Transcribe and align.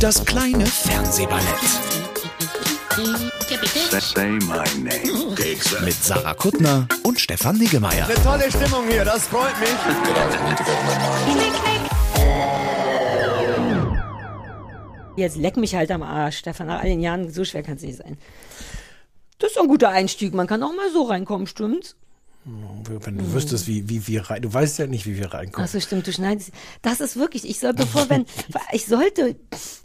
Das 0.00 0.24
kleine 0.24 0.66
Fernsehballett 0.66 1.44
Say 4.00 4.30
my 4.30 4.64
name. 4.82 5.36
mit 5.84 5.94
Sarah 5.94 6.34
Kuttner 6.34 6.88
und 7.04 7.20
Stefan 7.20 7.56
Niggemeier. 7.56 8.08
Tolle 8.24 8.50
Stimmung 8.50 8.88
hier, 8.90 9.04
das 9.04 9.28
freut 9.28 9.58
mich. 9.60 9.68
Jetzt 15.16 15.36
leck 15.36 15.56
mich 15.56 15.76
halt 15.76 15.92
am 15.92 16.02
Arsch, 16.02 16.38
Stefan. 16.38 16.66
Nach 16.66 16.80
all 16.80 16.88
den 16.88 17.00
Jahren, 17.00 17.30
so 17.30 17.44
schwer 17.44 17.62
kann 17.62 17.76
es 17.76 17.82
nicht 17.82 17.98
sein. 17.98 18.18
Das 19.38 19.50
ist 19.50 19.56
doch 19.56 19.62
ein 19.62 19.68
guter 19.68 19.90
Einstieg. 19.90 20.34
Man 20.34 20.48
kann 20.48 20.62
auch 20.64 20.74
mal 20.74 20.90
so 20.92 21.04
reinkommen, 21.04 21.46
stimmt's? 21.46 21.94
Wenn 22.48 23.18
du 23.18 23.32
wüsstest, 23.32 23.66
wie, 23.66 23.88
wie 23.88 24.06
wir 24.06 24.30
rein, 24.30 24.40
du 24.40 24.54
weißt 24.54 24.78
ja 24.78 24.86
nicht, 24.86 25.04
wie 25.04 25.16
wir 25.16 25.34
reinkommen. 25.34 25.66
Ach 25.68 25.72
so, 25.72 25.80
stimmt, 25.80 26.06
du 26.06 26.12
schneidest. 26.12 26.52
Das 26.80 27.00
ist 27.00 27.16
wirklich, 27.16 27.44
ich 27.48 27.58
soll, 27.58 27.74
bevor, 27.74 28.08
wenn, 28.08 28.24
ich 28.72 28.86
sollte 28.86 29.34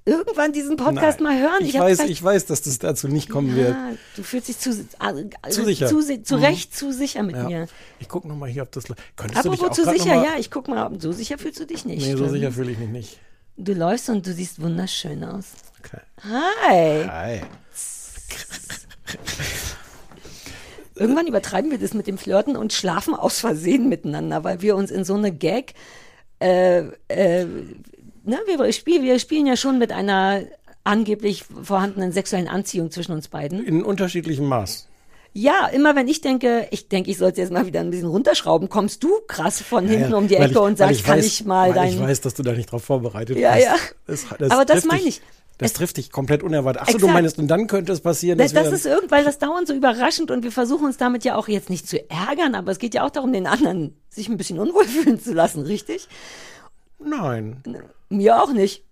irgendwann 0.05 0.53
diesen 0.53 0.77
Podcast 0.77 1.21
mal 1.21 1.39
hören. 1.39 1.65
Ich, 1.65 1.75
hab 1.75 1.85
weiß, 1.85 2.01
ich 2.01 2.21
weiß, 2.21 2.45
dass 2.45 2.61
das 2.61 2.77
dazu 2.77 3.07
nicht 3.07 3.29
kommen 3.29 3.55
wird. 3.55 3.71
Ja, 3.71 3.93
du 4.15 4.21
fühlst 4.21 4.47
dich 4.47 4.59
zu, 4.59 4.69
äh, 4.69 5.49
Zu 5.49 5.65
sicher. 5.65 5.87
Zu, 5.87 6.23
zu 6.23 6.37
Mhm. 6.37 6.43
Recht 6.43 6.75
zu 6.75 6.93
sicher 6.93 7.23
mit 7.23 7.35
Ja. 7.35 7.45
mir. 7.45 7.67
Ich 7.99 8.07
guck 8.07 8.25
noch 8.25 8.35
mal 8.35 8.47
hier, 8.47 8.61
ob 8.61 8.71
das. 8.71 8.83
Könntest 9.15 9.43
du 9.43 9.49
dich 9.49 9.59
Apropos 9.59 9.79
auch 9.79 9.83
zu 9.83 9.89
sicher, 9.97 10.23
ja, 10.23 10.35
ich 10.37 10.51
guck 10.51 10.67
mal, 10.67 10.91
so 10.99 11.11
sicher 11.11 11.39
fühlst 11.39 11.59
du 11.59 11.65
dich 11.65 11.85
nicht. 11.85 12.05
Nee, 12.05 12.15
so 12.15 12.27
sicher 12.27 12.51
fühle 12.51 12.73
ich 12.73 12.77
mich 12.77 12.89
nicht. 12.89 13.19
Du 13.57 13.73
läufst 13.73 14.07
und 14.09 14.27
du 14.27 14.33
siehst 14.33 14.61
wunderschön 14.61 15.23
aus. 15.23 15.45
Okay. 15.79 16.01
Hi. 16.23 17.09
Hi. 17.09 17.41
Irgendwann 21.01 21.27
übertreiben 21.27 21.71
wir 21.71 21.77
das 21.77 21.93
mit 21.93 22.07
dem 22.07 22.17
Flirten 22.17 22.55
und 22.55 22.73
schlafen 22.73 23.13
aus 23.15 23.39
Versehen 23.39 23.89
miteinander, 23.89 24.43
weil 24.43 24.61
wir 24.61 24.75
uns 24.75 24.91
in 24.91 25.03
so 25.03 25.15
eine 25.15 25.31
Gag, 25.31 25.73
äh, 26.39 26.79
äh, 27.07 27.45
ne, 27.45 28.39
wir, 28.45 28.71
spiel, 28.73 29.03
wir 29.03 29.19
spielen 29.19 29.45
ja 29.45 29.55
schon 29.57 29.77
mit 29.79 29.91
einer 29.91 30.41
angeblich 30.83 31.43
vorhandenen 31.63 32.11
sexuellen 32.11 32.47
Anziehung 32.47 32.91
zwischen 32.91 33.11
uns 33.13 33.27
beiden. 33.27 33.63
In 33.63 33.83
unterschiedlichem 33.83 34.45
Maß. 34.47 34.87
Ja, 35.33 35.67
immer 35.67 35.95
wenn 35.95 36.07
ich 36.09 36.19
denke, 36.19 36.67
ich 36.71 36.89
denke, 36.89 37.09
ich 37.09 37.17
sollte 37.17 37.39
jetzt 37.39 37.53
mal 37.53 37.65
wieder 37.65 37.79
ein 37.79 37.89
bisschen 37.89 38.09
runterschrauben, 38.09 38.67
kommst 38.67 39.01
du 39.03 39.09
krass 39.27 39.61
von 39.61 39.87
hinten 39.87 40.11
Ja, 40.11 40.17
um 40.17 40.27
die 40.27 40.35
Ecke 40.35 40.51
ich- 40.51 40.57
und 40.57 40.77
sagst, 40.77 41.05
kann 41.05 41.19
weiß- 41.19 41.25
ich 41.25 41.45
mal 41.45 41.71
dein. 41.73 41.89
Ich 41.93 41.99
weiß, 41.99 42.19
dass 42.21 42.33
du 42.33 42.43
da 42.43 42.51
nicht 42.51 42.69
drauf 42.71 42.83
vorbereitet 42.83 43.37
Ja, 43.37 43.53
bist. 43.53 43.65
ja. 43.65 43.75
Das, 44.37 44.51
Aber 44.51 44.65
das 44.65 44.83
meine 44.85 45.03
ich. 45.07 45.21
Das 45.61 45.71
Es- 45.71 45.77
trifft 45.77 45.97
dich 45.97 46.11
komplett 46.11 46.41
unerwartet. 46.43 46.81
Achso, 46.81 46.97
du 46.97 47.07
meinst, 47.07 47.37
und 47.37 47.47
dann 47.47 47.67
könnte 47.67 47.91
es 47.93 48.01
passieren, 48.01 48.37
Das, 48.39 48.51
dass 48.51 48.63
das 48.63 48.71
wir 48.71 48.77
ist 48.77 48.85
irgend, 48.87 49.11
weil 49.11 49.23
das 49.23 49.37
dauernd 49.37 49.67
so 49.67 49.73
überraschend 49.73 50.31
und 50.31 50.43
wir 50.43 50.51
versuchen 50.51 50.85
uns 50.85 50.97
damit 50.97 51.23
ja 51.23 51.35
auch 51.35 51.47
jetzt 51.47 51.69
nicht 51.69 51.87
zu 51.87 51.97
ärgern, 52.09 52.55
aber 52.55 52.71
es 52.71 52.79
geht 52.79 52.93
ja 52.95 53.03
auch 53.05 53.11
darum, 53.11 53.31
den 53.31 53.45
anderen 53.47 53.95
sich 54.09 54.27
ein 54.27 54.37
bisschen 54.37 54.57
unwohl 54.59 54.85
fühlen 54.87 55.21
zu 55.21 55.33
lassen, 55.33 55.61
richtig? 55.61 56.07
Nein. 56.99 57.61
Mir 58.09 58.41
auch 58.41 58.51
nicht. 58.51 58.83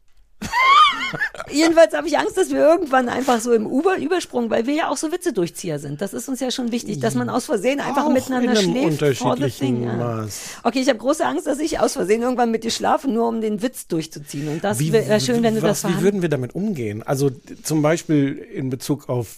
Jedenfalls 1.51 1.93
habe 1.93 2.07
ich 2.07 2.17
Angst, 2.17 2.37
dass 2.37 2.49
wir 2.49 2.59
irgendwann 2.59 3.09
einfach 3.09 3.39
so 3.39 3.53
im 3.53 3.65
Uber 3.65 3.97
Übersprung, 3.97 4.49
weil 4.49 4.65
wir 4.65 4.73
ja 4.73 4.89
auch 4.89 4.97
so 4.97 5.11
Witzedurchzieher 5.11 5.79
sind. 5.79 6.01
Das 6.01 6.13
ist 6.13 6.29
uns 6.29 6.39
ja 6.39 6.51
schon 6.51 6.71
wichtig, 6.71 6.99
dass 6.99 7.15
man 7.15 7.29
aus 7.29 7.45
Versehen 7.45 7.79
einfach 7.79 8.05
Auch 8.05 8.11
miteinander 8.11 8.51
in 8.51 8.57
einem 8.57 8.71
schläft. 8.71 8.91
unterschiedlichen 9.01 9.83
ja. 9.83 9.93
Maß. 9.93 10.39
Okay, 10.63 10.79
ich 10.81 10.89
habe 10.89 10.99
große 10.99 11.25
Angst, 11.25 11.47
dass 11.47 11.59
ich 11.59 11.79
aus 11.79 11.93
Versehen 11.93 12.21
irgendwann 12.21 12.51
mit 12.51 12.63
dir 12.63 12.71
schlafe, 12.71 13.09
nur 13.09 13.27
um 13.27 13.41
den 13.41 13.61
Witz 13.61 13.87
durchzuziehen. 13.87 14.47
Und 14.49 14.63
das 14.63 14.79
wäre 14.79 15.19
schön, 15.19 15.43
wenn 15.43 15.55
du 15.55 15.61
was, 15.61 15.81
das 15.81 15.91
Wie 15.91 16.01
würden 16.01 16.21
wir 16.21 16.29
damit 16.29 16.55
umgehen? 16.55 17.03
Also 17.03 17.29
zum 17.63 17.81
Beispiel 17.81 18.35
in 18.37 18.69
Bezug 18.69 19.09
auf 19.09 19.37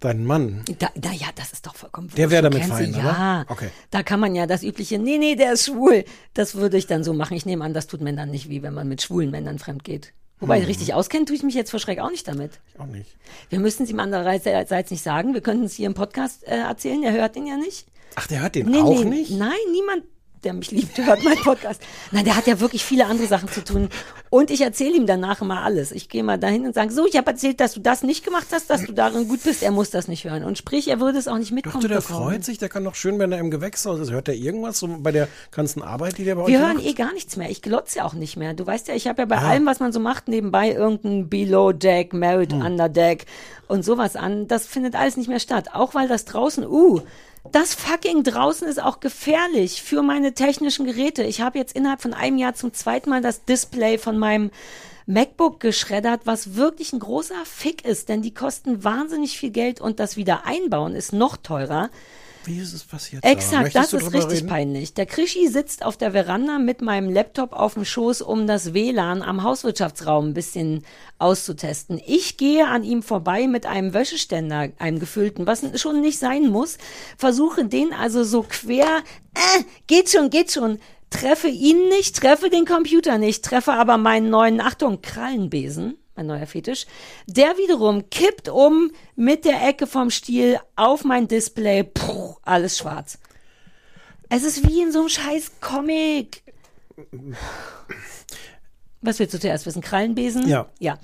deinen 0.00 0.24
Mann. 0.26 0.62
Da, 0.78 0.88
na 1.02 1.12
ja, 1.12 1.28
das 1.34 1.52
ist 1.52 1.66
doch 1.66 1.74
vollkommen 1.74 2.10
Der 2.16 2.30
wäre 2.30 2.42
damit 2.42 2.64
fein, 2.64 2.92
Ja, 2.92 3.42
oder? 3.42 3.46
Okay. 3.48 3.68
da 3.90 4.02
kann 4.02 4.20
man 4.20 4.34
ja 4.34 4.46
das 4.46 4.62
übliche, 4.62 4.98
nee, 4.98 5.18
nee, 5.18 5.34
der 5.34 5.54
ist 5.54 5.66
schwul. 5.66 6.04
Das 6.34 6.54
würde 6.54 6.76
ich 6.76 6.86
dann 6.86 7.04
so 7.04 7.14
machen. 7.14 7.36
Ich 7.36 7.46
nehme 7.46 7.64
an, 7.64 7.72
das 7.72 7.86
tut 7.86 8.00
Männern 8.02 8.30
nicht 8.30 8.48
wie, 8.50 8.62
wenn 8.62 8.74
man 8.74 8.86
mit 8.88 9.00
schwulen 9.02 9.30
Männern 9.30 9.58
fremd 9.58 9.82
geht. 9.82 10.12
Wobei, 10.44 10.60
Hm. 10.60 10.66
richtig 10.66 10.94
auskennen 10.94 11.26
tue 11.26 11.36
ich 11.36 11.42
mich 11.42 11.54
jetzt 11.54 11.70
vor 11.70 11.80
Schreck 11.80 11.98
auch 12.00 12.10
nicht 12.10 12.28
damit. 12.28 12.52
Auch 12.78 12.86
nicht. 12.86 13.16
Wir 13.50 13.60
müssen 13.60 13.84
es 13.84 13.90
ihm 13.90 13.98
andererseits 14.00 14.90
nicht 14.90 15.02
sagen. 15.02 15.34
Wir 15.34 15.40
könnten 15.40 15.64
es 15.64 15.74
hier 15.74 15.86
im 15.86 15.94
Podcast 15.94 16.46
äh, 16.46 16.56
erzählen. 16.58 17.02
Er 17.02 17.12
hört 17.12 17.36
ihn 17.36 17.46
ja 17.46 17.56
nicht. 17.56 17.86
Ach, 18.16 18.26
der 18.26 18.42
hört 18.42 18.54
den 18.54 18.66
Nee, 18.68 18.78
auch 18.78 19.02
nee, 19.02 19.04
nicht? 19.06 19.30
Nein, 19.32 19.50
niemand, 19.72 20.04
der 20.44 20.52
mich 20.52 20.70
liebt, 20.70 20.96
hört 20.98 21.22
meinen 21.24 21.38
Podcast. 21.42 21.80
Nein, 22.12 22.24
der 22.24 22.36
hat 22.36 22.46
ja 22.46 22.60
wirklich 22.60 22.84
viele 22.84 23.06
andere 23.06 23.26
Sachen 23.26 23.48
zu 23.48 23.64
tun. 23.64 23.88
Und 24.30 24.50
ich 24.50 24.60
erzähle 24.60 24.96
ihm 24.96 25.06
danach 25.06 25.40
immer 25.42 25.62
alles. 25.62 25.92
Ich 25.92 26.08
gehe 26.08 26.22
mal 26.24 26.38
dahin 26.38 26.66
und 26.66 26.74
sage, 26.74 26.92
so, 26.92 27.06
ich 27.06 27.16
habe 27.16 27.30
erzählt, 27.30 27.60
dass 27.60 27.74
du 27.74 27.80
das 27.80 28.02
nicht 28.02 28.24
gemacht 28.24 28.46
hast, 28.52 28.68
dass 28.68 28.84
du 28.84 28.92
darin 28.92 29.28
gut 29.28 29.42
bist. 29.44 29.62
Er 29.62 29.70
muss 29.70 29.90
das 29.90 30.08
nicht 30.08 30.24
hören. 30.24 30.44
Und 30.44 30.58
sprich, 30.58 30.88
er 30.88 31.00
würde 31.00 31.18
es 31.18 31.28
auch 31.28 31.38
nicht 31.38 31.52
mitkommen. 31.52 31.74
Dachte, 31.82 31.88
der 31.88 32.00
bekommen. 32.00 32.30
freut 32.30 32.44
sich, 32.44 32.58
der 32.58 32.68
kann 32.68 32.84
doch 32.84 32.94
schön, 32.96 33.18
wenn 33.18 33.30
er 33.32 33.38
im 33.38 33.50
Gewächshaus 33.50 34.00
ist. 34.00 34.10
Hört 34.10 34.28
er 34.28 34.34
irgendwas 34.34 34.78
so 34.80 34.88
bei 34.98 35.12
der 35.12 35.28
ganzen 35.52 35.82
Arbeit, 35.82 36.18
die 36.18 36.24
der 36.24 36.34
bei 36.34 36.46
Wir 36.46 36.58
euch 36.58 36.64
hören 36.64 36.76
macht? 36.78 36.86
eh 36.86 36.92
gar 36.94 37.12
nichts 37.12 37.36
mehr. 37.36 37.48
Ich 37.50 37.62
glotze 37.62 37.98
ja 37.98 38.04
auch 38.04 38.14
nicht 38.14 38.36
mehr. 38.36 38.54
Du 38.54 38.66
weißt 38.66 38.88
ja, 38.88 38.94
ich 38.94 39.06
habe 39.06 39.22
ja 39.22 39.26
bei 39.26 39.38
Ah. 39.38 39.48
allem, 39.50 39.66
was 39.66 39.80
man 39.80 39.92
so 39.92 40.00
macht, 40.00 40.28
nebenbei 40.28 40.72
irgendein 40.72 41.28
Below 41.28 41.72
Deck, 41.72 42.12
Married 42.12 42.52
Hm. 42.52 42.62
Under 42.62 42.88
Deck 42.88 43.26
und 43.68 43.84
sowas 43.84 44.16
an. 44.16 44.48
Das 44.48 44.66
findet 44.66 44.94
alles 44.96 45.16
nicht 45.16 45.28
mehr 45.28 45.40
statt. 45.40 45.68
Auch 45.74 45.94
weil 45.94 46.08
das 46.08 46.24
draußen, 46.24 46.66
uh, 46.66 47.00
das 47.52 47.74
fucking 47.74 48.24
draußen 48.24 48.66
ist 48.66 48.82
auch 48.82 49.00
gefährlich 49.00 49.82
für 49.82 50.02
meine 50.02 50.34
technischen 50.34 50.86
Geräte. 50.86 51.22
Ich 51.22 51.40
habe 51.40 51.58
jetzt 51.58 51.76
innerhalb 51.76 52.00
von 52.00 52.14
einem 52.14 52.38
Jahr 52.38 52.54
zum 52.54 52.72
zweiten 52.72 53.10
Mal 53.10 53.20
das 53.20 53.44
Display 53.44 53.98
von 53.98 54.18
meinem 54.18 54.50
MacBook 55.06 55.60
geschreddert, 55.60 56.22
was 56.24 56.54
wirklich 56.54 56.92
ein 56.92 56.98
großer 56.98 57.44
Fick 57.44 57.84
ist, 57.84 58.08
denn 58.08 58.22
die 58.22 58.32
kosten 58.32 58.84
wahnsinnig 58.84 59.38
viel 59.38 59.50
Geld 59.50 59.80
und 59.80 60.00
das 60.00 60.16
wieder 60.16 60.46
einbauen 60.46 60.94
ist 60.94 61.12
noch 61.12 61.36
teurer. 61.36 61.90
Wie 62.46 62.58
ist 62.58 62.72
es 62.72 62.84
passiert? 62.84 63.24
Exakt, 63.24 63.64
Möchtest 63.64 63.92
das 63.92 64.02
ist 64.02 64.12
richtig 64.12 64.38
reden? 64.38 64.48
peinlich. 64.48 64.94
Der 64.94 65.06
Krischi 65.06 65.48
sitzt 65.48 65.84
auf 65.84 65.96
der 65.96 66.12
Veranda 66.12 66.58
mit 66.58 66.82
meinem 66.82 67.10
Laptop 67.10 67.52
auf 67.52 67.74
dem 67.74 67.84
Schoß, 67.84 68.22
um 68.22 68.46
das 68.46 68.74
WLAN 68.74 69.22
am 69.22 69.42
Hauswirtschaftsraum 69.42 70.28
ein 70.28 70.34
bisschen 70.34 70.84
auszutesten. 71.18 72.00
Ich 72.06 72.36
gehe 72.36 72.66
an 72.66 72.84
ihm 72.84 73.02
vorbei 73.02 73.46
mit 73.46 73.66
einem 73.66 73.94
Wäscheständer, 73.94 74.68
einem 74.78 74.98
gefüllten, 74.98 75.46
was 75.46 75.62
schon 75.80 76.00
nicht 76.00 76.18
sein 76.18 76.48
muss, 76.48 76.78
versuche 77.16 77.64
den 77.64 77.92
also 77.92 78.24
so 78.24 78.42
quer, 78.42 79.02
äh, 79.34 79.62
geht 79.86 80.10
schon, 80.10 80.30
geht 80.30 80.52
schon, 80.52 80.78
treffe 81.10 81.48
ihn 81.48 81.88
nicht, 81.88 82.16
treffe 82.16 82.50
den 82.50 82.66
Computer 82.66 83.18
nicht, 83.18 83.44
treffe 83.44 83.72
aber 83.72 83.96
meinen 83.96 84.30
neuen, 84.30 84.60
Achtung, 84.60 85.00
Krallenbesen 85.00 85.96
mein 86.16 86.26
neuer 86.26 86.46
Fetisch. 86.46 86.86
Der 87.26 87.56
wiederum 87.56 88.08
kippt 88.10 88.48
um 88.48 88.90
mit 89.16 89.44
der 89.44 89.66
Ecke 89.66 89.86
vom 89.86 90.10
Stiel 90.10 90.58
auf 90.76 91.04
mein 91.04 91.28
Display. 91.28 91.84
Puh, 91.84 92.36
alles 92.42 92.78
schwarz. 92.78 93.18
Es 94.28 94.42
ist 94.44 94.68
wie 94.68 94.82
in 94.82 94.92
so 94.92 95.00
einem 95.00 95.08
scheiß 95.08 95.52
Comic. 95.60 96.42
Was 99.00 99.18
willst 99.18 99.34
du 99.34 99.40
zuerst 99.40 99.66
wissen? 99.66 99.82
Krallenbesen? 99.82 100.48
Ja. 100.48 100.66
Ja. 100.78 100.98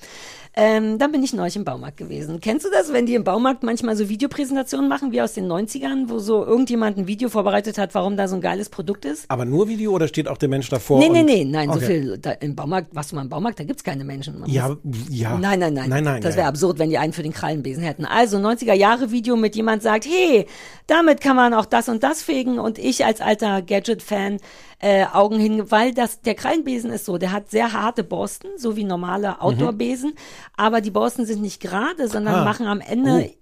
Ähm, 0.54 0.98
dann 0.98 1.12
bin 1.12 1.22
ich 1.22 1.32
neulich 1.32 1.54
im 1.54 1.64
Baumarkt 1.64 1.96
gewesen. 1.96 2.40
Kennst 2.40 2.66
du 2.66 2.70
das, 2.70 2.92
wenn 2.92 3.06
die 3.06 3.14
im 3.14 3.22
Baumarkt 3.22 3.62
manchmal 3.62 3.94
so 3.96 4.08
Videopräsentationen 4.08 4.88
machen, 4.88 5.12
wie 5.12 5.22
aus 5.22 5.34
den 5.34 5.46
90ern, 5.46 6.08
wo 6.08 6.18
so 6.18 6.44
irgendjemand 6.44 6.98
ein 6.98 7.06
Video 7.06 7.28
vorbereitet 7.28 7.78
hat, 7.78 7.94
warum 7.94 8.16
da 8.16 8.26
so 8.26 8.34
ein 8.34 8.40
geiles 8.40 8.68
Produkt 8.68 9.04
ist? 9.04 9.26
Aber 9.28 9.44
nur 9.44 9.68
Video 9.68 9.92
oder 9.92 10.08
steht 10.08 10.26
auch 10.26 10.38
der 10.38 10.48
Mensch 10.48 10.68
davor? 10.68 10.98
Nee, 10.98 11.08
nee, 11.08 11.22
nee, 11.22 11.44
nein, 11.44 11.68
so 11.70 11.76
Okay. 11.76 11.86
viel. 11.86 12.18
Da, 12.18 12.32
Im 12.32 12.56
Baumarkt, 12.56 12.92
warst 12.94 13.12
du 13.12 13.16
mal 13.16 13.22
im 13.22 13.28
Baumarkt, 13.28 13.60
da 13.60 13.64
gibt's 13.64 13.84
keine 13.84 14.04
Menschen. 14.04 14.40
Man 14.40 14.50
Ja, 14.50 14.76
ja. 15.08 15.38
Nein, 15.38 15.60
nein, 15.60 15.72
nein. 15.74 15.88
Nein, 15.88 16.04
nein. 16.04 16.20
das 16.20 16.34
wäre 16.34 16.44
ja. 16.44 16.48
absurd, 16.48 16.78
wenn 16.80 16.90
die 16.90 16.98
einen 16.98 17.12
für 17.12 17.22
den 17.22 17.32
Krallenbesen 17.32 17.84
hätten. 17.84 18.04
Also 18.04 18.38
90er 18.38 18.74
Jahre 18.74 19.12
Video 19.12 19.36
mit 19.36 19.54
jemand 19.54 19.82
sagt, 19.84 20.06
hey, 20.06 20.46
damit 20.88 21.20
kann 21.20 21.36
man 21.36 21.54
auch 21.54 21.66
das 21.66 21.88
und 21.88 22.02
das 22.02 22.22
fegen 22.22 22.58
und 22.58 22.78
ich 22.78 23.04
als 23.04 23.20
alter 23.20 23.62
Gadget-Fan 23.62 24.38
äh, 24.80 25.04
Augen 25.12 25.38
hin, 25.38 25.70
weil 25.70 25.92
das 25.94 26.20
der 26.22 26.34
Krallenbesen 26.34 26.90
ist 26.90 27.04
so, 27.04 27.18
der 27.18 27.32
hat 27.32 27.50
sehr 27.50 27.72
harte 27.72 28.02
Borsten, 28.04 28.50
so 28.56 28.76
wie 28.76 28.84
normale 28.84 29.40
Outdoor-Besen, 29.40 30.14
aber 30.56 30.80
die 30.80 30.90
Borsten 30.90 31.26
sind 31.26 31.42
nicht 31.42 31.60
gerade, 31.60 32.08
sondern 32.08 32.34
Ah. 32.36 32.44
machen 32.44 32.66
am 32.66 32.80
Ende 32.80 33.30
Oh. 33.30 33.34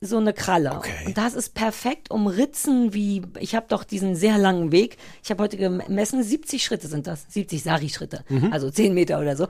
so 0.00 0.18
eine 0.18 0.32
Kralle. 0.34 0.72
Okay. 0.76 0.92
Und 1.06 1.16
das 1.18 1.34
ist 1.34 1.54
perfekt, 1.54 2.10
um 2.10 2.26
Ritzen 2.26 2.92
wie, 2.94 3.22
ich 3.40 3.54
habe 3.54 3.66
doch 3.68 3.82
diesen 3.84 4.14
sehr 4.14 4.38
langen 4.38 4.72
Weg, 4.72 4.96
ich 5.22 5.30
habe 5.30 5.42
heute 5.42 5.56
gemessen, 5.56 6.22
70 6.22 6.62
Schritte 6.64 6.86
sind 6.88 7.06
das, 7.06 7.26
70 7.30 7.62
Sari-Schritte, 7.62 8.24
also 8.50 8.70
10 8.70 8.92
Meter 8.94 9.18
oder 9.20 9.36
so. 9.36 9.48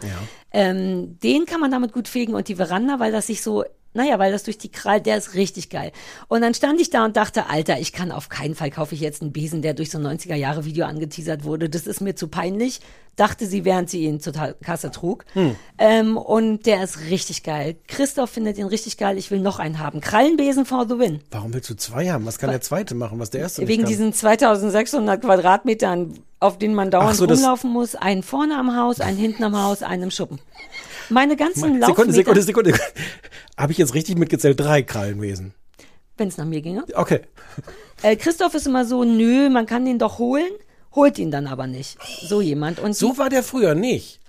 Ähm, 0.52 1.19
den 1.22 1.44
kann 1.46 1.60
man 1.60 1.70
damit 1.70 1.93
gut 1.93 2.08
fegen 2.08 2.34
und 2.34 2.48
die 2.48 2.54
Veranda, 2.56 2.98
weil 3.00 3.12
das 3.12 3.26
sich 3.26 3.43
so 3.43 3.64
Naja, 3.96 4.19
weil 4.19 4.31
das 4.31 4.44
durch 4.44 4.58
die 4.58 4.69
Krall, 4.69 5.00
der 5.00 5.16
ist 5.16 5.34
richtig 5.34 5.70
geil. 5.70 5.90
Und 6.28 6.43
dann 6.43 6.54
stand 6.54 6.81
ich 6.81 6.90
da 6.90 7.04
und 7.04 7.16
dachte, 7.16 7.48
Alter, 7.48 7.81
ich 7.81 7.93
kann 7.93 8.12
auf 8.12 8.28
keinen 8.28 8.54
Fall 8.54 8.70
kaufe 8.70 8.94
ich 8.94 9.00
jetzt 9.00 9.22
einen 9.22 9.32
Besen, 9.32 9.62
der 9.62 9.75
durch 9.75 9.90
so 9.90 9.98
ein 9.98 10.06
90er 10.06 10.34
Jahre 10.34 10.64
Video 10.64 10.84
angeteasert 10.84 11.44
wurde. 11.44 11.69
Das 11.69 11.87
ist 11.87 12.00
mir 12.00 12.14
zu 12.14 12.28
peinlich. 12.28 12.81
Dachte 13.16 13.46
sie, 13.46 13.64
während 13.64 13.88
sie 13.88 14.02
ihn 14.02 14.20
zur 14.20 14.34
Kasse 14.34 14.90
trug. 14.90 15.25
Hm. 15.32 15.56
Ähm, 15.78 16.19
und 16.19 16.66
der 16.66 16.84
ist 16.84 17.00
richtig 17.08 17.43
geil. 17.43 17.76
Christoph 17.88 18.28
findet 18.28 18.58
ihn 18.58 18.66
richtig 18.66 18.98
geil. 18.98 19.16
Ich 19.16 19.31
will 19.31 19.40
noch 19.40 19.58
einen 19.58 19.78
haben. 19.78 20.02
Krallenbesen 20.02 20.66
for 20.66 20.87
the 20.87 20.98
win. 20.98 21.20
Warum 21.31 21.54
willst 21.54 21.70
du 21.70 21.76
zwei 21.76 22.10
haben? 22.10 22.26
Was 22.26 22.38
kann 22.38 22.50
der 22.50 22.60
zweite 22.60 22.94
machen, 22.94 23.19
was 23.19 23.31
der 23.31 23.40
erste 23.40 23.66
Wegen 23.66 23.87
diesen 23.87 24.12
2600 24.12 25.22
Quadratmetern, 25.22 26.12
auf 26.40 26.58
denen 26.58 26.75
man 26.75 26.90
dauernd 26.90 27.16
so, 27.16 27.25
rumlaufen 27.25 27.70
muss. 27.70 27.94
Einen 27.94 28.22
vorne 28.22 28.58
am 28.58 28.76
Haus, 28.76 29.00
einen 29.00 29.16
hinten 29.16 29.44
am 29.44 29.56
Haus, 29.56 29.82
einen 29.82 30.04
im 30.04 30.10
Schuppen. 30.10 30.38
Meine 31.11 31.37
ganzen 31.37 31.61
Sekunde, 31.61 31.81
Laufmeter, 31.81 32.12
Sekunde, 32.12 32.43
Sekunde. 32.43 32.75
Habe 33.56 33.73
ich 33.73 33.79
jetzt 33.79 33.94
richtig 33.94 34.19
mitgezählt? 34.19 34.58
Drei 34.61 34.82
Krallenwesen. 34.82 35.55
wenn 36.17 36.29
es 36.29 36.37
nach 36.37 36.44
mir 36.44 36.61
ginge. 36.62 36.85
Okay. 36.94 37.20
Äh, 38.03 38.17
Christoph 38.17 38.55
ist 38.55 38.67
immer 38.67 38.85
so, 38.85 39.05
nö, 39.05 39.49
man 39.50 39.67
kann 39.67 39.85
den 39.85 39.99
doch 39.99 40.19
holen, 40.19 40.50
holt 40.94 41.19
ihn 41.19 41.31
dann 41.31 41.47
aber 41.47 41.67
nicht. 41.67 41.99
So 42.23 42.41
jemand. 42.41 42.79
Und 42.79 42.94
So 42.94 43.19
war 43.19 43.29
der 43.31 43.43
früher 43.43 43.75
nicht. 43.75 44.20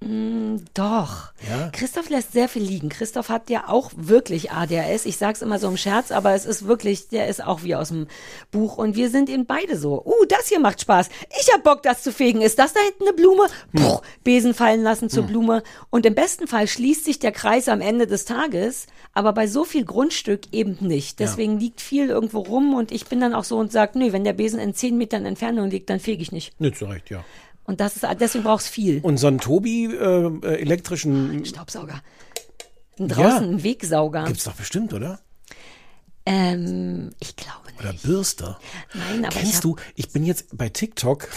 Doch. 0.00 1.32
Ja. 1.48 1.70
Christoph 1.72 2.10
lässt 2.10 2.32
sehr 2.32 2.48
viel 2.48 2.62
liegen. 2.62 2.90
Christoph 2.90 3.30
hat 3.30 3.48
ja 3.48 3.68
auch 3.68 3.90
wirklich 3.96 4.52
ADHS. 4.52 5.06
Ich 5.06 5.16
sag's 5.16 5.40
immer 5.40 5.58
so 5.58 5.68
im 5.68 5.78
Scherz, 5.78 6.10
aber 6.10 6.34
es 6.34 6.44
ist 6.44 6.66
wirklich, 6.66 7.08
der 7.08 7.28
ist 7.28 7.42
auch 7.42 7.62
wie 7.62 7.74
aus 7.74 7.88
dem 7.88 8.06
Buch. 8.50 8.76
Und 8.76 8.94
wir 8.94 9.08
sind 9.08 9.30
eben 9.30 9.46
beide 9.46 9.76
so. 9.76 10.04
Uh, 10.04 10.24
das 10.28 10.48
hier 10.48 10.60
macht 10.60 10.82
Spaß. 10.82 11.08
Ich 11.40 11.52
hab 11.52 11.64
Bock, 11.64 11.82
das 11.82 12.02
zu 12.02 12.12
fegen. 12.12 12.42
Ist 12.42 12.58
das 12.58 12.74
da 12.74 12.80
hinten 12.80 13.04
eine 13.04 13.14
Blume? 13.14 13.46
Puh, 13.74 14.00
Besen 14.22 14.54
fallen 14.54 14.82
lassen 14.82 15.08
zur 15.08 15.24
Blume. 15.24 15.62
Und 15.90 16.04
im 16.04 16.14
besten 16.14 16.46
Fall 16.46 16.68
schließt 16.68 17.04
sich 17.04 17.18
der 17.18 17.32
Kreis 17.32 17.68
am 17.68 17.80
Ende 17.80 18.06
des 18.06 18.26
Tages, 18.26 18.86
aber 19.14 19.32
bei 19.32 19.46
so 19.46 19.64
viel 19.64 19.84
Grundstück 19.84 20.52
eben 20.52 20.76
nicht. 20.80 21.20
Deswegen 21.20 21.58
liegt 21.58 21.80
viel 21.80 22.10
irgendwo 22.10 22.40
rum 22.40 22.74
und 22.74 22.92
ich 22.92 23.06
bin 23.06 23.20
dann 23.20 23.34
auch 23.34 23.44
so 23.44 23.56
und 23.56 23.72
sag, 23.72 23.96
nö, 23.96 24.12
wenn 24.12 24.24
der 24.24 24.34
Besen 24.34 24.60
in 24.60 24.74
zehn 24.74 24.98
Metern 24.98 25.24
Entfernung 25.24 25.70
liegt, 25.70 25.88
dann 25.88 26.00
fege 26.00 26.22
ich 26.22 26.32
nicht. 26.32 26.60
Nicht 26.60 26.76
so 26.76 26.86
recht, 26.86 27.08
ja. 27.08 27.24
Und 27.66 27.80
das 27.80 27.96
ist, 27.96 28.06
deswegen 28.20 28.44
brauchst 28.44 28.68
viel. 28.68 29.00
Und 29.02 29.18
so 29.18 29.26
einen 29.26 29.38
Tobi 29.38 29.86
äh, 29.86 30.26
äh, 30.42 30.60
elektrischen 30.60 31.44
Staubsauger. 31.44 32.02
Draußen 32.98 33.50
ein 33.50 33.62
Wegsauger. 33.62 34.24
gibt's 34.24 34.44
doch 34.44 34.54
bestimmt, 34.54 34.94
oder? 34.94 35.20
Ähm, 36.24 37.10
ich 37.20 37.36
glaube 37.36 37.68
Oder 37.78 37.92
nicht. 37.92 38.04
Bürster. 38.04 38.58
Nein, 38.94 39.24
aber 39.24 39.36
ich, 39.36 39.42
Kennst 39.42 39.56
hab, 39.56 39.62
du, 39.62 39.76
ich 39.94 40.10
bin 40.10 40.24
jetzt 40.24 40.56
bei 40.56 40.68
TikTok, 40.68 41.28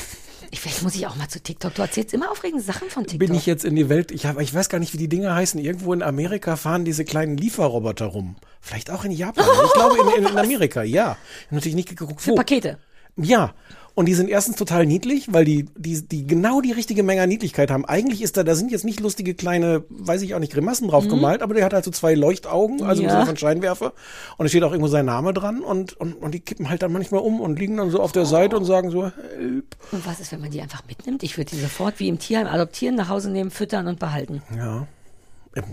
ich 0.51 0.59
vielleicht 0.59 0.81
muss 0.81 0.95
ich 0.95 1.05
auch 1.05 1.15
mal 1.15 1.27
zu 1.27 1.41
TikTok. 1.41 1.75
Du 1.75 1.81
erzählst 1.81 2.13
immer 2.13 2.31
aufregende 2.31 2.63
Sachen 2.63 2.89
von 2.89 3.03
TikTok. 3.03 3.19
bin 3.19 3.35
ich 3.35 3.45
jetzt 3.45 3.65
in 3.65 3.75
die 3.75 3.87
Welt, 3.87 4.11
ich, 4.11 4.25
hab, 4.25 4.39
ich 4.39 4.53
weiß 4.53 4.69
gar 4.69 4.79
nicht, 4.79 4.93
wie 4.93 4.97
die 4.97 5.09
Dinger 5.09 5.35
heißen. 5.35 5.59
Irgendwo 5.59 5.93
in 5.93 6.01
Amerika 6.01 6.55
fahren 6.55 6.85
diese 6.85 7.05
kleinen 7.05 7.37
Lieferroboter 7.37 8.07
rum. 8.07 8.35
Vielleicht 8.61 8.89
auch 8.89 9.05
in 9.05 9.11
Japan. 9.11 9.45
Ich 9.65 9.73
glaube 9.73 9.97
in, 9.99 10.23
in, 10.23 10.31
in 10.31 10.37
Amerika, 10.37 10.81
ja. 10.81 11.17
Ich 11.45 11.51
natürlich 11.51 11.75
nicht 11.75 11.89
geguckt, 11.89 12.21
Für 12.21 12.31
wo. 12.31 12.35
Pakete. 12.35 12.79
Ja. 13.15 13.53
Und 13.99 14.05
die 14.05 14.13
sind 14.13 14.29
erstens 14.29 14.55
total 14.55 14.85
niedlich, 14.85 15.33
weil 15.33 15.43
die, 15.43 15.65
die, 15.75 16.01
die 16.01 16.25
genau 16.25 16.61
die 16.61 16.71
richtige 16.71 17.03
Menge 17.03 17.21
an 17.21 17.27
Niedlichkeit 17.27 17.69
haben. 17.69 17.83
Eigentlich 17.83 18.21
ist 18.21 18.37
da, 18.37 18.45
da 18.45 18.55
sind 18.55 18.71
jetzt 18.71 18.85
nicht 18.85 19.01
lustige 19.01 19.33
kleine, 19.33 19.83
weiß 19.89 20.21
ich 20.21 20.33
auch 20.33 20.39
nicht, 20.39 20.53
Grimassen 20.53 20.87
drauf 20.87 21.09
gemalt, 21.09 21.41
aber 21.41 21.53
der 21.53 21.65
hat 21.65 21.73
halt 21.73 21.83
so 21.83 21.91
zwei 21.91 22.13
Leuchtaugen, 22.13 22.81
also 22.81 23.01
Mhm. 23.01 23.09
Ja. 23.09 23.13
Sinne 23.15 23.25
von 23.25 23.35
Scheinwerfer. 23.35 23.91
Und 24.37 24.45
es 24.45 24.53
steht 24.53 24.63
auch 24.63 24.71
irgendwo 24.71 24.87
sein 24.87 25.05
Name 25.05 25.33
dran 25.33 25.59
und, 25.59 25.99
und, 25.99 26.13
und 26.13 26.33
die 26.33 26.39
kippen 26.39 26.69
halt 26.69 26.81
dann 26.81 26.93
manchmal 26.93 27.19
um 27.19 27.41
und 27.41 27.59
liegen 27.59 27.75
dann 27.75 27.91
so 27.91 27.99
auf 27.99 28.13
der 28.13 28.25
Seite 28.25 28.55
und 28.55 28.63
sagen 28.63 28.89
so, 28.89 29.11
help. 29.37 29.75
Und 29.91 30.07
was 30.07 30.21
ist, 30.21 30.31
wenn 30.31 30.39
man 30.39 30.51
die 30.51 30.61
einfach 30.61 30.83
mitnimmt? 30.87 31.21
Ich 31.23 31.37
würde 31.37 31.51
die 31.51 31.59
sofort 31.59 31.99
wie 31.99 32.07
im 32.07 32.19
Tierheim 32.19 32.47
adoptieren, 32.47 32.95
nach 32.95 33.09
Hause 33.09 33.29
nehmen, 33.29 33.51
füttern 33.51 33.87
und 33.87 33.99
behalten. 33.99 34.41
Ja. 34.55 34.87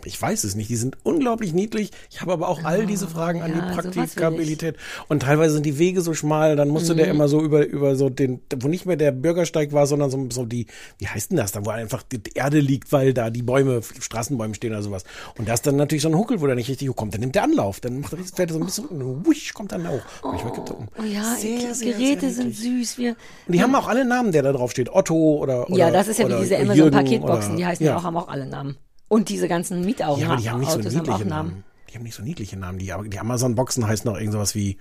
Ich 0.05 0.20
weiß 0.20 0.44
es 0.44 0.55
nicht. 0.55 0.70
Die 0.70 0.76
sind 0.76 0.96
unglaublich 1.02 1.52
niedlich. 1.52 1.90
Ich 2.11 2.20
habe 2.23 2.32
aber 2.32 2.49
auch 2.49 2.64
all 2.64 2.87
diese 2.87 3.06
Fragen 3.08 3.43
an 3.43 3.50
ja, 3.52 3.61
die 3.69 3.75
Praktikabilität. 3.75 4.76
Und 5.08 5.20
teilweise 5.23 5.55
sind 5.55 5.67
die 5.67 5.78
Wege 5.78 6.00
so 6.00 6.14
schmal, 6.14 6.56
dann 6.56 6.69
musste 6.69 6.94
Mhm. 6.94 6.99
der 6.99 7.08
immer 7.08 7.28
so 7.28 7.43
über, 7.43 7.67
über 7.67 7.94
so 7.96 8.08
den, 8.08 8.40
wo 8.58 8.69
nicht 8.69 8.87
mehr 8.87 8.96
der 8.96 9.12
Bürgersteig 9.12 9.73
war, 9.73 9.87
sondern 9.87 10.11
so, 10.11 10.26
so 10.31 10.46
die, 10.46 10.67
wie 10.99 11.06
heißt 11.08 11.31
denn 11.31 11.37
das 11.37 11.52
da, 11.52 11.64
wo 11.67 11.70
einfach 11.70 12.02
die 12.02 12.20
Erde 12.34 12.58
liegt, 12.61 12.90
weil 12.93 13.12
da 13.12 13.31
die 13.31 13.43
Bäume, 13.43 13.82
Straßenbäume 13.82 14.55
stehen 14.55 14.73
oder 14.73 14.82
sowas. 14.82 15.05
Und 15.38 15.49
da 15.49 15.55
ist 15.55 15.67
dann 15.67 15.76
natürlich 15.76 16.02
so 16.02 16.08
ein 16.08 16.17
Huckel, 16.17 16.40
wo 16.40 16.46
der 16.46 16.56
nicht 16.56 16.69
richtig 16.69 16.88
hochkommt. 16.88 17.12
Dann 17.14 17.20
nimmt 17.20 17.34
der 17.34 17.43
Anlauf. 17.44 17.81
Dann 17.81 18.00
macht 18.00 18.14
er, 18.14 18.19
fährt 18.19 18.50
er 18.50 18.55
so 18.55 18.61
ein 18.61 18.64
bisschen, 18.67 18.87
und 18.87 19.26
wusch, 19.26 19.52
kommt 19.52 19.72
dann 19.72 19.84
da 19.84 19.90
hoch. 19.90 20.02
Manchmal 20.25 20.52
kippt 20.55 20.70
er 20.70 20.79
um. 20.79 20.88
Oh 20.99 21.05
ja, 21.05 21.34
Sehr, 21.37 21.75
sehr, 21.75 21.93
Geräte 21.93 22.31
sehr 22.31 22.44
sind 22.44 22.55
süß. 22.56 22.99
Wir, 22.99 23.11
Und 23.46 23.52
die 23.55 23.62
haben 23.62 23.75
auch 23.75 23.88
alle 23.88 24.05
Namen, 24.05 24.32
der 24.32 24.43
da 24.43 24.52
drauf 24.52 24.70
steht. 24.70 24.88
Otto 24.90 25.37
oder, 25.37 25.69
oder 25.69 25.79
ja, 25.79 25.90
das 25.90 26.08
ist 26.08 26.19
ja 26.19 26.29
wie 26.29 26.40
diese 26.40 26.58
Amazon-Paketboxen, 26.58 27.56
die 27.56 27.67
heißen 27.67 27.84
ja. 27.84 27.96
auch, 27.96 28.05
haben 28.05 28.17
auch 28.17 28.29
alle 28.29 28.46
Namen. 28.46 28.76
Und 29.08 29.29
diese 29.29 29.49
ganzen 29.49 29.82
Mietaugen 29.82 30.23
Ja, 30.23 30.29
aber 30.31 30.41
die 30.41 30.50
haben 30.50 30.61
nicht 30.61 30.70
so 30.73 30.79
Autos 30.79 30.94
auch 30.94 31.00
niedliche 31.00 31.25
Namen. 31.26 31.49
Namen. 31.50 31.64
Die 31.91 31.94
haben 31.94 32.03
nicht 32.03 32.14
so 32.14 32.23
niedliche 32.23 32.56
Namen. 32.56 32.79
Die, 32.79 32.93
die 33.06 33.19
Amazon-Boxen 33.19 33.87
heißen 33.87 34.11
noch 34.11 34.19
irgend 34.19 34.32
sowas 34.32 34.55
wie 34.55 34.79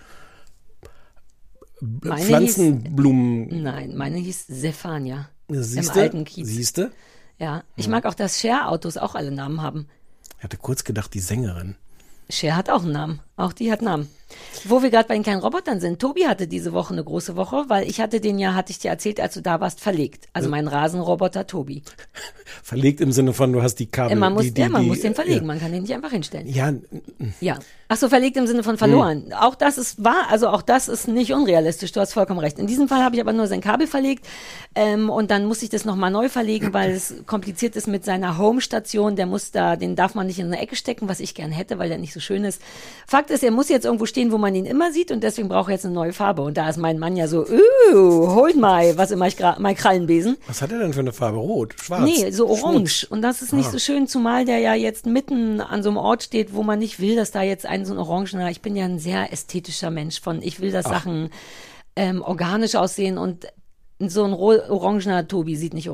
Meine 1.82 2.16
hieß, 2.18 2.26
Pflanzenblumen. 2.28 3.64
nein, 3.64 3.96
meine 3.96 4.18
hieß 4.18 4.48
Zephania. 4.48 5.30
Siehste? 5.50 6.00
Im 6.00 6.04
alten 6.04 6.26
Kiez. 6.26 6.48
Siehste? 6.48 6.92
Ja, 7.38 7.64
ich 7.76 7.88
mag 7.88 8.06
auch, 8.06 8.14
dass 8.16 8.40
Share-Autos 8.40 8.98
auch 8.98 9.14
alle 9.14 9.32
Namen 9.32 9.62
haben. 9.62 9.88
Ich 10.38 10.44
hatte 10.44 10.58
kurz 10.58 10.84
gedacht, 10.84 11.14
die 11.14 11.20
Sängerin. 11.20 11.76
Cher 12.30 12.56
hat 12.56 12.70
auch 12.70 12.84
einen 12.84 12.94
Namen. 12.94 13.20
Auch 13.38 13.54
die 13.54 13.72
hat 13.72 13.82
Namen. 13.82 14.10
Wo 14.64 14.82
wir 14.82 14.90
gerade 14.90 15.08
bei 15.08 15.14
den 15.14 15.24
kleinen 15.24 15.42
Robotern 15.42 15.80
sind. 15.80 16.00
Tobi 16.00 16.26
hatte 16.26 16.48
diese 16.48 16.74
Woche 16.74 16.94
eine 16.94 17.04
große 17.04 17.36
Woche, 17.36 17.66
weil 17.68 17.88
ich 17.88 18.02
hatte 18.02 18.20
den 18.20 18.40
ja, 18.40 18.56
hatte 18.56 18.72
ich 18.72 18.80
dir 18.80 18.90
erzählt, 18.90 19.20
als 19.20 19.36
du 19.36 19.42
da 19.42 19.60
warst, 19.60 19.80
verlegt. 19.80 20.28
Also 20.34 20.50
mein 20.50 20.68
Rasenroboter 20.68 21.46
Tobi. 21.46 21.84
Verlegt 22.64 23.02
im 23.02 23.12
Sinne 23.12 23.34
von, 23.34 23.54
du 23.54 23.62
hast 23.62 23.76
die 23.76 23.86
Kabel. 23.86 24.14
Äh, 24.14 24.16
man 24.16 24.34
muss, 24.34 24.46
die, 24.46 24.54
die, 24.54 24.62
ja, 24.62 24.70
man 24.70 24.84
die, 24.84 24.88
muss 24.88 25.02
den 25.02 25.14
verlegen. 25.14 25.42
Ja, 25.42 25.46
Man 25.46 25.60
kann 25.60 25.72
den 25.72 25.84
nicht 25.84 25.94
einfach 25.94 26.12
hinstellen. 26.12 26.48
ja 26.48 26.74
Ja. 27.40 27.60
Ach 27.88 27.98
so, 27.98 28.10
verlegt 28.10 28.36
im 28.38 28.48
Sinne 28.48 28.64
von 28.64 28.80
verloren. 28.80 29.32
Auch 29.40 29.54
das 29.54 29.78
ist 29.78 30.04
wahr, 30.04 30.26
also 30.32 30.48
auch 30.50 30.64
das 30.64 30.88
ist 30.88 31.08
nicht 31.08 31.34
unrealistisch. 31.34 31.92
Du 31.92 32.00
hast 32.00 32.14
vollkommen 32.14 32.40
recht. 32.40 32.58
In 32.58 32.66
diesem 32.66 32.88
Fall 32.88 33.04
habe 33.04 33.16
ich 33.16 33.22
aber 33.22 33.32
nur 33.32 33.46
sein 33.46 33.62
Kabel 33.62 33.86
verlegt 33.86 34.26
ähm, 34.74 35.12
und 35.12 35.30
dann 35.30 35.46
muss 35.46 35.62
ich 35.62 35.70
das 35.70 35.86
nochmal 35.86 36.10
neu 36.10 36.28
verlegen, 36.28 36.74
weil 36.74 36.92
es 36.92 37.14
kompliziert 37.28 37.76
ist 37.76 37.88
mit 37.88 38.04
seiner 38.04 38.40
Home-Station. 38.40 39.16
Der 39.16 39.28
muss 39.28 39.52
da, 39.52 39.76
den 39.76 39.96
darf 39.96 40.16
man 40.16 40.26
nicht 40.26 40.40
in 40.40 40.48
eine 40.48 40.60
Ecke 40.60 40.76
stecken, 40.76 41.08
was 41.08 41.20
ich 41.20 41.36
gern 41.36 41.52
hätte, 41.52 41.78
weil 41.78 41.90
der 41.90 42.00
nicht 42.00 42.14
so 42.14 42.20
schön 42.20 42.44
ist. 42.44 42.60
Fakt 43.26 43.32
ist, 43.32 43.44
er 43.44 43.50
muss 43.52 43.70
jetzt 43.70 43.86
irgendwo 43.86 44.06
stehen, 44.06 44.32
wo 44.32 44.38
man 44.38 44.54
ihn 44.54 44.66
immer 44.66 44.92
sieht 44.92 45.12
und 45.12 45.24
deswegen 45.24 45.48
braucht 45.50 45.70
er 45.70 45.74
jetzt 45.74 45.86
eine 45.86 45.96
neue 45.96 46.14
Farbe. 46.14 46.44
Und 46.44 46.58
da 46.58 46.70
ist 46.70 46.78
mein 46.78 47.00
Mann 47.00 47.16
ja 47.18 47.28
so, 47.28 47.44
holt 47.92 48.56
mal, 48.56 48.98
was 48.98 49.10
immer 49.10 49.26
ich 49.28 49.36
gerade, 49.36 49.60
mein 49.62 49.76
Krallenbesen. 49.76 50.38
was 50.48 50.62
hat 50.62 50.72
er 50.72 50.78
denn 50.80 50.94
für 50.94 51.00
eine 51.00 51.12
Farbe? 51.12 51.38
Rot? 51.40 51.74
Schwarz? 51.82 52.04
Nee, 52.04 52.30
so 52.32 52.46
Schmutz? 52.48 52.62
orange. 52.64 53.08
Und 53.10 53.22
das 53.24 53.42
ist 53.42 53.52
nicht 53.54 53.68
Ah. 53.70 53.72
so 53.72 53.80
schön, 53.80 54.08
zumal 54.08 54.46
der 54.46 54.60
ja 54.60 54.76
jetzt 54.76 55.06
mitten 55.08 55.60
an 55.60 55.82
so 55.82 55.90
einem 55.90 55.98
Ort 55.98 56.24
steht, 56.24 56.54
wo 56.54 56.62
man 56.62 56.78
nicht 56.80 57.00
will, 57.00 57.16
dass 57.16 57.32
da 57.32 57.42
jetzt 57.42 57.66
ein 57.66 57.86
so 57.86 57.94
ein 57.94 57.98
orangener, 58.00 58.52
ich 58.52 58.62
bin 58.62 58.76
ja 58.76 58.86
ein 58.86 59.00
sehr 59.00 59.34
ästhetischer 59.34 59.90
Mensch 59.90 60.22
von, 60.22 60.42
ich 60.44 60.60
will, 60.60 60.72
dass 60.72 60.86
Sachen 60.86 61.30
ähm, 61.96 62.22
organisch 62.22 62.76
aussehen 62.76 63.18
und 63.18 63.48
so 64.00 64.26
ein 64.26 64.34
orangener 64.34 65.28
Tobi 65.28 65.56
sieht 65.56 65.74
nicht 65.74 65.88
äh, 65.88 65.92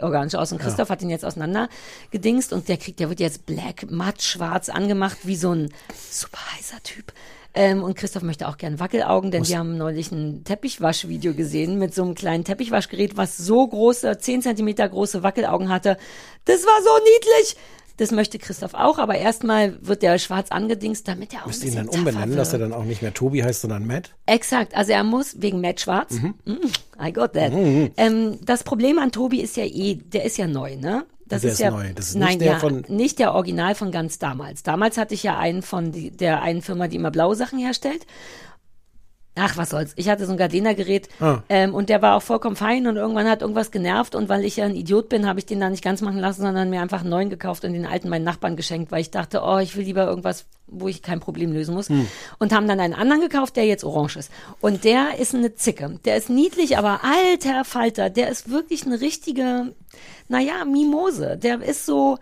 organisch 0.00 0.34
aus. 0.34 0.52
Und 0.52 0.58
Christoph 0.58 0.88
hat 0.88 1.02
ihn 1.02 1.10
jetzt 1.10 1.24
auseinander 1.24 1.68
gedingst 2.10 2.52
und 2.52 2.68
der 2.68 2.78
kriegt, 2.78 3.00
der 3.00 3.08
wird 3.08 3.20
jetzt 3.20 3.44
black, 3.46 3.90
matt, 3.90 4.22
schwarz 4.22 4.68
angemacht, 4.68 5.18
wie 5.24 5.36
so 5.36 5.52
ein 5.52 5.68
super 6.10 6.38
heißer 6.56 6.82
Typ. 6.82 7.12
Ähm, 7.56 7.84
und 7.84 7.96
Christoph 7.96 8.22
möchte 8.22 8.48
auch 8.48 8.56
gern 8.56 8.80
Wackelaugen, 8.80 9.30
denn 9.30 9.46
wir 9.46 9.58
haben 9.58 9.76
neulich 9.76 10.10
ein 10.10 10.42
Teppichwaschvideo 10.42 11.34
gesehen 11.34 11.78
mit 11.78 11.94
so 11.94 12.02
einem 12.02 12.14
kleinen 12.16 12.44
Teppichwaschgerät, 12.44 13.16
was 13.16 13.36
so 13.36 13.66
große, 13.66 14.18
10 14.18 14.42
Zentimeter 14.42 14.88
große 14.88 15.22
Wackelaugen 15.22 15.68
hatte. 15.68 15.96
Das 16.46 16.64
war 16.64 16.82
so 16.82 16.90
niedlich! 17.04 17.56
Das 17.96 18.10
möchte 18.10 18.38
Christoph 18.38 18.74
auch, 18.74 18.98
aber 18.98 19.14
erstmal 19.16 19.78
wird 19.86 20.02
der 20.02 20.18
schwarz 20.18 20.50
angedingst, 20.50 21.06
damit 21.06 21.32
er 21.32 21.42
auch 21.42 21.46
Müsst 21.46 21.62
ein 21.62 21.68
ihn 21.68 21.74
dann 21.76 21.88
umbenennen, 21.88 22.24
tougher 22.30 22.36
dass 22.36 22.52
er 22.52 22.58
wird. 22.60 22.72
dann 22.72 22.78
auch 22.80 22.84
nicht 22.84 23.02
mehr 23.02 23.14
Tobi 23.14 23.44
heißt, 23.44 23.60
sondern 23.60 23.86
Matt? 23.86 24.10
Exakt, 24.26 24.76
also 24.76 24.90
er 24.92 25.04
muss 25.04 25.40
wegen 25.40 25.60
Matt 25.60 25.80
Schwarz. 25.80 26.12
Mhm. 26.14 26.34
Mm, 26.44 27.02
I 27.04 27.12
got 27.12 27.34
that. 27.34 27.52
Ähm, 27.52 28.38
das 28.44 28.64
Problem 28.64 28.98
an 28.98 29.12
Tobi 29.12 29.40
ist 29.40 29.56
ja 29.56 29.64
eh, 29.64 29.94
der 29.94 30.24
ist 30.24 30.38
ja 30.38 30.48
neu, 30.48 30.76
ne? 30.76 31.04
Das 31.26 31.42
Der 31.42 31.52
ist 31.52 31.58
ja 31.60 31.70
neu. 31.70 31.92
Das 31.94 32.08
ist 32.08 32.14
nicht 32.16 32.24
nein, 32.26 32.38
der 32.38 32.52
ja, 32.52 32.58
von- 32.58 32.84
nicht 32.88 33.18
der 33.18 33.32
Original 33.32 33.74
von 33.74 33.90
ganz 33.92 34.18
damals. 34.18 34.62
Damals 34.62 34.98
hatte 34.98 35.14
ich 35.14 35.22
ja 35.22 35.38
einen 35.38 35.62
von 35.62 35.90
die, 35.92 36.10
der 36.10 36.42
einen 36.42 36.60
Firma, 36.62 36.86
die 36.88 36.96
immer 36.96 37.10
blaue 37.10 37.34
Sachen 37.36 37.58
herstellt. 37.58 38.04
Ach, 39.36 39.56
was 39.56 39.70
soll's. 39.70 39.92
Ich 39.96 40.08
hatte 40.08 40.26
so 40.26 40.32
ein 40.32 40.38
Gardena-Gerät 40.38 41.08
Ah. 41.18 41.42
ähm, 41.48 41.74
und 41.74 41.88
der 41.88 42.00
war 42.02 42.16
auch 42.16 42.22
vollkommen 42.22 42.54
fein 42.54 42.86
und 42.86 42.96
irgendwann 42.96 43.28
hat 43.28 43.42
irgendwas 43.42 43.72
genervt 43.72 44.14
und 44.14 44.28
weil 44.28 44.44
ich 44.44 44.56
ja 44.58 44.64
ein 44.64 44.76
Idiot 44.76 45.08
bin, 45.08 45.26
habe 45.26 45.40
ich 45.40 45.46
den 45.46 45.58
da 45.58 45.68
nicht 45.68 45.82
ganz 45.82 46.02
machen 46.02 46.20
lassen, 46.20 46.42
sondern 46.42 46.70
mir 46.70 46.80
einfach 46.80 47.00
einen 47.00 47.10
neuen 47.10 47.30
gekauft 47.30 47.64
und 47.64 47.72
den 47.72 47.84
alten 47.84 48.08
meinen 48.08 48.22
Nachbarn 48.24 48.54
geschenkt, 48.54 48.92
weil 48.92 49.00
ich 49.00 49.10
dachte, 49.10 49.42
oh, 49.44 49.58
ich 49.58 49.76
will 49.76 49.84
lieber 49.84 50.06
irgendwas, 50.06 50.46
wo 50.68 50.86
ich 50.86 51.02
kein 51.02 51.18
Problem 51.18 51.52
lösen 51.52 51.74
muss. 51.74 51.88
Und 52.38 52.52
haben 52.52 52.68
dann 52.68 52.78
einen 52.78 52.94
anderen 52.94 53.22
gekauft, 53.22 53.56
der 53.56 53.66
jetzt 53.66 53.82
orange 53.84 54.16
ist. 54.18 54.30
Und 54.60 54.84
der 54.84 55.18
ist 55.18 55.34
eine 55.34 55.54
Zicke. 55.56 55.98
Der 56.04 56.16
ist 56.16 56.30
niedlich, 56.30 56.78
aber 56.78 57.00
alter 57.02 57.64
Falter, 57.64 58.10
der 58.10 58.28
ist 58.28 58.50
wirklich 58.50 58.86
eine 58.86 59.00
richtige, 59.00 59.72
naja, 60.28 60.64
Mimose. 60.64 61.36
Der 61.36 61.60
ist 61.60 61.86
so, 61.86 62.18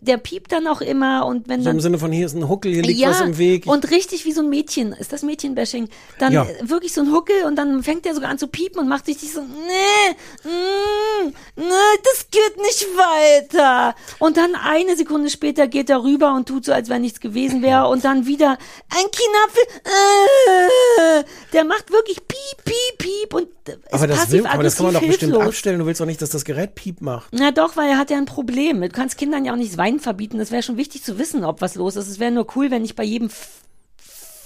der 0.00 0.16
piept 0.18 0.52
dann 0.52 0.66
auch 0.66 0.80
immer 0.80 1.26
und 1.26 1.48
wenn 1.48 1.62
So 1.62 1.70
im 1.70 1.76
dann 1.76 1.80
Sinne 1.82 1.98
von, 1.98 2.12
hier 2.12 2.26
ist 2.26 2.34
ein 2.34 2.48
Huckel, 2.48 2.72
hier 2.72 2.82
liegt 2.82 3.00
ja, 3.00 3.10
was 3.10 3.20
im 3.20 3.38
Weg. 3.38 3.66
und 3.66 3.90
richtig 3.90 4.24
wie 4.24 4.32
so 4.32 4.40
ein 4.42 4.48
Mädchen, 4.48 4.92
ist 4.92 5.12
das 5.12 5.22
Mädchenbashing, 5.22 5.88
dann 6.18 6.32
Ja. 6.32 6.46
wirklich 6.62 6.92
so 6.92 7.00
ein 7.00 7.12
Huckel 7.12 7.44
und 7.46 7.56
dann 7.56 7.82
fängt 7.82 8.04
der 8.04 8.14
sogar 8.14 8.30
an 8.30 8.38
zu 8.38 8.46
piepen 8.48 8.80
und 8.80 8.88
macht 8.88 9.06
richtig 9.08 9.32
so, 9.32 9.40
nee, 9.40 10.14
mm, 10.44 11.32
nee, 11.56 11.64
das 12.04 12.26
geht 12.30 12.56
nicht 12.58 12.86
weiter. 12.96 13.94
Und 14.18 14.36
dann 14.36 14.54
eine 14.54 14.96
Sekunde 14.96 15.30
später 15.30 15.66
geht 15.66 15.90
er 15.90 16.02
rüber 16.02 16.34
und 16.34 16.46
tut 16.48 16.64
so, 16.64 16.72
als 16.72 16.88
wenn 16.88 17.02
nichts 17.02 17.20
gewesen 17.20 17.62
wäre. 17.62 17.88
Und 17.88 18.04
dann 18.04 18.26
wieder 18.26 18.50
ein 18.90 19.04
Kinapfel. 19.10 19.62
Äh, 19.84 21.24
der 21.52 21.64
macht 21.64 21.90
wirklich 21.92 22.18
piep, 22.26 22.64
piep, 22.64 22.98
piep. 22.98 23.34
Und 23.34 23.48
Aber 23.90 24.06
das, 24.06 24.30
will, 24.30 24.46
aber 24.46 24.62
das 24.62 24.76
kann 24.76 24.86
man 24.86 24.94
doch 24.94 25.00
bestimmt 25.02 25.32
hilflos. 25.32 25.48
abstellen. 25.48 25.78
Du 25.78 25.86
willst 25.86 26.00
doch 26.00 26.06
nicht, 26.06 26.22
dass 26.22 26.30
das 26.30 26.44
Gerät 26.44 26.74
Piep 26.74 27.00
macht. 27.00 27.28
Na 27.32 27.50
doch, 27.50 27.76
weil 27.76 27.90
er 27.90 27.98
hat 27.98 28.10
ja 28.10 28.16
ein 28.16 28.24
Problem. 28.26 28.80
Du 28.80 28.88
kannst 28.88 29.18
Kindern 29.18 29.44
ja 29.44 29.52
auch 29.52 29.56
nicht 29.56 29.72
das 29.72 29.78
Weinen 29.88 30.00
verbieten. 30.00 30.38
Das 30.38 30.50
wäre 30.50 30.62
schon 30.62 30.76
wichtig 30.76 31.02
zu 31.02 31.18
wissen, 31.18 31.44
ob 31.44 31.60
was 31.62 31.74
los 31.74 31.96
ist. 31.96 32.08
Es 32.08 32.18
wäre 32.18 32.30
nur 32.30 32.46
cool, 32.56 32.70
wenn 32.70 32.84
ich 32.84 32.94
bei 32.94 33.04
jedem 33.04 33.28
F 33.28 33.62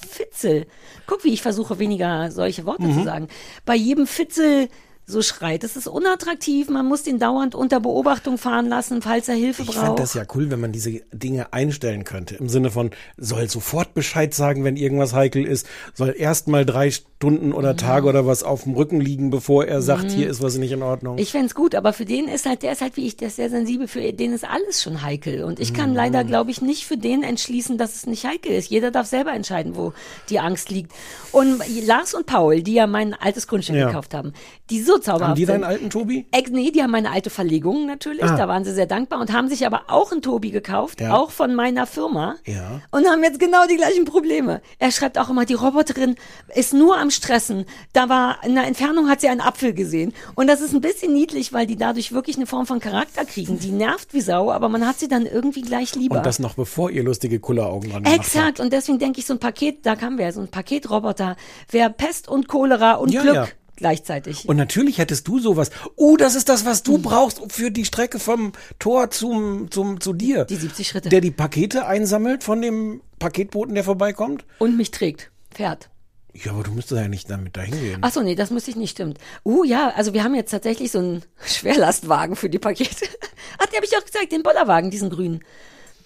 Fitzel, 0.09 0.67
guck, 1.07 1.25
wie 1.25 1.33
ich 1.33 1.43
versuche, 1.43 1.79
weniger 1.79 2.31
solche 2.31 2.67
Worte 2.67 2.83
Mhm. 2.83 2.95
zu 2.99 3.05
sagen, 3.05 3.29
bei 3.65 3.75
jedem 3.75 4.07
Fitzel 4.07 4.69
so 5.07 5.21
schreit. 5.21 5.63
Das 5.65 5.77
ist 5.77 5.89
unattraktiv. 5.89 6.69
Man 6.71 6.87
muss 6.87 7.03
den 7.03 7.19
dauernd 7.19 7.55
unter 7.55 7.81
Beobachtung 7.81 8.39
fahren 8.39 8.69
lassen, 8.69 9.03
falls 9.03 9.29
er 9.29 9.35
Hilfe 9.35 9.63
Ich 9.63 9.69
braucht. 9.69 9.79
fände 9.85 10.01
das 10.03 10.15
ja 10.15 10.25
cool, 10.35 10.51
wenn 10.51 10.61
man 10.61 10.73
diese 10.73 11.01
Dinge 11.13 11.53
einstellen 11.53 12.05
könnte. 12.05 12.37
Im 12.37 12.49
Sinne 12.49 12.71
von, 12.71 12.91
soll 13.17 13.49
sofort 13.49 13.95
Bescheid 13.95 14.33
sagen, 14.33 14.65
wenn 14.65 14.77
irgendwas 14.77 15.13
heikel 15.13 15.45
ist, 15.47 15.67
soll 15.95 16.15
erst 16.17 16.49
mal 16.49 16.65
drei 16.65 16.91
Stunden 16.91 17.53
oder 17.53 17.77
Tage 17.77 18.07
oder 18.09 18.27
was 18.27 18.43
auf 18.43 18.63
dem 18.65 18.75
Rücken 18.75 19.01
liegen, 19.01 19.31
bevor 19.31 19.65
er 19.67 19.83
sagt, 19.83 20.11
hier 20.11 20.29
ist 20.31 20.43
was 20.43 20.57
nicht 20.57 20.73
in 20.73 20.83
Ordnung. 20.83 21.15
Mhm. 21.17 21.21
Ich 21.21 21.31
fänd's 21.33 21.55
gut, 21.55 21.75
aber 21.75 21.93
für 21.93 22.05
den 22.05 22.27
ist 22.29 22.47
halt, 22.47 22.63
der 22.63 22.73
ist 22.73 22.81
halt 22.81 22.97
wie 22.97 23.07
ich, 23.07 23.17
der 23.17 23.29
ist 23.29 23.37
sehr 23.37 23.51
sensibel, 23.51 23.89
für 23.89 24.13
den 24.13 24.33
ist 24.33 24.45
alles 24.45 24.83
schon 24.83 25.03
heikel. 25.03 25.45
Und 25.45 25.61
ich 25.61 25.75
kann 25.75 25.91
Mhm. 25.91 25.97
leider, 25.97 26.25
glaube 26.25 26.51
ich, 26.51 26.63
nicht 26.63 26.87
für 26.87 26.97
den 26.97 27.23
entschließen, 27.23 27.77
dass 27.77 27.95
es 27.97 28.07
nicht 28.07 28.25
heikel 28.25 28.53
ist. 28.53 28.71
Jeder 28.71 28.91
darf 28.91 29.07
selber 29.07 29.33
entscheiden, 29.33 29.77
wo 29.77 29.93
die 30.31 30.39
Angst 30.41 30.71
liegt. 30.71 30.93
Und 31.33 31.61
Lars 31.87 32.15
und 32.15 32.27
Paul, 32.27 32.63
die 32.63 32.75
ja 32.75 32.87
mein 32.87 33.15
altes 33.15 33.47
Grundstück 33.47 33.77
Ja. 33.77 33.87
gekauft 33.87 34.15
haben, 34.15 34.33
die 34.71 34.81
so 34.81 34.92
zauberhaft 34.99 35.31
Haben 35.31 35.35
die 35.37 35.47
deinen 35.47 35.65
alten 35.65 35.91
Tobi? 35.91 36.27
Ex, 36.33 36.51
nee, 36.51 36.71
die 36.71 36.83
haben 36.83 36.91
meine 36.91 37.11
alte 37.11 37.31
Verlegung 37.31 37.87
natürlich, 37.87 38.23
Ah. 38.25 38.37
da 38.37 38.49
waren 38.49 38.65
sie 38.65 38.73
sehr 38.73 38.87
dankbar 38.87 39.21
und 39.21 39.33
haben 39.33 39.49
sich 39.49 39.67
aber 39.67 39.83
auch 39.89 40.13
einen 40.13 40.23
Tobi 40.23 40.51
gekauft, 40.51 41.01
Ja. 41.01 41.15
auch 41.15 41.31
von 41.31 41.55
meiner 41.55 41.87
Firma. 41.87 42.37
Ja. 42.47 42.81
Und 42.91 43.07
haben 43.07 43.23
jetzt 43.23 43.39
genau 43.41 43.67
die 43.69 43.77
gleichen 43.77 44.05
Probleme. 44.05 44.61
Er 44.79 44.91
schreibt 44.93 45.19
auch 45.19 45.29
immer, 45.31 45.45
die 45.45 45.55
Roboterin 45.55 46.17
ist 46.55 46.75
nur 46.75 46.97
am 46.99 47.11
Stressen. 47.11 47.65
Da 47.93 48.09
war, 48.09 48.39
in 48.45 48.55
der 48.55 48.65
Entfernung 48.67 49.09
hat 49.09 49.21
sie 49.21 49.29
einen 49.29 49.41
Apfel 49.41 49.73
gesehen. 49.75 50.13
Und 50.35 50.47
das 50.49 50.61
ist 50.61 50.73
ein 50.75 50.81
bisschen 50.81 51.13
niedlich, 51.13 51.53
weil 51.53 51.67
die 51.67 51.77
dadurch 51.77 52.13
wirklich 52.13 52.37
eine 52.37 52.47
Form 52.47 52.67
von 52.67 52.81
Charakter 52.81 53.25
kriegen. 53.25 53.59
Die 53.59 53.71
nervt 53.71 54.13
wie 54.15 54.21
Sau, 54.21 54.51
aber 54.51 54.69
man 54.69 54.87
hat 54.87 54.99
sie 54.99 55.09
dann 55.09 55.27
irgendwie 55.27 55.63
gleich 55.63 55.95
lieber. 55.95 56.17
Und 56.19 56.27
das 56.27 56.39
noch 56.39 56.55
bevor 56.55 56.91
ihr 56.91 57.03
lustige 57.05 57.41
Kulleraugen 57.41 57.91
dran. 57.91 58.05
Exakt, 58.05 58.61
und 58.61 58.73
deswegen 58.73 58.99
denke 58.99 59.21
ich, 59.21 59.27
so 59.27 59.35
ein 59.35 59.39
Paket, 59.41 59.85
da 59.87 59.97
kamen 59.97 60.19
wir, 60.19 60.33
so 60.33 60.41
ein 60.41 60.49
Paketroboter, 60.49 61.37
wäre 61.71 61.91
Pest 61.91 62.29
und 62.29 62.49
Cholera 62.49 62.95
und 62.95 63.11
Ja, 63.13 63.23
Glück 63.23 63.35
ja. 63.35 63.47
Gleichzeitig. 63.83 64.49
Und 64.49 64.57
natürlich 64.57 64.99
hättest 64.99 65.29
du 65.29 65.39
sowas. 65.39 65.71
Oh, 65.97 66.17
das 66.17 66.35
ist 66.35 66.49
das, 66.49 66.65
was 66.65 66.83
du 66.83 66.99
brauchst 66.99 67.41
für 67.53 67.71
die 67.71 67.85
Strecke 67.85 68.19
vom 68.19 68.53
Tor 68.79 69.11
zum, 69.11 69.71
zum, 69.71 70.01
zu 70.01 70.15
dir. 70.15 70.47
Die 70.47 70.57
70 70.57 70.89
Schritte. 70.89 71.09
Der 71.11 71.21
die 71.21 71.31
Pakete 71.31 71.87
einsammelt 71.87 72.45
von 72.45 72.63
dem 72.63 73.03
Paketboten, 73.19 73.75
der 73.75 73.85
vorbeikommt. 73.85 74.45
und 74.59 74.77
mich 74.77 74.91
trägt. 74.91 75.31
Fährt. 75.51 75.91
Ja, 76.33 76.53
aber 76.53 76.63
du 76.63 76.71
müsstest 76.71 76.99
ja 76.99 77.09
nicht 77.09 77.29
damit 77.29 77.57
dahin 77.57 77.79
gehen. 77.79 77.99
Ach 78.01 78.11
so, 78.11 78.23
nee, 78.23 78.35
das 78.35 78.51
müsste 78.51 78.71
ich 78.71 78.77
nicht, 78.77 78.93
stimmt. 78.93 79.19
Uh, 79.45 79.65
ja, 79.65 79.93
also 79.95 80.15
wir 80.15 80.25
haben 80.25 80.35
jetzt 80.35 80.51
tatsächlich 80.51 80.91
so 80.91 80.99
einen 80.99 81.23
Schwerlastwagen 81.45 82.37
für 82.37 82.49
die 82.49 82.59
Pakete. 82.59 83.07
Ach, 83.59 83.67
den 83.67 83.77
habe 83.77 83.85
ich 83.85 83.97
auch 83.99 84.05
gezeigt, 84.05 84.33
den 84.33 84.43
Bollerwagen, 84.43 84.91
diesen 84.91 85.11
grünen. 85.11 85.45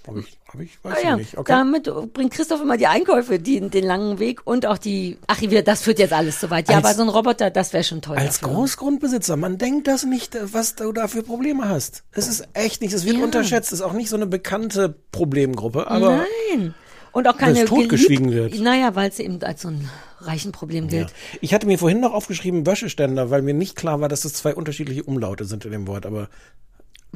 Hab 0.07 0.17
ich, 0.17 0.39
hab 0.49 0.61
ich, 0.61 0.79
weiß 0.85 0.93
Ah, 0.95 0.99
ich 0.99 1.05
ja, 1.05 1.17
nicht. 1.17 1.37
Okay. 1.37 1.53
damit 1.53 1.91
bringt 2.13 2.33
Christoph 2.33 2.61
immer 2.63 2.77
die 2.77 2.87
Einkäufe, 2.87 3.39
die, 3.39 3.61
den 3.69 3.85
langen 3.85 4.19
Weg 4.19 4.47
und 4.47 4.65
auch 4.67 4.79
die, 4.79 5.19
ach, 5.27 5.41
das 5.65 5.83
führt 5.83 5.99
jetzt 5.99 6.13
alles 6.13 6.41
so 6.41 6.49
weit. 6.51 6.69
Ja, 6.69 6.77
Als- 6.77 6.85
aber 6.85 6.95
so 6.95 7.03
ein 7.03 7.09
Roboter, 7.09 7.51
das 7.51 7.73
wäre 7.73 7.83
schon 7.85 8.03
toll. 8.03 8.17
Als 8.17 8.41
dafür. 8.41 8.55
Großgrundbesitzer, 8.55 9.37
man 9.37 9.59
denkt 9.59 9.89
das 9.89 10.05
nicht, 10.05 10.37
was 10.53 10.77
du 10.77 10.93
da 10.93 11.09
für 11.09 11.23
Probleme 11.23 11.69
hast. 11.69 12.05
Es 12.13 12.29
ist 12.29 12.49
echt 12.53 12.81
nicht, 12.83 12.93
es 12.95 13.05
wird 13.05 13.17
Ja. 13.17 13.25
unterschätzt, 13.25 13.73
es 13.73 13.81
ist 13.81 13.85
auch 13.85 13.93
nicht 13.93 14.09
so 14.09 14.17
eine 14.17 14.27
bekannte 14.27 14.95
Problemgruppe, 15.13 15.91
aber 15.91 16.25
Nein. 16.53 16.75
Und 17.13 17.27
auch 17.29 17.39
keine 17.39 17.65
totgeschwiegen 17.65 18.31
wird. 18.31 18.59
Naja, 18.61 18.95
weil 18.95 19.09
es 19.09 19.19
eben 19.19 19.43
als 19.43 19.63
so 19.63 19.69
ein 19.69 19.89
reichen 20.21 20.53
Problem 20.53 20.85
ja. 20.85 20.91
gilt. 20.91 21.15
ich 21.41 21.55
hatte 21.55 21.67
mir 21.67 21.79
vorhin 21.79 21.99
noch 22.01 22.13
aufgeschrieben 22.13 22.67
Wäscheständer, 22.67 23.31
weil 23.31 23.41
mir 23.41 23.55
nicht 23.55 23.75
klar 23.75 24.01
war, 24.03 24.11
dass 24.11 24.21
das 24.21 24.35
zwei 24.35 24.55
unterschiedliche 24.55 25.03
Umlaute 25.03 25.47
sind 25.47 25.65
in 25.65 25.71
dem 25.73 25.87
Wort, 25.87 26.05
aber 26.05 26.29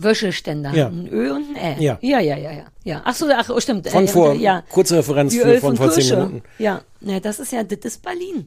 Wäscheständer. 0.02 0.72
Ja. 0.74 0.88
Ein 0.88 1.08
Ö 1.12 1.32
und 1.34 1.56
ein 1.56 1.78
Ä. 1.78 1.82
Ja. 1.82 1.98
Ja, 2.00 2.20
ja, 2.20 2.36
ja, 2.36 2.52
ja. 2.52 2.64
ja. 2.84 3.02
Ach 3.04 3.14
so, 3.14 3.26
ach, 3.34 3.48
oh, 3.50 3.60
stimmt. 3.60 3.88
von 3.88 4.04
Äh, 4.04 4.08
vor, 4.08 4.34
ja. 4.34 4.62
kurze 4.70 4.96
Referenz 4.98 5.34
für, 5.34 5.58
von 5.60 5.76
vor 5.76 5.90
zehn. 5.90 6.08
Minuten. 6.18 6.42
Ja, 6.58 6.82
ja, 7.00 7.20
das 7.20 7.40
ist 7.40 7.52
ja, 7.52 7.62
das 7.62 7.78
ist 7.84 8.02
Berlin. 8.02 8.46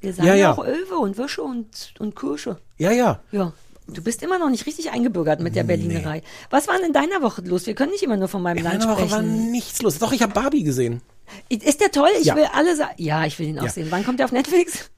Wir 0.00 0.12
sagen 0.12 0.28
Ja, 0.28 0.34
ja. 0.34 0.52
auch 0.52 0.64
Ölwe 0.64 0.96
und 0.98 1.18
Wäsche 1.18 1.42
und, 1.42 1.94
und 1.98 2.14
Kirsche. 2.16 2.58
Ja, 2.78 2.90
ja. 2.92 3.20
Ja. 3.32 3.52
Du 3.90 4.02
bist 4.02 4.22
immer 4.22 4.38
noch 4.38 4.50
nicht 4.50 4.66
richtig 4.66 4.90
eingebürgert 4.90 5.40
mit 5.40 5.56
der 5.56 5.64
Berlinerei. 5.64 6.22
Was 6.50 6.68
war 6.68 6.76
denn 6.76 6.88
in 6.88 6.92
deiner 6.92 7.22
Woche 7.22 7.40
los? 7.42 7.66
Wir 7.66 7.74
können 7.74 7.90
nicht 7.92 8.02
immer 8.02 8.18
nur 8.18 8.28
von 8.28 8.42
meinem 8.42 8.58
In 8.58 8.64
Land 8.64 8.82
einer 8.82 8.92
Woche 8.92 9.10
war 9.10 9.20
sprechen. 9.22 9.50
nichts 9.50 9.80
los. 9.80 9.98
Doch, 9.98 10.12
ich 10.12 10.20
habe 10.20 10.34
Barbie 10.34 10.62
gesehen. 10.62 11.00
Ist 11.48 11.80
der 11.80 11.90
toll? 11.90 12.10
Ich 12.20 12.26
Ja. 12.26 12.36
will 12.36 12.46
alle 12.52 12.76
sagen. 12.76 12.92
Ja, 12.98 13.24
ich 13.24 13.38
will 13.38 13.46
ihn 13.48 13.58
auch 13.58 13.68
sehen. 13.70 13.86
Wann 13.90 14.04
kommt 14.04 14.18
der 14.18 14.26
auf 14.26 14.32
Netflix? 14.32 14.90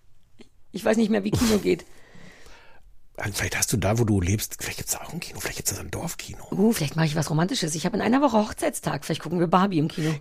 Ich 0.72 0.84
weiß 0.84 0.96
nicht 0.96 1.08
mehr, 1.10 1.22
wie 1.24 1.30
Kino 1.30 1.58
geht. 1.62 1.84
Vielleicht 3.32 3.56
hast 3.56 3.72
du 3.72 3.76
da, 3.76 3.98
wo 3.98 4.04
du 4.04 4.20
lebst, 4.20 4.56
vielleicht 4.60 4.78
gibt's 4.78 4.92
da 4.92 5.00
auch 5.02 5.12
ein 5.12 5.20
Kino, 5.20 5.40
vielleicht 5.40 5.58
gibt's 5.58 5.74
da 5.74 5.80
ein 5.80 5.90
Dorfkino. 5.90 6.46
Uh, 6.50 6.72
vielleicht 6.72 6.96
mache 6.96 7.06
ich 7.06 7.16
was 7.16 7.30
Romantisches. 7.30 7.74
Ich 7.74 7.84
habe 7.84 7.96
in 7.96 8.02
einer 8.02 8.22
Woche 8.22 8.38
Hochzeitstag. 8.38 9.04
Vielleicht 9.04 9.22
gucken 9.22 9.40
wir 9.40 9.46
Barbie 9.46 9.78
im 9.78 9.88
Kino. 9.88 10.14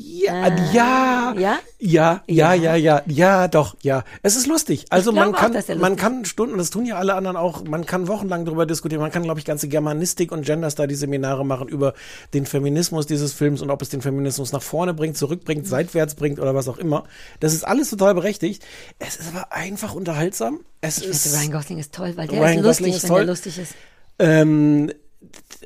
Ja, 0.00 0.46
ja, 0.72 1.32
Äh, 1.36 1.42
ja? 1.42 1.58
ja, 1.80 2.22
ja, 2.28 2.54
ja, 2.54 2.76
ja, 2.76 3.02
ja, 3.06 3.48
doch, 3.48 3.74
ja. 3.82 4.04
Es 4.22 4.36
ist 4.36 4.46
lustig. 4.46 4.86
Also 4.90 5.10
man 5.10 5.34
auch, 5.34 5.38
kann, 5.40 5.52
er 5.52 5.76
man 5.76 5.96
kann 5.96 6.24
Stunden, 6.24 6.56
das 6.56 6.70
tun 6.70 6.86
ja 6.86 6.98
alle 6.98 7.14
anderen 7.14 7.36
auch, 7.36 7.64
man 7.64 7.84
kann 7.84 8.06
wochenlang 8.06 8.44
darüber 8.44 8.64
diskutieren. 8.64 9.02
Man 9.02 9.10
kann, 9.10 9.24
glaube 9.24 9.40
ich, 9.40 9.44
ganze 9.44 9.66
Germanistik 9.66 10.30
und 10.30 10.46
Gender 10.46 10.70
Study 10.70 10.94
Seminare 10.94 11.44
machen 11.44 11.66
über 11.66 11.94
den 12.32 12.46
Feminismus 12.46 13.06
dieses 13.06 13.32
Films 13.32 13.60
und 13.60 13.70
ob 13.70 13.82
es 13.82 13.88
den 13.88 14.00
Feminismus 14.00 14.52
nach 14.52 14.62
vorne 14.62 14.94
bringt, 14.94 15.16
zurückbringt, 15.16 15.66
seitwärts 15.66 16.14
bringt 16.14 16.38
oder 16.38 16.54
was 16.54 16.68
auch 16.68 16.78
immer. 16.78 17.02
Das 17.40 17.52
ist 17.52 17.66
alles 17.66 17.90
total 17.90 18.14
berechtigt. 18.14 18.64
Es 19.00 19.16
ist 19.16 19.34
aber 19.34 19.52
einfach 19.52 19.94
unterhaltsam. 19.96 20.60
Es 20.80 20.98
Ich 20.98 21.08
ist, 21.08 21.22
finde, 21.24 21.38
Ryan 21.38 21.50
Gosling 21.52 21.78
ist 21.78 21.92
toll, 21.92 22.12
weil 22.16 22.28
der 22.28 22.40
Ryan 22.40 22.58
ist 22.58 22.62
Gosling 22.62 22.92
lustig, 22.92 22.94
ist 22.94 23.02
wenn 23.02 23.08
toll. 23.08 23.18
der 23.18 23.26
lustig 23.26 23.58
ist. 23.58 23.74
ähm, 24.20 24.92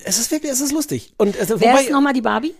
es 0.04 0.18
ist 0.18 0.30
wirklich, 0.30 0.50
es 0.50 0.62
ist 0.62 0.72
lustig. 0.72 1.12
Und 1.18 1.36
es, 1.36 1.50
Wer 1.50 1.60
wobei, 1.60 1.82
ist 1.82 1.90
nochmal 1.90 2.14
die 2.14 2.22
Barbie? 2.22 2.54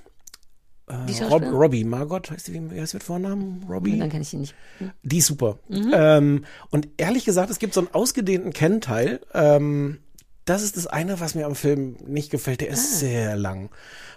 Die 1.08 1.22
Rob? 1.22 1.42
Robbie, 1.42 1.84
Margot, 1.84 2.30
heißt 2.30 2.48
die, 2.48 2.70
wie 2.70 2.80
heißt 2.80 2.92
sie 2.92 2.96
mit 2.96 3.04
Vornamen? 3.04 3.64
Robbie? 3.68 3.98
Dann 3.98 4.10
kenne 4.10 4.22
ich 4.22 4.32
ihn 4.32 4.40
nicht. 4.40 4.54
Die 5.02 5.18
ist 5.18 5.26
super. 5.26 5.58
Ähm, 5.70 6.44
und 6.70 6.88
ehrlich 6.96 7.24
gesagt, 7.24 7.50
es 7.50 7.58
gibt 7.58 7.74
so 7.74 7.80
einen 7.80 7.92
ausgedehnten 7.92 8.52
Kennteil. 8.52 9.20
Ähm, 9.34 9.98
das 10.44 10.62
ist 10.62 10.76
das 10.76 10.86
eine, 10.86 11.20
was 11.20 11.34
mir 11.34 11.46
am 11.46 11.54
Film 11.54 11.96
nicht 12.06 12.30
gefällt. 12.30 12.60
Der 12.60 12.68
ist 12.68 12.98
sehr 12.98 13.36
lang. 13.36 13.70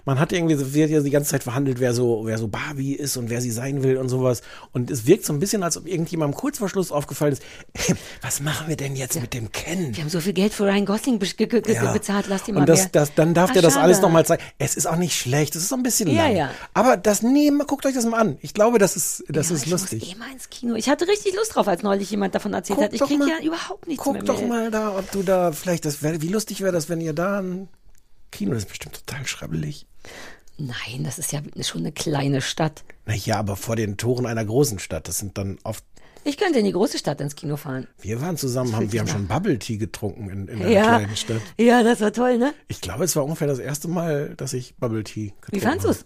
Man 0.06 0.20
hat 0.20 0.32
irgendwie, 0.32 0.56
so- 0.56 0.74
wird 0.74 0.90
ja 0.92 1.00
die 1.02 1.10
ganze 1.10 1.32
Zeit 1.32 1.44
verhandelt, 1.44 1.80
wer 1.80 1.94
so, 1.94 2.22
wer 2.26 2.38
so 2.38 2.48
Barbie 2.48 2.94
ist 2.94 3.18
und 3.18 3.30
wer 3.30 3.42
sie 3.42 3.50
sein 3.52 3.82
will 3.84 3.98
und 3.98 4.08
sowas. 4.10 4.42
Und 4.72 4.92
es 4.92 5.06
wirkt 5.08 5.26
so 5.26 5.34
ein 5.34 5.40
bisschen, 5.40 5.64
als 5.64 5.78
ob 5.78 5.88
irgendjemandem 5.88 6.38
kurz 6.40 6.60
vor 6.60 6.70
Schluss 6.70 6.92
aufgefallen 6.92 7.34
ist, 7.34 7.42
was 8.22 8.40
machen 8.40 8.68
wir 8.68 8.76
denn 8.78 8.96
jetzt 8.96 9.20
mit 9.20 9.34
dem 9.34 9.52
Ken? 9.52 9.96
Wir 9.96 10.04
haben 10.04 10.10
so 10.10 10.20
viel 10.22 10.34
Geld 10.34 10.54
für 10.54 10.66
Ryan 10.66 10.86
Gosling 10.86 11.18
be 11.20 11.26
ge 11.26 11.48
ge 11.48 11.74
Ja. 11.74 11.92
bezahlt, 11.92 12.28
lass 12.30 12.44
die 12.44 12.52
mal 12.52 12.62
Und 12.62 12.70
das, 12.70 12.92
das, 12.92 13.14
dann 13.16 13.34
darf 13.34 13.50
Ah, 13.50 13.54
der 13.54 13.62
das 13.64 13.74
schade. 13.74 13.84
alles 13.86 14.02
nochmal 14.02 14.26
zeigen. 14.26 14.44
Es 14.60 14.76
ist 14.76 14.86
auch 14.86 14.96
nicht 14.98 15.16
schlecht, 15.18 15.56
es 15.56 15.64
ist 15.64 15.70
so 15.70 15.76
ein 15.76 15.84
bisschen 15.84 16.10
Ja, 16.10 16.24
lang. 16.28 16.36
ja. 16.36 16.52
Aber 16.74 16.98
das, 16.98 17.22
nee, 17.24 17.50
mal 17.52 17.66
guckt 17.66 17.86
euch 17.86 17.94
das 17.96 18.06
mal 18.06 18.20
an. 18.20 18.38
Ich 18.42 18.54
glaube, 18.54 18.78
das 18.78 18.96
ist, 18.96 19.24
das 19.28 19.50
ja, 19.50 19.56
ist 19.56 19.66
ich 19.66 19.72
lustig. 19.72 20.02
Muss 20.02 20.14
eh 20.14 20.20
mal 20.20 20.32
ins 20.32 20.50
Kino. 20.50 20.76
Ich 20.76 20.88
hatte 20.88 21.08
richtig 21.08 21.36
Lust 21.36 21.56
drauf, 21.56 21.68
als 21.68 21.82
neulich 21.84 22.12
jemand 22.12 22.36
davon 22.36 22.54
erzählt 22.54 22.78
Guck 22.78 22.86
hat. 22.86 22.94
Ich 22.94 23.00
doch 23.00 23.08
krieg 23.08 23.18
mal- 23.20 23.28
ja 23.30 23.44
überhaupt 23.44 23.88
nichts 23.88 24.04
Guck 24.04 24.14
mehr. 24.14 24.24
doch 24.24 24.40
mit. 24.40 24.50
mal 24.50 24.70
da, 24.72 24.96
ob 24.98 25.10
du 25.12 25.24
da 25.24 25.52
vielleicht, 25.52 25.86
das 25.86 26.04
wär, 26.04 26.22
wie 26.22 26.28
lustig 26.28 26.62
wäre 26.62 26.72
das, 26.72 26.90
wenn 26.90 27.02
ihr 27.02 27.14
da 27.14 27.40
ein 27.40 27.68
Kino, 28.36 28.51
das 28.51 28.63
ist 28.63 28.70
bestimmt 28.70 28.96
total 29.06 29.25
schrabbelig. 29.25 29.86
Nein, 30.58 31.04
das 31.04 31.20
ist 31.20 31.32
ja 31.34 31.42
schon 31.62 31.82
eine 31.82 31.92
kleine 31.92 32.42
Stadt. 32.42 32.84
Naja, 33.06 33.38
aber 33.38 33.56
vor 33.58 33.75
den 33.75 33.98
Toren 33.98 34.25
einer 34.25 34.46
großen 34.46 34.80
Stadt, 34.80 35.08
das 35.08 35.18
sind 35.18 35.38
dann 35.38 35.58
oft, 35.63 35.84
Ich 36.24 36.38
könnte 36.38 36.60
in 36.60 36.65
die 36.65 36.72
große 36.72 36.98
Stadt 36.98 37.20
ins 37.20 37.36
Kino 37.36 37.58
fahren. 37.58 37.88
wir 38.01 38.22
waren 38.22 38.38
zusammen, 38.38 38.74
haben, 38.75 38.92
wir 38.92 39.01
haben 39.01 39.08
schon 39.08 39.27
Bubble 39.27 39.60
Tea 39.60 39.77
getrunken 39.77 40.30
in, 40.30 40.48
in 40.48 40.62
einer 40.62 40.70
Ja, 40.70 40.84
kleinen 41.00 41.15
Stadt. 41.18 41.42
ja, 41.58 41.84
das 41.84 42.00
war 42.01 42.13
toll, 42.13 42.38
ne? 42.38 42.54
Ich 42.70 42.80
glaube, 42.82 43.04
es 43.04 43.15
war 43.18 43.24
ungefähr 43.25 43.48
das 43.48 43.60
erste 43.60 43.88
Mal, 43.89 44.34
dass 44.38 44.54
ich 44.54 44.75
Bubble 44.77 45.04
Tea 45.04 45.34
getrunken 45.42 45.56
Wie 45.56 45.60
fandst 45.60 45.86
habe. 45.86 45.96
du's? 45.96 46.06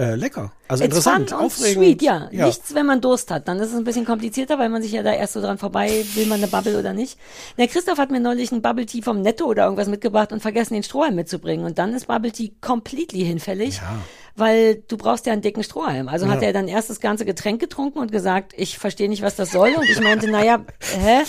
Äh, 0.00 0.14
lecker. 0.14 0.52
Also 0.68 0.84
It's 0.84 0.94
interessant, 0.94 1.30
fun 1.30 1.38
aufregend. 1.40 1.82
sweet, 1.82 2.02
ja. 2.02 2.28
ja. 2.30 2.46
Nichts, 2.46 2.72
wenn 2.72 2.86
man 2.86 3.00
Durst 3.00 3.32
hat. 3.32 3.48
Dann 3.48 3.58
ist 3.58 3.70
es 3.72 3.74
ein 3.76 3.82
bisschen 3.82 4.04
komplizierter, 4.04 4.56
weil 4.56 4.68
man 4.68 4.80
sich 4.80 4.92
ja 4.92 5.02
da 5.02 5.12
erst 5.12 5.32
so 5.32 5.40
dran 5.40 5.58
vorbei, 5.58 6.04
will 6.14 6.26
man 6.26 6.38
eine 6.38 6.46
Bubble 6.46 6.78
oder 6.78 6.92
nicht. 6.92 7.18
Der 7.58 7.66
Christoph 7.66 7.98
hat 7.98 8.12
mir 8.12 8.20
neulich 8.20 8.52
ein 8.52 8.62
Bubble 8.62 8.86
Tea 8.86 9.02
vom 9.02 9.22
Netto 9.22 9.46
oder 9.46 9.64
irgendwas 9.64 9.88
mitgebracht 9.88 10.30
und 10.30 10.40
vergessen, 10.40 10.74
den 10.74 10.84
Strohhalm 10.84 11.16
mitzubringen. 11.16 11.66
Und 11.66 11.78
dann 11.80 11.94
ist 11.94 12.06
Bubble 12.06 12.30
Tea 12.30 12.52
completely 12.60 13.24
hinfällig, 13.24 13.78
Ja. 13.78 13.98
weil 14.36 14.76
du 14.86 14.96
brauchst 14.96 15.26
ja 15.26 15.32
einen 15.32 15.42
dicken 15.42 15.64
Strohhalm. 15.64 16.06
Also 16.08 16.28
hat 16.28 16.42
Ja. 16.42 16.46
er 16.48 16.52
dann 16.52 16.68
erst 16.68 16.90
das 16.90 17.00
ganze 17.00 17.24
Getränk 17.24 17.60
getrunken 17.60 17.98
und 17.98 18.12
gesagt, 18.12 18.52
ich 18.56 18.78
verstehe 18.78 19.08
nicht, 19.08 19.22
was 19.22 19.34
das 19.34 19.50
soll. 19.50 19.74
Und 19.76 19.90
ich 19.90 20.00
meinte, 20.00 20.30
naja, 20.30 20.64
hä? 20.96 21.22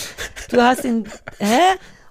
Du 0.48 0.60
hast 0.62 0.84
den, 0.84 1.06
hä? 1.40 1.58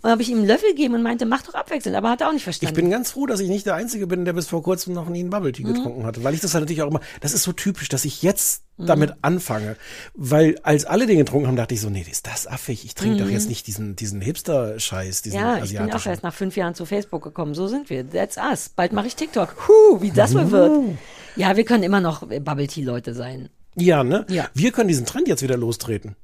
Dann 0.01 0.11
habe 0.11 0.21
ich 0.21 0.29
ihm 0.29 0.37
einen 0.39 0.47
Löffel 0.47 0.69
gegeben 0.69 0.93
und 0.95 1.03
meinte, 1.03 1.25
mach 1.25 1.41
doch 1.41 1.53
abwechselnd, 1.55 1.95
aber 1.97 2.09
hat 2.09 2.21
er 2.21 2.27
auch 2.27 2.31
nicht 2.31 2.39
Ich 2.41 2.43
verstanden. 2.45 2.75
bin 2.75 2.89
ganz 2.89 3.11
froh, 3.11 3.25
dass 3.25 3.39
ich 3.39 3.49
nicht 3.49 3.65
der 3.65 3.75
Einzige 3.75 4.07
bin, 4.07 4.25
der 4.25 4.33
bis 4.33 4.47
vor 4.47 4.63
kurzem 4.63 4.93
noch 4.93 5.09
nie 5.09 5.19
einen 5.19 5.29
Bubble 5.29 5.49
Mhm. 5.49 5.53
Tea 5.53 5.63
getrunken 5.63 6.05
hatte, 6.05 6.23
weil 6.23 6.33
ich 6.33 6.39
das 6.41 6.53
halt 6.53 6.63
natürlich 6.63 6.81
auch 6.83 6.89
immer, 6.89 7.01
das 7.21 7.33
ist 7.33 7.43
so 7.43 7.51
typisch, 7.51 7.89
dass 7.89 8.05
ich 8.05 8.21
jetzt 8.21 8.63
damit 8.81 9.13
anfange, 9.23 9.75
weil 10.13 10.57
als 10.63 10.85
alle 10.85 11.05
den 11.05 11.17
getrunken 11.17 11.47
haben, 11.49 11.57
dachte 11.57 11.73
ich 11.73 11.81
so, 11.81 11.89
nee, 11.89 12.05
ist 12.09 12.27
das 12.27 12.47
affig, 12.47 12.85
ich 12.85 12.95
trinke 12.95 13.23
doch 13.23 13.29
jetzt 13.29 13.49
nicht 13.49 13.67
diesen, 13.67 13.97
diesen 13.97 14.21
Hipster-Scheiß, 14.21 15.21
diesen 15.21 15.39
Mhm. 15.39 15.45
ja, 15.45 15.55
ich 15.57 15.71
bin 15.71 15.79
auch 15.79 15.83
asiatischen. 15.83 16.09
erst 16.11 16.23
nach 16.23 16.33
fünf 16.33 16.55
Jahren 16.55 16.75
zu 16.75 16.85
Facebook 16.85 17.21
gekommen. 17.23 17.53
So 17.55 17.67
sind 17.67 17.89
wir. 17.89 18.09
That's 18.09 18.37
us. 18.37 18.69
Bald 18.69 18.93
mache 18.93 19.07
ich 19.07 19.15
TikTok. 19.17 19.55
Huh, 19.67 20.01
wie 20.01 20.11
das 20.11 20.33
wohl 20.33 20.49
wird. 20.51 20.97
Ja, 21.35 21.57
wir 21.57 21.65
können 21.65 21.83
immer 21.83 21.99
noch 21.99 22.25
Bubble 22.25 22.67
Tea 22.67 22.83
Leute 22.83 23.13
sein. 23.13 23.49
Ja, 23.75 24.03
ne? 24.05 24.25
Ja. 24.29 24.47
Wir 24.53 24.71
können 24.71 24.87
diesen 24.87 25.05
Trend 25.05 25.27
jetzt 25.27 25.41
wieder 25.43 25.57
lostreten. 25.57 26.15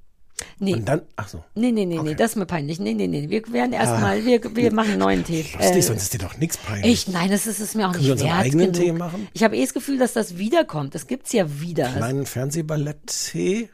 Nee, 0.59 0.73
Und 0.73 0.85
dann, 0.85 1.01
ach 1.15 1.29
so. 1.29 1.43
nee, 1.55 1.71
nee, 1.71 1.85
nee, 1.85 1.97
nee, 2.01 2.13
das 2.13 2.31
ist 2.31 2.35
mir 2.35 2.45
peinlich. 2.45 2.77
Nee, 2.79 2.93
nee, 2.93 3.07
nee. 3.07 3.29
Wir 3.29 3.41
werden 3.53 3.71
erstmal, 3.71 4.25
wir, 4.25 4.41
wir 4.55 4.73
machen 4.73 4.91
einen 4.91 4.99
neuen 4.99 5.23
Tee. 5.23 5.43
Lustig, 5.43 5.77
Äh, 5.77 5.81
sonst 5.81 6.01
ist 6.03 6.13
dir 6.13 6.17
doch 6.17 6.37
nichts 6.37 6.57
peinlich. 6.57 6.91
ich, 6.91 7.07
nein, 7.07 7.29
das 7.31 7.47
ist 7.47 7.59
es 7.61 7.73
mir 7.73 7.87
auch 7.87 7.93
Können 7.93 8.05
nicht 8.09 8.19
wir 8.19 8.25
wert 8.25 8.39
eigenen 8.39 8.71
genug. 8.73 8.85
Tee 8.85 8.91
machen? 8.91 9.27
Ich 9.33 9.43
habe 9.43 9.55
eh 9.55 9.61
das 9.63 9.73
Gefühl, 9.73 9.97
dass 9.97 10.11
das 10.13 10.37
wiederkommt. 10.37 10.93
Das 10.93 11.07
gibt's 11.07 11.31
ja 11.31 11.61
wieder. 11.61 11.87
Kleinen 11.89 12.25
Fernsehballett-Tee, 12.25 13.69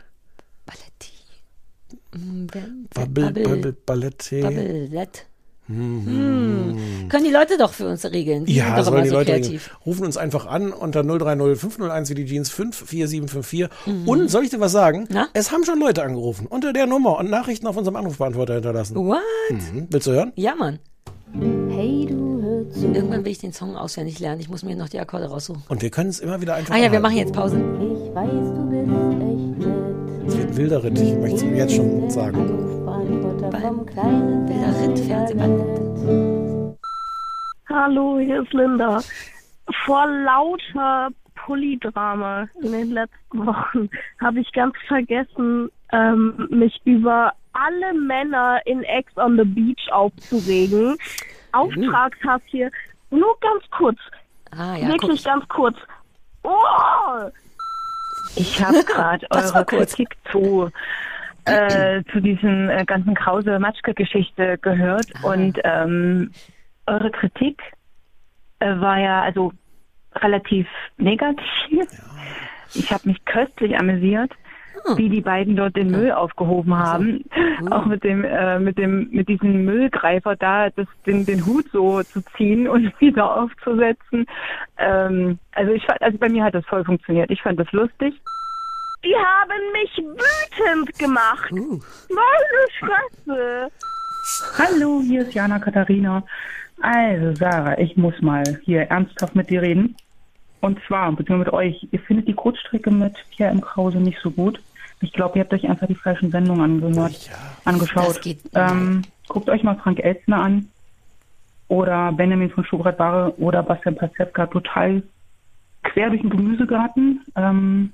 Balletti. 0.68 1.12
Mm, 2.14 2.48
wer- 2.52 2.70
Bubble, 2.94 3.32
Bubble- 3.32 3.76
Ballett-Tee. 3.86 4.42
Bubblett. 4.42 5.26
Hm. 5.74 7.10
Können 7.10 7.24
die 7.26 7.32
Leute 7.32 7.58
doch 7.58 7.74
für 7.74 7.88
uns 7.88 8.06
regeln. 8.06 8.46
Die 8.46 8.56
Ja, 8.56 8.66
sind 8.68 8.78
doch 8.78 8.84
sollen 8.86 8.96
immer 8.96 9.04
die 9.04 9.10
so 9.10 9.16
Leute 9.16 9.32
kreativ. 9.32 9.50
regeln. 9.66 9.78
rufen 9.86 10.06
uns 10.06 10.18
einfach 10.18 10.46
an 10.46 10.72
unter 10.74 11.04
030 11.04 11.60
501 11.60 12.10
wie 12.10 12.16
die 12.16 12.26
Jeans 12.26 12.50
54754. 12.50 13.70
Mhm. 13.86 14.08
Und 14.08 14.30
soll 14.30 14.44
ich 14.44 14.50
dir 14.50 14.60
was 14.60 14.72
sagen? 14.72 15.08
Na? 15.10 15.28
Es 15.34 15.52
haben 15.52 15.64
schon 15.66 15.80
Leute 15.80 16.04
angerufen 16.04 16.48
unter 16.48 16.74
der 16.74 16.86
Nummer 16.88 17.18
und 17.18 17.30
Nachrichten 17.30 17.68
auf 17.68 17.78
unserem 17.78 17.96
Anrufbeantworter 17.96 18.56
hinterlassen. 18.56 18.96
What? 18.96 19.18
Hm, 19.50 19.88
willst 19.90 20.08
du 20.08 20.12
hören? 20.12 20.32
Ja, 20.36 20.56
Mann. 20.56 20.80
Hey, 21.70 22.06
du 22.10 22.42
hör 22.42 22.70
zu. 22.70 22.88
Irgendwann 22.88 23.24
will 23.24 23.32
ich 23.32 23.38
den 23.40 23.54
Song 23.54 23.76
auswendig 23.78 24.20
lernen. 24.20 24.42
Ich 24.42 24.50
muss 24.50 24.64
mir 24.64 24.76
noch 24.76 24.90
die 24.90 25.00
Akkorde 25.00 25.28
raussuchen. 25.28 25.64
Und 25.70 25.82
wir 25.82 25.90
können 25.90 26.10
es 26.10 26.20
immer 26.20 26.42
wieder 26.42 26.56
einfach 26.56 26.74
Ah 26.74 26.78
ja, 26.78 26.92
wir 26.92 26.98
anhalten. 27.00 27.04
machen 27.04 27.18
jetzt 27.18 27.34
Pause. 27.34 27.56
Ich 27.58 28.16
weiß, 28.16 28.30
du 28.30 28.70
bist 28.70 28.82
echt 28.82 29.68
nett. 29.68 30.28
Es 30.28 30.38
wird 30.38 30.48
ein 30.50 30.58
wilder 30.58 30.84
Ritt, 30.84 31.00
ich 31.00 31.14
möchte 31.16 31.46
es 31.48 31.58
jetzt 31.58 31.74
schon 31.76 32.10
sagen. 32.10 32.81
Anrufbeantworter 33.02 33.60
vom 33.60 33.86
kleinen 33.86 34.48
Wilder 34.48 34.80
Ritt, 34.80 35.00
Fernsehballett. 35.00 36.78
Hallo, 37.70 38.20
hier 38.20 38.42
ist 38.44 38.54
Linda. 38.54 39.02
Vor 39.86 40.08
lauter 40.08 41.10
Polydrama 41.36 42.48
in 42.62 42.72
den 42.72 42.92
letzten 42.92 43.46
Wochen 43.46 43.90
habe 44.20 44.40
ich 44.40 44.52
ganz 44.52 44.76
vergessen, 44.88 45.72
ähm, 45.92 46.48
mich 46.52 46.80
über 46.86 47.34
alle 47.54 47.94
Männer 48.00 48.60
in 48.66 48.84
Ex 48.84 49.16
on 49.18 49.38
the 49.38 49.46
Beach 49.46 49.92
aufzuregen. 49.92 50.96
Auftragshaft 51.54 52.46
hier. 52.48 52.72
Nur 53.10 53.36
ganz 53.40 53.64
kurz. 53.72 53.98
Ah 54.52 54.76
ja, 54.76 54.88
wirklich 54.88 55.24
guck. 55.24 55.34
ganz 55.34 55.48
kurz. 55.48 55.78
Oh! 56.44 57.30
Ich 58.36 58.64
habe 58.64 58.84
gerade 58.86 59.26
eure. 59.32 59.66
Kritik 59.66 60.16
zu, 60.32 60.70
äh, 61.46 62.04
zu 62.12 62.20
diesen 62.20 62.70
äh, 62.70 62.84
ganzen 62.86 63.16
Krause-Matschke-Geschichte 63.16 64.58
gehört 64.60 65.08
Ah. 65.24 65.28
und 65.34 65.60
ähm, 65.64 66.32
eure 66.88 67.12
Kritik 67.12 67.62
äh, 68.60 68.80
war 68.80 69.00
ja 69.00 69.22
also 69.22 69.54
relativ 70.16 70.68
negativ. 70.98 71.88
Ich 72.74 72.92
habe 72.92 73.10
mich 73.10 73.24
köstlich 73.26 73.78
amüsiert, 73.78 74.32
Hm. 74.86 74.98
wie 74.98 75.10
die 75.10 75.22
beiden 75.22 75.56
dort 75.58 75.76
den 75.76 75.92
Müll 75.92 76.12
aufgehoben 76.12 76.74
haben, 76.76 77.26
auch 77.70 77.86
mit 77.86 78.04
dem 78.04 78.24
äh, 78.24 78.58
mit 78.58 78.78
dem 78.78 79.10
mit 79.12 79.28
diesem 79.28 79.66
Müllgreifer 79.66 80.36
da 80.38 80.70
das, 80.70 80.88
den 81.06 81.26
den 81.26 81.46
Hut 81.46 81.66
so 81.72 82.02
zu 82.04 82.22
ziehen 82.38 82.68
und 82.68 82.92
wieder 83.02 83.36
aufzusetzen. 83.42 84.26
Ähm, 84.78 85.38
also 85.54 85.74
ich 85.74 85.86
fand, 85.86 86.02
also 86.02 86.18
bei 86.18 86.30
mir 86.30 86.44
hat 86.46 86.56
das 86.56 86.66
voll 86.66 86.84
funktioniert. 86.86 87.30
Ich 87.30 87.42
fand 87.42 87.60
das 87.60 87.72
lustig. 87.74 88.14
Die 89.04 89.16
haben 89.16 89.72
mich 89.74 89.98
wütend 89.98 91.00
gemacht. 91.00 91.52
Uh. 91.52 91.80
Meine 92.10 92.68
Fresse. 92.80 93.72
Hallo, 94.58 95.02
hier 95.02 95.22
ist 95.24 95.34
Jana 95.34 95.58
Katharina. 95.60 96.24
Also, 96.82 97.34
Sarah, 97.36 97.78
ich 97.80 97.98
muss 97.98 98.20
mal 98.22 98.44
hier 98.64 98.82
ernsthaft 98.84 99.36
mit 99.36 99.50
dir 99.50 99.62
reden. 99.62 99.96
Und 100.62 100.80
zwar, 100.88 101.12
beziehungsweise 101.12 101.46
mit 101.46 101.54
euch, 101.54 101.88
ihr 101.92 102.00
findet 102.00 102.28
die 102.28 102.34
Kurzstrecke 102.34 102.92
mit 102.92 103.14
Pierre 103.32 103.52
M. 103.52 103.62
Krause 103.62 103.98
nicht 103.98 104.20
so 104.22 104.30
gut. 104.30 104.62
Ich 105.02 105.12
glaube, 105.14 105.38
ihr 105.40 105.44
habt 105.44 105.54
euch 105.54 105.68
einfach 105.68 105.88
die 105.88 105.96
falschen 105.96 106.30
Sendungen 106.30 106.62
angehört, 106.84 107.32
angeschaut. 107.66 108.10
Das 108.10 108.22
geht- 108.22 108.42
ähm, 108.54 109.02
guckt 109.28 109.50
euch 109.50 109.64
mal 109.64 109.76
Frank 109.78 110.00
Elstner 110.00 110.44
an 110.44 110.68
oder 111.70 112.12
Benjamin 112.12 112.52
von 112.52 112.64
Schubert-Barre 112.66 113.34
oder 113.40 113.64
Bastian 113.64 113.96
Pastewka 113.96 114.46
total 114.46 115.02
quer 115.84 116.10
durch 116.10 116.22
den 116.22 116.30
Gemüsegarten. 116.30 117.26
Ähm, 117.36 117.94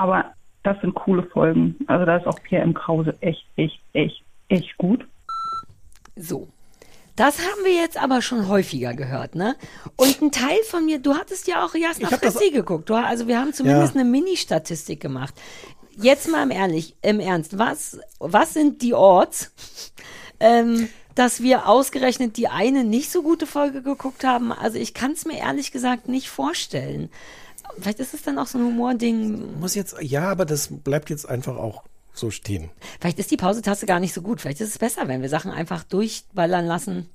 aber 0.00 0.32
das 0.62 0.80
sind 0.80 0.94
coole 0.94 1.22
Folgen. 1.24 1.76
Also 1.86 2.06
da 2.06 2.16
ist 2.16 2.26
auch 2.26 2.42
Pierre 2.42 2.62
M. 2.64 2.72
Krause 2.72 3.14
echt, 3.20 3.44
echt, 3.56 3.78
echt, 3.92 4.24
echt 4.48 4.76
gut. 4.78 5.06
So. 6.16 6.48
Das 7.16 7.38
haben 7.38 7.64
wir 7.64 7.74
jetzt 7.74 8.02
aber 8.02 8.22
schon 8.22 8.48
häufiger 8.48 8.94
gehört, 8.94 9.34
ne? 9.34 9.56
Und 9.96 10.22
ein 10.22 10.32
Teil 10.32 10.56
von 10.70 10.86
mir, 10.86 11.00
du 11.00 11.16
hattest 11.16 11.46
ja 11.48 11.64
auch 11.64 11.74
Jasna 11.74 12.08
Fressi 12.08 12.50
geguckt. 12.50 12.88
Du, 12.88 12.94
also 12.94 13.26
wir 13.28 13.38
haben 13.38 13.52
zumindest 13.52 13.94
Ja. 13.94 14.00
eine 14.00 14.08
Mini-Statistik 14.10 15.00
gemacht. 15.00 15.34
Jetzt 15.96 16.30
mal 16.30 16.42
im 16.44 16.50
ehrlich, 16.50 16.96
im 17.02 17.20
Ernst, 17.20 17.58
was, 17.58 17.98
was 18.20 18.54
sind 18.54 18.80
die 18.80 18.94
Orts, 18.94 19.52
ähm, 20.40 20.88
dass 21.14 21.42
wir 21.42 21.68
ausgerechnet 21.68 22.38
die 22.38 22.48
eine 22.48 22.84
nicht 22.84 23.10
so 23.10 23.22
gute 23.22 23.46
Folge 23.46 23.82
geguckt 23.82 24.24
haben? 24.24 24.50
Also 24.50 24.78
ich 24.78 24.94
kann 24.94 25.12
es 25.12 25.26
mir 25.26 25.38
ehrlich 25.38 25.72
gesagt 25.72 26.08
nicht 26.08 26.30
vorstellen. 26.30 27.10
Vielleicht 27.78 28.00
ist 28.00 28.14
es 28.14 28.22
dann 28.22 28.38
auch 28.38 28.46
so 28.46 28.58
ein 28.58 28.64
Humording. 28.64 29.58
Muss 29.60 29.74
jetzt, 29.74 29.96
ja, 30.00 30.28
aber 30.30 30.44
das 30.44 30.68
bleibt 30.70 31.10
jetzt 31.10 31.28
einfach 31.28 31.56
auch 31.56 31.84
so 32.12 32.30
stehen. 32.30 32.70
Vielleicht 33.00 33.18
ist 33.18 33.30
die 33.30 33.36
Pausetaste 33.36 33.86
gar 33.86 34.00
nicht 34.00 34.12
so 34.12 34.22
gut. 34.22 34.40
Vielleicht 34.40 34.60
ist 34.60 34.70
es 34.70 34.78
besser, 34.78 35.08
wenn 35.08 35.22
wir 35.22 35.28
Sachen 35.28 35.50
einfach 35.52 35.84
durchballern 35.84 36.66
lassen. 36.66 37.08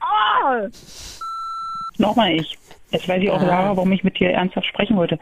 Oh! 0.00 0.68
Nochmal 1.98 2.32
ich. 2.32 2.58
Jetzt 2.90 3.08
weiß 3.08 3.22
ich 3.22 3.30
auch, 3.30 3.40
Ah. 3.40 3.46
Sarah, 3.46 3.76
warum 3.76 3.92
ich 3.92 4.04
mit 4.04 4.18
dir 4.18 4.30
ernsthaft 4.30 4.66
sprechen 4.66 4.96
wollte. 4.96 5.18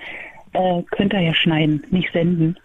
Äh, 0.52 0.82
könnt 0.90 1.12
ihr 1.12 1.20
ja 1.20 1.34
schneiden, 1.34 1.84
nicht 1.90 2.12
senden. 2.12 2.58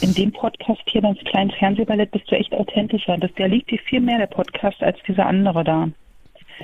In 0.00 0.14
dem 0.14 0.32
Podcast 0.32 0.80
hier 0.86 1.02
beim 1.02 1.14
kleinen 1.16 1.50
Fernsehballett 1.50 2.10
bist 2.10 2.30
du 2.30 2.36
echt 2.36 2.52
authentischer. 2.52 3.16
Das, 3.18 3.32
der 3.34 3.48
liegt 3.48 3.70
dir 3.70 3.78
viel 3.78 4.00
mehr, 4.00 4.18
der 4.18 4.26
Podcast, 4.26 4.82
als 4.82 4.98
dieser 5.06 5.26
andere 5.26 5.64
da. 5.64 5.88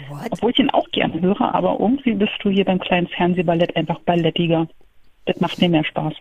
What? 0.09 0.29
Obwohl 0.31 0.51
ich 0.51 0.59
ihn 0.59 0.71
auch 0.71 0.89
gerne 0.91 1.21
höre, 1.21 1.55
aber 1.55 1.77
irgendwie 1.81 2.15
bist 2.15 2.33
du 2.43 2.51
hier 2.51 2.65
beim 2.65 2.79
kleinen 2.81 3.09
Fernsehballett 3.09 3.77
einfach 3.77 3.99
ballettiger. 4.01 4.67
Das 5.27 5.39
macht 5.41 5.61
mir 5.61 5.69
mehr 5.69 5.85
Spaß. 5.85 6.15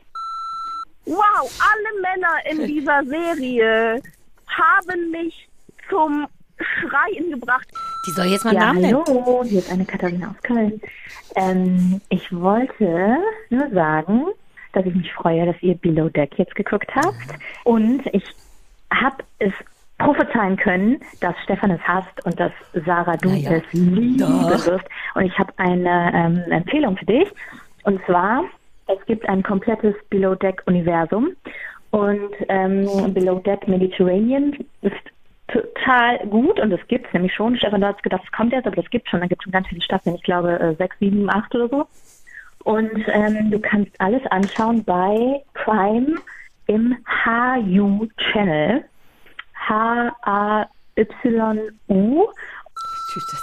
Wow, 1.05 1.60
alle 1.60 2.01
Männer 2.01 2.62
in 2.63 2.67
dieser 2.73 3.03
Serie 3.05 4.01
haben 4.47 5.12
mich 5.12 5.47
zum 5.89 6.27
Schreien 6.60 7.31
gebracht. 7.31 7.67
Die 8.07 8.12
soll 8.12 8.25
jetzt 8.27 8.45
mal 8.45 8.53
Ja, 8.53 8.60
Namen 8.67 8.81
nennen. 8.81 9.03
hallo, 9.07 9.43
hier 9.43 9.60
ist 9.60 9.71
eine 9.71 9.86
Katharina 9.86 10.29
aus 10.29 10.41
Köln. 10.43 10.79
Ähm, 11.36 12.01
ich 12.10 12.31
wollte 12.31 13.17
nur 13.49 13.69
sagen, 13.71 14.25
dass 14.73 14.86
ich 14.86 14.93
mich 14.93 15.12
freue, 15.13 15.45
dass 15.45 15.55
ihr 15.62 15.75
Below 15.75 16.10
Deck 16.10 16.38
jetzt 16.38 16.55
geguckt 16.55 16.93
habt. 16.95 17.15
Und 17.63 18.03
ich 18.13 18.23
habe 18.93 19.23
es 19.39 19.53
prophezeien 20.03 20.57
können, 20.57 20.99
dass 21.19 21.35
Stefan 21.43 21.71
es 21.71 21.81
hasst 21.81 22.25
und 22.25 22.39
dass 22.39 22.51
Sarah, 22.85 23.17
du 23.17 23.29
ja. 23.29 23.51
es 23.51 23.63
lieben 23.73 24.19
wirst. 24.19 24.87
Und 25.15 25.25
ich 25.25 25.37
habe 25.37 25.53
eine 25.57 26.11
ähm, 26.13 26.51
Empfehlung 26.51 26.97
für 26.97 27.05
dich. 27.05 27.27
Und 27.83 28.03
zwar, 28.05 28.43
es 28.87 29.05
gibt 29.05 29.27
ein 29.29 29.43
komplettes 29.43 29.95
Below 30.09 30.35
Deck 30.35 30.61
Universum. 30.65 31.29
Und 31.91 32.31
ähm, 32.49 32.87
Below 33.13 33.39
Deck 33.39 33.67
Mediterranean 33.67 34.57
ist 34.81 34.95
total 35.47 36.19
gut 36.27 36.59
und 36.59 36.69
das 36.69 36.79
gibt's 36.87 37.11
nämlich 37.13 37.33
schon. 37.33 37.57
Stefan, 37.57 37.81
du 37.81 37.87
hast 37.87 38.01
gedacht, 38.03 38.21
es 38.23 38.31
kommt 38.31 38.53
jetzt, 38.53 38.65
aber 38.65 38.77
das 38.77 38.89
gibt's 38.89 39.09
schon. 39.09 39.19
Da 39.19 39.27
gibt's 39.27 39.43
schon 39.43 39.51
ganz 39.51 39.67
viele 39.67 39.81
Staffeln. 39.81 40.15
Ich 40.15 40.23
glaube 40.23 40.59
äh, 40.59 40.75
sechs, 40.75 40.97
sieben, 40.99 41.29
acht 41.29 41.53
oder 41.53 41.67
so. 41.67 41.87
Und 42.63 43.03
ähm, 43.07 43.51
du 43.51 43.59
kannst 43.59 43.91
alles 43.99 44.21
anschauen 44.27 44.83
bei 44.83 45.43
Prime 45.53 46.15
im 46.67 46.95
HU 47.25 48.07
Channel. 48.17 48.85
H-A-Y-U. 50.95 52.28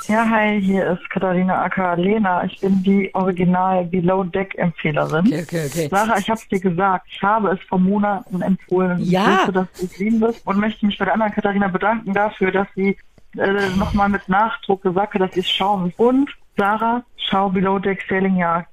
Ja, 0.09 0.25
hi, 0.31 0.61
hier 0.63 0.93
ist 0.93 1.11
Katharina 1.11 1.63
Aka 1.63 1.93
Lena. 1.95 2.43
Ich 2.45 2.59
bin 2.61 2.83
die 2.83 3.11
Original 3.15 3.85
Below 3.85 4.25
Deck 4.25 4.55
Empfehlerin. 4.57 5.27
Okay, 5.27 5.43
okay, 5.43 5.67
okay. 5.67 5.89
Sarah, 5.91 6.17
ich 6.19 6.31
hab's 6.31 6.49
dir 6.49 6.59
gesagt. 6.61 7.07
Ich 7.11 7.23
habe 7.23 7.51
es 7.51 7.61
vor 7.69 7.79
Monaten 7.79 8.41
empfohlen. 8.41 9.01
Ich 9.03 9.11
Ja. 9.11 9.27
wusste, 9.41 9.53
dass 9.53 9.71
du 9.73 9.85
es 9.85 9.99
lieben 9.99 10.21
wirst 10.23 10.47
und 10.47 10.59
möchte 10.59 10.87
mich 10.87 10.97
bei 10.97 11.05
der 11.05 11.13
anderen 11.15 11.33
Katharina 11.35 11.69
bedanken 11.69 12.15
dafür, 12.15 12.51
dass 12.51 12.67
sie 12.75 12.97
äh, 13.37 13.69
nochmal 13.77 14.09
mit 14.09 14.27
Nachdruck 14.29 14.81
gesagt 14.83 15.13
hat, 15.15 15.21
dass 15.21 15.35
sie 15.35 15.41
es 15.41 15.51
schauen 15.51 15.83
muss. 15.83 15.93
Und 15.99 16.31
Sarah, 16.57 17.03
schau 17.19 17.51
Below 17.51 17.79
Deck 17.79 18.03
Sailing 18.09 18.37
Yard. 18.37 18.65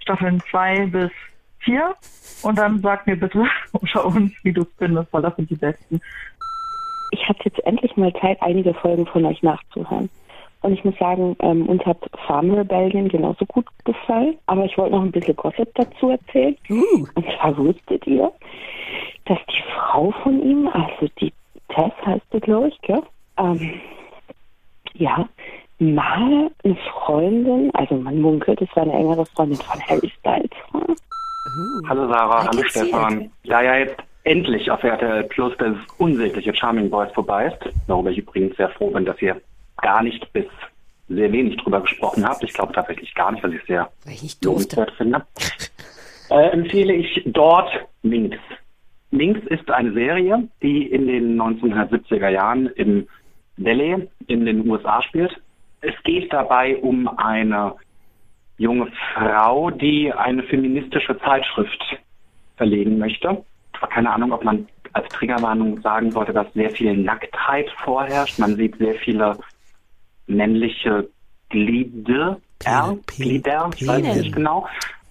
Staffeln 0.00 0.42
2 0.50 0.86
bis 0.88 1.10
4. 1.60 1.94
Und 2.42 2.58
dann 2.58 2.82
sag 2.82 3.06
mir 3.06 3.16
bitte 3.16 3.46
unter 3.72 4.04
uns, 4.04 4.30
wie 4.42 4.52
du 4.52 4.60
es 4.62 4.68
findest, 4.76 5.10
weil 5.12 5.22
das 5.22 5.34
sind 5.36 5.48
die 5.48 5.56
besten. 5.56 6.02
Ich 7.14 7.28
hatte 7.28 7.44
jetzt 7.44 7.64
endlich 7.64 7.96
mal 7.96 8.12
Zeit, 8.14 8.38
einige 8.40 8.74
Folgen 8.74 9.06
von 9.06 9.24
euch 9.24 9.42
nachzuhören. 9.42 10.10
Und 10.62 10.72
ich 10.72 10.84
muss 10.84 10.96
sagen, 10.98 11.36
ähm, 11.40 11.68
uns 11.68 11.84
hat 11.84 11.98
Farm 12.26 12.50
Rebellion 12.50 13.08
genauso 13.08 13.44
gut 13.46 13.66
gefallen. 13.84 14.36
Aber 14.46 14.64
ich 14.64 14.76
wollte 14.76 14.96
noch 14.96 15.02
ein 15.02 15.12
bisschen 15.12 15.36
Gossip 15.36 15.68
dazu 15.74 16.10
erzählen. 16.10 16.56
Uh. 16.70 17.06
Und 17.14 17.26
zwar 17.38 17.56
wusstet 17.56 18.06
ihr, 18.06 18.32
dass 19.26 19.38
die 19.48 19.62
Frau 19.74 20.10
von 20.22 20.42
ihm, 20.42 20.68
also 20.68 21.12
die 21.20 21.32
Tess 21.68 21.92
heißt 22.04 22.24
sie, 22.32 22.40
glaube 22.40 22.68
ich, 22.68 22.80
gell? 22.80 23.02
Ähm, 23.38 23.80
ja, 24.94 25.28
mal 25.78 26.50
eine 26.64 26.76
Freundin, 26.92 27.70
also 27.74 27.96
man 27.96 28.20
munkelt, 28.20 28.60
es 28.62 28.74
war 28.74 28.84
eine 28.84 28.94
engere 28.94 29.26
Freundin 29.26 29.58
von 29.58 29.80
Harry 29.86 30.10
Styles 30.20 30.50
war. 30.72 30.96
Hallo 31.88 32.08
Sarah, 32.08 32.46
hallo 32.46 32.62
Stefan. 32.64 33.30
Da 33.44 33.62
ja 33.62 33.76
jetzt 33.76 33.96
endlich 34.24 34.70
auf 34.70 34.82
RTL 34.82 35.24
Plus 35.24 35.52
das 35.58 35.76
unsägliche 35.98 36.54
Charming 36.54 36.90
Boys 36.90 37.12
vorbei 37.12 37.46
ist, 37.46 37.72
worüber 37.86 38.10
ich 38.10 38.18
übrigens 38.18 38.56
sehr 38.56 38.70
froh 38.70 38.90
bin, 38.90 39.04
dass 39.04 39.20
ihr 39.22 39.40
gar 39.80 40.02
nicht 40.02 40.32
bis 40.32 40.46
sehr 41.08 41.30
wenig 41.30 41.58
drüber 41.58 41.82
gesprochen 41.82 42.26
habt. 42.26 42.42
Ich 42.42 42.54
glaube 42.54 42.72
tatsächlich 42.72 43.14
gar 43.14 43.30
nicht, 43.32 43.44
was 43.44 43.52
ich 43.52 43.62
sehr 43.66 43.90
Weil 44.04 44.14
ich 44.14 44.22
nicht 44.22 44.44
lobenswert 44.44 44.90
finde. 44.92 45.24
Äh, 46.30 46.48
empfehle 46.52 46.94
ich 46.94 47.22
dort 47.26 47.68
Minx. 48.02 48.38
Minx 49.10 49.46
ist 49.46 49.70
eine 49.70 49.92
Serie, 49.92 50.48
die 50.62 50.86
in 50.86 51.06
den 51.06 51.40
1970er 51.40 52.30
Jahren 52.30 52.66
im 52.68 53.06
Valley 53.58 54.08
in 54.26 54.46
den 54.46 54.66
USA 54.68 55.02
spielt. 55.02 55.38
Es 55.82 55.94
geht 56.02 56.32
dabei 56.32 56.78
um 56.78 57.06
eine 57.18 57.74
junge 58.56 58.90
Frau, 59.12 59.70
die 59.70 60.12
eine 60.14 60.42
feministische 60.44 61.18
Zeitschrift 61.18 61.98
verlegen 62.56 62.98
möchte. 62.98 63.44
Keine 63.90 64.10
Ahnung, 64.12 64.32
ob 64.32 64.44
man 64.44 64.66
als 64.92 65.08
Triggerwarnung 65.08 65.80
sagen 65.82 66.10
sollte, 66.10 66.32
dass 66.32 66.52
sehr 66.54 66.70
viel 66.70 66.96
Nacktheit 66.96 67.68
vorherrscht. 67.84 68.38
Man 68.38 68.56
sieht 68.56 68.76
sehr 68.78 68.94
viele 68.94 69.36
männliche 70.26 71.08
Glieder, 71.50 72.38
ja, 72.64 72.94
Glieder, 73.06 73.70
ich 73.76 73.86
weiß 73.86 74.02
nicht 74.02 74.34
genau. 74.34 74.66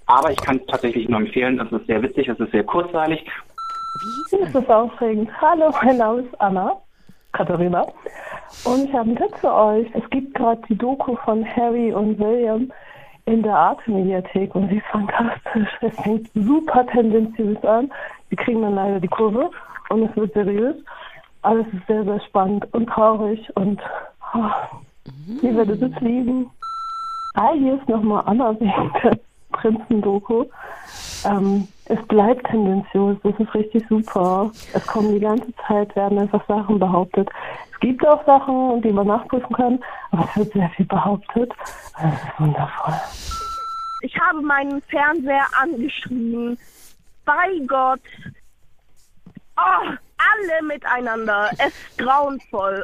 Aber 0.05 0.31
ich 0.31 0.37
kann 0.41 0.57
es 0.57 0.65
tatsächlich 0.67 1.07
nur 1.07 1.19
empfehlen. 1.19 1.59
Es 1.59 1.71
ist 1.71 1.87
sehr 1.87 2.01
witzig, 2.01 2.27
es 2.27 2.39
ist 2.39 2.51
sehr 2.51 2.63
kurzweilig. 2.63 3.25
Das 4.31 4.55
ist 4.55 4.69
aufregend. 4.69 5.29
Hallo, 5.39 5.71
mein 5.83 5.97
Name 5.97 6.21
ist 6.21 6.41
Anna, 6.41 6.73
Katharina. 7.31 7.85
Und 8.65 8.85
ich 8.85 8.93
habe 8.93 9.09
einen 9.09 9.15
Tipp 9.15 9.35
für 9.39 9.53
euch. 9.53 9.87
Es 9.93 10.09
gibt 10.09 10.33
gerade 10.33 10.61
die 10.67 10.77
Doku 10.77 11.15
von 11.17 11.45
Harry 11.45 11.93
und 11.93 12.19
William 12.19 12.71
in 13.25 13.41
der 13.41 13.55
Arte-Mediathek 13.55 14.53
und 14.55 14.69
sie 14.69 14.77
ist 14.77 14.87
fantastisch. 14.87 15.69
Es 15.81 15.95
fängt 16.01 16.29
super 16.33 16.85
tendenziös 16.87 17.63
an. 17.63 17.91
Wir 18.33 18.43
kriegen 18.43 18.63
dann 18.63 18.73
leider 18.73 18.99
die 18.99 19.07
Kurve 19.07 19.51
und 19.89 20.09
es 20.09 20.15
wird 20.15 20.33
seriös. 20.33 20.75
Alles 21.43 21.67
ist 21.67 21.85
sehr, 21.85 22.03
sehr 22.03 22.19
spannend 22.21 22.65
und 22.73 22.87
traurig 22.87 23.47
und 23.55 23.79
oh, 24.33 24.49
ihr 25.43 25.55
werdet 25.55 25.79
es 25.79 26.01
lieben. 26.01 26.49
Ah, 27.35 27.51
hier 27.53 27.75
ist 27.75 27.87
nochmal 27.87 28.23
Anna 28.25 28.59
wegen 28.59 28.91
der 29.03 29.19
Prinzen-Doku. 29.51 30.45
Ähm, 31.25 31.67
es 31.85 32.01
bleibt 32.07 32.47
tendenziös, 32.47 33.17
das 33.21 33.39
ist 33.39 33.53
richtig 33.53 33.87
super. 33.87 34.49
Es 34.73 34.87
kommen 34.87 35.13
die 35.13 35.19
ganze 35.19 35.53
Zeit, 35.67 35.95
werden 35.95 36.17
einfach 36.17 36.43
Sachen 36.47 36.79
behauptet. 36.79 37.29
Es 37.71 37.79
gibt 37.81 38.03
auch 38.07 38.25
Sachen, 38.25 38.81
die 38.81 38.91
man 38.91 39.05
nachprüfen 39.05 39.55
kann, 39.55 39.79
aber 40.09 40.23
es 40.23 40.37
wird 40.37 40.53
sehr 40.53 40.69
viel 40.69 40.87
behauptet. 40.87 41.53
Das 42.01 42.13
ist 42.13 42.39
wundervoll. 42.39 42.95
Ich 44.01 44.19
habe 44.19 44.41
meinen 44.41 44.81
Fernseher 44.89 45.45
angeschrien. 45.61 46.57
Bei 47.25 47.59
Gott. 47.67 48.01
Oh, 49.57 49.89
alle 50.17 50.63
miteinander. 50.67 51.49
Es 51.57 51.67
ist 51.67 51.97
grauenvoll. 51.97 52.83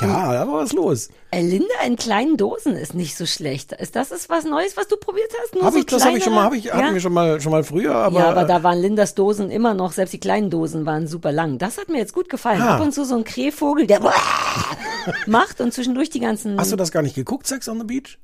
Ja, 0.00 0.32
da 0.32 0.48
war 0.48 0.62
was 0.62 0.72
los. 0.72 1.10
Linda 1.32 1.74
in 1.86 1.96
kleinen 1.96 2.36
Dosen 2.36 2.74
ist 2.74 2.94
nicht 2.94 3.16
so 3.16 3.26
schlecht. 3.26 3.72
Ist 3.72 3.96
das 3.96 4.10
ist 4.10 4.30
was 4.30 4.44
Neues, 4.44 4.76
was 4.76 4.88
du 4.88 4.96
probiert 4.96 5.30
hast? 5.42 5.54
Nur 5.54 5.64
Hab 5.64 5.74
so 5.74 5.78
ich, 5.78 5.86
das 5.86 6.04
habe 6.04 6.16
ich 6.16 6.24
schon 6.24 6.34
mal, 6.34 6.44
habe 6.44 6.56
ich, 6.56 6.72
hatten 6.72 6.94
wir 6.94 7.00
schon 7.00 7.12
mal, 7.12 7.40
schon 7.40 7.52
mal 7.52 7.64
früher, 7.64 7.94
aber. 7.94 8.18
ja, 8.18 8.30
aber 8.30 8.44
da 8.44 8.62
waren 8.62 8.78
Lindas 8.78 9.14
Dosen 9.14 9.50
immer 9.50 9.74
noch, 9.74 9.92
selbst 9.92 10.12
die 10.12 10.20
kleinen 10.20 10.48
Dosen 10.48 10.86
waren 10.86 11.06
super 11.06 11.32
lang. 11.32 11.58
Das 11.58 11.76
hat 11.76 11.88
mir 11.88 11.98
jetzt 11.98 12.14
gut 12.14 12.30
gefallen. 12.30 12.62
Ah. 12.62 12.76
Ab 12.76 12.80
und 12.80 12.92
zu 12.92 13.04
so 13.04 13.16
ein 13.16 13.24
Krähvogel, 13.24 13.86
der 13.86 14.00
macht 15.26 15.60
und 15.60 15.74
zwischendurch 15.74 16.08
die 16.08 16.20
ganzen. 16.20 16.58
Hast 16.58 16.72
du 16.72 16.76
das 16.76 16.92
gar 16.92 17.02
nicht 17.02 17.14
geguckt, 17.14 17.46
Sex 17.46 17.68
on 17.68 17.78
the 17.78 17.84
Beach? 17.84 18.18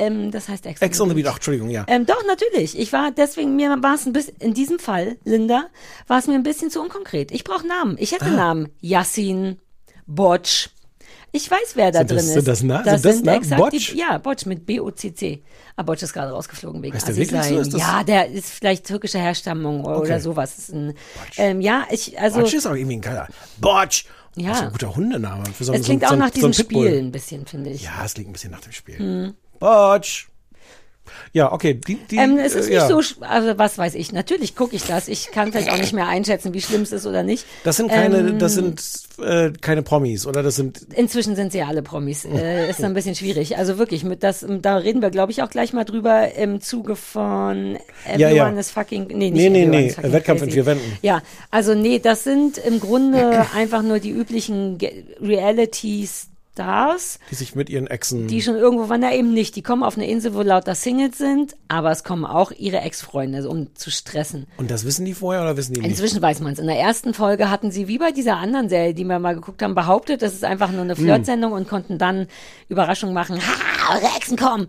Ähm, 0.00 0.30
das 0.30 0.48
heißt 0.48 0.66
Ex, 0.66 0.80
Ex 0.80 1.00
on 1.00 1.08
the 1.08 1.14
Beach, 1.14 1.26
ach, 1.28 1.34
Entschuldigung, 1.36 1.70
ja. 1.70 1.84
Ähm, 1.88 2.06
doch, 2.06 2.22
natürlich. 2.26 2.78
Ich 2.78 2.92
war 2.92 3.10
deswegen, 3.10 3.54
mir 3.56 3.76
war 3.82 3.94
es 3.94 4.06
ein 4.06 4.12
bisschen, 4.12 4.36
in 4.38 4.54
diesem 4.54 4.78
Fall, 4.78 5.16
Linda, 5.24 5.66
war 6.06 6.18
es 6.18 6.26
mir 6.26 6.34
ein 6.34 6.42
bisschen 6.42 6.70
zu 6.70 6.80
unkonkret. 6.80 7.30
Ich 7.32 7.44
brauche 7.44 7.66
Namen. 7.66 7.96
Ich 7.98 8.12
hätte 8.12 8.26
Ah. 8.26 8.30
Namen. 8.30 8.68
Yassin, 8.80 9.58
Botsch. 10.06 10.68
Ich 11.32 11.48
weiß, 11.48 11.72
wer 11.76 11.92
da 11.92 12.00
Sind 12.00 12.10
drin 12.10 12.16
das- 12.16 12.26
ist. 12.26 12.32
sind 12.34 12.48
das 12.48 12.62
Na- 12.64 12.82
das 12.82 13.02
sind 13.02 13.04
das 13.04 13.16
sind 13.18 13.26
Namen? 13.26 13.38
exakt 13.38 13.60
Botsch? 13.62 13.92
die, 13.92 13.98
ja, 13.98 14.18
Botsch 14.18 14.46
mit 14.46 14.66
B-O-C-C. 14.66 15.42
Aber 15.76 15.92
Botsch 15.92 16.02
ist 16.02 16.12
gerade 16.12 16.32
rausgeflogen 16.32 16.82
wegen 16.82 16.92
Heißt 16.94 17.06
der 17.06 17.14
wirklich 17.16 17.42
so? 17.44 17.58
Ist 17.60 17.72
das- 17.72 17.80
Ja, 17.80 18.02
der 18.02 18.26
ist 18.30 18.50
vielleicht 18.50 18.84
türkischer 18.86 19.20
Herstammung 19.20 19.84
oder 19.84 19.98
Okay. 19.98 20.18
sowas. 20.18 20.58
Ist 20.58 20.72
ein, 20.72 20.94
ähm, 21.36 21.60
ja, 21.60 21.86
ich, 21.90 22.18
also. 22.18 22.40
Botsch 22.40 22.54
ist 22.54 22.66
auch 22.66 22.74
irgendwie 22.74 22.96
ein 22.96 23.00
geiler. 23.00 23.28
Botsch! 23.60 24.06
Ja. 24.36 24.48
Das 24.50 24.58
ist 24.58 24.64
ein 24.66 24.72
guter 24.72 24.94
Hundename. 24.96 25.44
Für 25.56 25.64
so, 25.64 25.72
es 25.72 25.84
klingt 25.84 26.02
so, 26.02 26.08
auch 26.08 26.16
nach 26.16 26.28
so 26.28 26.34
diesem. 26.34 26.52
Spiel 26.52 26.98
ein 26.98 27.12
bisschen, 27.12 27.46
finde 27.46 27.70
ich. 27.70 27.82
Ja, 27.82 28.04
es 28.04 28.14
klingt 28.14 28.30
ein 28.30 28.32
bisschen 28.32 28.50
nach 28.52 28.60
dem 28.60 28.72
Spiel. 28.72 28.98
Hm. 28.98 29.34
Botsch! 29.60 30.26
Ja, 31.32 31.52
okay. 31.52 31.74
Die, 31.74 31.94
die, 31.96 32.16
Ähm, 32.16 32.38
es 32.38 32.54
ist 32.54 32.66
äh, 32.66 32.70
nicht 32.70 32.88
ja. 32.88 32.88
so, 32.88 33.00
also 33.24 33.56
was 33.58 33.78
weiß 33.78 33.94
ich. 33.94 34.12
Natürlich 34.12 34.56
gucke 34.56 34.74
ich 34.74 34.82
das. 34.84 35.06
Ich 35.06 35.30
kann 35.30 35.52
vielleicht 35.52 35.70
auch 35.70 35.76
nicht 35.76 35.92
mehr 35.92 36.08
einschätzen, 36.08 36.54
wie 36.54 36.60
schlimm 36.60 36.82
es 36.82 36.90
ist 36.92 37.06
oder 37.06 37.22
nicht. 37.22 37.44
Das 37.62 37.76
sind 37.76 37.88
keine, 37.90 38.18
Ähm, 38.18 38.38
das 38.40 38.54
sind 38.54 38.82
äh, 39.22 39.52
keine 39.60 39.82
Promis, 39.82 40.26
oder? 40.26 40.42
Das 40.42 40.56
sind. 40.56 40.86
Inzwischen 40.94 41.36
sind 41.36 41.52
sie 41.52 41.58
ja 41.58 41.66
alle 41.68 41.82
Promis. 41.82 42.24
Äh, 42.24 42.68
ist 42.70 42.82
ein 42.82 42.94
bisschen 42.94 43.14
schwierig. 43.14 43.56
Also 43.58 43.78
wirklich, 43.78 44.02
mit 44.02 44.22
das, 44.24 44.44
da 44.48 44.76
reden 44.76 45.02
wir, 45.02 45.10
glaube 45.10 45.30
ich, 45.30 45.42
auch 45.42 45.50
gleich 45.50 45.72
mal 45.72 45.84
drüber 45.84 46.34
im 46.34 46.60
Zuge 46.60 46.96
von 46.96 47.76
Ja, 48.16 48.28
Everyone 48.28 48.54
ja. 48.54 48.60
is 48.60 48.70
fucking. 48.72 49.06
Nee, 49.08 49.30
nicht 49.30 49.34
Nee, 49.34 49.48
nee, 49.50 49.66
nee, 49.66 49.94
Wettkampf 50.02 50.42
in 50.42 50.50
vier 50.50 50.66
Wänden. 50.66 50.98
Ja, 51.02 51.22
also 51.52 51.74
nee, 51.74 51.98
das 52.00 52.24
sind 52.24 52.58
im 52.58 52.80
Grunde 52.80 53.46
einfach 53.54 53.82
nur 53.82 54.00
die 54.00 54.10
üblichen 54.10 54.78
Ge- 54.78 55.04
Reality-Stars. 56.60 57.18
Die 57.30 57.34
sich 57.34 57.54
mit 57.54 57.70
ihren 57.70 57.86
Exen. 57.86 58.26
Die 58.28 58.42
schon 58.42 58.56
irgendwo 58.56 58.88
waren, 58.88 59.00
da 59.00 59.12
eben 59.12 59.32
nicht. 59.32 59.56
Die 59.56 59.62
kommen 59.62 59.82
auf 59.82 59.96
eine 59.96 60.06
Insel, 60.08 60.34
wo 60.34 60.42
lauter 60.42 60.74
Singles 60.74 61.18
sind, 61.18 61.56
aber 61.68 61.90
es 61.90 62.04
kommen 62.04 62.24
auch 62.24 62.52
ihre 62.52 62.78
Ex-Freunde, 62.80 63.48
um 63.48 63.74
zu 63.74 63.90
stressen. 63.90 64.46
Und 64.56 64.70
das 64.70 64.84
wissen 64.84 65.04
die 65.04 65.14
vorher 65.14 65.42
oder 65.42 65.56
wissen 65.56 65.74
die 65.74 65.80
nicht? 65.80 65.90
Inzwischen 65.90 66.22
weiß 66.22 66.40
man 66.40 66.52
es. 66.52 66.58
In 66.58 66.66
der 66.66 66.78
ersten 66.78 67.14
Folge 67.14 67.50
hatten 67.50 67.70
sie, 67.70 67.88
wie 67.88 67.98
bei 67.98 68.12
dieser 68.12 68.36
anderen 68.36 68.68
Serie, 68.68 68.94
die 68.94 69.04
wir 69.04 69.18
mal 69.18 69.34
geguckt 69.34 69.62
haben, 69.62 69.74
behauptet, 69.74 70.22
das 70.22 70.34
ist 70.34 70.44
einfach 70.44 70.70
nur 70.70 70.82
eine 70.82 70.96
Hm. 70.96 71.04
Flirtsendung 71.04 71.52
und 71.52 71.68
konnten 71.68 71.98
dann 71.98 72.26
Überraschungen 72.68 73.14
machen. 73.14 73.38
Ha, 73.38 73.94
eure 73.94 74.16
Exen 74.16 74.36
kommen! 74.36 74.68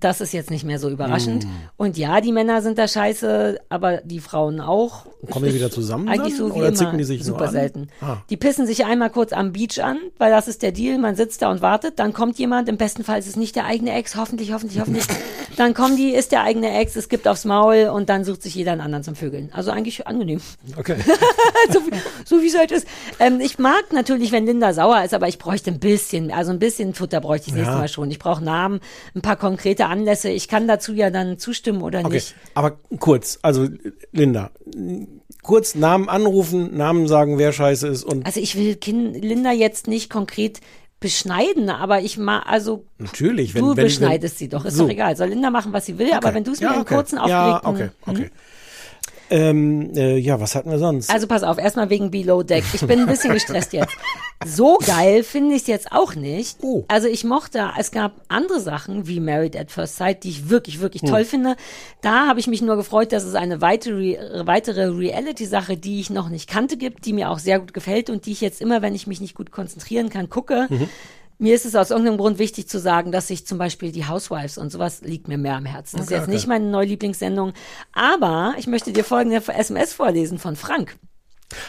Das 0.00 0.20
ist 0.20 0.32
jetzt 0.32 0.50
nicht 0.50 0.64
mehr 0.64 0.78
so 0.78 0.90
überraschend. 0.90 1.44
Hm. 1.44 1.50
Und 1.76 1.96
ja, 1.96 2.20
die 2.20 2.32
Männer 2.32 2.60
sind 2.60 2.76
da 2.78 2.86
scheiße, 2.86 3.58
aber 3.70 3.98
die 3.98 4.20
Frauen 4.20 4.60
auch. 4.60 5.06
Kommen 5.30 5.46
die 5.46 5.54
wieder 5.54 5.70
zusammen 5.70 6.08
Eigentlich 6.08 6.36
dann? 6.36 6.48
so 6.48 6.54
wie 6.54 6.58
Oder 6.58 6.68
immer. 6.68 6.76
zicken 6.76 6.98
die 6.98 7.04
sich 7.04 7.24
Super 7.24 7.46
an? 7.46 7.50
selten. 7.50 7.88
Ah. 8.00 8.18
Die 8.28 8.36
pissen 8.36 8.66
sich 8.66 8.84
einmal 8.84 9.10
kurz 9.10 9.32
am 9.32 9.52
Beach 9.52 9.82
an, 9.82 9.98
weil 10.18 10.30
das 10.30 10.48
ist 10.48 10.62
der 10.62 10.72
Deal. 10.72 10.98
Man 10.98 11.16
sitzt 11.16 11.40
da 11.42 11.50
und 11.50 11.62
wartet. 11.62 11.98
Dann 11.98 12.12
kommt 12.12 12.38
jemand. 12.38 12.68
Im 12.68 12.76
besten 12.76 13.04
Fall 13.04 13.18
ist 13.18 13.26
es 13.26 13.36
nicht 13.36 13.56
der 13.56 13.64
eigene 13.64 13.92
Ex. 13.94 14.16
Hoffentlich, 14.16 14.52
hoffentlich, 14.52 14.80
hoffentlich. 14.80 15.06
dann 15.56 15.72
kommen 15.72 15.96
die, 15.96 16.10
ist 16.10 16.30
der 16.32 16.42
eigene 16.42 16.78
Ex. 16.78 16.94
Es 16.96 17.08
gibt 17.08 17.26
aufs 17.26 17.44
Maul 17.46 17.88
und 17.92 18.08
dann 18.10 18.24
sucht 18.24 18.42
sich 18.42 18.54
jeder 18.54 18.72
einen 18.72 18.82
anderen 18.82 19.02
zum 19.02 19.14
Vögeln. 19.14 19.48
Also 19.52 19.70
eigentlich 19.70 20.06
angenehm. 20.06 20.40
Okay. 20.76 20.96
so, 21.72 21.80
wie, 21.86 21.90
so 22.24 22.42
wie 22.42 22.46
es 22.48 22.58
halt 22.58 22.70
ist. 22.70 22.86
Ähm, 23.18 23.40
ich 23.40 23.58
mag 23.58 23.92
natürlich, 23.92 24.30
wenn 24.30 24.44
Linda 24.46 24.72
sauer 24.74 25.02
ist, 25.04 25.14
aber 25.14 25.26
ich 25.28 25.38
bräuchte 25.38 25.70
ein 25.70 25.80
bisschen, 25.80 26.30
also 26.30 26.52
ein 26.52 26.58
bisschen 26.58 26.92
Futter 26.94 27.20
bräuchte 27.20 27.46
ich 27.48 27.52
das 27.52 27.56
nächste 27.56 27.72
Ja. 27.74 27.78
Mal 27.78 27.88
schon. 27.88 28.10
Ich 28.10 28.18
brauche 28.18 28.44
Namen, 28.44 28.80
ein 29.14 29.22
paar 29.22 29.36
konkrete 29.36 29.85
Anlässe. 29.88 30.28
Ich 30.28 30.48
kann 30.48 30.68
dazu 30.68 30.92
ja 30.92 31.10
dann 31.10 31.38
zustimmen 31.38 31.82
oder 31.82 32.00
Okay, 32.00 32.14
nicht. 32.14 32.34
aber 32.54 32.78
kurz, 32.98 33.38
also 33.42 33.68
Linda, 34.12 34.50
kurz 35.42 35.74
Namen 35.74 36.08
anrufen, 36.08 36.76
Namen 36.76 37.08
sagen, 37.08 37.38
wer 37.38 37.52
scheiße 37.52 37.86
ist 37.88 38.04
und 38.04 38.26
Also 38.26 38.40
ich 38.40 38.56
will 38.56 38.76
kind, 38.76 39.16
Linda 39.16 39.52
jetzt 39.52 39.86
nicht 39.88 40.10
konkret 40.10 40.60
beschneiden, 40.98 41.68
aber 41.68 42.00
ich 42.00 42.16
mag, 42.18 42.44
also 42.46 42.84
natürlich, 42.98 43.54
wenn 43.54 43.62
du 43.62 43.76
wenn, 43.76 43.84
beschneidest 43.84 44.34
wenn, 44.34 44.38
sie 44.38 44.48
doch, 44.48 44.64
ist 44.64 44.76
so. 44.76 44.84
doch 44.84 44.90
egal. 44.90 45.16
Soll 45.16 45.28
Linda 45.28 45.50
machen, 45.50 45.72
was 45.72 45.86
sie 45.86 45.98
will, 45.98 46.12
aber 46.12 46.32
wenn 46.34 46.44
du 46.44 46.52
es 46.52 46.60
mir 46.60 46.66
ja, 46.68 46.74
in 46.74 46.80
okay. 46.80 46.94
kurzen 46.94 47.16
Ja, 47.16 47.58
aufgelegten... 47.58 47.90
okay, 48.06 48.10
okay. 48.10 48.24
Hm? 48.24 48.30
Ähm, 49.30 49.92
äh, 49.96 50.16
ja, 50.18 50.40
was 50.40 50.54
hatten 50.54 50.70
wir 50.70 50.78
sonst? 50.78 51.10
Also 51.10 51.26
pass 51.26 51.42
auf, 51.42 51.58
erstmal 51.58 51.90
wegen 51.90 52.10
Below 52.10 52.42
Deck. 52.42 52.64
Ich 52.72 52.80
bin 52.86 53.00
ein 53.00 53.06
bisschen 53.06 53.32
gestresst 53.32 53.72
jetzt. 53.72 53.96
So 54.44 54.78
geil 54.84 55.22
finde 55.22 55.54
ich 55.54 55.62
es 55.62 55.66
jetzt 55.66 55.92
auch 55.92 56.14
nicht. 56.14 56.58
Oh. 56.62 56.84
Also 56.88 57.08
ich 57.08 57.24
mochte, 57.24 57.70
es 57.78 57.90
gab 57.90 58.12
andere 58.28 58.60
Sachen 58.60 59.06
wie 59.06 59.18
Married 59.18 59.56
at 59.56 59.70
First 59.70 59.96
Sight, 59.96 60.24
die 60.24 60.28
ich 60.30 60.50
wirklich, 60.50 60.80
wirklich 60.80 61.02
Hm. 61.02 61.08
toll 61.08 61.24
finde. 61.24 61.56
Da 62.02 62.26
habe 62.28 62.38
ich 62.38 62.46
mich 62.46 62.62
nur 62.62 62.76
gefreut, 62.76 63.12
dass 63.12 63.24
es 63.24 63.34
eine 63.34 63.60
weitere, 63.60 64.16
weitere 64.46 64.86
Reality-Sache, 64.88 65.76
die 65.76 66.00
ich 66.00 66.10
noch 66.10 66.28
nicht 66.28 66.48
kannte, 66.48 66.76
gibt, 66.76 67.06
die 67.06 67.12
mir 67.12 67.30
auch 67.30 67.38
sehr 67.38 67.58
gut 67.58 67.72
gefällt 67.72 68.10
und 68.10 68.26
die 68.26 68.32
ich 68.32 68.40
jetzt 68.40 68.60
immer, 68.60 68.82
wenn 68.82 68.94
ich 68.94 69.06
mich 69.06 69.20
nicht 69.20 69.34
gut 69.34 69.50
konzentrieren 69.50 70.10
kann, 70.10 70.28
gucke. 70.30 70.66
Mhm. 70.68 70.88
Mir 71.38 71.54
ist 71.54 71.66
es 71.66 71.74
aus 71.74 71.90
irgendeinem 71.90 72.18
Grund 72.18 72.38
wichtig 72.38 72.68
zu 72.68 72.78
sagen, 72.78 73.12
dass 73.12 73.28
ich 73.30 73.46
zum 73.46 73.58
Beispiel 73.58 73.92
die 73.92 74.06
Housewives 74.06 74.58
und 74.58 74.70
sowas 74.72 75.02
liegt 75.02 75.28
mir 75.28 75.38
mehr 75.38 75.56
am 75.56 75.66
Herzen. 75.66 75.96
Das 75.96 76.06
ist 76.06 76.12
Okay, 76.12 76.16
jetzt 76.16 76.28
okay. 76.28 76.34
nicht 76.34 76.46
meine 76.46 76.66
neue 76.66 76.86
Lieblingssendung. 76.86 77.52
Aber 77.92 78.54
ich 78.58 78.66
möchte 78.66 78.92
dir 78.92 79.04
folgende 79.04 79.42
SMS 79.46 79.92
vorlesen 79.92 80.38
von 80.38 80.56
Frank. 80.56 80.96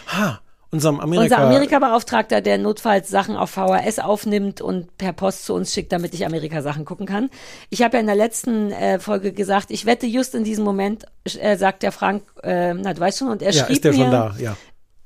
Ha, 0.07 0.39
Unserem 0.69 0.99
Amerika. 0.99 1.35
Unser 1.35 1.47
Amerika-Beauftragter, 1.47 2.41
der 2.41 2.57
notfalls 2.57 3.09
Sachen 3.09 3.37
auf 3.37 3.51
VHS 3.51 3.99
aufnimmt 3.99 4.59
und 4.59 4.97
per 4.97 5.13
Post 5.13 5.45
zu 5.45 5.53
uns 5.53 5.73
schickt, 5.73 5.93
damit 5.93 6.13
ich 6.13 6.25
Amerika-Sachen 6.25 6.83
gucken 6.83 7.05
kann. 7.05 7.29
Ich 7.69 7.83
habe 7.83 7.95
ja 7.95 8.01
in 8.01 8.07
der 8.07 8.15
letzten 8.17 8.71
äh, 8.71 8.99
Folge 8.99 9.31
gesagt, 9.31 9.71
ich 9.71 9.85
wette, 9.85 10.07
just 10.07 10.35
in 10.35 10.43
diesem 10.43 10.65
Moment 10.65 11.05
äh, 11.23 11.55
sagt 11.55 11.83
der 11.83 11.93
Frank, 11.93 12.23
äh, 12.43 12.73
na 12.73 12.93
du 12.93 12.99
weißt 12.99 13.19
schon, 13.19 13.29
und 13.29 13.41
er 13.41 13.53
ja, 13.53 13.63
schrieb 13.63 13.77
ist 13.77 13.85
der 13.85 13.93
mir, 13.93 13.97
schon 13.97 14.11
da, 14.11 14.35
ja. 14.39 14.57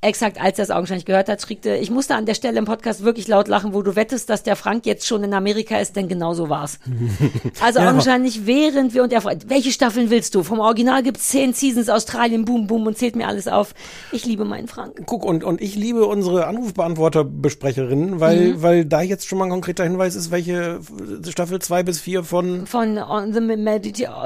Exakt 0.02 0.40
als 0.40 0.58
er 0.58 0.64
es 0.64 0.70
augenscheinlich 0.70 1.04
gehört 1.06 1.28
hat, 1.28 1.40
schrieb 1.40 1.64
er, 1.64 1.80
ich 1.80 1.90
musste 1.90 2.14
an 2.16 2.26
der 2.26 2.34
Stelle 2.34 2.58
im 2.58 2.64
Podcast 2.64 3.04
wirklich 3.04 3.28
laut 3.28 3.48
lachen, 3.48 3.72
wo 3.72 3.82
du 3.82 3.96
wettest, 3.96 4.28
dass 4.28 4.42
der 4.42 4.56
Frank 4.56 4.84
jetzt 4.84 5.06
schon 5.06 5.22
in 5.24 5.32
Amerika 5.32 5.78
ist, 5.78 5.96
denn 5.96 6.08
genau 6.08 6.34
so 6.34 6.48
war's. 6.48 6.78
Also 7.60 7.78
Ja. 7.80 7.90
augenscheinlich 7.90 8.46
während 8.46 8.92
wir 8.94 9.02
und 9.04 9.12
er 9.12 9.22
welche 9.24 9.70
Staffeln 9.70 10.10
willst 10.10 10.34
du? 10.34 10.42
Vom 10.42 10.58
Original 10.60 11.02
gibt's 11.02 11.28
zehn 11.28 11.52
Seasons, 11.52 11.88
Australien, 11.88 12.44
boom, 12.44 12.66
boom 12.66 12.86
und 12.86 12.98
zählt 12.98 13.14
mir 13.16 13.28
alles 13.28 13.46
auf. 13.48 13.74
Ich 14.10 14.26
liebe 14.26 14.44
meinen 14.44 14.66
Frank. 14.68 15.02
Guck, 15.06 15.24
und, 15.24 15.44
und 15.44 15.60
ich 15.60 15.76
liebe 15.76 16.04
unsere 16.06 16.46
Anrufbeantworterbesprecherinnen, 16.48 18.20
weil, 18.20 18.54
Mhm. 18.54 18.62
weil 18.62 18.84
da 18.84 19.02
jetzt 19.02 19.28
schon 19.28 19.38
mal 19.38 19.44
ein 19.44 19.50
konkreter 19.50 19.84
Hinweis 19.84 20.14
ist, 20.16 20.30
welche 20.30 20.80
Staffel 21.28 21.60
zwei 21.60 21.82
bis 21.82 22.00
vier 22.00 22.24
von 22.24 22.66
von 22.66 22.98
on 22.98 23.32
the 23.32 23.40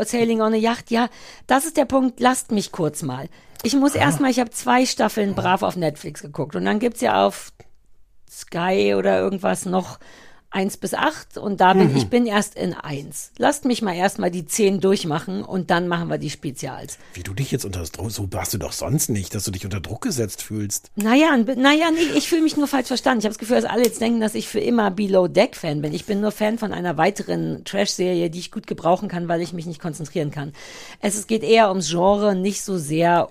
Sailing 0.04 0.40
on 0.40 0.54
a 0.54 0.56
Yacht. 0.56 0.90
Ja, 0.90 1.08
das 1.46 1.66
ist 1.66 1.76
der 1.76 1.84
Punkt. 1.84 2.20
Lasst 2.20 2.52
mich 2.52 2.72
kurz 2.72 3.02
mal. 3.02 3.28
Ich 3.62 3.74
muss 3.74 3.94
erstmal, 3.94 4.30
ich 4.30 4.38
habe 4.40 4.50
zwei 4.50 4.86
Staffeln 4.86 5.34
brav 5.34 5.62
auf 5.62 5.76
Netflix 5.76 6.22
geguckt 6.22 6.56
und 6.56 6.64
dann 6.64 6.78
gibt's 6.78 7.00
ja 7.00 7.26
auf 7.26 7.52
Sky 8.30 8.94
oder 8.96 9.18
irgendwas 9.18 9.66
noch 9.66 9.98
eins 10.50 10.76
bis 10.78 10.94
acht 10.94 11.36
und 11.36 11.60
da 11.60 11.74
bin 11.74 11.90
Mhm. 11.90 11.96
ich 11.96 12.08
bin 12.08 12.24
erst 12.24 12.54
in 12.54 12.72
eins. 12.72 13.32
Lasst 13.36 13.64
mich 13.66 13.82
mal 13.82 13.94
erstmal 13.94 14.30
die 14.30 14.46
zehn 14.46 14.80
durchmachen 14.80 15.42
und 15.42 15.70
dann 15.70 15.86
machen 15.86 16.08
wir 16.08 16.16
die 16.18 16.30
Spezials. 16.30 16.98
Wie 17.14 17.22
du 17.22 17.34
dich 17.34 17.50
jetzt 17.50 17.64
unter 17.66 17.82
Druck, 17.82 18.10
so 18.10 18.26
hast 18.34 18.54
du 18.54 18.58
doch 18.58 18.72
sonst 18.72 19.10
nicht, 19.10 19.34
dass 19.34 19.44
du 19.44 19.50
dich 19.50 19.64
unter 19.64 19.80
Druck 19.80 20.02
gesetzt 20.02 20.42
fühlst. 20.42 20.90
Naja, 20.94 21.36
naja, 21.36 21.90
nee, 21.92 22.16
ich 22.16 22.28
fühle 22.28 22.42
mich 22.42 22.56
nur 22.56 22.68
falsch 22.68 22.86
verstanden. 22.86 23.18
Ich 23.18 23.24
habe 23.26 23.32
das 23.34 23.38
Gefühl, 23.38 23.56
dass 23.60 23.70
alle 23.70 23.82
jetzt 23.84 24.00
denken, 24.00 24.20
dass 24.20 24.34
ich 24.34 24.48
für 24.48 24.60
immer 24.60 24.90
Below 24.90 25.28
Deck 25.28 25.56
Fan 25.56 25.82
bin. 25.82 25.92
Ich 25.92 26.06
bin 26.06 26.20
nur 26.22 26.32
Fan 26.32 26.58
von 26.58 26.72
einer 26.72 26.96
weiteren 26.96 27.62
Trash-Serie, 27.64 28.30
die 28.30 28.38
ich 28.38 28.50
gut 28.52 28.66
gebrauchen 28.66 29.08
kann, 29.08 29.28
weil 29.28 29.42
ich 29.42 29.52
mich 29.52 29.66
nicht 29.66 29.80
konzentrieren 29.82 30.30
kann. 30.30 30.52
Es, 31.00 31.16
es 31.16 31.26
geht 31.26 31.42
eher 31.42 31.68
ums 31.68 31.90
Genre, 31.90 32.34
nicht 32.34 32.62
so 32.62 32.78
sehr 32.78 33.28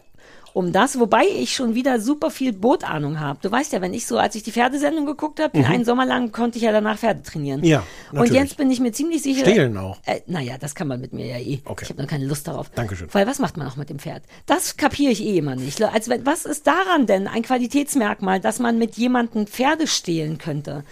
um 0.56 0.72
das, 0.72 0.98
wobei 0.98 1.26
ich 1.28 1.54
schon 1.54 1.76
wieder 1.76 2.00
super 2.00 2.32
viel 2.32 2.54
Bootahnung 2.54 3.20
habe. 3.20 3.40
Du 3.42 3.52
weißt 3.52 3.74
ja, 3.74 3.82
wenn 3.82 3.94
ich 3.94 4.08
so, 4.08 4.18
als 4.18 4.36
ich 4.36 4.44
die 4.44 4.54
Pferdesendung 4.54 5.06
geguckt 5.06 5.42
habe, 5.42 5.58
Mhm. 5.58 5.66
einen 5.66 5.84
Sommer 5.86 6.06
lang 6.06 6.32
konnte 6.32 6.58
ich 6.58 6.64
ja 6.64 6.72
danach 6.72 6.98
Pferde 6.98 7.24
trainieren. 7.24 7.62
Ja, 7.66 7.80
Und 8.12 8.20
natürlich. 8.20 8.42
jetzt 8.42 8.56
bin 8.58 8.72
ich 8.72 8.80
mir 8.80 8.94
ziemlich 8.94 9.22
sicher. 9.22 9.42
Stehlen 9.42 9.76
auch. 9.78 9.98
Äh, 10.06 10.22
naja, 10.28 10.56
das 10.58 10.74
kann 10.74 10.88
man 10.88 11.02
mit 11.02 11.12
mir 11.12 11.26
ja 11.26 11.38
eh. 11.40 11.60
Okay. 11.66 11.84
Ich 11.84 11.90
habe 11.90 12.02
noch 12.02 12.08
keine 12.10 12.26
Lust 12.26 12.48
darauf. 12.48 12.70
Dankeschön. 12.70 13.10
Weil 13.12 13.28
was 13.28 13.40
macht 13.40 13.58
man 13.58 13.68
auch 13.68 13.76
mit 13.76 13.90
dem 13.90 14.00
Pferd? 14.00 14.24
Das 14.46 14.78
kapiere 14.78 15.12
ich 15.12 15.22
eh 15.22 15.38
immer 15.40 15.58
nicht. 15.58 15.84
Also 15.84 16.12
was 16.24 16.46
ist 16.46 16.66
daran 16.66 17.06
denn 17.06 17.28
ein 17.28 17.42
Qualitätsmerkmal, 17.42 18.40
dass 18.40 18.60
man 18.60 18.78
mit 18.78 18.96
jemandem 18.96 19.48
Pferde 19.48 19.88
stehlen 19.88 20.38
könnte? 20.38 20.86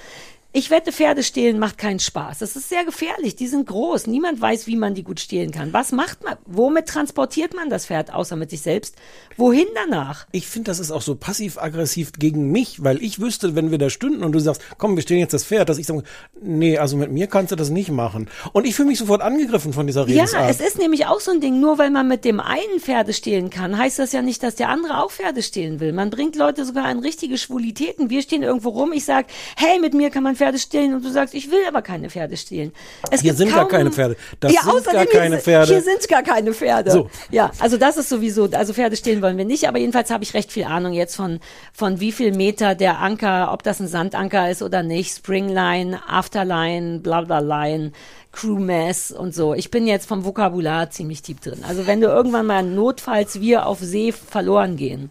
Ich 0.55 0.69
wette, 0.69 0.91
Pferde 0.91 1.23
stehlen 1.23 1.57
macht 1.57 1.79
keinen 1.79 1.97
Spaß. 1.99 2.37
Das 2.37 2.55
ist 2.55 2.69
sehr 2.69 2.85
gefährlich. 2.85 3.35
Die 3.35 3.47
sind 3.47 3.65
groß. 3.65 4.05
Niemand 4.05 4.39
weiß, 4.39 4.67
wie 4.67 4.75
man 4.75 4.93
die 4.93 5.01
gut 5.01 5.19
stehlen 5.19 5.49
kann. 5.49 5.73
Was 5.73 5.91
macht 5.91 6.23
man? 6.23 6.35
Womit 6.45 6.85
transportiert 6.85 7.55
man 7.55 7.71
das 7.71 7.87
Pferd, 7.87 8.13
außer 8.13 8.35
mit 8.35 8.51
sich 8.51 8.61
selbst? 8.61 8.95
Wohin 9.35 9.65
danach? 9.73 10.27
Ich 10.31 10.45
finde, 10.45 10.69
das 10.69 10.77
ist 10.79 10.91
auch 10.91 11.01
so 11.01 11.15
passiv-aggressiv 11.15 12.11
gegen 12.19 12.51
mich, 12.51 12.83
weil 12.83 13.01
ich 13.01 13.19
wüsste, 13.19 13.55
wenn 13.55 13.71
wir 13.71 13.79
da 13.79 13.89
stünden 13.89 14.23
und 14.23 14.31
du 14.33 14.37
sagst, 14.37 14.61
komm, 14.77 14.95
wir 14.95 15.01
stehen 15.01 15.17
jetzt 15.17 15.33
das 15.33 15.43
Pferd, 15.43 15.69
dass 15.69 15.79
ich 15.79 15.87
sage, 15.87 16.03
nee, 16.39 16.77
also 16.77 16.97
mit 16.97 17.11
mir 17.11 17.25
kannst 17.25 17.51
du 17.51 17.55
das 17.55 17.71
nicht 17.71 17.89
machen. 17.89 18.29
Und 18.51 18.65
ich 18.67 18.75
fühle 18.75 18.89
mich 18.89 18.99
sofort 18.99 19.23
angegriffen 19.23 19.73
von 19.73 19.87
dieser 19.87 20.01
Ja, 20.07 20.21
Redensart. 20.25 20.51
es 20.51 20.59
ist 20.61 20.77
nämlich 20.77 21.07
auch 21.07 21.19
so 21.19 21.31
ein 21.31 21.41
Ding, 21.41 21.59
nur 21.61 21.79
weil 21.79 21.89
man 21.89 22.07
mit 22.07 22.25
dem 22.25 22.39
einen 22.39 22.79
Pferde 22.79 23.13
stehlen 23.13 23.49
kann, 23.49 23.75
heißt 23.75 23.97
das 23.97 24.11
ja 24.11 24.21
nicht, 24.21 24.43
dass 24.43 24.53
der 24.53 24.69
andere 24.69 25.01
auch 25.03 25.09
Pferde 25.09 25.41
stehlen 25.41 25.79
will. 25.79 25.93
Man 25.93 26.11
bringt 26.11 26.35
Leute 26.35 26.63
sogar 26.63 26.91
in 26.91 26.99
richtige 26.99 27.39
Schwulitäten. 27.39 28.11
Wir 28.11 28.21
stehen 28.21 28.43
irgendwo 28.43 28.69
rum, 28.69 28.91
ich 28.93 29.05
sag, 29.05 29.25
hey, 29.57 29.79
mit 29.79 29.95
mir 29.95 30.11
kann 30.11 30.21
man 30.21 30.35
Pferde 30.35 30.42
stehlen 30.57 30.93
und 30.93 31.03
du 31.05 31.11
sagst, 31.11 31.33
ich 31.33 31.49
will 31.51 31.61
aber 31.67 31.81
keine 31.81 32.09
Pferde 32.09 32.37
stehlen. 32.37 32.71
Es 33.11 33.21
Hier 33.21 33.33
sind 33.33 33.49
gar 33.49 33.61
kaum- 33.61 33.69
keine 33.69 33.91
Pferde. 33.91 34.15
Das 34.39 34.53
ja, 34.53 34.61
sind 34.61 34.85
gar 34.85 35.05
keine 35.05 35.35
hier, 35.35 35.39
Pferde. 35.39 35.71
Hier 35.73 35.81
sind 35.81 36.07
gar 36.07 36.23
keine 36.23 36.53
Pferde. 36.53 36.91
So. 36.91 37.09
Ja, 37.31 37.51
also 37.59 37.77
das 37.77 37.97
ist 37.97 38.09
sowieso, 38.09 38.49
also 38.51 38.73
Pferde 38.73 38.95
stehlen 38.95 39.21
wollen 39.21 39.37
wir 39.37 39.45
nicht, 39.45 39.67
aber 39.67 39.79
jedenfalls 39.79 40.09
habe 40.09 40.23
ich 40.23 40.33
recht 40.33 40.51
viel 40.51 40.65
Ahnung 40.65 40.93
jetzt 40.93 41.15
von, 41.15 41.39
von 41.73 41.99
wie 41.99 42.11
viel 42.11 42.33
Meter 42.35 42.75
der 42.75 42.99
Anker, 42.99 43.51
ob 43.53 43.63
das 43.63 43.79
ein 43.79 43.87
Sandanker 43.87 44.49
ist 44.49 44.61
oder 44.61 44.83
nicht, 44.83 45.15
Springline, 45.15 45.99
Afterline, 46.07 46.99
Blablaline, 46.99 47.91
Crewmess 48.31 49.11
und 49.11 49.33
so. 49.33 49.53
Ich 49.53 49.71
bin 49.71 49.87
jetzt 49.87 50.07
vom 50.07 50.25
Vokabular 50.25 50.89
ziemlich 50.89 51.21
tief 51.21 51.39
drin. 51.39 51.63
Also 51.67 51.87
wenn 51.87 52.01
du 52.01 52.07
irgendwann 52.07 52.45
mal 52.47 52.63
notfalls 52.63 53.39
wir 53.39 53.67
auf 53.67 53.79
See 53.79 54.11
verloren 54.11 54.75
gehen, 54.75 55.09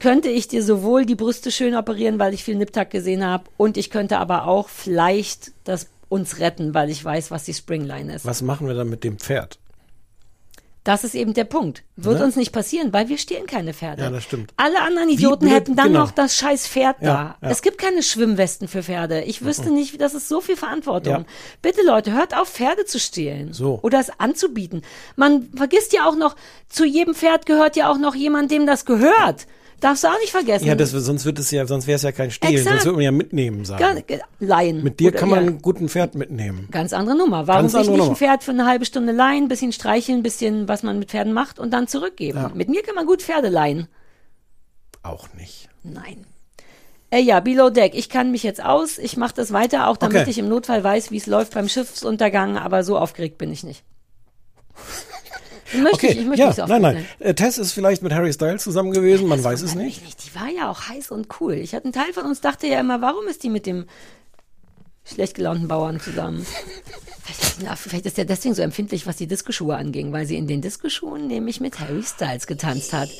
könnte 0.00 0.28
ich 0.28 0.48
dir 0.48 0.62
sowohl 0.62 1.04
die 1.06 1.14
Brüste 1.14 1.50
schön 1.50 1.74
operieren, 1.74 2.18
weil 2.18 2.34
ich 2.34 2.44
viel 2.44 2.56
Niptak 2.56 2.90
gesehen 2.90 3.24
habe, 3.24 3.44
und 3.56 3.76
ich 3.76 3.90
könnte 3.90 4.18
aber 4.18 4.46
auch 4.46 4.68
vielleicht 4.68 5.52
das 5.64 5.88
uns 6.08 6.38
retten, 6.38 6.72
weil 6.74 6.88
ich 6.90 7.04
weiß, 7.04 7.30
was 7.30 7.44
die 7.44 7.54
Springline 7.54 8.14
ist. 8.14 8.24
Was 8.24 8.40
machen 8.42 8.66
wir 8.66 8.74
dann 8.74 8.88
mit 8.88 9.04
dem 9.04 9.18
Pferd? 9.18 9.58
Das 10.84 11.04
ist 11.04 11.14
eben 11.14 11.34
der 11.34 11.44
Punkt. 11.44 11.82
Wird 11.96 12.18
Ne? 12.20 12.24
uns 12.24 12.36
nicht 12.36 12.50
passieren, 12.50 12.94
weil 12.94 13.10
wir 13.10 13.18
stehlen 13.18 13.46
keine 13.46 13.74
Pferde. 13.74 14.00
Ja, 14.04 14.10
das 14.10 14.24
stimmt. 14.24 14.54
Alle 14.56 14.80
anderen 14.80 15.08
Wie 15.10 15.14
Idioten 15.14 15.44
blöd- 15.46 15.52
hätten 15.54 15.76
dann 15.76 15.88
genau. 15.88 16.00
noch 16.04 16.12
das 16.12 16.34
scheiß 16.36 16.66
Pferd 16.66 16.96
Ja, 17.02 17.36
da. 17.40 17.46
ja. 17.46 17.50
Es 17.52 17.60
gibt 17.60 17.76
keine 17.76 18.02
Schwimmwesten 18.02 18.68
für 18.68 18.82
Pferde. 18.82 19.22
Ich 19.24 19.44
wüsste 19.44 19.68
Mhm. 19.68 19.74
nicht, 19.74 20.00
das 20.00 20.14
ist 20.14 20.28
so 20.28 20.40
viel 20.40 20.56
Verantwortung. 20.56 21.12
Ja. 21.12 21.24
Bitte 21.60 21.82
Leute, 21.84 22.12
hört 22.12 22.34
auf, 22.34 22.48
Pferde 22.48 22.86
zu 22.86 22.98
stehlen. 22.98 23.52
So. 23.52 23.80
Oder 23.82 24.00
es 24.00 24.08
anzubieten. 24.18 24.80
Man 25.14 25.50
vergisst 25.54 25.92
ja 25.92 26.08
auch 26.08 26.16
noch, 26.16 26.36
zu 26.70 26.86
jedem 26.86 27.14
Pferd 27.14 27.44
gehört 27.44 27.76
ja 27.76 27.90
auch 27.92 27.98
noch 27.98 28.14
jemand, 28.14 28.50
dem 28.50 28.64
das 28.64 28.86
gehört. 28.86 29.46
Darfst 29.80 30.02
du 30.02 30.08
auch 30.08 30.18
nicht 30.20 30.32
vergessen. 30.32 30.66
Ja, 30.66 30.74
das, 30.74 30.90
sonst 30.90 31.24
wird 31.24 31.38
es 31.38 31.50
ja, 31.52 31.64
sonst 31.64 31.86
wäre 31.86 31.94
es 31.96 32.02
ja 32.02 32.10
kein 32.10 32.32
Stehlen, 32.32 32.54
Exakt. 32.54 32.70
sonst 32.70 32.84
würde 32.86 32.96
man 32.96 33.04
ja 33.04 33.12
mitnehmen 33.12 33.64
sagen. 33.64 34.02
Ge- 34.06 34.20
Leihen. 34.40 34.82
Mit 34.82 34.98
dir 34.98 35.10
Oder- 35.10 35.18
kann 35.18 35.28
man 35.28 35.44
ja. 35.44 35.46
einen 35.50 35.62
guten 35.62 35.88
Pferd 35.88 36.16
mitnehmen. 36.16 36.66
Ganz 36.72 36.92
andere 36.92 37.16
Nummer. 37.16 37.46
Warum 37.46 37.62
Ganz 37.62 37.72
sich 37.72 37.80
nicht 37.88 37.96
Nummer. 37.96 38.10
ein 38.10 38.16
Pferd 38.16 38.42
für 38.42 38.50
eine 38.50 38.66
halbe 38.66 38.84
Stunde 38.86 39.12
leihen, 39.12 39.46
bisschen 39.46 39.70
streicheln, 39.72 40.24
bisschen, 40.24 40.66
was 40.66 40.82
man 40.82 40.98
mit 40.98 41.10
Pferden 41.10 41.32
macht 41.32 41.60
und 41.60 41.70
dann 41.70 41.86
zurückgeben? 41.86 42.38
Ja. 42.38 42.50
Mit 42.54 42.68
mir 42.68 42.82
kann 42.82 42.96
man 42.96 43.06
gut 43.06 43.22
Pferde 43.22 43.48
leihen. 43.50 43.86
Auch 45.04 45.28
nicht. 45.34 45.68
Nein. 45.84 46.26
Äh, 47.10 47.20
ja, 47.20 47.38
Below 47.40 47.70
Deck. 47.70 47.94
Ich 47.94 48.08
kann 48.10 48.32
mich 48.32 48.42
jetzt 48.42 48.62
aus. 48.62 48.98
Ich 48.98 49.16
mache 49.16 49.34
das 49.34 49.52
weiter, 49.52 49.86
auch 49.88 49.96
damit 49.96 50.22
Okay. 50.22 50.30
ich 50.30 50.38
im 50.38 50.48
Notfall 50.48 50.82
weiß, 50.82 51.10
wie 51.12 51.16
es 51.18 51.26
läuft 51.26 51.54
beim 51.54 51.68
Schiffsuntergang, 51.68 52.58
aber 52.58 52.82
so 52.82 52.98
aufgeregt 52.98 53.38
bin 53.38 53.52
ich 53.52 53.62
nicht. 53.62 53.84
Möchte 55.74 55.94
okay, 55.94 56.06
ich, 56.08 56.18
ich 56.18 56.26
möchte 56.26 56.40
ja, 56.40 56.46
nicht 56.48 56.56
so 56.56 56.66
nein, 56.66 56.82
nein. 56.82 57.06
Äh, 57.18 57.34
Tess 57.34 57.58
ist 57.58 57.72
vielleicht 57.72 58.02
mit 58.02 58.12
Harry 58.12 58.32
Styles 58.32 58.62
zusammen 58.62 58.92
gewesen, 58.92 59.28
man 59.28 59.42
weiß 59.42 59.62
es 59.62 59.74
nicht. 59.74 60.02
Die 60.24 60.34
war 60.34 60.48
ja 60.48 60.70
auch 60.70 60.88
heiß 60.88 61.10
und 61.10 61.28
cool. 61.40 61.54
Ich 61.54 61.74
hatte 61.74 61.84
einen 61.84 61.92
Teil 61.92 62.12
von 62.12 62.24
uns 62.24 62.40
dachte 62.40 62.66
ja 62.66 62.80
immer, 62.80 63.00
warum 63.00 63.26
ist 63.28 63.42
die 63.42 63.50
mit 63.50 63.66
dem 63.66 63.86
schlecht 65.04 65.34
gelaunten 65.34 65.68
Bauern 65.68 66.00
zusammen? 66.00 66.46
Vielleicht 67.76 68.06
ist 68.06 68.18
er 68.18 68.24
deswegen 68.24 68.54
so 68.54 68.62
empfindlich, 68.62 69.06
was 69.06 69.16
die 69.16 69.26
Diskoschuhe 69.26 69.76
anging, 69.76 70.12
weil 70.12 70.24
sie 70.24 70.36
in 70.36 70.46
den 70.46 70.62
Diskoschuhen 70.62 71.26
nämlich 71.26 71.60
mit 71.60 71.78
Harry 71.78 72.02
Styles 72.02 72.46
getanzt 72.46 72.94
hat. 72.94 73.10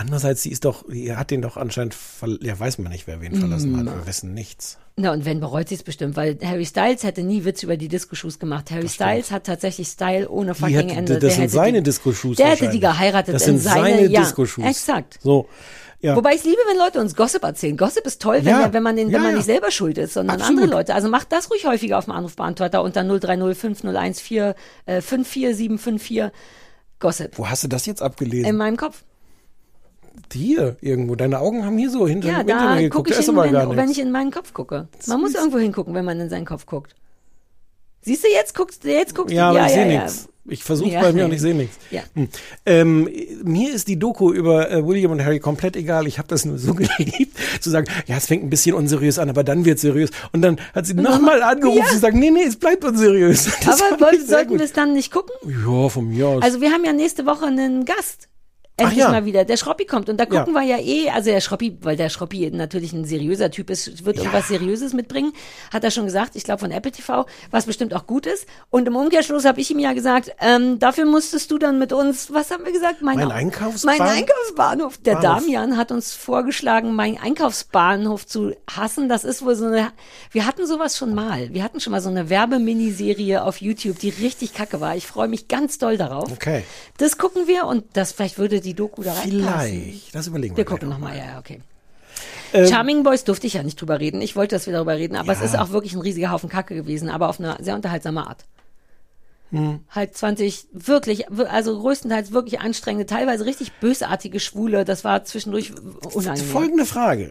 Andererseits, 0.00 0.42
sie 0.44 0.50
ist 0.52 0.64
doch, 0.64 0.84
die 0.88 1.14
hat 1.16 1.32
den 1.32 1.42
doch 1.42 1.56
anscheinend, 1.56 1.96
ja, 2.40 2.58
weiß 2.58 2.78
man 2.78 2.92
nicht, 2.92 3.08
wer 3.08 3.20
wen 3.20 3.34
verlassen 3.34 3.72
Mm. 3.72 3.78
hat. 3.78 3.86
Wir 3.86 4.06
wissen 4.06 4.32
nichts. 4.32 4.78
Na, 4.96 5.12
und 5.12 5.24
wenn 5.24 5.40
bereut 5.40 5.68
sie 5.68 5.74
es 5.74 5.82
bestimmt, 5.82 6.14
weil 6.16 6.38
Harry 6.42 6.64
Styles 6.66 7.02
hätte 7.02 7.22
nie 7.22 7.44
Witz 7.44 7.64
über 7.64 7.76
die 7.76 7.88
Disco-Shoes 7.88 8.38
gemacht. 8.38 8.70
Harry 8.70 8.88
Styles 8.88 9.30
hat 9.32 9.44
tatsächlich 9.44 9.88
Style 9.88 10.28
ohne 10.28 10.54
fucking 10.54 10.76
hat, 10.90 10.96
Ende. 10.96 11.12
das 11.14 11.20
Der 11.20 11.30
sind 11.32 11.40
hätte 11.42 11.52
seine 11.52 11.78
die, 11.78 11.82
Disco-Shoes 11.90 12.36
Der 12.36 12.46
hätte 12.50 12.68
die 12.70 12.78
geheiratet 12.80 13.34
Das 13.34 13.46
in 13.46 13.58
sind 13.58 13.72
seine, 13.72 13.96
seine 13.96 14.06
ja, 14.06 14.20
Disco-Shoes. 14.20 14.64
Exakt. 14.66 15.18
So, 15.20 15.48
ja. 16.00 16.14
Wobei 16.14 16.34
ich 16.36 16.44
liebe, 16.44 16.58
wenn 16.68 16.78
Leute 16.78 17.00
uns 17.00 17.16
Gossip 17.16 17.42
erzählen. 17.42 17.76
Gossip 17.76 18.06
ist 18.06 18.22
toll, 18.22 18.36
wenn, 18.44 18.46
Ja. 18.46 18.72
wenn 18.72 18.84
man 18.84 18.94
den, 18.94 19.08
wenn 19.08 19.14
Ja, 19.14 19.18
man 19.20 19.34
nicht 19.34 19.46
selber 19.46 19.72
schuld 19.72 19.98
ist, 19.98 20.14
sondern 20.14 20.36
Absolut. 20.40 20.62
andere 20.62 20.78
Leute. 20.78 20.94
Also 20.94 21.08
macht 21.08 21.32
das 21.32 21.50
ruhig 21.50 21.66
häufiger 21.66 21.98
auf 21.98 22.04
dem 22.04 22.12
Anrufbeantworter 22.12 22.82
unter 22.84 23.02
030 23.02 23.58
5014 23.58 24.54
äh, 24.86 25.00
54754 25.00 26.30
Gossip. 27.00 27.36
Wo 27.38 27.48
hast 27.48 27.64
du 27.64 27.68
das 27.68 27.86
jetzt 27.86 28.00
abgelesen? 28.00 28.48
In 28.48 28.56
meinem 28.56 28.76
Kopf. 28.76 29.02
Hier 30.32 30.76
irgendwo. 30.80 31.14
Deine 31.16 31.40
Augen 31.40 31.64
haben 31.64 31.78
hier 31.78 31.90
so 31.90 32.06
hinter 32.06 32.28
Ja, 32.28 32.38
dem 32.42 32.46
da 32.48 32.54
Internet 32.54 32.82
geguckt. 32.84 33.08
gucke 33.08 33.20
ich 33.20 33.26
Da 33.26 33.32
aber 33.32 33.44
wenn, 33.44 33.52
gar 33.52 33.68
wenn 33.70 33.76
nichts. 33.76 33.92
ich 33.92 33.98
in 34.04 34.10
meinen 34.12 34.30
Kopf 34.30 34.52
gucke. 34.52 34.88
Man 35.06 35.20
muss 35.20 35.34
irgendwo 35.34 35.58
hingucken, 35.58 35.94
wenn 35.94 36.04
man 36.04 36.20
in 36.20 36.28
seinen 36.30 36.46
Kopf 36.46 36.66
guckt. 36.66 36.94
Siehst 38.02 38.24
du, 38.24 38.28
jetzt 38.28 38.54
guckst 38.54 38.84
du, 38.84 38.88
jetzt 38.92 39.14
guckst 39.14 39.34
Ja, 39.34 39.52
du. 39.52 39.58
aber 39.58 39.66
ich 39.68 39.74
ja, 39.76 39.82
sehe 39.84 39.92
ja. 39.92 40.02
nichts. 40.02 40.28
Ich 40.50 40.64
versuche 40.64 40.88
Ja. 40.88 41.02
bei 41.02 41.12
mir 41.12 41.26
und 41.26 41.32
ich 41.34 41.42
sehe 41.42 41.54
nichts. 41.54 41.76
Ja. 41.90 42.02
Hm. 42.14 42.28
Ähm, 42.64 43.10
mir 43.42 43.74
ist 43.74 43.86
die 43.86 43.98
Doku 43.98 44.32
über 44.32 44.70
äh, 44.70 44.86
William 44.86 45.10
und 45.10 45.22
Harry 45.22 45.40
komplett 45.40 45.76
egal. 45.76 46.06
Ich 46.06 46.16
habe 46.18 46.26
das 46.28 46.46
nur 46.46 46.56
so 46.58 46.72
geliebt, 46.74 47.36
zu 47.60 47.68
sagen, 47.68 47.86
ja, 48.06 48.16
es 48.16 48.26
fängt 48.26 48.44
ein 48.44 48.48
bisschen 48.50 48.74
unseriös 48.74 49.18
an, 49.18 49.28
aber 49.28 49.44
dann 49.44 49.66
wird 49.66 49.78
seriös. 49.78 50.08
Und 50.32 50.40
dann 50.40 50.58
hat 50.74 50.86
sie 50.86 50.94
nochmal 50.94 51.42
angerufen, 51.42 51.80
Ja. 51.84 51.86
zu 51.92 51.98
sagen, 51.98 52.18
nee, 52.18 52.30
nee, 52.30 52.44
es 52.44 52.56
bleibt 52.56 52.82
unseriös. 52.84 53.50
Das 53.66 53.82
Aber 53.82 54.10
sehr 54.10 54.24
sollten 54.24 54.58
wir 54.58 54.64
es 54.64 54.72
dann 54.72 54.94
nicht 54.94 55.12
gucken? 55.12 55.34
Ja, 55.66 55.88
von 55.90 56.08
mir 56.08 56.28
aus. 56.28 56.42
Also 56.42 56.62
wir 56.62 56.70
haben 56.70 56.84
ja 56.84 56.94
nächste 56.94 57.26
Woche 57.26 57.44
einen 57.44 57.84
Gast. 57.84 58.28
Endlich 58.78 58.98
ja. 59.00 59.10
mal 59.10 59.24
wieder. 59.24 59.44
Der 59.44 59.56
Schroppi 59.56 59.84
kommt. 59.84 60.08
Und 60.08 60.18
da 60.18 60.24
Ja. 60.24 60.40
gucken 60.40 60.54
wir 60.54 60.62
ja 60.62 60.78
eh, 60.78 61.10
also 61.10 61.30
der 61.30 61.40
Schroppi, 61.40 61.76
weil 61.82 61.96
der 61.96 62.08
Schroppi 62.08 62.50
natürlich 62.50 62.92
ein 62.92 63.04
seriöser 63.04 63.50
Typ 63.50 63.70
ist, 63.70 64.04
wird 64.04 64.16
irgendwas 64.18 64.48
Seriöses 64.48 64.92
mitbringen. 64.94 65.32
Hat 65.72 65.84
er 65.84 65.90
schon 65.90 66.04
gesagt, 66.04 66.36
ich 66.36 66.44
glaube 66.44 66.60
von 66.60 66.70
Apple 66.70 66.92
TV, 66.92 67.26
was 67.50 67.66
bestimmt 67.66 67.94
auch 67.94 68.06
gut 68.06 68.26
ist. 68.26 68.46
Und 68.70 68.86
im 68.88 68.96
Umkehrschluss 68.96 69.44
habe 69.44 69.60
ich 69.60 69.70
ihm 69.70 69.78
ja 69.78 69.92
gesagt, 69.92 70.30
ähm, 70.40 70.78
dafür 70.78 71.04
musstest 71.06 71.50
du 71.50 71.58
dann 71.58 71.78
mit 71.78 71.92
uns, 71.92 72.32
was 72.32 72.50
haben 72.50 72.64
wir 72.64 72.72
gesagt? 72.72 73.02
Mein, 73.02 73.16
Mein 73.16 73.30
Einkaufsbahn- 73.32 73.86
Mein 73.86 74.00
Einkaufsbahnhof. 74.00 74.98
Der 74.98 75.14
Bahnhof. 75.16 75.42
Damian 75.42 75.76
hat 75.76 75.90
uns 75.92 76.12
vorgeschlagen, 76.12 76.94
meinen 76.94 77.18
Einkaufsbahnhof 77.18 78.26
zu 78.26 78.54
hassen. 78.70 79.08
Das 79.08 79.24
ist 79.24 79.44
wohl 79.44 79.54
so 79.54 79.66
eine, 79.66 79.88
wir 80.30 80.46
hatten 80.46 80.66
sowas 80.66 80.96
schon 80.96 81.14
mal. 81.14 81.52
Wir 81.52 81.64
hatten 81.64 81.80
schon 81.80 81.90
mal 81.90 82.00
so 82.00 82.08
eine 82.10 82.30
Werbeminiserie 82.30 83.42
auf 83.42 83.60
YouTube, 83.60 83.98
die 83.98 84.10
richtig 84.10 84.54
kacke 84.54 84.80
war. 84.80 84.96
Ich 84.96 85.06
freue 85.06 85.28
mich 85.28 85.48
ganz 85.48 85.78
doll 85.78 85.96
darauf. 85.96 86.30
Okay. 86.30 86.64
Das 86.98 87.18
gucken 87.18 87.46
wir 87.46 87.64
und 87.66 87.84
das 87.94 88.12
vielleicht 88.12 88.38
würde 88.38 88.60
die 88.60 88.67
Doku 88.74 89.02
da 89.02 89.12
reinpassen. 89.14 89.70
Vielleicht. 89.82 90.14
Das 90.14 90.26
überlegen 90.26 90.54
wir. 90.54 90.58
Wir 90.58 90.64
gucken 90.64 90.88
nochmal, 90.88 91.16
ja, 91.16 91.24
ja, 91.26 91.38
okay. 91.38 91.60
Ähm, 92.52 92.66
Charming 92.66 93.02
Boys 93.02 93.24
durfte 93.24 93.46
ich 93.46 93.54
ja 93.54 93.62
nicht 93.62 93.80
drüber 93.80 94.00
reden. 94.00 94.20
Ich 94.22 94.34
wollte, 94.36 94.56
dass 94.56 94.66
wir 94.66 94.72
darüber 94.72 94.96
reden, 94.96 95.16
aber 95.16 95.32
Ja. 95.32 95.38
es 95.38 95.44
ist 95.44 95.58
auch 95.58 95.70
wirklich 95.70 95.94
ein 95.94 96.00
riesiger 96.00 96.30
Haufen 96.30 96.48
Kacke 96.48 96.74
gewesen, 96.74 97.08
aber 97.10 97.28
auf 97.28 97.38
eine 97.38 97.56
sehr 97.60 97.74
unterhaltsame 97.74 98.26
Art. 98.26 98.44
Hm. 99.50 99.80
Halt 99.90 100.14
20 100.16 100.66
wirklich, 100.72 101.24
wir- 101.30 101.50
also 101.50 101.78
größtenteils 101.80 102.32
wirklich 102.32 102.60
anstrengende, 102.60 103.06
teilweise 103.06 103.46
richtig 103.46 103.72
bösartige 103.80 104.40
Schwule. 104.40 104.84
Das 104.84 105.04
war 105.04 105.24
zwischendurch 105.24 105.72
unangenehm. 106.14 106.50
Folgende 106.50 106.84
Frage. 106.86 107.30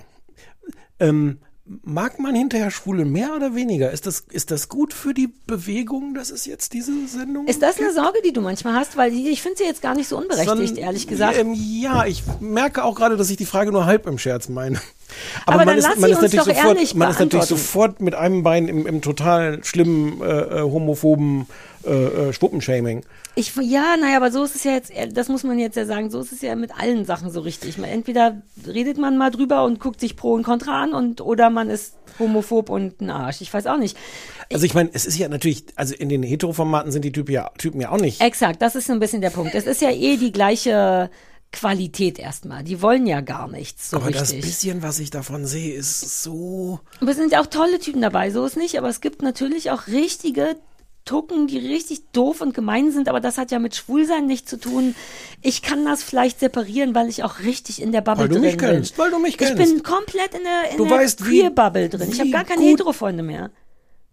Ähm, 1.00 1.39
mag 1.84 2.19
man 2.19 2.36
hinterher 2.36 2.71
Schwule 2.71 3.06
mehr 3.06 3.36
oder 3.36 3.56
weniger? 3.56 3.91
Ist 3.91 4.06
das, 4.06 4.25
ist 4.30 4.51
das 4.51 4.69
gut 4.69 4.93
für 4.93 5.13
die 5.13 5.30
Bewegung, 5.45 6.13
dass 6.13 6.30
es 6.30 6.45
jetzt 6.45 6.73
diese 6.73 7.08
Sendung 7.08 7.47
Ist 7.47 7.62
das 7.62 7.80
eine 7.80 7.93
Sorge, 7.93 8.19
die 8.25 8.34
du 8.34 8.41
manchmal 8.41 8.73
hast? 8.73 8.97
Weil 8.97 9.13
ich 9.13 9.41
finde 9.41 9.58
sie 9.58 9.63
jetzt 9.65 9.82
gar 9.82 9.95
nicht 9.95 10.08
so 10.08 10.17
unberechtigt, 10.17 10.49
Sondern, 10.49 10.75
ehrlich 10.77 11.08
gesagt. 11.08 11.38
Ähm, 11.38 11.53
ja, 11.53 12.06
ich 12.06 12.23
merke 12.39 12.84
auch 12.84 12.95
gerade, 12.95 13.17
dass 13.17 13.30
ich 13.30 13.38
die 13.38 13.45
Frage 13.45 13.71
nur 13.71 13.86
halb 13.86 14.08
im 14.08 14.17
Scherz 14.17 14.49
meine. 14.49 14.80
Aber 15.45 15.65
dann 15.65 15.80
lass 15.80 15.95
sie 15.95 16.03
uns 16.03 16.21
natürlich 16.21 16.36
doch 16.36 16.45
sofort, 16.45 16.95
man 16.95 17.10
ist 17.10 17.19
natürlich 17.19 17.45
sofort 17.45 18.01
mit 18.01 18.15
einem 18.15 18.43
Bein 18.43 18.67
im, 18.67 18.86
im 18.86 19.01
total 19.01 19.63
schlimmen, 19.63 20.21
äh, 20.21 20.25
äh, 20.25 20.62
homophoben 20.62 21.47
äh, 21.88 22.30
äh, 22.30 22.34
Schwuppenshaming. 22.34 23.06
Ich, 23.36 23.56
ja, 23.56 23.95
naja, 23.97 24.17
aber 24.17 24.32
so 24.32 24.43
ist 24.43 24.56
es 24.56 24.63
ja 24.63 24.73
jetzt, 24.73 24.91
äh, 24.91 25.08
das 25.08 25.30
muss 25.30 25.43
man 25.43 25.58
jetzt 25.58 25.78
ja 25.78 25.86
sagen, 25.86 26.10
so 26.10 26.19
ist 26.19 26.32
es 26.32 26.41
ja 26.41 26.56
mit 26.56 26.71
allen 26.78 27.06
Sachen 27.06 27.32
so 27.32 27.41
richtig. 27.41 27.78
Man, 27.78 27.89
entweder 27.89 28.41
redet 28.65 28.97
man 28.97 29.17
mal 29.17 29.32
drüber 29.32 29.63
und 29.63 29.80
guckt 29.80 30.00
sich 30.00 30.15
Pro 30.15 30.34
und 30.34 30.43
Contra 30.43 30.84
an 30.84 30.93
und, 30.93 31.21
oder 31.21 31.50
man 31.50 31.69
ist 31.69 31.95
homophob 32.19 32.69
und 32.69 33.00
ein 33.02 33.10
Arsch. 33.10 33.41
Ich 33.41 33.54
weiß 33.54 33.67
auch 33.67 33.78
nicht. 33.78 33.97
Also 34.52 34.65
ich 34.65 34.73
meine, 34.73 34.89
es 34.93 35.06
ist 35.06 35.17
ja 35.17 35.30
natürlich, 35.30 35.65
also 35.76 35.95
in 35.95 36.10
den 36.10 36.23
Heteroformaten 36.23 36.91
sind 36.91 37.04
die 37.06 37.12
Typen 37.12 37.32
ja, 37.32 37.50
Typen 37.58 37.80
ja 37.80 37.91
auch 37.91 38.00
nicht. 38.00 38.21
Exakt, 38.21 38.62
das 38.62 38.76
ist 38.76 38.88
so 38.88 38.93
ein 38.93 39.00
bisschen 39.00 39.21
der 39.21 39.30
Punkt. 39.30 39.56
Es 39.56 39.65
ist 39.65 39.82
ja 39.82 39.91
eh 39.91 40.17
die 40.17 40.32
gleiche 40.32 41.10
Qualität 41.52 42.19
erstmal. 42.19 42.63
Die 42.63 42.82
wollen 42.82 43.08
ja 43.08 43.21
gar 43.21 43.47
nichts 43.47 43.89
so 43.91 43.97
aber 43.97 44.12
das 44.12 44.34
richtig. 44.34 44.41
bisschen, 44.41 44.84
was 44.84 45.00
ich 45.00 45.10
davon 45.10 45.45
sehe, 45.45 45.73
ist 45.73 46.23
so. 46.23 46.80
Aber 47.02 47.12
es 47.12 47.17
sind 47.17 47.32
ja 47.32 47.41
auch 47.41 47.47
tolle 47.47 47.80
Typen 47.80 48.02
dabei, 48.02 48.32
so 48.32 48.45
ist 48.45 48.58
nicht. 48.58 48.78
Aber 48.78 48.89
es 48.89 49.02
gibt 49.02 49.21
natürlich 49.21 49.71
auch 49.71 49.88
richtige 49.88 50.58
Tucken, 51.08 51.48
die 51.48 51.58
richtig 51.58 52.02
doof 52.12 52.41
und 52.41 52.54
gemein 52.54 52.91
sind, 52.91 53.10
aber 53.10 53.20
das 53.20 53.39
hat 53.39 53.50
ja 53.50 53.58
mit 53.58 53.76
Schwulsein 53.76 54.28
nichts 54.28 54.48
zu 54.52 54.60
tun. 54.60 54.93
Ich 55.41 55.63
kann 55.63 55.84
das 55.86 56.04
vielleicht 56.04 56.39
separieren, 56.39 56.93
weil 56.93 57.10
ich 57.10 57.24
auch 57.24 57.39
richtig 57.39 57.82
in 57.82 57.91
der 57.91 58.02
Bubble 58.02 58.26
Weil 58.26 58.28
du 58.30 58.36
drin 58.36 58.43
mich 58.43 58.58
bin. 58.58 58.70
kennst, 58.70 58.98
weil 59.00 59.10
du 59.10 59.17
mich 59.17 59.32
Ich 59.32 59.38
kennst. 59.39 59.56
bin 59.56 59.82
komplett 59.82 60.36
in 60.36 60.43
der, 60.43 60.72
in 60.72 60.78
Du 60.78 60.86
der 60.86 60.98
weißt, 60.98 61.26
wie- 61.26 61.39
Queer-Bubble 61.39 61.89
drin. 61.89 62.10
Ich 62.12 62.20
habe 62.20 62.30
gar 62.30 62.43
keine 62.43 62.62
Hetero-Freunde 62.63 63.24
mehr. 63.24 63.50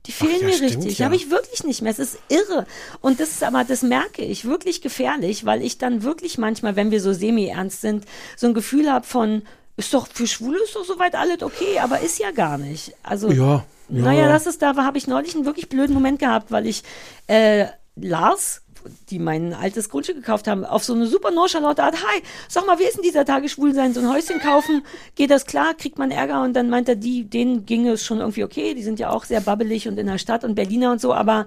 Die 0.06 0.12
fehlen 0.12 0.36
ja, 0.40 0.46
mir 0.46 0.52
stimmt, 0.54 0.76
richtig. 0.76 0.98
ja. 0.98 1.06
Habe 1.06 1.16
ich 1.16 1.30
wirklich 1.30 1.64
nicht 1.64 1.80
mehr. 1.82 1.90
Es 1.90 1.98
ist 1.98 2.18
irre. 2.28 2.66
Und 3.00 3.20
das 3.20 3.30
ist 3.30 3.42
aber, 3.42 3.64
das 3.64 3.82
merke 3.82 4.22
ich 4.22 4.44
wirklich 4.44 4.82
gefährlich, 4.82 5.44
weil 5.46 5.62
ich 5.62 5.78
dann 5.78 6.02
wirklich 6.02 6.36
manchmal, 6.38 6.76
wenn 6.76 6.90
wir 6.90 7.00
so 7.00 7.12
semi-ernst 7.14 7.80
sind, 7.80 8.04
so 8.36 8.46
ein 8.46 8.54
Gefühl 8.54 8.92
habe 8.92 9.06
von, 9.06 9.42
ist 9.78 9.92
doch 9.94 10.06
für 10.06 10.26
Schwule 10.26 10.58
ist 10.62 10.76
doch 10.76 10.84
soweit 10.84 11.14
alles 11.14 11.42
okay, 11.42 11.78
aber 11.80 12.00
ist 12.00 12.18
ja 12.18 12.30
gar 12.32 12.58
nicht. 12.58 12.92
Also, 13.02 13.30
Ja, 13.30 13.64
ja. 13.88 14.02
naja, 14.02 14.28
das 14.28 14.46
ist, 14.46 14.62
da 14.62 14.76
habe 14.76 14.98
ich 14.98 15.06
neulich 15.06 15.34
einen 15.34 15.44
wirklich 15.44 15.68
blöden 15.68 15.94
Moment 15.94 16.18
gehabt, 16.18 16.50
weil 16.50 16.66
ich 16.66 16.82
äh, 17.26 17.66
Lars, 17.96 18.62
die 19.10 19.18
mein 19.18 19.54
altes 19.54 19.88
Grundstück 19.88 20.16
gekauft 20.16 20.46
haben, 20.46 20.64
auf 20.64 20.84
so 20.84 20.94
eine 20.94 21.06
super 21.06 21.30
nonchalante 21.30 21.82
Art, 21.82 21.96
hi, 21.96 22.22
sag 22.48 22.66
mal, 22.66 22.78
wie 22.78 22.84
ist 22.84 22.96
denn 22.96 23.02
dieser 23.02 23.24
Tage 23.24 23.48
schwul 23.48 23.74
sein, 23.74 23.94
so 23.94 24.00
ein 24.00 24.12
Häuschen 24.12 24.40
kaufen, 24.40 24.82
geht 25.14 25.30
das 25.30 25.46
klar, 25.46 25.74
kriegt 25.74 25.98
man 25.98 26.10
Ärger? 26.10 26.42
Und 26.42 26.54
dann 26.54 26.68
meint 26.68 26.88
er, 26.88 26.96
die, 26.96 27.24
denen 27.24 27.66
ginge 27.66 27.92
es 27.92 28.04
schon 28.04 28.18
irgendwie 28.18 28.44
okay, 28.44 28.74
die 28.74 28.82
sind 28.82 28.98
ja 28.98 29.10
auch 29.10 29.24
sehr 29.24 29.40
babbelig 29.40 29.88
und 29.88 29.98
in 29.98 30.06
der 30.06 30.18
Stadt 30.18 30.44
und 30.44 30.54
Berliner 30.54 30.92
und 30.92 31.00
so, 31.00 31.14
aber 31.14 31.46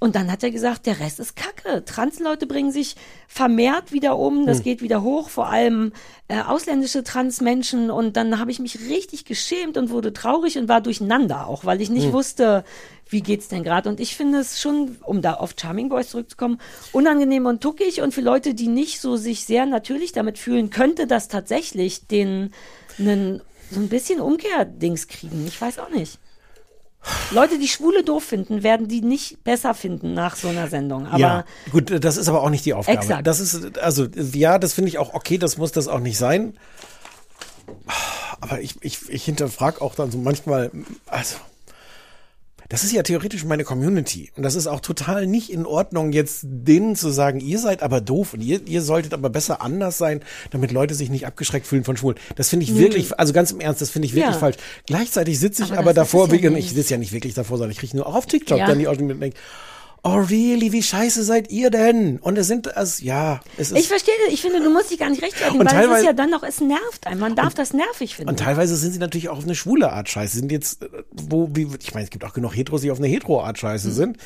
und 0.00 0.16
dann 0.16 0.32
hat 0.32 0.42
er 0.42 0.50
gesagt, 0.50 0.86
der 0.86 0.98
Rest 0.98 1.20
ist 1.20 1.36
Kacke. 1.36 1.84
Transleute 1.84 2.46
bringen 2.46 2.72
sich 2.72 2.96
vermehrt 3.28 3.92
wieder 3.92 4.18
um, 4.18 4.46
das 4.46 4.56
Hm. 4.58 4.64
geht 4.64 4.82
wieder 4.82 5.02
hoch, 5.02 5.28
vor 5.28 5.48
allem 5.50 5.92
äh, 6.28 6.40
ausländische 6.40 7.04
Transmenschen. 7.04 7.90
Und 7.90 8.16
dann 8.16 8.38
habe 8.40 8.50
ich 8.50 8.58
mich 8.60 8.80
richtig 8.88 9.26
geschämt 9.26 9.76
und 9.76 9.90
wurde 9.90 10.14
traurig 10.14 10.56
und 10.56 10.68
war 10.68 10.80
durcheinander 10.80 11.46
auch, 11.46 11.66
weil 11.66 11.82
ich 11.82 11.90
nicht 11.90 12.06
Hm. 12.06 12.12
wusste, 12.14 12.64
wie 13.10 13.20
geht's 13.20 13.48
denn 13.48 13.62
gerade. 13.62 13.90
Und 13.90 14.00
ich 14.00 14.16
finde 14.16 14.38
es 14.38 14.58
schon, 14.58 14.96
um 15.04 15.20
da 15.20 15.34
auf 15.34 15.54
Charming 15.60 15.90
Boys 15.90 16.08
zurückzukommen, 16.08 16.58
unangenehm 16.92 17.44
und 17.44 17.60
tuckig. 17.60 18.00
Und 18.00 18.14
für 18.14 18.22
Leute, 18.22 18.54
die 18.54 18.68
nicht 18.68 19.02
so 19.02 19.16
sich 19.16 19.44
sehr 19.44 19.66
natürlich 19.66 20.12
damit 20.12 20.38
fühlen, 20.38 20.70
könnte 20.70 21.06
das 21.06 21.28
tatsächlich 21.28 22.06
den 22.06 22.52
einen 22.98 23.42
so 23.70 23.78
ein 23.80 23.88
bisschen 23.90 24.20
Umkehrdings 24.20 25.08
kriegen. 25.08 25.46
Ich 25.46 25.60
weiß 25.60 25.78
auch 25.78 25.90
nicht. 25.90 26.18
Leute, 27.30 27.58
die 27.58 27.68
Schwule 27.68 28.04
doof 28.04 28.24
finden, 28.24 28.62
werden 28.62 28.88
die 28.88 29.00
nicht 29.00 29.42
besser 29.42 29.72
finden 29.74 30.12
nach 30.12 30.36
so 30.36 30.48
einer 30.48 30.68
Sendung. 30.68 31.06
Aber 31.06 31.18
ja, 31.18 31.44
gut, 31.72 32.04
das 32.04 32.16
ist 32.16 32.28
aber 32.28 32.42
auch 32.42 32.50
nicht 32.50 32.64
die 32.66 32.74
Aufgabe. 32.74 32.98
Exakt. 32.98 33.26
Das 33.26 33.40
ist, 33.40 33.78
also, 33.78 34.06
ja, 34.06 34.58
das 34.58 34.74
finde 34.74 34.88
ich 34.88 34.98
auch 34.98 35.14
okay, 35.14 35.38
das 35.38 35.56
muss 35.56 35.72
das 35.72 35.88
auch 35.88 36.00
nicht 36.00 36.18
sein. 36.18 36.54
Aber 38.40 38.60
ich, 38.60 38.76
ich, 38.82 39.08
ich 39.08 39.24
hinterfrage 39.24 39.80
auch 39.80 39.94
dann 39.94 40.10
so 40.10 40.18
manchmal, 40.18 40.70
also, 41.06 41.36
das 42.70 42.84
ist 42.84 42.92
ja 42.92 43.02
theoretisch 43.02 43.44
meine 43.44 43.64
Community. 43.64 44.30
Und 44.36 44.44
das 44.44 44.54
ist 44.54 44.68
auch 44.68 44.80
total 44.80 45.26
nicht 45.26 45.50
in 45.52 45.66
Ordnung, 45.66 46.12
jetzt 46.12 46.44
denen 46.44 46.94
zu 46.94 47.10
sagen, 47.10 47.40
ihr 47.40 47.58
seid 47.58 47.82
aber 47.82 48.00
doof 48.00 48.32
und 48.34 48.40
ihr, 48.40 48.60
ihr 48.66 48.80
solltet 48.80 49.12
aber 49.12 49.28
besser 49.28 49.60
anders 49.60 49.98
sein, 49.98 50.20
damit 50.52 50.70
Leute 50.70 50.94
sich 50.94 51.10
nicht 51.10 51.26
abgeschreckt 51.26 51.66
fühlen 51.66 51.82
von 51.84 51.96
Schwulen. 51.96 52.16
Das 52.36 52.48
finde 52.48 52.64
ich 52.64 52.76
wirklich, 52.76 53.18
also 53.18 53.32
ganz 53.32 53.50
im 53.50 53.60
Ernst, 53.60 53.82
das 53.82 53.90
finde 53.90 54.06
ich 54.06 54.14
wirklich 54.14 54.34
Ja. 54.34 54.38
falsch. 54.38 54.56
Gleichzeitig 54.86 55.38
sitze 55.38 55.64
ich 55.64 55.72
Aber 55.72 55.80
aber, 55.80 55.94
davor, 55.94 56.32
ja 56.32 56.50
ich 56.52 56.70
sitze 56.72 56.94
ja 56.94 56.98
nicht 56.98 57.12
wirklich 57.12 57.34
davor, 57.34 57.58
sondern 57.58 57.72
ich 57.72 57.78
kriege 57.78 57.96
nur 57.96 58.06
auch 58.06 58.14
auf 58.14 58.26
TikTok 58.26 58.58
Ja. 58.58 58.66
dann 58.66 58.78
die 58.78 58.86
Ausschnitte 58.86 59.14
und 59.14 59.20
denke, 59.20 59.36
oh 60.02 60.16
really, 60.30 60.72
wie 60.72 60.82
scheiße 60.82 61.22
seid 61.24 61.50
ihr 61.50 61.70
denn? 61.70 62.18
Und 62.18 62.38
es 62.38 62.46
sind, 62.46 62.76
also, 62.76 63.04
ja, 63.04 63.40
es 63.56 63.70
ist. 63.70 63.78
ich 63.78 63.88
verstehe, 63.88 64.14
ich 64.30 64.40
finde, 64.40 64.60
du 64.60 64.70
musst 64.70 64.90
dich 64.90 64.98
gar 64.98 65.10
nicht 65.10 65.22
rechtfertigen, 65.22 65.60
Und 65.60 65.72
weil 65.72 65.90
es 65.90 65.98
ist 65.98 66.04
ja 66.04 66.12
dann 66.12 66.30
noch, 66.30 66.42
es 66.42 66.60
nervt 66.60 67.06
einen. 67.06 67.20
Man 67.20 67.36
darf 67.36 67.54
das 67.54 67.72
nervig 67.72 68.16
finden. 68.16 68.30
Und 68.30 68.38
teilweise 68.38 68.76
sind 68.76 68.92
sie 68.92 68.98
natürlich 68.98 69.28
auch 69.28 69.38
auf 69.38 69.44
eine 69.44 69.54
schwule 69.54 69.92
Art 69.92 70.08
scheiße. 70.08 70.38
Sind 70.38 70.52
jetzt, 70.52 70.82
äh, 70.82 70.88
wo, 71.12 71.50
wie, 71.52 71.68
ich 71.80 71.94
meine, 71.94 72.04
es 72.04 72.10
gibt 72.10 72.24
auch 72.24 72.32
genug 72.32 72.56
Heteros, 72.56 72.82
die 72.82 72.90
auf 72.90 72.98
eine 72.98 73.08
Hetero-Art 73.08 73.58
scheiße 73.58 73.90
sind. 73.92 74.16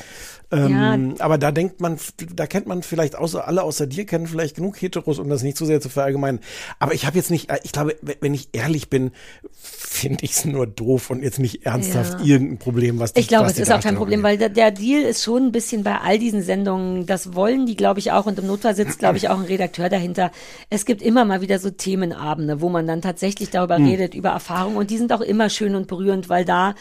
Ähm, 0.51 1.15
Aber 1.19 1.37
da 1.37 1.51
denkt 1.51 1.81
man, 1.81 1.97
da 2.35 2.45
kennt 2.47 2.67
man 2.67 2.83
vielleicht 2.83 3.15
außer, 3.15 3.47
alle 3.47 3.63
außer 3.63 3.87
dir 3.87 4.05
kennen 4.05 4.27
vielleicht 4.27 4.55
genug 4.55 4.81
Heteros, 4.81 5.19
um 5.19 5.29
das 5.29 5.43
nicht 5.43 5.57
zu 5.57 5.65
sehr 5.65 5.81
zu 5.81 5.89
verallgemeinern. 5.89 6.41
Aber 6.79 6.93
ich 6.93 7.05
habe 7.05 7.17
jetzt 7.17 7.31
nicht, 7.31 7.49
äh, 7.49 7.57
ich 7.63 7.71
glaube, 7.71 7.95
wenn- 8.01 8.33
ich 8.33 8.49
ehrlich 8.53 8.89
bin, 8.89 9.11
finde 9.59 10.23
ich 10.23 10.31
es 10.33 10.45
nur 10.45 10.67
doof 10.67 11.09
und 11.09 11.23
jetzt 11.23 11.39
nicht 11.39 11.65
ernsthaft 11.65 12.19
Ja. 12.19 12.25
irgendein 12.35 12.57
Problem, 12.59 12.99
was 12.99 13.13
die 13.13 13.21
Ich 13.21 13.27
glaube, 13.27 13.47
es 13.49 13.57
ist 13.57 13.71
auch 13.71 13.81
kein 13.81 13.95
Problem, 13.95 14.23
weil 14.23 14.37
der, 14.37 14.49
der 14.49 14.71
Deal 14.71 15.01
ist 15.01 15.23
schon 15.23 15.45
ein 15.47 15.51
bisschen 15.51 15.83
bei 15.83 15.99
all 15.99 16.19
diesen 16.19 16.41
Sendungen, 16.43 17.05
das 17.05 17.33
wollen 17.33 17.65
die, 17.65 17.75
glaube 17.75 17.99
ich, 17.99 18.11
auch, 18.11 18.25
und 18.25 18.37
im 18.37 18.47
Notfall 18.47 18.75
sitzt, 18.75 18.99
glaube 18.99 19.17
ich, 19.17 19.29
auch 19.29 19.39
ein 19.39 19.45
Redakteur 19.45 19.89
dahinter. 19.89 20.31
Es 20.69 20.85
gibt 20.85 21.01
immer 21.01 21.25
mal 21.25 21.41
wieder 21.41 21.59
so 21.59 21.69
Themenabende, 21.71 22.61
wo 22.61 22.69
man 22.69 22.85
dann 22.87 23.01
tatsächlich 23.01 23.49
darüber 23.49 23.77
Hm. 23.77 23.85
redet, 23.85 24.13
über 24.15 24.29
Erfahrungen, 24.29 24.77
und 24.77 24.89
die 24.91 24.97
sind 24.97 25.11
auch 25.13 25.21
immer 25.21 25.49
schön 25.49 25.75
und 25.75 25.87
berührend, 25.87 26.29
weil 26.29 26.45
da 26.45 26.75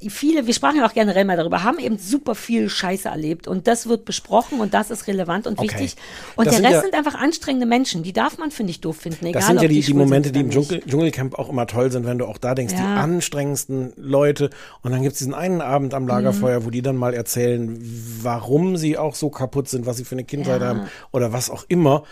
viele, 0.00 0.46
wir 0.46 0.54
sprachen 0.54 0.76
ja 0.76 0.86
auch 0.86 0.92
generell 0.94 1.24
mal 1.24 1.36
darüber, 1.36 1.64
haben 1.64 1.78
eben 1.80 1.98
super 1.98 2.34
viel 2.36 2.68
Scheiße 2.68 3.08
erlebt 3.08 3.48
und 3.48 3.66
das 3.66 3.88
wird 3.88 4.04
besprochen 4.04 4.60
und 4.60 4.72
das 4.72 4.90
ist 4.92 5.08
relevant 5.08 5.46
und 5.48 5.58
Okay. 5.58 5.68
wichtig. 5.68 5.96
Und 6.36 6.46
Das 6.46 6.54
der 6.54 6.62
sind 6.62 6.64
Rest 6.66 6.74
ja- 6.76 6.80
sind 6.82 6.94
einfach 6.94 7.14
anstrengende 7.20 7.66
Menschen, 7.66 8.04
die 8.04 8.12
darf 8.12 8.38
man, 8.38 8.50
finde 8.52 8.70
ich, 8.70 8.80
doof 8.80 8.96
finden, 8.96 9.26
egal 9.26 9.40
Das 9.40 9.46
sind 9.48 9.60
ja 9.60 9.66
die, 9.68 9.74
die 9.74 9.82
schwul 9.82 9.96
Momente, 10.04 10.30
die 10.30 10.40
im. 10.40 10.50
Dschungel, 10.50 10.82
Dschungelcamp 10.86 11.36
auch 11.38 11.48
immer 11.48 11.66
toll 11.66 11.90
sind, 11.90 12.06
wenn 12.06 12.18
du 12.18 12.26
auch 12.26 12.38
da 12.38 12.54
denkst, 12.54 12.74
die 12.74 12.80
Ja. 12.82 12.94
anstrengendsten 12.96 13.92
Leute. 13.96 14.50
Und 14.82 14.92
dann 14.92 15.02
gibt's 15.02 15.18
diesen 15.18 15.34
einen 15.34 15.60
Abend 15.60 15.94
am 15.94 16.04
Mhm. 16.04 16.08
Lagerfeuer, 16.10 16.64
wo 16.64 16.70
die 16.70 16.82
dann 16.82 16.96
mal 16.96 17.12
erzählen, 17.14 17.76
warum 18.22 18.76
sie 18.76 18.96
auch 18.98 19.14
so 19.16 19.30
kaputt 19.30 19.68
sind, 19.68 19.86
was 19.86 19.96
sie 19.96 20.04
für 20.04 20.14
eine 20.14 20.24
Kindheit 20.24 20.60
Ja. 20.60 20.68
haben 20.68 20.80
oder 21.10 21.32
was 21.32 21.50
auch 21.50 21.64
immer. 21.68 22.04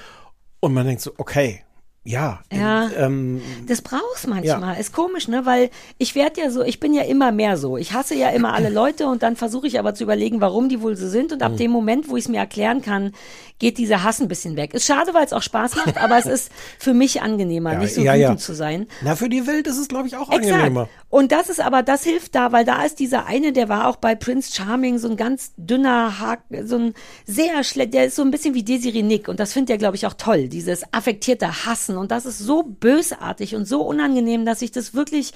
Und 0.61 0.75
man 0.75 0.87
denkt 0.87 1.03
so, 1.03 1.12
okay, 1.18 1.62
ja, 2.07 2.40
Ja. 2.53 2.88
ähm, 2.97 3.42
Das 3.66 3.83
brauchst 3.83 4.27
manchmal. 4.29 4.79
Ist 4.81 4.92
komisch, 4.95 5.29
ne? 5.29 5.45
Weil 5.45 5.71
ich 5.99 6.14
werde 6.14 6.40
ja 6.40 6.51
so, 6.51 6.62
ich 6.62 6.81
bin 6.81 6.95
ja 6.95 7.03
immer 7.03 7.33
mehr 7.33 7.57
so. 7.57 7.77
Ich 7.77 7.92
hasse 7.92 8.14
ja 8.14 8.31
immer 8.31 8.55
alle 8.55 8.71
Leute 8.81 9.07
und 9.09 9.23
dann 9.23 9.37
versuche 9.37 9.66
ich 9.66 9.79
aber 9.79 9.95
zu 9.95 10.05
überlegen, 10.05 10.40
warum 10.40 10.69
die 10.69 10.81
wohl 10.81 10.97
so 10.97 11.09
sind. 11.09 11.33
Und 11.33 11.42
ab 11.42 11.53
Mhm. 11.53 11.57
dem 11.57 11.71
Moment, 11.73 12.09
wo 12.09 12.16
ich 12.16 12.25
es 12.25 12.29
mir 12.29 12.38
erklären 12.38 12.81
kann, 12.81 13.12
geht 13.59 13.79
dieser 13.79 14.03
Hass 14.05 14.21
ein 14.21 14.29
bisschen 14.29 14.57
weg. 14.57 14.73
Ist 14.75 14.87
schade, 14.87 15.14
weil 15.14 15.25
es 15.25 15.33
auch 15.33 15.42
Spaß 15.42 15.77
macht, 15.77 15.97
aber 16.03 16.16
es 16.19 16.27
ist 16.37 16.53
für 16.79 16.95
mich 16.95 17.23
angenehmer, 17.23 17.73
Ja, 17.73 17.79
nicht 17.81 17.95
so 17.95 18.01
ja, 18.03 18.12
wütend 18.14 18.29
ja. 18.29 18.37
zu 18.37 18.55
sein. 18.55 18.87
na, 19.03 19.16
für 19.16 19.29
die 19.29 19.47
Welt 19.47 19.66
ist 19.66 19.79
es, 19.79 19.88
glaube 19.88 20.07
ich, 20.09 20.16
auch 20.16 20.31
Exakt. 20.31 20.53
angenehmer. 20.53 20.88
Und 21.09 21.31
das 21.31 21.49
ist 21.49 21.61
aber, 21.61 21.83
das 21.85 22.03
hilft 22.03 22.35
da, 22.35 22.51
weil 22.51 22.64
da 22.64 22.83
ist 22.83 22.99
dieser 22.99 23.27
eine, 23.27 23.53
der 23.53 23.69
war 23.69 23.87
auch 23.88 23.97
bei 23.97 24.14
Prince 24.16 24.53
Charming, 24.53 24.99
so 24.99 25.09
ein 25.09 25.16
ganz 25.16 25.53
dünner 25.57 26.19
Haken, 26.19 26.66
so 26.66 26.77
ein 26.79 26.95
sehr 27.25 27.62
schlecht, 27.62 27.95
der 27.95 28.07
ist 28.07 28.16
so 28.16 28.23
ein 28.23 28.33
bisschen 28.33 28.55
wie 28.55 28.64
Desiree 28.64 29.03
Nick 29.03 29.29
und 29.29 29.38
das 29.38 29.53
findet 29.53 29.71
er, 29.71 29.79
glaube 29.79 29.95
ich, 29.97 30.07
auch 30.07 30.14
toll, 30.14 30.49
dieses 30.49 30.83
affektierte 30.92 31.64
Hassen 31.64 31.97
und 31.97 32.11
das 32.11 32.26
ist 32.26 32.39
so 32.41 32.64
bösartig 32.64 33.55
und 33.55 33.66
so 33.66 33.83
unangenehm, 33.83 34.45
dass 34.45 34.62
ich 34.62 34.72
das 34.72 34.95
wirklich 34.95 35.33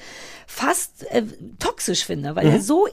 fast 0.47 1.07
äh, 1.13 1.23
toxisch 1.61 2.05
finde, 2.05 2.35
weil 2.35 2.47
Mhm. 2.47 2.53
er 2.53 2.61
so 2.61 2.89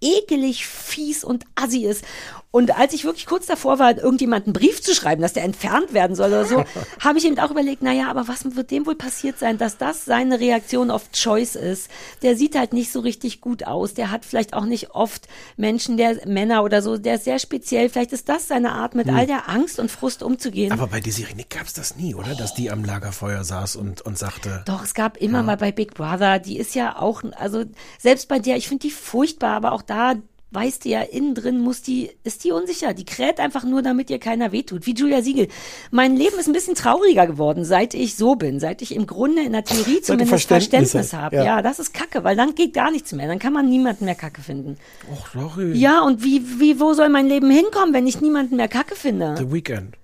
ekelig, 0.00 0.66
fies 0.66 1.22
und 1.24 1.44
assi 1.54 1.84
ist. 1.84 2.04
Und 2.52 2.78
als 2.78 2.92
ich 2.92 3.04
wirklich 3.04 3.24
kurz 3.26 3.46
davor 3.46 3.78
war, 3.78 3.96
irgendjemand 3.96 4.44
einen 4.46 4.52
Brief 4.52 4.82
zu 4.82 4.94
schreiben, 4.94 5.22
dass 5.22 5.32
der 5.32 5.42
entfernt 5.42 5.94
werden 5.94 6.14
soll 6.14 6.28
oder 6.28 6.44
so, 6.44 6.64
habe 7.00 7.18
ich 7.18 7.24
eben 7.24 7.38
auch 7.38 7.50
überlegt, 7.50 7.82
naja, 7.82 8.08
aber 8.10 8.28
was 8.28 8.44
wird 8.54 8.70
dem 8.70 8.86
wohl 8.86 8.94
passiert 8.94 9.38
sein, 9.38 9.56
dass 9.56 9.78
das 9.78 10.04
seine 10.04 10.38
Reaktion 10.38 10.90
auf 10.90 11.10
Choice 11.12 11.56
ist? 11.56 11.90
Der 12.20 12.36
sieht 12.36 12.56
halt 12.56 12.74
nicht 12.74 12.92
so 12.92 13.00
richtig 13.00 13.40
gut 13.40 13.66
aus. 13.66 13.94
Der 13.94 14.10
hat 14.10 14.26
vielleicht 14.26 14.52
auch 14.52 14.66
nicht 14.66 14.90
oft 14.90 15.28
Menschen, 15.56 15.96
der 15.96 16.28
Männer 16.28 16.62
oder 16.62 16.82
so, 16.82 16.98
der 16.98 17.14
ist 17.14 17.24
sehr 17.24 17.38
speziell. 17.38 17.88
Vielleicht 17.88 18.12
ist 18.12 18.28
das 18.28 18.48
seine 18.48 18.72
Art, 18.72 18.94
mit 18.94 19.08
Hm. 19.08 19.16
all 19.16 19.26
der 19.26 19.48
Angst 19.48 19.78
und 19.78 19.90
Frust 19.90 20.22
umzugehen. 20.22 20.72
Aber 20.72 20.88
bei 20.88 21.00
Desiree 21.00 21.34
Nick 21.34 21.48
gab's 21.48 21.72
das 21.72 21.96
nie, 21.96 22.14
oder? 22.14 22.34
Dass 22.34 22.52
die 22.52 22.70
am 22.70 22.84
Lagerfeuer 22.84 23.44
saß 23.44 23.76
und, 23.76 24.02
und 24.02 24.18
sagte. 24.18 24.62
Doch, 24.66 24.84
es 24.84 24.92
gab 24.92 25.16
immer 25.16 25.42
mal 25.42 25.56
bei 25.56 25.72
Big 25.72 25.94
Brother, 25.94 26.38
die 26.38 26.58
ist 26.58 26.74
ja 26.74 26.98
auch, 26.98 27.22
also 27.36 27.64
selbst 27.98 28.28
bei 28.28 28.38
der, 28.38 28.58
ich 28.58 28.68
finde 28.68 28.82
die 28.82 28.90
furchtbar, 28.90 29.56
aber 29.56 29.72
auch 29.72 29.80
da 29.82 30.16
weißt 30.52 30.84
du 30.84 30.90
ja, 30.90 31.00
innen 31.00 31.34
drin 31.34 31.60
muss 31.60 31.82
die, 31.82 32.10
ist 32.24 32.44
die 32.44 32.52
unsicher. 32.52 32.94
Die 32.94 33.04
kräht 33.04 33.40
einfach 33.40 33.64
nur, 33.64 33.82
damit 33.82 34.10
ihr 34.10 34.18
keiner 34.18 34.52
wehtut. 34.52 34.86
Wie 34.86 34.94
Julia 34.94 35.22
Siegel. 35.22 35.48
Mein 35.90 36.16
Leben 36.16 36.38
ist 36.38 36.46
ein 36.46 36.52
bisschen 36.52 36.74
trauriger 36.74 37.26
geworden, 37.26 37.64
seit 37.64 37.94
ich 37.94 38.16
so 38.16 38.34
bin, 38.34 38.60
seit 38.60 38.82
ich 38.82 38.94
im 38.94 39.06
Grunde 39.06 39.42
in 39.42 39.52
der 39.52 39.64
Theorie 39.64 40.00
zumindest 40.00 40.30
Verständnis 40.30 40.92
Verständnis, 40.92 41.12
habe. 41.12 41.36
ja. 41.36 41.44
Ja. 41.44 41.62
das 41.62 41.78
ist 41.78 41.94
Kacke, 41.94 42.24
weil 42.24 42.36
dann 42.36 42.54
geht 42.54 42.74
gar 42.74 42.90
nichts 42.90 43.12
mehr. 43.12 43.26
Dann 43.28 43.38
kann 43.38 43.52
man 43.52 43.68
niemanden 43.68 44.04
mehr 44.04 44.14
Kacke 44.14 44.42
finden. 44.42 44.76
Och, 45.10 45.28
sorry. 45.32 45.72
Ja, 45.72 46.02
und 46.02 46.22
wie, 46.22 46.42
wie, 46.60 46.78
wo 46.80 46.92
soll 46.94 47.08
mein 47.08 47.26
Leben 47.26 47.50
hinkommen, 47.50 47.94
wenn 47.94 48.06
ich 48.06 48.20
niemanden 48.20 48.56
mehr 48.56 48.68
Kacke 48.68 48.94
finde? 48.94 49.34
The 49.38 49.50
Weekend. 49.52 49.96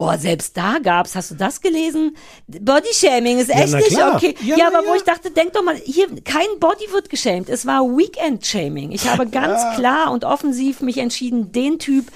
Oh, 0.00 0.12
selbst 0.16 0.56
da 0.56 0.78
gab's, 0.80 1.16
hast 1.16 1.32
du 1.32 1.34
das 1.34 1.60
gelesen? 1.60 2.16
Bodyshaming 2.46 3.38
ist 3.40 3.48
Ja, 3.48 3.56
echt 3.56 3.72
na 3.72 3.78
nicht 3.78 3.88
klar. 3.90 4.14
okay. 4.14 4.34
Ja, 4.42 4.56
Ja, 4.56 4.66
aber 4.68 4.84
wo 4.86 4.90
ja. 4.90 4.96
ich 4.96 5.02
dachte, 5.02 5.32
denk 5.32 5.52
doch 5.54 5.62
mal, 5.64 5.74
hier, 5.74 6.06
kein 6.22 6.46
Body 6.60 6.84
wird 6.92 7.10
geschämt. 7.10 7.48
Es 7.48 7.66
war 7.66 7.82
Weekend-Shaming. 7.82 8.92
Ich 8.92 9.08
habe 9.08 9.26
ganz 9.30 9.60
klar 9.76 10.12
und 10.12 10.24
offensiv 10.24 10.82
mich 10.82 10.98
entschieden, 10.98 11.50
den 11.50 11.80
Typ 11.80 12.06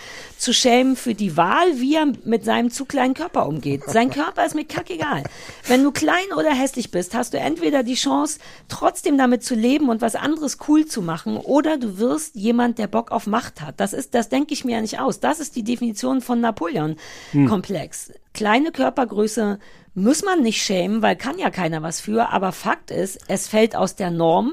zu 0.42 0.52
schämen 0.52 0.96
für 0.96 1.14
die 1.14 1.36
Wahl, 1.36 1.78
wie 1.78 1.94
er 1.94 2.06
mit 2.24 2.44
seinem 2.44 2.70
zu 2.70 2.84
kleinen 2.84 3.14
Körper 3.14 3.46
umgeht. 3.46 3.84
Sein 3.86 4.10
Körper 4.22 4.44
ist 4.44 4.54
mir 4.54 4.64
kackegal. 4.64 5.22
Wenn 5.66 5.84
du 5.84 5.92
klein 5.92 6.32
oder 6.36 6.50
hässlich 6.50 6.90
bist, 6.90 7.14
hast 7.14 7.32
du 7.32 7.38
entweder 7.38 7.82
die 7.84 7.94
Chance, 7.94 8.40
trotzdem 8.68 9.16
damit 9.16 9.44
zu 9.44 9.54
leben 9.54 9.88
und 9.88 10.00
was 10.00 10.16
anderes 10.16 10.58
cool 10.66 10.84
zu 10.84 11.00
machen, 11.00 11.36
oder 11.36 11.78
du 11.78 11.98
wirst 11.98 12.34
jemand, 12.34 12.78
der 12.78 12.88
Bock 12.88 13.12
auf 13.12 13.26
Macht 13.26 13.60
hat. 13.60 13.78
Das 13.78 13.92
ist, 13.92 14.14
das 14.14 14.28
denke 14.28 14.52
ich 14.52 14.64
mir 14.64 14.72
ja 14.76 14.80
nicht 14.80 14.98
aus. 14.98 15.20
Das 15.20 15.38
ist 15.38 15.54
die 15.54 15.62
Definition 15.62 16.20
von 16.20 16.40
Napoleon-Komplex. 16.40 18.12
Kleine 18.34 18.72
Körpergröße 18.72 19.60
muss 19.94 20.24
man 20.24 20.40
nicht 20.40 20.62
schämen, 20.62 21.02
weil 21.02 21.16
kann 21.16 21.38
ja 21.38 21.50
keiner 21.50 21.82
was 21.82 22.00
für. 22.00 22.30
Aber 22.30 22.52
Fakt 22.52 22.90
ist, 22.90 23.20
es 23.28 23.46
fällt 23.46 23.76
aus 23.76 23.94
der 23.94 24.10
Norm 24.10 24.52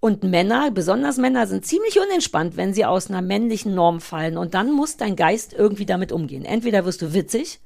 und 0.00 0.22
Männer, 0.22 0.70
besonders 0.70 1.16
Männer, 1.16 1.46
sind 1.46 1.66
ziemlich 1.66 1.98
unentspannt, 1.98 2.56
wenn 2.56 2.72
sie 2.72 2.84
aus 2.84 3.08
einer 3.08 3.22
männlichen 3.22 3.74
Norm 3.74 4.00
fallen. 4.00 4.38
Und 4.38 4.54
dann 4.54 4.70
muss 4.70 4.96
dein 4.96 5.16
Geist 5.16 5.52
irgendwie 5.52 5.86
damit 5.86 6.12
umgehen. 6.12 6.44
Entweder 6.44 6.84
wirst 6.84 7.02
du 7.02 7.14
witzig 7.14 7.58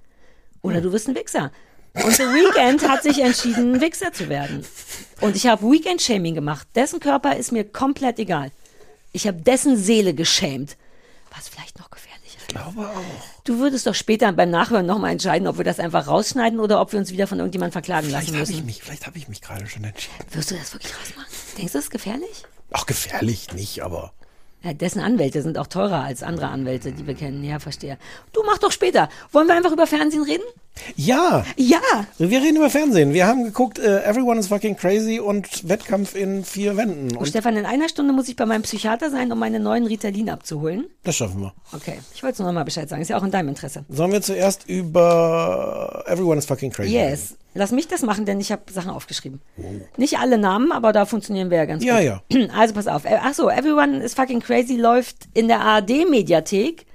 oder 0.62 0.80
du 0.80 0.92
wirst 0.92 1.08
ein 1.08 1.14
Wichser. 1.14 1.52
Und 1.94 2.16
The 2.16 2.22
Weeknd 2.22 2.88
hat 2.88 3.02
sich 3.02 3.20
entschieden, 3.20 3.74
ein 3.74 3.80
Wichser 3.82 4.12
zu 4.12 4.30
werden. 4.30 4.64
Und 5.20 5.36
ich 5.36 5.46
habe 5.46 5.70
Weekend-Shaming 5.70 6.34
gemacht. 6.34 6.66
Dessen 6.74 7.00
Körper 7.00 7.36
ist 7.36 7.52
mir 7.52 7.64
komplett 7.64 8.18
egal. 8.18 8.50
Ich 9.12 9.26
habe 9.26 9.42
dessen 9.42 9.76
Seele 9.76 10.14
geschämt. 10.14 10.78
Was 11.36 11.48
vielleicht 11.48 11.78
noch 11.78 11.90
gefährlicher 11.90 12.38
Ich 12.40 12.48
glaube 12.48 12.88
auch. 12.88 13.31
Du 13.44 13.58
würdest 13.58 13.86
doch 13.88 13.94
später 13.94 14.32
beim 14.32 14.50
Nachhören 14.50 14.86
nochmal 14.86 15.10
entscheiden, 15.10 15.48
ob 15.48 15.58
wir 15.58 15.64
das 15.64 15.80
einfach 15.80 16.06
rausschneiden 16.06 16.60
oder 16.60 16.80
ob 16.80 16.92
wir 16.92 17.00
uns 17.00 17.10
wieder 17.10 17.26
von 17.26 17.38
irgendjemandem 17.38 17.72
verklagen 17.72 18.06
Vielleicht 18.06 18.28
lassen 18.28 18.36
habe 18.36 18.44
ich 18.44 18.50
müssen. 18.50 18.66
mich, 18.66 18.82
vielleicht 18.82 19.06
habe 19.06 19.18
ich 19.18 19.28
mich 19.28 19.40
gerade 19.40 19.66
schon 19.66 19.82
entschieden. 19.82 20.14
Wirst 20.30 20.50
du 20.52 20.54
das 20.54 20.72
wirklich 20.72 20.92
rausmachen? 20.96 21.32
Denkst 21.58 21.72
du, 21.72 21.78
das 21.78 21.84
ist 21.86 21.90
gefährlich? 21.90 22.44
Auch 22.70 22.86
gefährlich 22.86 23.52
nicht, 23.52 23.82
aber. 23.82 24.12
Ja, 24.64 24.72
dessen 24.72 25.00
Anwälte 25.00 25.42
sind 25.42 25.58
auch 25.58 25.66
teurer 25.66 26.04
als 26.04 26.22
andere 26.22 26.48
Anwälte, 26.48 26.92
die 26.92 27.06
wir 27.06 27.14
kennen. 27.14 27.42
Ja, 27.42 27.58
verstehe. 27.58 27.98
Du 28.32 28.42
mach 28.46 28.58
doch 28.58 28.70
später. 28.72 29.08
Wollen 29.32 29.48
wir 29.48 29.54
einfach 29.56 29.72
über 29.72 29.86
Fernsehen 29.86 30.22
reden? 30.22 30.44
Ja! 30.96 31.44
Ja! 31.56 31.78
Wir 32.18 32.40
reden 32.40 32.56
über 32.56 32.70
Fernsehen. 32.70 33.12
Wir 33.12 33.26
haben 33.26 33.44
geguckt, 33.44 33.78
äh, 33.78 34.02
Everyone 34.04 34.38
is 34.40 34.46
fucking 34.46 34.76
crazy 34.76 35.18
und 35.20 35.68
Wettkampf 35.68 36.14
in 36.14 36.44
vier 36.44 36.76
Wänden. 36.76 37.14
Oh, 37.16 37.20
Und 37.20 37.26
Stefan, 37.28 37.56
in 37.56 37.66
einer 37.66 37.88
Stunde 37.88 38.12
muss 38.14 38.28
ich 38.28 38.36
bei 38.36 38.46
meinem 38.46 38.62
Psychiater 38.62 39.10
sein, 39.10 39.30
um 39.32 39.38
meine 39.38 39.60
neuen 39.60 39.86
Ritalin 39.86 40.30
abzuholen. 40.30 40.86
das 41.04 41.16
schaffen 41.16 41.40
wir. 41.40 41.52
Okay, 41.72 41.98
ich 42.14 42.22
wollte 42.22 42.40
nur 42.42 42.52
noch 42.52 42.60
mal 42.60 42.64
Bescheid 42.64 42.88
sagen. 42.88 43.02
Ist 43.02 43.08
ja 43.08 43.18
auch 43.18 43.24
in 43.24 43.30
deinem 43.32 43.48
Interesse. 43.48 43.84
Sollen 43.90 44.12
wir 44.12 44.22
zuerst 44.22 44.66
über 44.68 46.04
Everyone 46.06 46.38
is 46.38 46.46
fucking 46.46 46.70
crazy 46.70 46.92
Yes. 46.94 47.34
Lass 47.54 47.70
mich 47.70 47.86
das 47.88 48.02
machen, 48.02 48.24
denn 48.24 48.40
ich 48.40 48.50
habe 48.50 48.62
Sachen 48.72 48.90
aufgeschrieben. 48.90 49.40
Nicht 49.98 50.18
alle 50.18 50.38
Namen, 50.38 50.72
aber 50.72 50.92
da 50.92 51.04
funktionieren 51.04 51.50
wir 51.50 51.58
ja 51.58 51.64
ganz 51.66 51.84
Ja, 51.84 52.00
gut. 52.30 52.50
Also 52.56 52.72
pass 52.74 52.86
auf. 52.86 53.04
Äh, 53.04 53.18
Ach 53.22 53.34
so, 53.34 53.50
Everyone 53.50 53.98
is 54.02 54.14
fucking 54.14 54.40
crazy 54.40 54.76
läuft 54.76 55.16
in 55.34 55.48
der 55.48 55.60
ARD-Mediathek. 55.60 56.86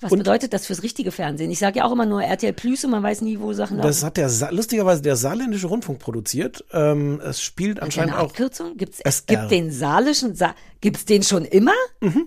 Was 0.00 0.10
bedeutet 0.12 0.52
das 0.52 0.66
fürs 0.66 0.84
richtige 0.84 1.10
Fernsehen? 1.10 1.50
Ich 1.50 1.58
sage 1.58 1.78
ja 1.80 1.84
auch 1.84 1.90
immer 1.90 2.06
nur 2.06 2.22
RTL 2.22 2.52
Plus 2.52 2.84
und 2.84 2.92
man 2.92 3.02
weiß 3.02 3.20
nie, 3.22 3.40
wo 3.40 3.52
Sachen 3.52 3.78
Das 3.78 3.96
laufen. 4.02 4.06
hat 4.06 4.16
der 4.16 4.28
Sa 4.28 4.48
lustigerweise 4.50 5.02
der 5.02 5.16
saarländische 5.16 5.66
Rundfunk 5.66 5.98
produziert. 5.98 6.64
Ähm, 6.72 7.20
es 7.20 7.40
spielt 7.42 7.80
anscheinend 7.82 8.12
Eine 8.14 8.22
auch. 8.22 8.28
Abkürzung? 8.30 8.76
Gibt's, 8.76 9.00
SR. 9.00 9.24
gibt 9.26 9.50
den 9.50 9.72
saarischen, 9.72 10.36
Sa 10.36 10.54
gibt's 10.80 11.04
den 11.04 11.24
schon 11.24 11.44
immer? 11.44 11.72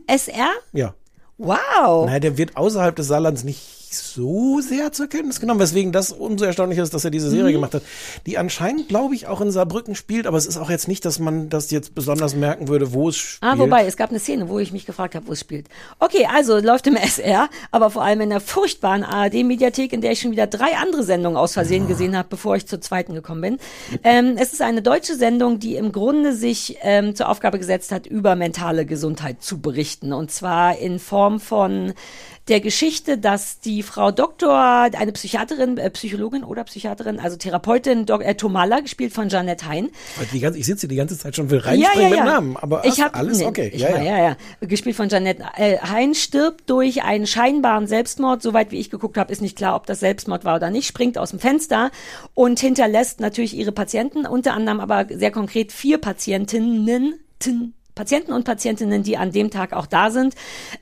SR? 0.07 0.49
Ja. 0.73 0.95
Wow. 1.37 2.05
Naja, 2.07 2.19
der 2.19 2.37
wird 2.37 2.57
außerhalb 2.57 2.93
des 2.95 3.07
Saarlands 3.07 3.45
nicht 3.45 3.61
so 3.93 4.59
sehr 4.61 4.91
zur 4.91 5.07
Kenntnis 5.07 5.39
genommen, 5.39 5.59
weswegen 5.59 5.91
das 5.91 6.11
umso 6.11 6.45
erstaunlicher 6.45 6.83
ist, 6.83 6.93
dass 6.93 7.03
er 7.05 7.11
diese 7.11 7.29
Serie 7.29 7.49
Mhm. 7.49 7.53
gemacht 7.53 7.73
hat, 7.75 7.83
die 8.25 8.37
anscheinend, 8.37 8.87
glaube 8.87 9.15
ich, 9.15 9.27
auch 9.27 9.41
in 9.41 9.51
Saarbrücken 9.51 9.95
spielt, 9.95 10.27
aber 10.27 10.37
es 10.37 10.45
ist 10.45 10.57
auch 10.57 10.69
jetzt 10.69 10.87
nicht, 10.87 11.05
dass 11.05 11.19
man 11.19 11.49
das 11.49 11.71
jetzt 11.71 11.95
besonders 11.95 12.35
merken 12.35 12.67
würde, 12.67 12.93
wo 12.93 13.09
es 13.09 13.17
spielt. 13.17 13.51
Ah, 13.51 13.57
wobei, 13.57 13.85
es 13.85 13.97
gab 13.97 14.09
eine 14.09 14.19
Szene, 14.19 14.49
wo 14.49 14.59
ich 14.59 14.71
mich 14.71 14.85
gefragt 14.85 15.15
habe, 15.15 15.27
wo 15.27 15.31
es 15.33 15.39
spielt. 15.39 15.67
Okay, 15.99 16.27
also 16.33 16.57
läuft 16.59 16.87
im 16.87 16.95
SR, 16.95 17.49
aber 17.71 17.89
vor 17.89 18.03
allem 18.03 18.21
in 18.21 18.29
der 18.29 18.39
furchtbaren 18.41 19.03
ARD-Mediathek, 19.03 19.93
in 19.93 20.01
der 20.01 20.11
ich 20.13 20.21
schon 20.21 20.31
wieder 20.31 20.47
drei 20.47 20.75
andere 20.77 21.03
Sendungen 21.03 21.37
aus 21.37 21.53
Versehen 21.53 21.87
gesehen 21.87 22.17
habe, 22.17 22.27
bevor 22.29 22.55
ich 22.55 22.67
zur 22.67 22.81
zweiten 22.81 23.13
gekommen 23.13 23.41
bin. 23.41 23.57
Ähm, 24.03 24.35
es 24.37 24.53
ist 24.53 24.61
eine 24.61 24.81
deutsche 24.81 25.15
Sendung, 25.15 25.59
die 25.59 25.75
im 25.75 25.91
Grunde 25.91 26.33
sich 26.35 26.77
ähm, 26.81 27.15
zur 27.15 27.29
Aufgabe 27.29 27.57
gesetzt 27.59 27.91
hat, 27.91 28.07
über 28.07 28.35
mentale 28.35 28.85
Gesundheit 28.85 29.41
zu 29.43 29.59
berichten. 29.59 30.13
Und 30.13 30.31
zwar 30.31 30.77
in 30.77 30.99
Form 30.99 31.39
von 31.39 31.93
der 32.51 32.59
Geschichte, 32.59 33.17
dass 33.17 33.61
die 33.61 33.81
Frau 33.81 34.11
Doktor, 34.11 34.59
eine 34.59 35.13
Psychiaterin, 35.13 35.77
äh, 35.77 35.89
Psychologin 35.89 36.43
oder 36.43 36.65
Psychiaterin, 36.65 37.17
also 37.17 37.37
Therapeutin, 37.37 38.05
Dok 38.05 38.25
äh, 38.25 38.35
Tomala, 38.35 38.81
gespielt 38.81 39.13
von 39.13 39.29
Janette 39.29 39.65
Hein, 39.69 39.89
Die 40.33 40.41
ganze, 40.41 40.59
ich 40.59 40.65
sitze 40.65 40.89
die 40.89 40.97
ganze 40.97 41.17
Zeit 41.17 41.33
schon 41.33 41.49
will 41.49 41.59
reinspringen 41.59 42.09
mit 42.09 42.19
Namen, 42.19 42.57
aber 42.57 42.83
ich 42.83 42.99
ach, 42.99 43.05
hab, 43.05 43.17
alles 43.17 43.37
nee, 43.39 43.45
okay. 43.45 43.71
Ich 43.73 43.81
ja, 43.81 43.93
war, 43.93 44.01
ja. 44.01 44.17
ja, 44.17 44.35
ja. 44.59 44.67
Gespielt 44.67 44.97
von 44.97 45.07
Janette 45.07 45.45
äh, 45.55 45.77
Hein 45.77 46.13
stirbt 46.13 46.69
durch 46.69 47.03
einen 47.03 47.25
scheinbaren 47.25 47.87
Selbstmord. 47.87 48.41
Soweit 48.41 48.71
wie 48.71 48.79
ich 48.79 48.89
geguckt 48.89 49.17
habe, 49.17 49.31
ist 49.31 49.41
nicht 49.41 49.55
klar, 49.55 49.77
ob 49.77 49.85
das 49.85 50.01
Selbstmord 50.01 50.43
war 50.43 50.57
oder 50.57 50.71
nicht. 50.71 50.87
Springt 50.87 51.17
aus 51.17 51.29
dem 51.29 51.39
Fenster 51.39 51.89
und 52.33 52.59
hinterlässt 52.59 53.21
natürlich 53.21 53.55
ihre 53.55 53.71
Patienten, 53.71 54.25
unter 54.25 54.55
anderem 54.55 54.81
aber 54.81 55.05
sehr 55.09 55.31
konkret 55.31 55.71
vier 55.71 55.99
Patientinnen, 55.99 57.17
tin, 57.39 57.73
Patienten 57.95 58.33
und 58.33 58.43
Patientinnen, 58.45 59.03
die 59.03 59.17
an 59.17 59.31
dem 59.31 59.51
Tag 59.51 59.73
auch 59.73 59.85
da 59.85 60.11
sind. 60.11 60.35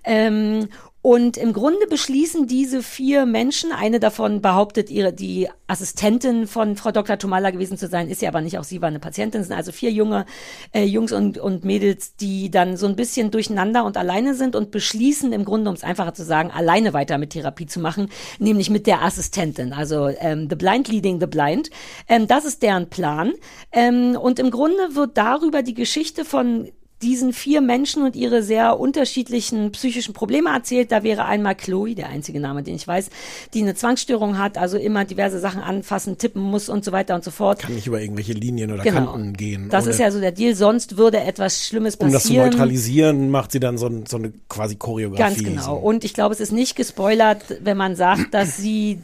Ähm, 0.03 0.69
und 1.01 1.37
im 1.37 1.53
Grunde 1.53 1.87
beschließen 1.87 2.45
diese 2.45 2.83
vier 2.83 3.25
Menschen, 3.25 3.71
eine 3.71 4.01
davon 4.01 4.41
behauptet, 4.41 4.89
ihre, 4.89 5.13
die 5.13 5.47
Assistentin 5.65 6.45
von 6.45 6.75
Frau 6.75 6.91
Dr. 6.91 7.17
Tomala 7.17 7.51
gewesen 7.51 7.77
zu 7.77 7.87
sein, 7.87 8.09
ist 8.09 8.19
sie 8.19 8.27
aber 8.27 8.41
nicht, 8.41 8.57
auch 8.57 8.65
sie 8.65 8.81
war 8.81 8.89
eine 8.89 8.99
Patientin, 8.99 9.43
sind 9.43 9.55
also 9.55 9.71
vier 9.71 9.91
junge 9.91 10.25
äh, 10.73 10.83
Jungs 10.83 11.13
und, 11.13 11.37
und 11.37 11.63
Mädels, 11.63 12.17
die 12.17 12.51
dann 12.51 12.75
so 12.75 12.85
ein 12.85 12.97
bisschen 12.97 13.31
durcheinander 13.31 13.85
und 13.85 13.95
alleine 13.95 14.35
sind 14.35 14.57
und 14.57 14.71
beschließen 14.71 15.31
im 15.31 15.45
Grunde, 15.45 15.69
um 15.69 15.75
es 15.75 15.85
einfacher 15.85 16.13
zu 16.13 16.25
sagen, 16.25 16.51
alleine 16.51 16.91
weiter 16.91 17.17
mit 17.17 17.29
Therapie 17.29 17.65
zu 17.65 17.79
machen, 17.79 18.09
nämlich 18.39 18.69
mit 18.69 18.85
der 18.85 19.01
Assistentin, 19.01 19.71
also 19.71 20.09
ähm, 20.09 20.47
The 20.49 20.55
Blind 20.57 20.89
Leading 20.89 21.21
the 21.21 21.27
Blind. 21.27 21.69
Ähm, 22.09 22.27
das 22.27 22.43
ist 22.43 22.61
deren 22.61 22.89
Plan. 22.89 23.31
Ähm, 23.71 24.17
und 24.19 24.37
im 24.37 24.51
Grunde 24.51 24.95
wird 24.95 25.17
darüber 25.17 25.63
die 25.63 25.75
Geschichte 25.75 26.25
von 26.25 26.69
diesen 27.01 27.31
vier 27.33 27.61
Menschen 27.61 28.03
und 28.03 28.15
ihre 28.15 28.43
sehr 28.43 28.79
unterschiedlichen 28.79 29.71
psychischen 29.71 30.13
Probleme 30.13 30.49
erzählt. 30.53 30.91
Da 30.91 31.03
wäre 31.03 31.25
einmal 31.25 31.55
Chloe, 31.55 31.95
der 31.95 32.09
einzige 32.09 32.39
Name, 32.39 32.61
den 32.63 32.75
ich 32.75 32.87
weiß, 32.87 33.09
die 33.53 33.61
eine 33.61 33.75
Zwangsstörung 33.75 34.37
hat, 34.37 34.57
also 34.57 34.77
immer 34.77 35.05
diverse 35.05 35.39
Sachen 35.39 35.61
anfassen, 35.61 36.17
tippen 36.17 36.41
muss 36.41 36.67
und 36.69 36.83
so 36.83 36.91
weiter 36.91 37.15
und 37.15 37.23
so 37.23 37.31
fort. 37.31 37.59
Kann 37.59 37.73
nicht 37.75 37.87
über 37.87 38.01
irgendwelche 38.01 38.33
Linien 38.33 38.71
oder 38.71 38.83
Genau. 38.83 39.11
Kanten 39.11 39.33
gehen. 39.33 39.69
Das 39.69 39.87
ist 39.87 39.99
ja 39.99 40.11
so 40.11 40.19
der 40.19 40.31
Deal, 40.31 40.55
sonst 40.55 40.97
würde 40.97 41.19
etwas 41.21 41.65
Schlimmes 41.65 41.95
um 41.95 42.11
das 42.11 42.23
zu 42.23 42.29
passieren. 42.29 42.49
neutralisieren, 42.49 43.29
macht 43.29 43.51
sie 43.51 43.59
dann 43.59 43.77
so, 43.77 43.87
ein, 43.87 44.05
so 44.05 44.17
eine 44.17 44.33
quasi 44.49 44.75
Choreografie. 44.75 45.43
Ganz 45.43 45.43
genau. 45.43 45.63
So. 45.63 45.71
Und 45.73 46.03
ich 46.03 46.13
glaube, 46.13 46.33
es 46.33 46.39
ist 46.41 46.51
nicht 46.51 46.75
gespoilert, 46.75 47.43
wenn 47.61 47.77
man 47.77 47.95
sagt, 47.95 48.33
dass 48.33 48.57
sie 48.57 48.99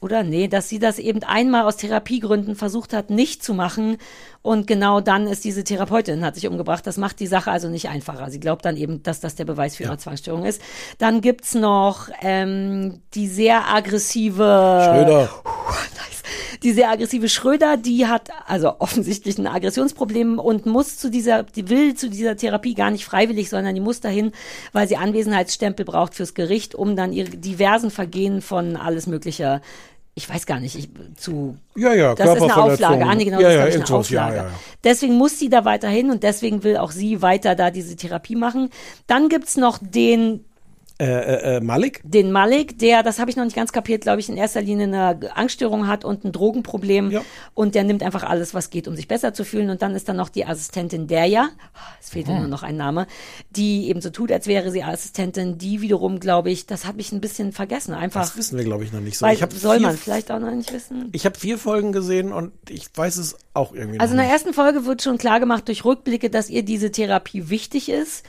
oder? 0.00 0.22
Nee, 0.22 0.48
dass 0.48 0.68
sie 0.68 0.78
das 0.78 0.98
eben 0.98 1.22
einmal 1.22 1.64
aus 1.64 1.76
Therapiegründen 1.76 2.54
versucht 2.54 2.92
hat, 2.92 3.10
nicht 3.10 3.42
zu 3.42 3.54
machen. 3.54 3.96
Und 4.42 4.66
genau 4.66 5.00
dann 5.00 5.26
ist 5.26 5.44
diese 5.44 5.64
Therapeutin, 5.64 6.24
hat 6.24 6.36
sich 6.36 6.46
umgebracht. 6.46 6.86
Das 6.86 6.96
macht 6.96 7.20
die 7.20 7.26
Sache 7.26 7.50
also 7.50 7.68
nicht 7.68 7.88
einfacher. 7.88 8.30
Sie 8.30 8.40
glaubt 8.40 8.64
dann 8.64 8.76
eben, 8.76 9.02
dass 9.02 9.20
das 9.20 9.34
der 9.34 9.44
Beweis 9.44 9.76
für 9.76 9.84
ihre 9.84 9.98
Zwangsstörung 9.98 10.44
ist. 10.44 10.62
Dann 10.98 11.20
gibt's 11.20 11.54
noch 11.54 12.08
ähm, 12.22 13.00
die 13.14 13.26
sehr 13.26 13.68
aggressive 13.68 14.82
Schröder. 14.84 15.30
Die 16.62 16.72
sehr 16.72 16.90
aggressive 16.90 17.28
Schröder, 17.28 17.76
die 17.76 18.06
hat 18.06 18.30
also 18.46 18.76
offensichtlich 18.78 19.38
ein 19.38 19.46
Aggressionsproblem 19.46 20.38
und 20.38 20.66
muss 20.66 20.98
zu 20.98 21.10
dieser, 21.10 21.42
die 21.42 21.68
will 21.68 21.94
zu 21.94 22.10
dieser 22.10 22.36
Therapie 22.36 22.74
gar 22.74 22.90
nicht 22.90 23.04
freiwillig, 23.04 23.50
sondern 23.50 23.74
die 23.74 23.80
muss 23.80 24.00
dahin, 24.00 24.32
weil 24.72 24.88
sie 24.88 24.96
Anwesenheitsstempel 24.96 25.84
braucht 25.84 26.14
fürs 26.14 26.34
Gericht, 26.34 26.74
um 26.74 26.96
dann 26.96 27.12
ihre 27.12 27.30
diversen 27.30 27.90
Vergehen 27.90 28.42
von 28.42 28.76
alles 28.76 29.06
Mögliche 29.06 29.60
ich 30.18 30.28
weiß 30.28 30.46
gar 30.46 30.58
nicht, 30.58 30.74
ich, 30.76 30.88
zu. 31.16 31.56
Ja, 31.76 31.94
ja, 31.94 32.12
Das 32.16 32.34
ist 32.34 32.42
eine. 32.42 32.56
Auflage. 32.56 33.06
Ah, 33.06 33.14
nee, 33.14 33.24
genau, 33.24 33.38
Ja, 33.38 33.50
das 33.50 33.54
ja, 33.54 33.64
ist, 33.66 33.74
ich, 33.76 33.80
eine 33.82 33.88
ja, 33.88 33.96
Auflage. 33.96 34.36
ja, 34.36 34.42
ja. 34.42 34.50
Deswegen 34.82 35.14
muss 35.14 35.38
sie 35.38 35.48
da 35.48 35.64
weiterhin 35.64 36.10
und 36.10 36.24
deswegen 36.24 36.64
will 36.64 36.76
auch 36.76 36.90
sie 36.90 37.22
weiter 37.22 37.54
da 37.54 37.70
diese 37.70 37.94
Therapie 37.94 38.34
machen. 38.34 38.70
Dann 39.06 39.28
gibt's 39.28 39.56
noch 39.56 39.78
den 39.80 40.44
Äh, 41.00 41.04
äh, 41.04 41.56
äh, 41.56 41.60
Malik? 41.60 42.00
den 42.04 42.32
Malik, 42.32 42.78
der, 42.80 43.02
das 43.04 43.20
habe 43.20 43.30
ich 43.30 43.36
noch 43.36 43.44
nicht 43.44 43.54
ganz 43.54 43.70
kapiert, 43.72 44.02
glaube 44.02 44.18
ich, 44.20 44.28
in 44.28 44.36
erster 44.36 44.60
Linie 44.60 44.86
eine 44.86 45.36
Angststörung 45.36 45.86
hat 45.86 46.04
und 46.04 46.24
ein 46.24 46.32
Drogenproblem. 46.32 47.20
Und 47.54 47.74
der 47.76 47.84
nimmt 47.84 48.02
einfach 48.02 48.24
alles, 48.24 48.52
was 48.52 48.70
geht, 48.70 48.88
um 48.88 48.96
sich 48.96 49.06
besser 49.06 49.32
zu 49.32 49.44
fühlen. 49.44 49.70
Und 49.70 49.80
dann 49.82 49.94
ist 49.94 50.08
da 50.08 50.12
noch 50.12 50.28
die 50.28 50.44
Assistentin 50.44 51.06
Derja, 51.06 51.50
es 52.00 52.10
fehlt 52.10 52.26
Hm. 52.26 52.38
nur 52.38 52.48
noch 52.48 52.62
ein 52.64 52.76
Name, 52.76 53.06
die 53.50 53.88
eben 53.88 54.00
so 54.00 54.10
tut, 54.10 54.32
als 54.32 54.46
wäre 54.48 54.70
sie 54.72 54.82
Assistentin. 54.82 55.56
Die 55.58 55.80
wiederum, 55.80 56.18
glaube 56.18 56.50
ich, 56.50 56.66
das 56.66 56.84
habe 56.86 57.00
ich 57.00 57.12
ein 57.12 57.20
bisschen 57.20 57.52
vergessen. 57.52 57.94
Einfach, 57.94 58.22
Das 58.22 58.36
wissen 58.36 58.58
wir, 58.58 58.64
glaube 58.64 58.82
ich, 58.84 58.92
noch 58.92 59.00
nicht 59.00 59.18
so. 59.18 59.24
weil 59.26 59.36
soll 59.52 59.78
vier, 59.78 59.86
man 59.86 59.96
vielleicht 59.96 60.30
auch 60.32 60.40
noch 60.40 60.50
nicht 60.50 60.72
wissen. 60.72 61.10
Ich 61.12 61.24
habe 61.24 61.38
vier 61.38 61.58
Folgen 61.58 61.92
gesehen 61.92 62.32
und 62.32 62.52
ich 62.68 62.88
weiß 62.94 63.18
es 63.18 63.36
auch 63.54 63.72
irgendwie 63.72 64.00
Also 64.00 64.14
in 64.14 64.18
der 64.18 64.28
ersten 64.28 64.52
Folge 64.52 64.84
wird 64.84 65.02
schon 65.02 65.16
klar 65.18 65.38
gemacht 65.38 65.68
durch 65.68 65.84
Rückblicke, 65.84 66.28
dass 66.28 66.50
ihr 66.50 66.64
diese 66.64 66.90
Therapie 66.90 67.48
wichtig 67.50 67.88
ist. 67.88 68.24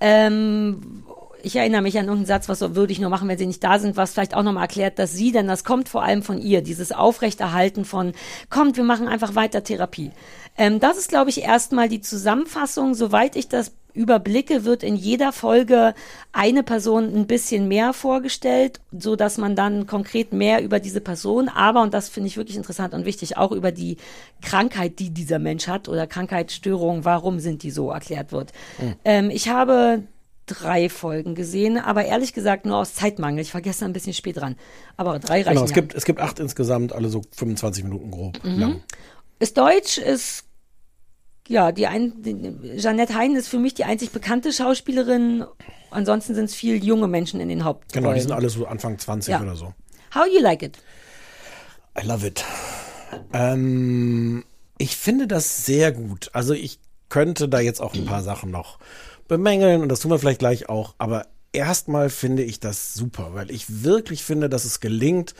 Ähm, 0.00 0.97
ich 1.42 1.56
erinnere 1.56 1.82
mich 1.82 1.98
an 1.98 2.06
irgendeinen 2.06 2.26
Satz, 2.26 2.48
was 2.48 2.58
so 2.58 2.76
würde 2.76 2.92
ich 2.92 3.00
nur 3.00 3.10
machen, 3.10 3.28
wenn 3.28 3.38
sie 3.38 3.46
nicht 3.46 3.62
da 3.64 3.78
sind, 3.78 3.96
was 3.96 4.12
vielleicht 4.12 4.34
auch 4.34 4.42
nochmal 4.42 4.64
erklärt, 4.64 4.98
dass 4.98 5.12
sie, 5.12 5.32
denn 5.32 5.46
das 5.46 5.64
kommt 5.64 5.88
vor 5.88 6.02
allem 6.02 6.22
von 6.22 6.40
ihr, 6.40 6.62
dieses 6.62 6.92
Aufrechterhalten 6.92 7.84
von, 7.84 8.12
kommt, 8.50 8.76
wir 8.76 8.84
machen 8.84 9.08
einfach 9.08 9.34
weiter 9.34 9.62
Therapie. 9.62 10.10
Ähm, 10.56 10.80
das 10.80 10.98
ist, 10.98 11.08
glaube 11.08 11.30
ich, 11.30 11.42
erstmal 11.42 11.88
die 11.88 12.00
Zusammenfassung. 12.00 12.94
Soweit 12.94 13.36
ich 13.36 13.48
das 13.48 13.72
überblicke, 13.94 14.64
wird 14.64 14.82
in 14.82 14.96
jeder 14.96 15.32
Folge 15.32 15.94
eine 16.32 16.62
Person 16.62 17.14
ein 17.14 17.26
bisschen 17.26 17.68
mehr 17.68 17.92
vorgestellt, 17.92 18.80
so 18.96 19.16
dass 19.16 19.38
man 19.38 19.56
dann 19.56 19.86
konkret 19.86 20.32
mehr 20.32 20.62
über 20.62 20.78
diese 20.78 21.00
Person, 21.00 21.48
aber, 21.48 21.82
und 21.82 21.94
das 21.94 22.08
finde 22.08 22.28
ich 22.28 22.36
wirklich 22.36 22.56
interessant 22.56 22.94
und 22.94 23.04
wichtig, 23.04 23.36
auch 23.36 23.50
über 23.50 23.72
die 23.72 23.96
Krankheit, 24.40 24.98
die 25.00 25.10
dieser 25.10 25.38
Mensch 25.38 25.66
hat 25.66 25.88
oder 25.88 26.06
Krankheitsstörung, 26.06 27.04
warum 27.04 27.40
sind 27.40 27.62
die 27.62 27.72
so 27.72 27.90
erklärt 27.90 28.30
wird. 28.30 28.52
Hm. 28.78 28.94
Ähm, 29.04 29.30
ich 29.30 29.48
habe 29.48 30.04
drei 30.48 30.88
Folgen 30.88 31.34
gesehen, 31.34 31.78
aber 31.78 32.04
ehrlich 32.04 32.32
gesagt 32.32 32.66
nur 32.66 32.76
aus 32.78 32.94
Zeitmangel. 32.94 33.40
Ich 33.42 33.54
war 33.54 33.60
gestern 33.60 33.90
ein 33.90 33.92
bisschen 33.92 34.12
spät 34.14 34.36
dran. 34.38 34.56
Aber 34.96 35.18
drei 35.18 35.42
reichen 35.42 35.50
Genau, 35.54 35.64
es 35.64 35.70
ja. 35.70 35.74
gibt, 35.76 35.94
es 35.94 36.04
gibt 36.04 36.20
acht 36.20 36.40
insgesamt, 36.40 36.92
alle 36.92 37.08
so 37.08 37.22
25 37.36 37.84
Minuten 37.84 38.10
grob 38.10 38.42
Mhm. 38.44 38.58
lang. 38.58 38.82
Ist 39.38 39.56
Deutsch, 39.58 39.98
ist 39.98 40.44
ja 41.46 41.72
die 41.72 41.86
ein, 41.86 42.20
die, 42.22 42.76
Jeanette 42.78 43.14
Hein 43.14 43.36
ist 43.36 43.48
für 43.48 43.58
mich 43.58 43.74
die 43.74 43.84
einzig 43.84 44.10
bekannte 44.10 44.52
Schauspielerin. 44.52 45.44
Ansonsten 45.90 46.34
sind 46.34 46.46
es 46.46 46.54
viel 46.54 46.84
junge 46.84 47.06
Menschen 47.08 47.40
in 47.40 47.48
den 47.48 47.64
Hauptrollen. 47.64 48.02
Genau, 48.04 48.14
die 48.14 48.20
sind 48.20 48.32
alle 48.32 48.50
so 48.50 48.66
Anfang 48.66 48.98
20 48.98 49.32
Ja. 49.32 49.40
oder 49.40 49.56
so. 49.56 49.72
How 50.14 50.26
you 50.26 50.40
like 50.42 50.62
it? 50.62 50.78
I 51.98 52.06
love 52.06 52.26
it. 52.26 52.44
Ähm, 53.32 54.44
ich 54.78 54.96
finde 54.96 55.26
das 55.26 55.64
sehr 55.64 55.92
gut. 55.92 56.30
Also 56.32 56.54
ich 56.54 56.78
könnte 57.08 57.48
da 57.48 57.60
jetzt 57.60 57.80
auch 57.80 57.94
ein 57.94 58.04
paar 58.04 58.22
Sachen 58.22 58.50
noch 58.50 58.78
bemängeln 59.28 59.82
und 59.82 59.88
das 59.88 60.00
tun 60.00 60.10
wir 60.10 60.18
vielleicht 60.18 60.40
gleich 60.40 60.68
auch. 60.68 60.94
Aber 60.98 61.26
erstmal 61.52 62.10
finde 62.10 62.42
ich 62.42 62.60
das 62.60 62.94
super, 62.94 63.30
weil 63.34 63.50
ich 63.50 63.84
wirklich 63.84 64.24
finde, 64.24 64.48
dass 64.48 64.64
es 64.64 64.80
gelingt, 64.80 65.34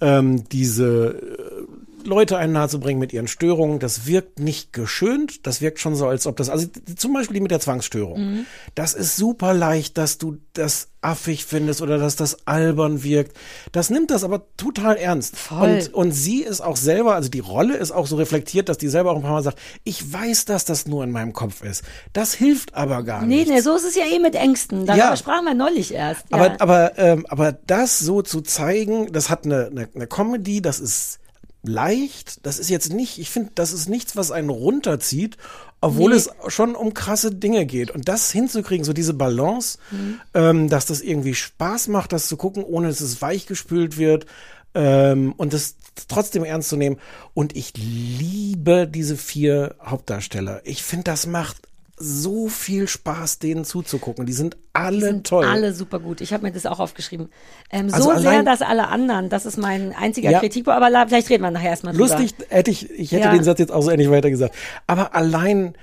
ähm, 0.00 0.48
diese 0.48 1.08
äh, 1.08 1.66
Leute 2.06 2.38
einen 2.38 2.52
nahe 2.54 2.68
zu 2.68 2.80
bringen 2.80 2.98
mit 3.00 3.12
ihren 3.12 3.28
Störungen. 3.28 3.78
Das 3.78 4.06
wirkt 4.06 4.38
nicht 4.38 4.72
geschönt. 4.72 5.46
Das 5.46 5.60
wirkt 5.60 5.78
schon 5.80 5.94
so, 5.94 6.06
als 6.06 6.26
ob 6.26 6.36
das, 6.36 6.48
also 6.48 6.66
zum 6.96 7.12
Beispiel 7.12 7.34
die 7.34 7.40
mit 7.40 7.50
der 7.50 7.60
Zwangsstörung. 7.60 8.18
Mhm. 8.20 8.46
Das 8.74 8.94
ist 8.94 9.16
super 9.16 9.52
leicht, 9.54 9.98
dass 9.98 10.18
du 10.18 10.38
das 10.54 10.88
affig 11.02 11.44
findest 11.44 11.82
oder 11.82 11.98
dass 11.98 12.16
das 12.16 12.46
albern 12.48 13.04
wirkt. 13.04 13.36
Das 13.70 13.90
nimmt 13.90 14.10
das 14.10 14.24
aber 14.24 14.46
total 14.56 14.96
ernst. 14.96 15.36
Voll. 15.36 15.68
Und, 15.86 15.94
und 15.94 16.12
sie 16.12 16.42
ist 16.42 16.60
auch 16.62 16.76
selber, 16.76 17.14
also 17.14 17.28
die 17.28 17.38
Rolle 17.40 17.76
ist 17.76 17.92
auch 17.92 18.06
so 18.08 18.16
reflektiert, 18.16 18.68
dass 18.68 18.78
die 18.78 18.88
selber 18.88 19.12
auch 19.12 19.16
ein 19.16 19.22
paar 19.22 19.32
Mal 19.32 19.42
sagt, 19.42 19.58
ich 19.84 20.12
weiß, 20.12 20.46
dass 20.46 20.64
das 20.64 20.86
nur 20.86 21.04
in 21.04 21.12
meinem 21.12 21.32
Kopf 21.32 21.62
ist. 21.62 21.84
Das 22.12 22.34
hilft 22.34 22.74
aber 22.74 23.02
gar 23.04 23.22
Nee, 23.22 23.36
nicht. 23.36 23.48
nee, 23.50 23.60
so 23.60 23.76
ist 23.76 23.84
es 23.84 23.94
ja 23.94 24.04
eh 24.04 24.18
mit 24.18 24.34
Ängsten. 24.34 24.84
Darüber 24.86 25.04
Ja. 25.10 25.16
sprachen 25.16 25.44
wir 25.44 25.54
neulich 25.54 25.94
erst. 25.94 26.24
Ja. 26.30 26.38
Aber, 26.38 26.60
aber, 26.60 26.98
ähm, 26.98 27.26
aber 27.28 27.52
das 27.52 27.98
so 28.00 28.22
zu 28.22 28.40
zeigen, 28.40 29.12
das 29.12 29.30
hat 29.30 29.44
eine, 29.44 29.66
eine, 29.66 29.88
eine 29.94 30.06
Comedy, 30.08 30.60
das 30.60 30.80
ist 30.80 31.18
leicht, 31.66 32.44
das 32.46 32.58
ist 32.58 32.70
jetzt 32.70 32.92
nicht, 32.92 33.18
ich 33.18 33.30
finde, 33.30 33.50
das 33.54 33.72
ist 33.72 33.88
nichts, 33.88 34.16
was 34.16 34.30
einen 34.30 34.50
runterzieht, 34.50 35.36
obwohl 35.80 36.10
Nee. 36.10 36.16
es 36.16 36.30
schon 36.48 36.74
um 36.74 36.94
krasse 36.94 37.30
Dinge 37.34 37.66
geht. 37.66 37.90
Und 37.90 38.08
das 38.08 38.30
hinzukriegen, 38.32 38.84
so 38.84 38.92
diese 38.92 39.14
Balance, 39.14 39.78
Mhm. 39.90 40.20
ähm, 40.34 40.68
dass 40.68 40.86
das 40.86 41.00
irgendwie 41.00 41.34
Spaß 41.34 41.88
macht, 41.88 42.12
das 42.12 42.28
zu 42.28 42.36
gucken, 42.36 42.64
ohne 42.64 42.88
dass 42.88 43.00
es 43.00 43.20
weichgespült 43.22 43.98
wird. 43.98 44.26
Ähm, 44.74 45.32
und 45.38 45.52
das 45.54 45.76
trotzdem 46.08 46.44
ernst 46.44 46.68
zu 46.68 46.76
nehmen. 46.76 46.98
Und 47.32 47.56
ich 47.56 47.72
liebe 47.76 48.86
diese 48.86 49.16
vier 49.16 49.74
Hauptdarsteller. 49.82 50.60
Ich 50.64 50.82
finde, 50.82 51.04
das 51.04 51.26
macht 51.26 51.56
so 51.98 52.48
viel 52.48 52.88
Spaß, 52.88 53.38
denen 53.38 53.64
zuzugucken. 53.64 54.26
Die 54.26 54.32
sind 54.34 54.56
alle 54.74 55.22
toll. 55.22 55.44
Alle 55.46 55.72
super 55.72 55.98
gut. 55.98 56.20
Ich 56.20 56.32
habe 56.34 56.42
mir 56.44 56.52
das 56.52 56.66
auch 56.66 56.78
aufgeschrieben. 56.78 57.30
Ähm, 57.70 57.88
Also 57.92 58.12
so 58.12 58.18
sehr, 58.18 58.30
allein- 58.32 58.44
dass 58.44 58.60
alle 58.62 58.88
anderen, 58.88 59.28
das 59.30 59.46
ist 59.46 59.56
mein 59.56 59.94
einziger 59.94 60.30
Ja. 60.30 60.40
Kritikpunkt, 60.40 60.76
aber 60.76 60.90
la- 60.90 61.06
vielleicht 61.06 61.30
reden 61.30 61.42
wir 61.44 61.50
nachher 61.50 61.70
erstmal 61.70 61.94
drüber. 61.94 62.06
Lustig 62.08 62.34
hätte 62.50 62.70
ich, 62.70 62.90
ich 62.90 63.12
hätte 63.12 63.24
Ja. 63.28 63.32
den 63.32 63.44
Satz 63.44 63.58
jetzt 63.58 63.72
auch 63.72 63.82
so 63.82 63.90
ähnlich 63.90 64.10
weitergesagt. 64.10 64.54
Aber 64.86 65.14
allein, 65.14 65.74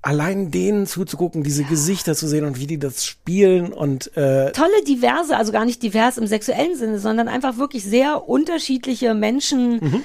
allein 0.00 0.52
denen 0.52 0.86
zuzugucken, 0.86 1.42
diese 1.42 1.64
Gesichter 1.64 2.14
zu 2.14 2.28
sehen 2.28 2.44
und 2.44 2.60
wie 2.60 2.68
die 2.68 2.78
das 2.78 3.04
spielen 3.04 3.72
und 3.72 4.16
äh, 4.16 4.52
tolle 4.52 4.84
diverse, 4.86 5.36
also 5.36 5.50
gar 5.50 5.64
nicht 5.64 5.82
divers 5.82 6.18
im 6.18 6.28
sexuellen 6.28 6.76
Sinne, 6.76 7.00
sondern 7.00 7.26
einfach 7.26 7.58
wirklich 7.58 7.82
sehr 7.84 8.28
unterschiedliche 8.28 9.14
Menschen 9.14 9.80
Mhm. 9.80 10.02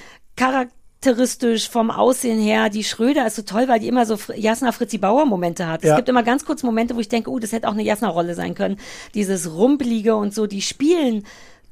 Charakteristisch 1.04 1.70
vom 1.70 1.92
Aussehen 1.92 2.40
her. 2.40 2.70
Die 2.70 2.84
Schröder 2.84 3.28
ist 3.28 3.36
so 3.36 3.42
toll, 3.42 3.68
weil 3.68 3.80
die 3.80 3.88
immer 3.88 4.06
so 4.06 4.18
Jasna 4.36 4.72
Fritzi 4.72 4.98
Bauer 4.98 5.26
Momente 5.26 5.68
hat. 5.68 5.84
Ja. 5.84 5.92
Es 5.92 5.96
gibt 5.98 6.10
immer 6.10 6.24
ganz 6.24 6.46
kurz 6.46 6.64
Momente, 6.64 6.96
wo 6.96 7.00
ich 7.00 7.10
denke, 7.10 7.30
uh, 7.30 7.40
das 7.40 7.52
hätte 7.52 7.68
auch 7.68 7.74
eine 7.74 7.84
Jasna 7.84 8.08
Rolle 8.08 8.36
sein 8.36 8.56
können. 8.56 8.78
Dieses 9.14 9.54
rumpelige 9.54 10.16
und 10.16 10.34
so, 10.34 10.48
die 10.48 10.62
spielen 10.62 11.26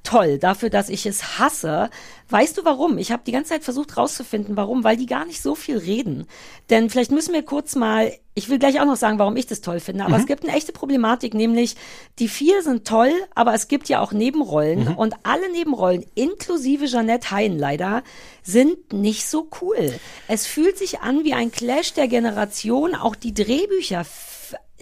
toll 0.04 0.38
dafür, 0.40 0.70
dass 0.70 0.90
ich 0.90 1.06
es 1.06 1.38
hasse. 1.40 1.90
Weißt 2.30 2.58
du 2.58 2.66
warum? 2.66 2.98
Ich 2.98 3.12
habe 3.12 3.24
die 3.26 3.32
ganze 3.32 3.50
Zeit 3.52 3.64
versucht 3.64 3.98
rauszufinden, 3.98 4.58
warum, 4.58 4.84
weil 4.84 4.98
die 4.98 5.06
gar 5.06 5.26
nicht 5.26 5.42
so 5.42 5.54
viel 5.54 5.78
reden. 5.78 6.26
Denn 6.70 6.90
vielleicht 6.90 7.12
müssen 7.12 7.34
wir 7.34 7.44
kurz 7.44 7.76
mal, 7.76 8.12
ich 8.34 8.50
will 8.50 8.58
gleich 8.58 8.80
auch 8.80 8.86
noch 8.86 8.96
sagen, 8.96 9.20
warum 9.20 9.36
ich 9.36 9.46
das 9.48 9.62
toll 9.62 9.80
finde, 9.80 10.04
aber 10.06 10.16
Mhm. 10.16 10.22
es 10.22 10.28
gibt 10.28 10.44
eine 10.44 10.56
echte 10.56 10.72
Problematik, 10.72 11.34
nämlich 11.34 11.76
die 12.20 12.30
vier 12.30 12.62
sind 12.64 12.88
toll, 12.88 13.12
aber 13.36 13.54
es 13.54 13.68
gibt 13.68 13.90
ja 13.90 14.00
auch 14.00 14.12
Nebenrollen 14.14 14.86
Mhm. 14.86 14.96
und 14.96 15.14
alle 15.24 15.52
Nebenrollen, 15.52 16.06
inklusive 16.16 16.86
Jeanette 16.86 17.30
Hein 17.32 17.60
leider, 17.60 18.02
sind 18.44 18.94
nicht 18.94 19.28
so 19.28 19.50
cool. 19.62 19.94
Es 20.28 20.48
fühlt 20.48 20.78
sich 20.78 21.02
an 21.02 21.24
wie 21.26 21.34
ein 21.34 21.52
Clash 21.52 21.94
der 21.94 22.08
Generation, 22.08 22.96
auch 22.96 23.16
die 23.16 23.34
Drehbücher 23.34 24.06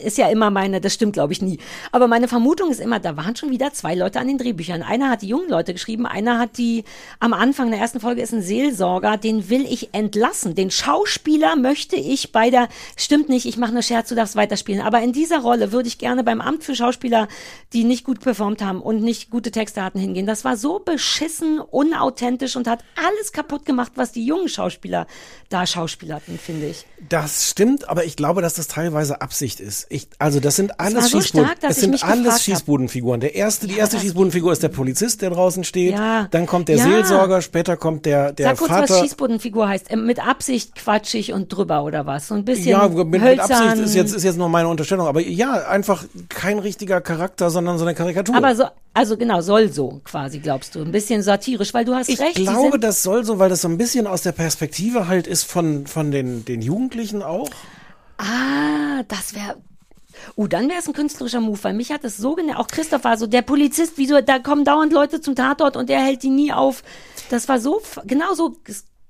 ist 0.04 0.18
ja 0.18 0.30
immer 0.30 0.50
meine, 0.50 0.82
das 0.82 0.94
stimmt 0.94 1.14
glaube 1.14 1.34
ich 1.34 1.42
nie, 1.42 1.60
aber 1.92 2.08
meine 2.08 2.28
Vermutung 2.28 2.72
ist 2.72 2.80
immer, 2.80 3.00
da 3.00 3.18
waren 3.18 3.36
schon 3.36 3.52
wieder 3.52 3.74
zwei 3.74 3.96
Leute 3.96 4.20
an 4.20 4.28
den 4.28 4.38
Drehbüchern. 4.38 4.84
Einer 4.84 5.10
hat 5.10 5.22
die 5.22 5.28
jungen 5.28 5.50
Leute 5.50 5.74
geschrieben, 5.74 6.06
einer 6.06 6.40
hat 6.40 6.58
die, 6.58 6.84
am 7.20 7.34
Anfang 7.34 7.72
der 7.72 7.80
ersten 7.80 8.00
Folge 8.00 8.22
ist 8.22 8.34
ein 8.34 8.42
Seelsorger, 8.42 9.18
den 9.18 9.50
will 9.50 9.66
ich 9.70 9.94
entlassen. 9.94 10.56
Den 10.56 10.72
Schauspieler 10.72 11.56
möchte 11.56 11.96
ich 11.96 12.32
bei 12.32 12.50
der, 12.50 12.70
stimmt 12.96 13.30
nicht, 13.30 13.46
ich 13.46 13.58
mache 13.58 13.74
nur 13.74 13.82
Scherz, 13.82 14.10
du 14.10 14.16
darfst 14.16 14.36
weiterspielen, 14.36 14.82
aber 14.82 15.02
in 15.02 15.14
dieser 15.14 15.40
Rolle 15.40 15.72
würde 15.72 15.88
ich 15.88 15.98
gerne 15.98 16.24
beim 16.24 16.42
Amt 16.42 16.64
für 16.64 16.76
Schauspieler, 16.76 17.28
die 17.74 17.84
nicht 17.84 18.04
gut 18.04 18.20
performt 18.22 18.62
haben 18.62 18.82
und 18.82 19.02
nicht 19.02 19.30
gute 19.30 19.52
Texte 19.52 19.84
hatten, 19.84 20.00
hingehen. 20.00 20.26
Das 20.26 20.44
war 20.44 20.58
so 20.58 20.80
beschissen, 20.80 21.60
unauthentisch 21.60 22.56
und 22.56 22.68
hat 22.68 22.84
alles 22.96 23.32
kaputt 23.32 23.66
gemacht, 23.66 23.94
was 23.96 24.12
die 24.12 24.26
jungen 24.26 24.50
Schauspieler 24.50 25.08
da 25.50 25.66
schauspielerten, 25.66 26.38
finde 26.38 26.68
ich. 26.68 26.86
Das 27.10 27.50
stimmt, 27.50 27.90
aber 27.90 28.06
ich 28.06 28.16
glaube, 28.16 28.42
dass 28.42 28.54
das 28.54 28.68
teilweise 28.68 29.22
Absicht 29.22 29.60
ist. 29.60 29.88
Ich, 29.92 30.08
also 30.20 30.40
das 30.40 30.56
sind 30.56 30.80
alles 30.80 30.94
war 30.96 31.02
so 31.02 31.20
Schießbuden, 31.20 31.50
stark, 31.58 31.72
ich 31.72 31.78
sind 31.78 32.04
alles. 32.04 32.44
Schießbudenfiguren. 32.44 33.22
Der 33.22 33.34
erste, 33.34 33.66
die 33.66 33.76
erste 33.76 33.98
Schießbudenfigur 34.00 34.52
ist 34.52 34.62
der 34.62 34.70
Polizist, 34.70 35.24
der 35.24 35.32
draußen 35.32 35.64
steht. 35.64 35.94
Ja. 35.94 36.28
Dann 36.30 36.46
kommt 36.46 36.68
der 36.70 36.76
Ja. 36.78 36.84
Seelsorger, 36.84 37.42
später 37.42 37.76
kommt 37.76 38.06
der 38.06 38.32
der 38.32 38.50
Sag 38.50 38.58
kurz, 38.60 38.70
Vater. 38.70 38.94
was 38.94 39.00
Schießbodenfigur 39.00 39.68
heißt. 39.68 39.88
Ähm, 39.90 40.06
Mit 40.06 40.20
Absicht 40.26 40.76
quatschig 40.76 41.34
und 41.34 41.50
drüber 41.50 41.84
oder 41.84 42.06
was? 42.06 42.28
So 42.28 42.36
ein 42.36 42.46
bisschen 42.46 42.68
ja, 42.70 42.88
mit, 42.88 43.08
mit. 43.08 43.40
Absicht 43.40 43.78
ist 43.78 43.96
jetzt 43.96 44.14
ist 44.14 44.24
jetzt 44.24 44.38
nur 44.38 44.48
meine 44.48 44.68
Unterstellung, 44.68 45.08
aber 45.08 45.22
ja, 45.22 45.54
einfach 45.68 46.06
kein 46.30 46.60
richtiger 46.60 47.02
Charakter, 47.02 47.50
sondern 47.50 47.80
so 47.80 47.86
eine 47.86 47.96
Karikatur. 47.96 48.36
Aber 48.36 48.56
so, 48.56 48.66
also 48.94 49.18
genau, 49.18 49.42
soll 49.42 49.74
so 49.74 50.02
quasi, 50.04 50.38
glaubst 50.38 50.76
du. 50.76 50.82
Ein 50.82 50.92
bisschen 50.92 51.24
satirisch, 51.24 51.74
weil 51.74 51.86
du 51.86 51.96
hast 51.96 52.10
ich 52.10 52.20
recht. 52.20 52.38
die 52.38 52.44
glaube, 52.44 52.78
das 52.78 53.02
soll 53.02 53.26
so, 53.26 53.40
weil 53.40 53.50
das 53.50 53.62
so 53.62 53.68
ein 53.68 53.80
bisschen 53.80 54.06
aus 54.06 54.22
der 54.22 54.34
Perspektive 54.34 55.08
halt 55.08 55.26
ist 55.26 55.46
von 55.46 55.88
von 55.88 56.12
den 56.12 56.46
den 56.46 56.62
Jugendlichen 56.62 57.24
auch. 57.24 57.50
Ah, 58.20 59.04
das 59.08 59.34
wäre. 59.34 59.56
Uh, 60.36 60.48
dann 60.48 60.70
wäre 60.70 60.80
es 60.80 60.88
ein 60.88 60.94
künstlerischer 60.94 61.42
Move, 61.42 61.60
weil 61.64 61.74
mich 61.74 61.92
hat 61.92 62.04
es 62.04 62.18
so 62.18 62.36
genervt. 62.36 62.60
Auch 62.60 62.68
Christoph 62.68 63.04
war 63.04 63.18
so, 63.18 63.28
der 63.28 63.42
Polizist, 63.42 63.94
wieso, 63.98 64.22
da 64.22 64.40
kommen 64.40 64.66
dauernd 64.66 64.94
Leute 64.94 65.22
zum 65.22 65.36
Tatort 65.36 65.78
und 65.78 65.90
der 65.90 66.00
hält 66.04 66.24
die 66.24 66.30
nie 66.30 66.52
auf. 66.54 66.84
Das 67.30 67.48
war 67.48 67.60
so, 67.60 67.82
genau 68.06 68.34
so. 68.34 68.56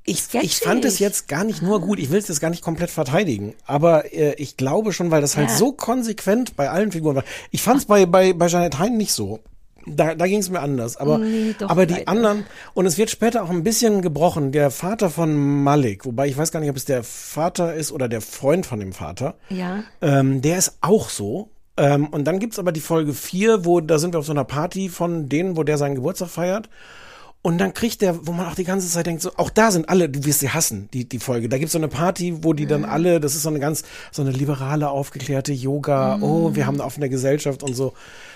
Ich, 0.06 0.24
ich 0.34 0.58
fand 0.58 0.86
es 0.86 0.98
jetzt 0.98 1.28
gar 1.28 1.44
nicht 1.44 1.62
nur 1.62 1.82
gut, 1.82 2.00
ich 2.00 2.10
will 2.10 2.18
es 2.18 2.28
jetzt 2.28 2.40
gar 2.40 2.50
nicht 2.50 2.64
komplett 2.64 2.90
verteidigen, 2.90 3.54
aber 3.68 4.12
äh, 4.14 4.34
ich 4.36 4.58
glaube 4.58 4.92
schon, 4.92 5.12
weil 5.12 5.22
das 5.22 5.38
halt 5.38 5.50
Ja. 5.50 5.56
so 5.56 5.72
konsequent 5.72 6.56
bei 6.56 6.70
allen 6.70 6.92
Figuren 6.92 7.16
war. 7.18 7.24
Ich 7.52 7.62
fand 7.62 7.80
es 7.82 7.86
bei, 7.86 8.08
bei, 8.08 8.34
bei 8.34 8.48
Janet 8.48 8.80
Hein 8.80 8.98
nicht 8.98 9.12
so. 9.14 9.40
Da, 9.96 10.16
da 10.16 10.26
ging 10.28 10.40
es 10.40 10.50
mir 10.50 10.60
anders. 10.60 10.98
Aber, 10.98 11.18
Nee, 11.18 11.56
doch, 11.58 11.70
aber 11.70 11.86
die 11.86 11.94
leider. 11.96 12.08
anderen, 12.08 12.46
und 12.74 12.86
es 12.86 12.98
wird 12.98 13.10
später 13.10 13.44
auch 13.44 13.50
ein 13.50 13.64
bisschen 13.64 14.02
gebrochen, 14.02 14.52
der 14.52 14.72
Vater 14.72 15.10
von 15.10 15.64
Malik, 15.64 16.06
wobei 16.06 16.28
ich 16.28 16.38
weiß 16.38 16.52
gar 16.52 16.60
nicht, 16.60 16.70
ob 16.70 16.76
es 16.78 16.86
der 16.86 17.04
Vater 17.04 17.74
ist 17.74 17.92
oder 17.92 18.08
der 18.10 18.22
Freund 18.22 18.66
von 18.66 18.80
dem 18.80 18.94
Vater, 18.94 19.36
Ja. 19.50 19.84
ähm, 20.02 20.42
der 20.42 20.58
ist 20.58 20.78
auch 20.82 21.10
so. 21.10 21.50
Ähm, 21.78 22.08
und 22.08 22.26
dann 22.26 22.40
gibt's 22.40 22.60
aber 22.60 22.72
die 22.74 22.82
Folge 22.82 23.14
4, 23.14 23.64
wo 23.66 23.80
da 23.80 24.00
sind 24.00 24.14
wir 24.14 24.20
auf 24.20 24.26
so 24.26 24.34
einer 24.34 24.44
Party 24.44 24.90
von 24.90 25.30
denen, 25.30 25.56
wo 25.56 25.64
der 25.64 25.78
seinen 25.78 25.96
Geburtstag 25.96 26.30
feiert. 26.30 26.70
Und 27.42 27.58
dann 27.58 27.74
kriegt 27.74 28.02
der, 28.02 28.28
wo 28.28 28.34
man 28.34 28.48
auch 28.48 28.56
die 28.56 28.66
ganze 28.66 28.90
Zeit 28.90 29.06
denkt, 29.06 29.22
so, 29.22 29.32
auch 29.38 29.50
da 29.50 29.72
sind 29.72 29.88
alle, 29.88 30.10
du 30.10 30.26
wirst 30.26 30.42
sie 30.42 30.50
hassen, 30.50 30.90
die, 30.94 31.08
die 31.08 31.20
Folge. 31.20 31.48
Da 31.48 31.58
gibt's 31.58 31.72
so 31.72 31.78
eine 31.80 31.88
Party, 31.88 32.44
wo 32.44 32.52
die 32.52 32.66
dann 32.66 32.84
alle, 32.84 33.22
das 33.22 33.34
ist 33.34 33.44
so 33.44 33.50
eine 33.50 33.60
ganz, 33.62 33.84
so 34.12 34.22
eine 34.24 34.32
liberale, 34.32 34.90
aufgeklärte 34.90 35.54
Yoga, 35.54 36.18
Mhm. 36.18 36.24
oh, 36.24 36.56
wir 36.56 36.66
haben 36.68 36.74
eine 36.76 36.84
offene 36.84 37.08
Gesellschaft 37.08 37.64
und 37.64 37.76
so. 37.76 37.94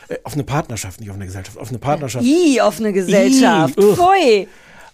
Äh, 0.08 0.18
offene 0.24 0.44
Partnerschaft, 0.44 1.00
nicht 1.00 1.10
offene 1.10 1.26
Gesellschaft, 1.26 1.58
offene 1.58 1.80
Partnerschaft. 1.80 2.26
I, 2.26 2.62
offene 2.62 2.94
Gesellschaft. 2.94 3.78
I. 3.78 3.96
Pfui. 3.96 4.48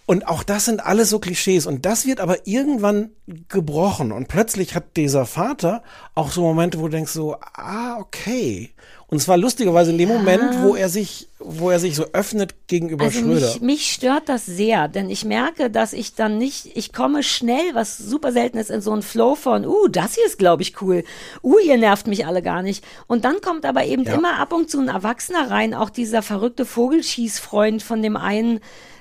Und 0.06 0.26
auch 0.26 0.42
das 0.42 0.64
sind 0.64 0.84
alles 0.84 1.10
so 1.10 1.20
Klischees. 1.20 1.66
Und 1.66 1.86
das 1.86 2.04
wird 2.04 2.18
aber 2.18 2.46
irgendwann 2.46 3.10
gebrochen. 3.48 4.10
Und 4.10 4.26
plötzlich 4.26 4.74
hat 4.74 4.96
dieser 4.96 5.24
Vater 5.24 5.84
auch 6.16 6.32
so 6.32 6.42
Momente, 6.42 6.80
wo 6.80 6.88
du 6.88 6.96
denkst 6.96 7.12
so, 7.12 7.36
ah, 7.54 7.96
okay. 7.98 8.70
Und 9.10 9.20
zwar 9.20 9.36
lustigerweise 9.36 9.90
in 9.90 9.98
dem 9.98 10.08
Moment, 10.08 10.62
wo 10.62 10.76
er 10.76 10.88
sich, 10.88 11.28
wo 11.40 11.68
er 11.70 11.80
sich 11.80 11.96
so 11.96 12.04
öffnet 12.12 12.68
gegenüber 12.68 13.06
Also 13.06 13.18
Schröder. 13.20 13.46
mich, 13.54 13.60
mich 13.60 13.92
stört 13.92 14.28
das 14.28 14.46
sehr, 14.46 14.86
denn 14.86 15.10
ich 15.10 15.24
merke, 15.24 15.68
dass 15.68 15.92
ich 15.92 16.14
dann 16.14 16.38
nicht, 16.38 16.76
ich 16.76 16.92
komme 16.92 17.24
schnell, 17.24 17.74
was 17.74 17.98
super 17.98 18.30
selten 18.30 18.56
ist, 18.58 18.70
in 18.70 18.80
so 18.80 18.92
einen 18.92 19.02
Flow 19.02 19.34
von, 19.34 19.66
uh, 19.66 19.88
das 19.88 20.14
hier 20.14 20.24
ist, 20.26 20.38
glaube 20.38 20.62
ich, 20.62 20.80
cool. 20.80 21.02
Uh, 21.42 21.58
ihr 21.58 21.76
nervt 21.76 22.06
mich 22.06 22.24
alle 22.24 22.40
gar 22.40 22.62
nicht. 22.62 22.84
Und 23.08 23.24
dann 23.24 23.40
kommt 23.40 23.64
aber 23.66 23.84
eben 23.84 24.04
Ja. 24.04 24.14
immer 24.14 24.38
ab 24.38 24.52
und 24.52 24.70
zu 24.70 24.78
ein 24.78 24.86
Erwachsener 24.88 25.50
rein, 25.50 25.74
auch 25.74 25.90
dieser 25.90 26.22
verrückte 26.22 26.64
Vogelschießfreund 26.64 27.82
von 27.82 28.02
dem 28.02 28.16
einen, 28.16 28.60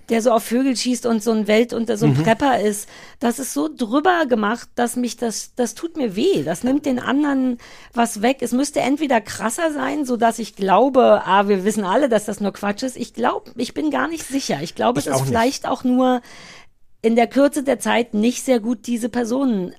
der 0.09 0.21
so 0.21 0.31
auf 0.31 0.43
Vögel 0.43 0.75
schießt 0.75 1.05
und 1.05 1.23
so 1.23 1.31
ein 1.31 1.47
Welt 1.47 1.73
und 1.73 1.89
so 1.97 2.05
ein 2.05 2.13
Mhm. 2.17 2.23
Prepper 2.23 2.59
ist. 2.59 2.89
Das 3.19 3.39
ist 3.39 3.53
so 3.53 3.69
drüber 3.73 4.25
gemacht, 4.25 4.69
dass 4.75 4.95
mich 4.95 5.17
das, 5.17 5.53
das 5.55 5.75
tut 5.75 5.97
mir 5.97 6.15
weh. 6.15 6.43
Das 6.43 6.63
nimmt 6.63 6.85
den 6.85 6.99
anderen 6.99 7.57
was 7.93 8.21
weg. 8.21 8.37
Es 8.41 8.51
müsste 8.51 8.79
entweder 8.81 9.21
krasser 9.21 9.71
sein, 9.71 10.05
so 10.05 10.17
dass 10.17 10.39
ich 10.39 10.55
glaube, 10.55 11.21
ah, 11.25 11.47
wir 11.47 11.63
wissen 11.65 11.83
alle, 11.83 12.09
dass 12.09 12.25
das 12.25 12.39
nur 12.41 12.53
Quatsch 12.53 12.83
ist. 12.83 12.97
Ich 12.97 13.13
glaube, 13.13 13.51
ich 13.55 13.73
bin 13.73 13.91
gar 13.91 14.07
nicht 14.07 14.23
sicher. 14.25 14.59
Ich 14.61 14.75
glaube, 14.75 14.99
es 14.99 15.07
ist 15.07 15.13
nicht. 15.13 15.25
vielleicht 15.27 15.67
auch 15.67 15.83
nur 15.83 16.21
in 17.01 17.15
der 17.15 17.27
Kürze 17.27 17.63
der 17.63 17.79
Zeit 17.79 18.13
nicht 18.13 18.43
sehr 18.43 18.59
gut 18.59 18.87
diese 18.87 19.09
Personen 19.09 19.73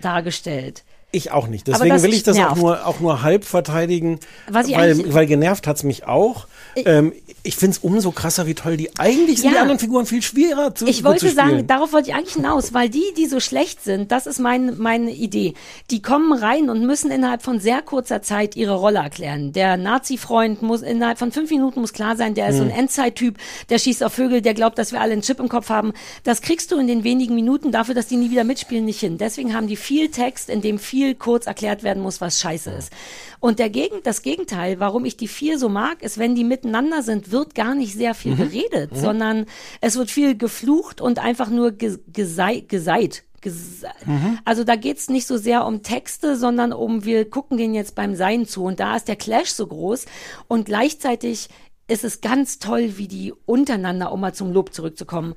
dargestellt. 0.00 0.84
Ich 1.16 1.30
auch 1.32 1.46
nicht. 1.46 1.66
Deswegen 1.66 2.02
will 2.02 2.12
ich 2.12 2.24
das 2.24 2.38
auch 2.38 2.56
nur, 2.56 2.86
auch 2.86 3.00
nur 3.00 3.22
halb 3.22 3.44
verteidigen, 3.46 4.20
ich 4.48 4.54
weil, 4.76 5.14
weil 5.14 5.26
genervt 5.26 5.66
hat's 5.66 5.82
mich 5.82 6.06
auch. 6.06 6.46
ähm, 6.76 7.12
ich 7.42 7.56
find's 7.56 7.78
umso 7.78 8.10
krasser, 8.10 8.46
wie 8.46 8.54
toll 8.54 8.76
die. 8.76 8.90
Eigentlich 8.98 9.36
sind 9.40 9.46
Ja. 9.46 9.52
die 9.52 9.58
anderen 9.60 9.78
Figuren 9.78 10.04
viel 10.04 10.20
schwerer 10.20 10.74
zu 10.74 10.86
Ich 10.86 11.04
wollte 11.04 11.20
zu 11.20 11.28
spielen. 11.30 11.48
sagen, 11.50 11.66
darauf 11.66 11.92
wollte 11.94 12.10
ich 12.10 12.14
eigentlich 12.16 12.34
hinaus, 12.34 12.74
weil 12.74 12.90
die, 12.90 13.04
die 13.16 13.26
so 13.26 13.40
schlecht 13.40 13.82
sind, 13.82 14.12
das 14.12 14.26
ist 14.26 14.40
mein, 14.40 14.76
meine 14.78 15.10
Idee. 15.12 15.54
Die 15.90 16.02
kommen 16.02 16.32
rein 16.32 16.68
und 16.68 16.84
müssen 16.84 17.10
innerhalb 17.10 17.42
von 17.42 17.60
sehr 17.60 17.80
kurzer 17.82 18.20
Zeit 18.20 18.56
ihre 18.56 18.74
Rolle 18.74 18.98
erklären. 18.98 19.52
Der 19.52 19.76
Nazi-Freund 19.76 20.60
muss 20.60 20.82
innerhalb 20.82 21.18
von 21.18 21.32
fünf 21.32 21.50
Minuten 21.50 21.80
muss 21.80 21.92
klar 21.94 22.16
sein, 22.16 22.34
der 22.34 22.48
ist 22.50 22.56
so 22.58 22.64
ein 22.64 22.70
Hm. 22.72 22.80
Endzeit-Typ, 22.80 23.36
der 23.70 23.78
schießt 23.78 24.02
auf 24.04 24.12
Vögel, 24.12 24.42
der 24.42 24.52
glaubt, 24.54 24.76
dass 24.78 24.92
wir 24.92 25.00
alle 25.00 25.12
einen 25.12 25.22
Chip 25.22 25.40
im 25.40 25.48
Kopf 25.48 25.70
haben. 25.70 25.92
Das 26.24 26.42
kriegst 26.42 26.72
du 26.72 26.78
in 26.78 26.88
den 26.88 27.04
wenigen 27.04 27.34
Minuten 27.36 27.70
dafür, 27.72 27.94
dass 27.94 28.08
die 28.08 28.16
nie 28.16 28.30
wieder 28.30 28.44
mitspielen, 28.44 28.84
nicht 28.84 29.00
hin. 29.00 29.16
Deswegen 29.18 29.54
haben 29.54 29.68
die 29.68 29.76
viel 29.76 30.10
Text, 30.10 30.50
in 30.50 30.60
dem 30.60 30.78
viel 30.80 31.05
kurz 31.14 31.46
erklärt 31.46 31.82
werden 31.82 32.02
muss, 32.02 32.20
was 32.20 32.40
scheiße 32.40 32.70
ist. 32.70 32.92
Und 33.40 33.58
der 33.58 33.70
Gegen, 33.70 34.02
das 34.02 34.22
Gegenteil, 34.22 34.80
warum 34.80 35.04
ich 35.04 35.16
die 35.16 35.28
vier 35.28 35.58
so 35.58 35.68
mag, 35.68 36.02
ist, 36.02 36.18
wenn 36.18 36.34
die 36.34 36.44
miteinander 36.44 37.02
sind, 37.02 37.30
wird 37.30 37.54
gar 37.54 37.74
nicht 37.74 37.94
sehr 37.94 38.14
viel 38.14 38.32
Mhm. 38.32 38.36
geredet, 38.38 38.90
sondern 38.96 39.46
es 39.80 39.96
wird 39.96 40.10
viel 40.10 40.36
geflucht 40.36 41.00
und 41.00 41.18
einfach 41.18 41.48
nur 41.50 41.72
ge 41.72 41.98
gesei 42.12 42.60
geseit. 42.66 43.22
Gese 43.42 43.86
Mhm. 44.06 44.38
Also 44.44 44.64
da 44.64 44.76
geht's 44.76 45.08
nicht 45.08 45.26
so 45.26 45.36
sehr 45.36 45.66
um 45.66 45.82
Texte, 45.82 46.36
sondern 46.36 46.72
um, 46.72 47.04
wir 47.04 47.28
gucken 47.28 47.58
denen 47.58 47.74
jetzt 47.74 47.94
beim 47.94 48.14
Sein 48.16 48.46
zu. 48.46 48.64
Und 48.64 48.80
da 48.80 48.96
ist 48.96 49.08
der 49.08 49.16
Clash 49.16 49.50
so 49.50 49.66
groß. 49.66 50.06
Und 50.48 50.66
gleichzeitig 50.66 51.48
ist 51.88 52.02
es 52.02 52.20
ganz 52.20 52.58
toll, 52.58 52.94
wie 52.96 53.06
die 53.06 53.32
untereinander, 53.44 54.10
um 54.10 54.20
mal 54.20 54.34
zum 54.34 54.50
Lob 54.52 54.74
zurückzukommen, 54.74 55.34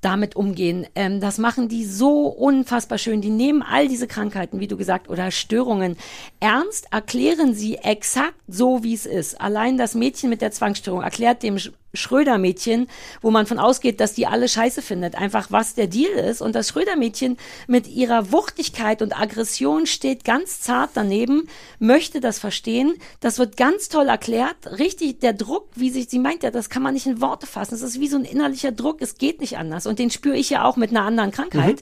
damit 0.00 0.36
umgehen. 0.36 0.86
Ähm, 0.94 1.20
das 1.20 1.38
machen 1.38 1.68
die 1.68 1.84
so 1.84 2.26
unfassbar 2.26 2.98
schön. 2.98 3.20
Die 3.20 3.30
nehmen 3.30 3.62
all 3.62 3.88
diese 3.88 4.06
Krankheiten, 4.06 4.60
wie 4.60 4.68
du 4.68 4.76
gesagt, 4.76 5.08
oder 5.08 5.30
Störungen 5.30 5.96
ernst, 6.40 6.88
erklären 6.92 7.54
sie 7.54 7.76
exakt 7.76 8.34
so, 8.46 8.82
wie 8.82 8.94
es 8.94 9.06
ist. 9.06 9.40
Allein 9.40 9.76
das 9.76 9.94
Mädchen 9.94 10.30
mit 10.30 10.40
der 10.40 10.52
Zwangsstörung 10.52 11.02
erklärt 11.02 11.42
dem 11.42 11.58
Schröder-Mädchen, 11.94 12.88
wo 13.22 13.30
man 13.30 13.46
von 13.46 13.58
ausgeht, 13.58 14.00
dass 14.00 14.12
die 14.12 14.26
alle 14.26 14.48
scheiße 14.48 14.82
findet, 14.82 15.14
einfach 15.14 15.50
was 15.50 15.74
der 15.74 15.86
Deal 15.86 16.12
ist. 16.12 16.42
Und 16.42 16.54
das 16.54 16.68
Schröder-Mädchen 16.68 17.36
mit 17.66 17.88
ihrer 17.88 18.30
Wuchtigkeit 18.32 19.00
und 19.02 19.18
Aggression 19.18 19.86
steht 19.86 20.24
ganz 20.24 20.60
zart 20.60 20.90
daneben, 20.94 21.48
möchte 21.78 22.20
das 22.20 22.38
verstehen. 22.38 22.94
Das 23.20 23.38
wird 23.38 23.56
ganz 23.56 23.88
toll 23.88 24.08
erklärt. 24.08 24.56
Richtig, 24.78 25.20
der 25.20 25.32
Druck, 25.32 25.68
wie 25.74 25.90
sich, 25.90 26.08
sie 26.08 26.18
meint 26.18 26.42
ja, 26.42 26.50
das 26.50 26.68
kann 26.70 26.82
man 26.82 26.94
nicht 26.94 27.06
in 27.06 27.20
Worte 27.20 27.46
fassen. 27.46 27.74
Es 27.74 27.82
ist 27.82 28.00
wie 28.00 28.08
so 28.08 28.18
ein 28.18 28.24
innerlicher 28.24 28.72
Druck. 28.72 29.00
Es 29.00 29.16
geht 29.16 29.40
nicht 29.40 29.56
anders. 29.56 29.86
Und 29.86 29.98
den 29.98 30.10
spüre 30.10 30.36
ich 30.36 30.50
ja 30.50 30.64
auch 30.64 30.76
mit 30.76 30.90
einer 30.90 31.02
anderen 31.02 31.30
Krankheit. 31.30 31.80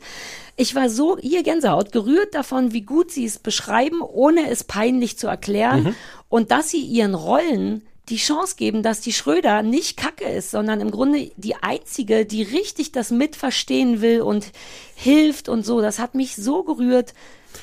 Ich 0.57 0.75
war 0.75 0.89
so, 0.89 1.19
hier 1.19 1.43
Gänsehaut, 1.43 1.93
gerührt 1.93 2.35
davon, 2.35 2.73
wie 2.73 2.81
gut 2.81 3.11
sie 3.11 3.27
es 3.27 3.39
beschreiben, 3.39 4.01
ohne 4.01 4.49
es 4.51 4.65
peinlich 4.65 5.19
zu 5.19 5.27
erklären. 5.27 5.83
Mhm. 5.83 5.95
Und 6.29 6.51
dass 6.51 6.71
sie 6.71 6.81
ihren 6.81 7.15
Rollen 7.15 7.83
die 8.09 8.17
Chance 8.17 8.57
geben, 8.57 8.83
dass 8.83 9.01
die 9.01 9.13
Schröder 9.13 9.63
nicht 9.63 9.97
Kacke 9.97 10.25
ist, 10.25 10.51
sondern 10.51 10.81
im 10.81 10.91
Grunde 10.91 11.31
die 11.37 11.57
einzige, 11.57 12.25
die 12.25 12.43
richtig 12.43 12.93
das 12.93 13.11
mitverstehen 13.11 14.01
will 14.01 14.21
und 14.21 14.53
hilft 14.95 15.49
und 15.49 15.65
so. 15.65 15.81
Das 15.81 15.99
hat 15.99 16.15
mich 16.15 16.37
so 16.37 16.63
gerührt. 16.63 17.15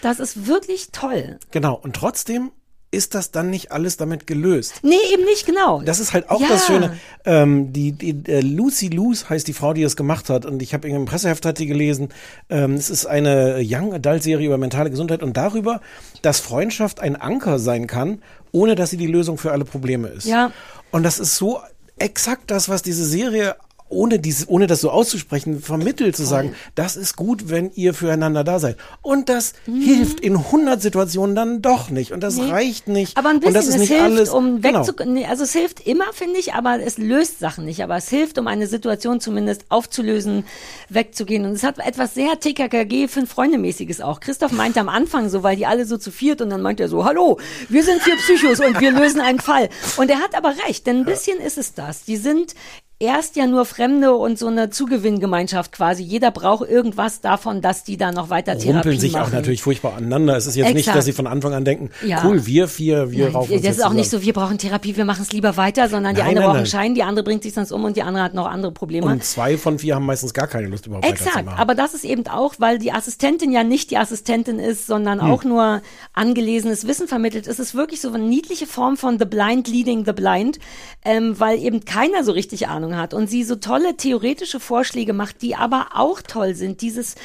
Das 0.01 0.19
ist 0.19 0.47
wirklich 0.47 0.91
toll. 0.91 1.39
Genau. 1.51 1.75
Und 1.75 1.95
trotzdem 1.95 2.51
ist 2.93 3.15
das 3.15 3.31
dann 3.31 3.49
nicht 3.49 3.71
alles 3.71 3.97
damit 3.97 4.27
gelöst. 4.27 4.75
Nee, 4.83 4.95
eben 5.13 5.25
nicht, 5.25 5.45
genau. 5.45 5.81
Das 5.81 5.99
ist 5.99 6.13
halt 6.13 6.29
auch 6.29 6.39
Ja. 6.39 6.47
das 6.49 6.67
Schöne. 6.67 6.97
Ähm, 7.25 7.73
die 7.73 7.91
die 7.91 8.23
äh, 8.31 8.41
Lucy 8.41 8.87
Luz 8.89 9.25
heißt 9.29 9.47
die 9.47 9.53
Frau, 9.53 9.73
die 9.73 9.81
das 9.83 9.95
gemacht 9.95 10.29
hat. 10.29 10.45
Und 10.45 10.61
ich 10.61 10.73
habe 10.73 10.87
in 10.87 10.95
einem 10.95 11.05
Presseheft 11.05 11.45
hat 11.45 11.57
sie 11.57 11.65
gelesen. 11.65 12.09
Ähm, 12.49 12.75
es 12.75 12.89
ist 12.89 13.05
eine 13.05 13.59
Young 13.61 13.93
Adult 13.93 14.23
Serie 14.23 14.45
über 14.47 14.57
mentale 14.57 14.89
Gesundheit 14.89 15.23
und 15.23 15.35
darüber, 15.35 15.81
dass 16.21 16.39
Freundschaft 16.39 16.99
ein 16.99 17.15
Anker 17.15 17.59
sein 17.59 17.87
kann, 17.87 18.21
ohne 18.51 18.75
dass 18.75 18.91
sie 18.91 18.97
die 18.97 19.07
Lösung 19.07 19.37
für 19.37 19.51
alle 19.51 19.65
Probleme 19.65 20.07
ist. 20.09 20.25
Ja. 20.27 20.51
Und 20.91 21.03
das 21.03 21.19
ist 21.19 21.35
so 21.35 21.59
exakt 21.97 22.51
das, 22.51 22.69
was 22.69 22.81
diese 22.83 23.05
Serie 23.05 23.55
ohne 23.93 24.19
diese, 24.19 24.47
ohne 24.49 24.67
das 24.67 24.81
so 24.81 24.89
auszusprechen, 24.91 25.61
vermittelt 25.61 26.15
zu 26.15 26.23
sagen, 26.23 26.53
das 26.75 26.95
ist 26.95 27.15
gut, 27.15 27.49
wenn 27.49 27.71
ihr 27.75 27.93
füreinander 27.93 28.43
da 28.43 28.59
seid. 28.59 28.77
Und 29.01 29.29
das 29.29 29.53
hilft 29.65 30.19
in 30.19 30.35
100 30.37 30.81
Situationen 30.81 31.35
dann 31.35 31.61
doch 31.61 31.89
nicht. 31.89 32.11
Und 32.11 32.21
das 32.21 32.35
Mhm. 32.37 32.43
Nee. 32.45 32.51
reicht 32.51 32.87
nicht. 32.87 33.17
Aber 33.17 33.29
ein 33.29 33.39
bisschen, 33.39 33.49
und 33.49 33.53
das 33.55 33.67
ist 33.67 33.75
es 33.75 33.79
nicht 33.81 33.89
hilft, 33.89 34.03
alles. 34.03 34.29
um 34.29 34.61
genau. 34.61 34.79
wegzukommen. 34.79 35.13
Nee, 35.13 35.25
also 35.25 35.43
es 35.43 35.53
hilft 35.53 35.85
immer, 35.87 36.05
finde 36.13 36.39
ich, 36.39 36.53
aber 36.53 36.79
es 36.81 36.97
löst 36.97 37.39
Sachen 37.39 37.65
nicht. 37.65 37.83
Aber 37.83 37.95
es 37.97 38.09
hilft, 38.09 38.37
um 38.37 38.47
eine 38.47 38.67
Situation 38.67 39.19
zumindest 39.19 39.65
aufzulösen, 39.69 40.45
wegzugehen. 40.89 41.45
Und 41.45 41.51
es 41.53 41.63
hat 41.63 41.79
etwas 41.79 42.13
sehr 42.13 42.39
TKKG 42.39 43.07
fünf 43.07 43.31
Freunde 43.31 43.57
mäßiges 43.57 44.01
auch. 44.01 44.19
Christoph 44.19 44.51
meinte 44.51 44.79
am 44.79 44.89
Anfang 44.89 45.29
so, 45.29 45.43
weil 45.43 45.55
die 45.55 45.65
alle 45.65 45.85
so 45.85 45.97
zu 45.97 46.11
viert 46.11 46.41
und 46.41 46.49
dann 46.49 46.61
meint 46.61 46.79
er 46.79 46.89
so, 46.89 47.05
hallo, 47.05 47.39
wir 47.69 47.83
sind 47.83 48.01
vier 48.01 48.15
Psychos 48.15 48.59
und 48.59 48.79
wir 48.79 48.91
lösen 48.91 49.21
einen 49.21 49.39
Fall. 49.39 49.69
Und 49.97 50.09
er 50.09 50.19
hat 50.19 50.35
aber 50.35 50.53
recht, 50.67 50.87
denn 50.87 50.97
ein 50.99 51.05
bisschen 51.05 51.39
ist 51.39 51.57
es 51.57 51.73
das. 51.73 52.03
Die 52.03 52.17
sind 52.17 52.55
erst 53.03 53.35
ja 53.35 53.45
nur 53.45 53.65
Fremde 53.65 54.13
und 54.13 54.39
so 54.39 54.47
eine 54.47 54.69
Zugewinngemeinschaft 54.69 55.71
quasi. 55.73 56.01
Jeder 56.03 56.31
braucht 56.31 56.69
irgendwas 56.69 57.19
davon, 57.21 57.61
dass 57.61 57.83
die 57.83 57.97
da 57.97 58.11
noch 58.11 58.29
weiter 58.29 58.53
Therapie 58.57 58.71
Rumpeln 58.71 58.99
sich 58.99 59.11
machen. 59.13 59.25
auch 59.25 59.31
natürlich 59.31 59.61
furchtbar 59.61 59.95
aneinander. 59.97 60.37
Es 60.37 60.47
ist 60.47 60.55
jetzt 60.55 60.67
nicht, 60.67 60.77
Exakt. 60.87 60.97
dass 60.97 61.05
sie 61.05 61.11
von 61.13 61.27
Anfang 61.27 61.53
an 61.53 61.65
denken, 61.65 61.89
Ja. 62.05 62.23
cool, 62.25 62.45
wir 62.45 62.67
vier, 62.67 63.11
wir 63.11 63.25
Nein, 63.25 63.35
raufen 63.35 63.61
das 63.61 63.77
ist 63.77 63.83
auch 63.85 63.91
nicht 63.93 64.05
zusammen. 64.05 64.21
so, 64.21 64.25
wir 64.25 64.33
brauchen 64.33 64.57
Therapie, 64.57 64.95
wir 64.95 65.05
machen 65.05 65.21
es 65.23 65.31
lieber 65.33 65.57
weiter, 65.57 65.89
sondern 65.89 66.15
die 66.15 66.21
Nein, 66.21 66.29
eine 66.31 66.39
nein, 66.39 66.47
braucht 66.49 66.57
einen 66.57 66.65
Schein, 66.65 66.95
die 66.95 67.03
andere 67.03 67.23
bringt 67.25 67.43
sich 67.43 67.53
sonst 67.53 67.71
um 67.71 67.83
und 67.83 67.97
die 67.97 68.03
andere 68.03 68.23
hat 68.23 68.33
noch 68.33 68.47
andere 68.49 68.71
Probleme. 68.71 69.05
Und 69.07 69.23
zwei 69.23 69.57
von 69.57 69.79
vier 69.79 69.95
haben 69.95 70.05
meistens 70.05 70.33
gar 70.33 70.47
keine 70.47 70.67
Lust 70.67 70.87
überhaupt 70.87 71.05
Exakt, 71.05 71.35
weiterzumachen. 71.35 71.59
aber 71.59 71.75
das 71.75 71.93
ist 71.93 72.05
eben 72.05 72.25
auch, 72.27 72.55
weil 72.59 72.79
die 72.79 72.91
Assistentin 72.93 73.51
ja 73.51 73.63
nicht 73.63 73.91
die 73.91 73.97
Assistentin 73.97 74.59
ist, 74.59 74.87
sondern 74.87 75.21
Hm. 75.21 75.29
auch 75.31 75.43
nur 75.43 75.81
angelesenes 76.13 76.87
Wissen 76.87 77.07
vermittelt. 77.07 77.47
Es 77.47 77.59
ist 77.59 77.75
wirklich 77.75 77.99
so 78.01 78.07
eine 78.09 78.19
niedliche 78.23 78.67
Form 78.67 78.97
von 78.97 79.19
The 79.19 79.25
Blind 79.25 79.67
Leading 79.67 80.05
the 80.05 80.13
Blind, 80.13 80.59
ähm, 81.03 81.39
weil 81.39 81.59
eben 81.59 81.83
keiner 81.85 82.23
so 82.23 82.31
richtig 82.31 82.67
Ahnung 82.67 82.92
hat 82.97 83.13
und 83.13 83.27
sie 83.27 83.43
so 83.43 83.55
tolle 83.55 83.97
theoretische 83.97 84.59
Vorschläge 84.59 85.13
macht, 85.13 85.41
die 85.41 85.55
aber 85.55 85.87
auch 85.95 86.21
toll 86.21 86.55
sind. 86.55 86.81
Dieses 86.81 87.15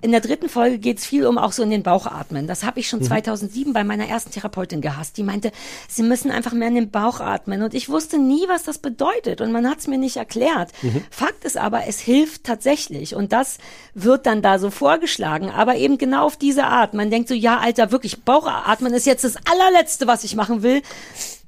in 0.00 0.12
der 0.12 0.20
dritten 0.20 0.48
Folge 0.48 0.78
geht 0.78 0.98
es 0.98 1.06
viel 1.06 1.26
um 1.26 1.38
auch 1.38 1.50
so 1.50 1.62
in 1.64 1.70
den 1.70 1.82
Bauch 1.82 2.06
atmen. 2.06 2.46
Das 2.46 2.62
habe 2.64 2.78
ich 2.78 2.88
schon 2.88 3.00
Mhm. 3.00 3.06
2007 3.06 3.72
bei 3.72 3.82
meiner 3.82 4.08
ersten 4.08 4.30
Therapeutin 4.30 4.80
gehasst. 4.80 5.16
Die 5.16 5.24
meinte, 5.24 5.50
sie 5.88 6.04
müssen 6.04 6.30
einfach 6.30 6.52
mehr 6.52 6.68
in 6.68 6.76
den 6.76 6.90
Bauch 6.90 7.18
atmen. 7.18 7.62
Und 7.62 7.74
ich 7.74 7.88
wusste 7.88 8.18
nie, 8.18 8.44
was 8.48 8.62
das 8.62 8.78
bedeutet. 8.78 9.40
Und 9.40 9.50
man 9.50 9.68
hat 9.68 9.78
es 9.78 9.88
mir 9.88 9.98
nicht 9.98 10.16
erklärt. 10.16 10.70
Mhm. 10.82 11.02
Fakt 11.10 11.44
ist 11.44 11.56
aber, 11.56 11.86
es 11.88 11.98
hilft 11.98 12.44
tatsächlich. 12.44 13.16
Und 13.16 13.32
das 13.32 13.58
wird 13.94 14.26
dann 14.26 14.40
da 14.40 14.60
so 14.60 14.70
vorgeschlagen. 14.70 15.50
Aber 15.50 15.74
eben 15.74 15.98
genau 15.98 16.26
auf 16.26 16.36
diese 16.36 16.66
Art. 16.66 16.94
Man 16.94 17.10
denkt 17.10 17.28
so, 17.28 17.34
ja, 17.34 17.58
Alter, 17.58 17.90
wirklich, 17.90 18.22
Bauchatmen 18.22 18.94
ist 18.94 19.06
jetzt 19.06 19.24
das 19.24 19.34
allerletzte, 19.50 20.06
was 20.06 20.22
ich 20.22 20.36
machen 20.36 20.62
will. 20.62 20.82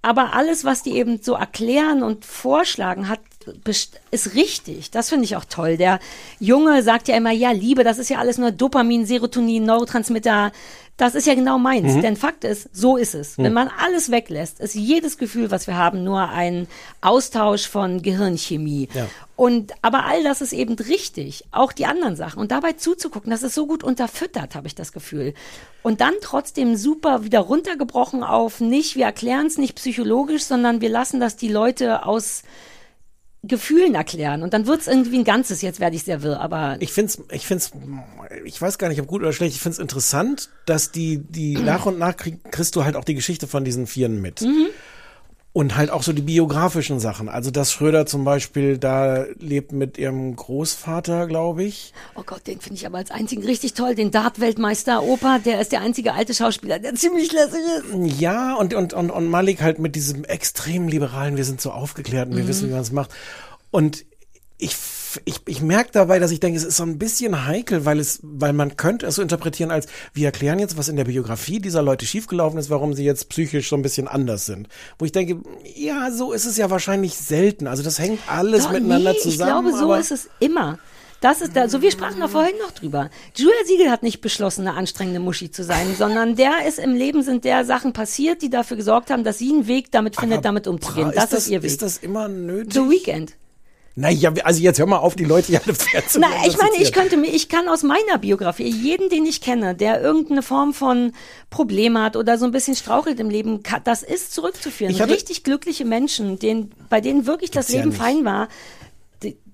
Aber 0.02 0.32
alles, 0.32 0.64
was 0.64 0.82
die 0.82 0.96
eben 0.96 1.20
so 1.22 1.34
erklären 1.34 2.02
und 2.02 2.24
vorschlagen, 2.24 3.08
hat 3.08 3.20
ist 4.10 4.34
richtig. 4.34 4.90
Das 4.90 5.08
finde 5.08 5.24
ich 5.24 5.36
auch 5.36 5.44
toll. 5.46 5.76
Der 5.76 5.98
Junge 6.38 6.82
sagt 6.82 7.08
ja 7.08 7.16
immer, 7.16 7.30
ja, 7.30 7.50
Liebe, 7.52 7.84
das 7.84 7.98
ist 7.98 8.10
ja 8.10 8.18
alles 8.18 8.38
nur 8.40 8.50
Dopamin, 8.50 9.06
Serotonin, 9.06 9.64
Neurotransmitter. 9.64 10.52
Das 10.96 11.14
ist 11.14 11.26
ja 11.26 11.34
genau 11.34 11.58
meins. 11.58 11.94
Mhm. 11.94 12.02
Denn 12.02 12.16
Fakt 12.16 12.44
ist, 12.44 12.68
so 12.72 12.96
ist 12.96 13.14
es. 13.14 13.38
Mhm. 13.38 13.44
Wenn 13.44 13.52
man 13.54 13.70
alles 13.82 14.10
weglässt, 14.10 14.60
ist 14.60 14.74
jedes 14.74 15.16
Gefühl, 15.16 15.50
was 15.50 15.66
wir 15.66 15.76
haben, 15.76 16.04
nur 16.04 16.28
ein 16.28 16.66
Austausch 17.00 17.68
von 17.68 18.02
Gehirnchemie. 18.02 18.88
Ja. 18.92 19.06
Und 19.34 19.72
aber 19.80 20.04
all 20.04 20.22
das 20.22 20.42
ist 20.42 20.52
eben 20.52 20.74
richtig, 20.74 21.44
auch 21.52 21.72
die 21.72 21.86
anderen 21.86 22.16
Sachen. 22.16 22.38
Und 22.38 22.50
dabei 22.50 22.74
zuzugucken, 22.74 23.30
das 23.30 23.42
ist 23.42 23.54
so 23.54 23.66
gut 23.66 23.82
unterfüttert, 23.82 24.54
habe 24.54 24.66
ich 24.66 24.74
das 24.74 24.92
Gefühl. 24.92 25.32
Und 25.82 26.02
dann 26.02 26.12
trotzdem 26.20 26.76
super 26.76 27.24
wieder 27.24 27.40
runtergebrochen 27.40 28.22
auf 28.22 28.60
nicht, 28.60 28.96
wir 28.96 29.06
erklären 29.06 29.46
es 29.46 29.56
nicht 29.56 29.76
psychologisch, 29.76 30.42
sondern 30.42 30.82
wir 30.82 30.90
lassen 30.90 31.20
das 31.20 31.36
die 31.36 31.48
Leute 31.48 32.04
aus 32.04 32.42
Gefühlen 33.42 33.94
erklären. 33.94 34.42
Und 34.42 34.52
dann 34.52 34.66
wird 34.66 34.82
es 34.82 34.86
irgendwie 34.86 35.18
ein 35.18 35.24
Ganzes. 35.24 35.62
Jetzt 35.62 35.80
werde 35.80 35.96
ich 35.96 36.04
sehr 36.04 36.22
wirr, 36.22 36.40
aber 36.40 36.76
Ich 36.80 36.92
find's, 36.92 37.22
ich 37.30 37.46
find's, 37.46 37.72
ich 38.44 38.60
weiß 38.60 38.78
gar 38.78 38.88
nicht, 38.88 39.00
ob 39.00 39.06
gut 39.06 39.22
oder 39.22 39.32
schlecht. 39.32 39.54
Ich 39.54 39.62
find's 39.62 39.78
interessant, 39.78 40.50
dass 40.66 40.92
die, 40.92 41.18
die 41.18 41.54
nach 41.56 41.86
und 41.86 41.98
nach 41.98 42.16
krieg, 42.16 42.38
kriegst 42.50 42.76
du 42.76 42.84
halt 42.84 42.96
auch 42.96 43.04
die 43.04 43.14
Geschichte 43.14 43.46
von 43.46 43.64
diesen 43.64 43.86
Vieren 43.86 44.20
mit. 44.20 44.42
Mhm. 44.42 44.66
Und 45.52 45.76
halt 45.76 45.90
auch 45.90 46.04
so 46.04 46.12
die 46.12 46.22
biografischen 46.22 47.00
Sachen. 47.00 47.28
Also, 47.28 47.50
dass 47.50 47.72
Schröder 47.72 48.06
zum 48.06 48.22
Beispiel 48.24 48.78
da 48.78 49.24
lebt 49.40 49.72
mit 49.72 49.98
ihrem 49.98 50.36
Großvater, 50.36 51.26
glaube 51.26 51.64
ich. 51.64 51.92
Oh 52.14 52.22
Gott, 52.24 52.46
den 52.46 52.60
finde 52.60 52.76
ich 52.76 52.86
aber 52.86 52.98
als 52.98 53.10
einzigen 53.10 53.42
richtig 53.44 53.74
toll. 53.74 53.96
Den 53.96 54.12
Dart-Weltmeister 54.12 55.02
Opa, 55.02 55.40
der 55.40 55.60
ist 55.60 55.72
der 55.72 55.80
einzige 55.80 56.12
alte 56.12 56.34
Schauspieler, 56.34 56.78
der 56.78 56.94
ziemlich 56.94 57.32
lässig 57.32 57.62
ist. 57.78 58.20
Ja, 58.20 58.54
und, 58.54 58.74
und, 58.74 58.92
und, 58.92 59.10
und 59.10 59.26
Malik 59.28 59.60
halt 59.60 59.80
mit 59.80 59.96
diesem 59.96 60.22
extrem 60.24 60.86
liberalen, 60.86 61.36
wir 61.36 61.44
sind 61.44 61.60
so 61.60 61.72
aufgeklärt 61.72 62.28
und 62.28 62.36
wir 62.36 62.44
Mhm. 62.44 62.48
wissen, 62.48 62.68
wie 62.68 62.72
man 62.72 62.82
es 62.82 62.92
macht. 62.92 63.10
Und 63.72 64.04
ich, 64.56 64.70
f- 64.72 64.99
ich, 65.24 65.40
ich 65.46 65.62
merke 65.62 65.90
dabei, 65.92 66.18
dass 66.18 66.30
ich 66.30 66.40
denke, 66.40 66.58
es 66.58 66.64
ist 66.64 66.76
so 66.76 66.82
ein 66.84 66.98
bisschen 66.98 67.46
heikel, 67.46 67.84
weil 67.84 67.98
es, 67.98 68.20
weil 68.22 68.52
man 68.52 68.76
könnte 68.76 69.06
es 69.06 69.14
so 69.16 69.22
interpretieren 69.22 69.70
als, 69.70 69.86
wir 70.14 70.26
erklären 70.26 70.58
jetzt, 70.58 70.76
was 70.76 70.88
in 70.88 70.96
der 70.96 71.04
Biografie 71.04 71.58
dieser 71.60 71.82
Leute 71.82 72.06
schiefgelaufen 72.06 72.58
ist, 72.58 72.70
warum 72.70 72.94
sie 72.94 73.04
jetzt 73.04 73.28
psychisch 73.28 73.68
so 73.70 73.76
ein 73.76 73.82
bisschen 73.82 74.08
anders 74.08 74.46
sind. 74.46 74.68
Wo 74.98 75.04
ich 75.04 75.12
denke, 75.12 75.38
ja, 75.74 76.10
so 76.12 76.32
ist 76.32 76.44
es 76.46 76.56
ja 76.56 76.70
wahrscheinlich 76.70 77.14
selten. 77.16 77.66
Also 77.66 77.82
das 77.82 77.98
hängt 77.98 78.20
alles 78.28 78.64
Doch, 78.64 78.72
miteinander 78.72 79.12
nee, 79.12 79.18
zusammen. 79.18 79.66
Ich 79.68 79.72
glaube, 79.72 79.78
so 79.78 79.84
aber 79.86 80.00
ist 80.00 80.12
es 80.12 80.28
immer. 80.38 80.78
Das 81.20 81.42
ist 81.42 81.54
da, 81.54 81.68
so 81.68 81.82
wir 81.82 81.90
sprachen 81.90 82.18
da 82.18 82.28
vorhin 82.28 82.56
noch 82.62 82.70
drüber. 82.70 83.10
Julia 83.36 83.52
Siegel 83.66 83.90
hat 83.90 84.02
nicht 84.02 84.22
beschlossen, 84.22 84.66
eine 84.66 84.74
anstrengende 84.76 85.20
Muschi 85.20 85.50
zu 85.50 85.64
sein, 85.64 85.94
sondern 85.98 86.34
der 86.34 86.66
ist 86.66 86.78
im 86.78 86.94
Leben 86.94 87.22
sind 87.22 87.44
der 87.44 87.66
Sachen 87.66 87.92
passiert, 87.92 88.40
die 88.40 88.48
dafür 88.48 88.78
gesorgt 88.78 89.10
haben, 89.10 89.22
dass 89.22 89.36
sie 89.38 89.50
einen 89.52 89.66
Weg 89.66 89.90
damit 89.92 90.16
findet, 90.18 90.46
damit 90.46 90.66
umzugehen. 90.66 91.08
ist 91.10 91.16
Das, 91.16 91.28
das- 91.30 91.38
ist 91.40 91.48
ihr 91.50 91.62
Weg. 91.62 91.70
ist 91.70 91.82
das 91.82 91.98
immer 91.98 92.28
nötig? 92.28 92.72
The 92.72 92.80
Weekend. 92.88 93.34
Naja, 94.00 94.32
also 94.44 94.60
jetzt 94.62 94.78
hör 94.78 94.86
mal 94.86 94.96
auf, 94.98 95.14
die 95.14 95.24
Leute 95.24 95.48
hier 95.48 95.60
alle 95.64 95.74
fair 95.74 96.06
zu 96.08 96.18
Na, 96.20 96.28
ich 96.46 96.56
meine, 96.56 96.76
ich 96.78 96.92
könnte 96.92 97.16
mir, 97.16 97.28
ich 97.28 97.48
kann 97.48 97.68
aus 97.68 97.82
meiner 97.82 98.18
Biografie 98.18 98.68
jeden, 98.68 99.08
den 99.10 99.26
ich 99.26 99.40
kenne, 99.40 99.74
der 99.74 100.00
irgendeine 100.00 100.42
Form 100.42 100.72
von 100.74 101.12
Problem 101.50 101.98
hat 101.98 102.16
oder 102.16 102.38
so 102.38 102.44
ein 102.46 102.50
bisschen 102.50 102.74
strauchelt 102.76 103.20
im 103.20 103.28
Leben, 103.30 103.60
das 103.84 104.02
ist 104.02 104.32
zurückzuführen. 104.32 104.98
Hatte- 104.98 105.12
Richtig 105.12 105.44
glückliche 105.44 105.84
Menschen, 105.84 106.38
denen, 106.38 106.72
bei 106.88 107.00
denen 107.00 107.26
wirklich 107.26 107.50
das 107.50 107.68
ja 107.68 107.76
Leben 107.78 107.90
nicht. 107.90 107.98
fein 108.00 108.24
war, 108.24 108.48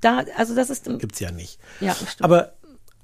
da, 0.00 0.24
also 0.36 0.54
das 0.54 0.70
ist, 0.70 0.84
Gibt's 0.84 1.20
ja 1.20 1.30
nicht. 1.32 1.58
ja, 1.80 1.94
stimmt. 1.94 2.22
Aber 2.22 2.52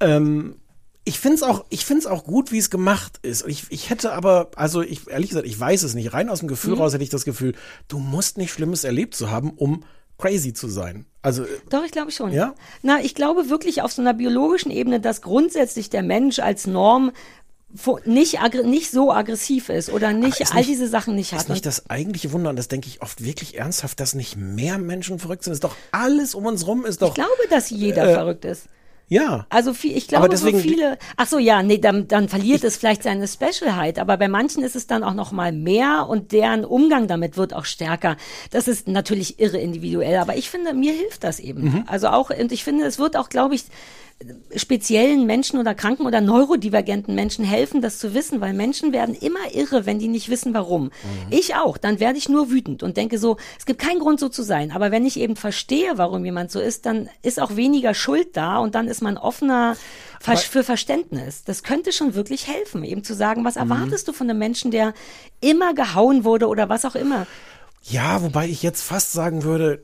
ähm, 0.01 0.57
ich 1.05 1.19
find's 1.19 1.43
auch, 1.43 1.65
ich 1.71 1.85
find's 1.85 2.07
auch 2.07 2.23
gut, 2.25 2.53
wie 2.53 2.59
es 2.59 2.71
gemacht 2.71 3.19
ist. 3.23 3.45
Ich, 3.49 3.65
ich 3.71 3.91
hätte 3.91 4.13
aber, 4.13 4.51
also 4.55 4.83
ich 4.83 5.09
ehrlich 5.09 5.31
gesagt, 5.31 5.47
ich 5.47 5.59
weiß 5.59 5.83
es 5.83 5.95
nicht. 5.95 6.13
Rein 6.13 6.29
aus 6.29 6.39
dem 6.41 6.49
Gefühl 6.49 6.75
Mhm. 6.77 6.83
raus 6.83 6.93
hätte 6.95 7.03
ich 7.03 7.11
das 7.11 7.25
Gefühl, 7.25 7.55
du 7.89 7.99
musst 7.99 8.39
nicht 8.39 8.53
Schlimmes 8.53 8.85
erlebt 8.85 9.17
zu 9.17 9.31
haben, 9.31 9.51
um 9.51 9.83
crazy 10.19 10.53
zu 10.53 10.69
sein. 10.69 11.07
Also 11.23 11.45
Doch, 11.71 11.85
ich 11.85 11.93
glaube 11.93 12.11
schon. 12.11 12.33
Ja? 12.33 12.55
Na, 12.83 13.01
ich 13.01 13.15
glaube 13.15 13.49
wirklich 13.49 13.83
auf 13.83 13.93
so 13.93 14.03
einer 14.03 14.13
biologischen 14.13 14.71
Ebene, 14.73 15.01
dass 15.01 15.23
grundsätzlich 15.23 15.89
der 15.89 16.03
Mensch 16.03 16.41
als 16.41 16.67
Norm 16.67 17.13
nicht, 18.05 18.39
nicht 18.65 18.91
so 18.91 19.13
aggressiv 19.13 19.69
ist 19.71 19.91
oder 19.91 20.13
nicht 20.13 20.41
ist 20.41 20.51
all 20.53 20.59
nicht- 20.59 20.69
diese 20.69 20.89
Sachen 20.89 21.15
nicht 21.15 21.33
hat. 21.33 21.41
ist 21.43 21.49
nicht 21.49 21.65
das 21.65 21.89
eigentliche 21.89 22.33
Wunder, 22.33 22.51
und 22.51 22.57
das 22.57 22.69
denke 22.69 22.89
ich 22.89 23.01
oft 23.01 23.25
wirklich 23.25 23.57
ernsthaft, 23.57 23.99
dass 24.01 24.15
nicht 24.15 24.37
mehr 24.37 24.77
Menschen 24.79 25.19
verrückt 25.19 25.45
sind. 25.45 25.55
Ist 25.55 25.65
doch 25.65 25.77
alles 25.91 26.35
um 26.35 26.45
uns 26.45 26.67
rum, 26.67 26.85
ist 26.85 27.01
doch. 27.01 27.09
ich 27.09 27.15
glaube, 27.15 27.31
dass 27.49 27.71
jeder 27.71 28.11
äh, 28.11 28.15
verrückt 28.15 28.45
ist. 28.45 28.67
Ja. 29.13 29.47
Also 29.51 29.75
viel, 29.75 29.95
ich 29.97 30.09
glaube, 30.09 30.29
deswegen- 30.31 30.57
so 30.57 30.63
viele. 30.63 30.99
Ach 31.17 31.27
so, 31.27 31.39
ja, 31.39 31.63
nee, 31.63 31.77
dann, 31.77 32.09
dann 32.09 32.31
verliert 32.31 32.65
es 32.65 32.79
vielleicht 32.79 33.03
seine 33.03 33.29
Specialheit. 33.29 33.99
Aber 33.99 34.17
bei 34.17 34.29
manchen 34.29 34.63
ist 34.65 34.75
es 34.75 34.87
dann 34.87 35.05
auch 35.05 35.13
noch 35.13 35.33
mal 35.33 35.53
mehr 35.53 36.07
und 36.09 36.33
deren 36.33 36.65
Umgang 36.65 37.09
damit 37.09 37.37
wird 37.37 37.53
auch 37.53 37.67
stärker. 37.67 38.17
Das 38.51 38.69
ist 38.69 38.89
natürlich 38.89 39.39
irre 39.39 39.59
individuell. 39.59 40.17
Aber 40.17 40.37
ich 40.37 40.49
finde, 40.49 40.73
mir 40.73 40.95
hilft 40.95 41.25
das 41.25 41.41
eben. 41.41 41.65
Mhm. 41.65 41.85
Also 41.89 42.09
auch 42.09 42.31
und 42.31 42.53
ich 42.53 42.65
finde, 42.65 42.87
es 42.87 42.99
wird 42.99 43.17
auch, 43.19 43.29
glaube 43.29 43.55
ich 43.55 43.65
speziellen 44.57 45.27
Menschen 45.27 45.59
oder 45.59 45.75
kranken 45.75 46.07
oder 46.07 46.21
neurodivergenten 46.21 47.15
Menschen 47.15 47.45
helfen, 47.45 47.83
das 47.83 47.99
zu 47.99 48.15
wissen, 48.15 48.41
weil 48.41 48.53
Menschen 48.53 48.93
werden 48.93 49.15
immer 49.15 49.53
irre, 49.53 49.87
wenn 49.87 49.99
die 49.99 50.09
nicht 50.09 50.29
wissen, 50.29 50.55
warum. 50.55 50.91
Ich 51.31 51.55
auch. 51.55 51.77
Dann 51.77 52.01
werde 52.01 52.19
ich 52.19 52.29
nur 52.29 52.51
wütend 52.51 52.83
und 52.83 52.97
denke 52.97 53.19
so, 53.19 53.37
es 53.59 53.67
gibt 53.67 53.81
keinen 53.81 53.99
Grund, 53.99 54.21
so 54.21 54.29
zu 54.29 54.43
sein. 54.43 54.73
Aber 54.73 54.91
wenn 54.91 55.07
ich 55.07 55.19
eben 55.19 55.37
verstehe, 55.37 55.99
warum 55.99 56.25
jemand 56.25 56.51
so 56.51 56.61
ist, 56.61 56.87
dann 56.87 57.09
ist 57.23 57.41
auch 57.41 57.57
weniger 57.57 57.95
Schuld 57.95 58.37
da 58.37 58.59
und 58.59 58.75
dann 58.75 58.89
ist 58.89 59.03
man 59.03 59.17
offener 59.17 59.77
ver 60.21 60.37
für 60.37 60.63
Verständnis. 60.63 61.45
Das 61.45 61.63
könnte 61.63 61.93
schon 61.93 62.15
wirklich 62.15 62.47
helfen, 62.47 62.85
eben 62.85 63.05
zu 63.05 63.15
sagen, 63.15 63.45
was 63.45 63.57
erwartest 63.57 64.07
du 64.09 64.13
von 64.13 64.31
einem 64.31 64.39
Menschen, 64.39 64.71
der 64.71 64.95
immer 65.41 65.75
gehauen 65.75 66.25
wurde 66.25 66.47
oder 66.47 66.69
was 66.69 66.85
auch 66.85 66.95
immer. 66.95 67.27
Ja, 67.83 68.23
wobei 68.23 68.49
ich 68.49 68.63
jetzt 68.63 68.83
fast 68.83 69.13
sagen 69.13 69.43
würde, 69.43 69.83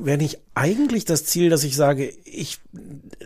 wäre 0.00 0.18
nicht 0.18 0.38
eigentlich 0.54 1.04
das 1.04 1.24
Ziel, 1.24 1.50
dass 1.50 1.64
ich 1.64 1.76
sage, 1.76 2.12
ich 2.24 2.58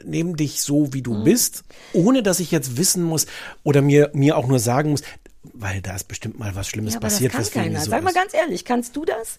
nehme 0.05 0.35
dich 0.35 0.61
so, 0.63 0.93
wie 0.93 1.03
du 1.03 1.15
Mhm. 1.15 1.25
bist, 1.25 1.65
ohne 1.93 2.23
dass 2.23 2.41
ich 2.41 2.51
jetzt 2.51 2.77
wissen 2.77 3.03
muss 3.03 3.27
oder 3.65 3.83
mir, 3.83 4.11
mir 4.15 4.37
auch 4.37 4.47
nur 4.47 4.59
sagen 4.59 4.91
muss, 4.91 5.03
weil 5.43 5.81
da 5.83 5.95
ist 5.97 6.09
bestimmt 6.09 6.39
mal 6.39 6.55
was 6.55 6.69
Schlimmes 6.69 6.95
Ja, 6.95 7.01
passiert, 7.01 7.33
das 7.35 7.41
was 7.47 7.51
kann 7.51 7.65
mich 7.65 7.73
keiner. 7.73 7.85
so 7.85 7.91
Sag 7.91 8.03
mal 8.03 8.11
ist. 8.11 8.15
ganz 8.17 8.35
ehrlich, 8.35 8.65
kannst 8.65 8.95
du 8.97 9.05
das? 9.05 9.39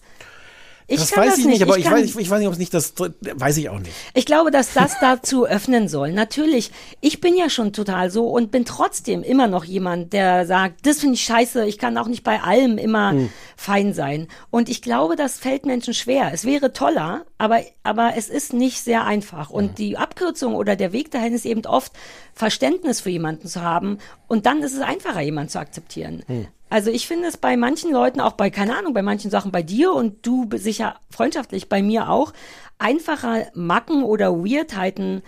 Ich 0.90 0.98
das 0.98 1.16
weiß 1.16 1.30
das 1.30 1.38
ich 1.38 1.46
nicht, 1.46 1.62
aber 1.62 1.78
ich, 1.78 1.84
kann- 1.84 1.94
weiß, 1.94 2.04
ich, 2.04 2.16
ich 2.18 2.28
weiß 2.30 2.38
nicht, 2.40 2.48
ob 2.48 2.52
es 2.54 2.58
nicht 2.58 2.74
das, 2.74 2.94
weiß 2.98 3.56
ich 3.58 3.68
auch 3.68 3.78
nicht. 3.78 3.92
Ich 4.14 4.26
glaube, 4.26 4.50
dass 4.50 4.72
das 4.74 4.98
dazu 5.00 5.46
öffnen 5.46 5.88
soll. 5.88 6.12
Natürlich, 6.12 6.72
ich 7.00 7.20
bin 7.20 7.36
ja 7.36 7.48
schon 7.48 7.72
total 7.72 8.10
so 8.10 8.26
und 8.28 8.50
bin 8.50 8.64
trotzdem 8.64 9.22
immer 9.22 9.46
noch 9.46 9.64
jemand, 9.64 10.12
der 10.12 10.46
sagt, 10.46 10.86
das 10.86 10.98
finde 10.98 11.14
ich 11.14 11.22
scheiße, 11.22 11.64
ich 11.66 11.78
kann 11.78 11.96
auch 11.96 12.08
nicht 12.08 12.24
bei 12.24 12.42
allem 12.42 12.76
immer 12.78 13.12
Hm. 13.12 13.30
fein 13.56 13.94
sein. 13.94 14.26
Und 14.50 14.68
ich 14.68 14.82
glaube, 14.82 15.14
das 15.16 15.38
fällt 15.38 15.64
Menschen 15.64 15.94
schwer. 15.94 16.30
Es 16.34 16.44
wäre 16.44 16.72
toller, 16.72 17.24
aber, 17.38 17.60
aber 17.84 18.14
es 18.16 18.28
ist 18.28 18.52
nicht 18.52 18.82
sehr 18.82 19.04
einfach. 19.04 19.50
Und 19.50 19.78
die 19.78 19.96
Abkürzung 19.96 20.54
oder 20.54 20.74
der 20.76 20.92
Weg 20.92 21.10
dahin 21.12 21.32
ist 21.32 21.46
eben 21.46 21.64
oft, 21.66 21.92
Verständnis 22.34 23.00
für 23.00 23.10
jemanden 23.10 23.46
zu 23.48 23.62
haben. 23.62 23.98
Und 24.26 24.46
dann 24.46 24.62
ist 24.62 24.74
es 24.74 24.80
einfacher, 24.80 25.20
jemanden 25.20 25.50
zu 25.50 25.58
akzeptieren. 25.60 26.22
Also 26.70 26.90
ich 26.90 27.06
finde 27.06 27.28
es 27.28 27.36
bei 27.36 27.56
manchen 27.56 27.92
Leuten, 27.92 28.20
auch 28.20 28.32
bei, 28.32 28.48
keine 28.48 28.76
Ahnung, 28.76 28.94
bei 28.94 29.02
manchen 29.02 29.30
Sachen 29.30 29.50
bei 29.52 29.62
dir 29.62 29.92
und 29.92 30.24
du 30.26 30.48
sicher 30.54 30.94
freundschaftlich 31.10 31.68
bei 31.68 31.82
mir 31.82 32.08
auch, 32.08 32.32
einfacher 32.78 33.48
Macken 33.54 34.04
oder 34.04 34.32
Weirdheiten 34.42 35.22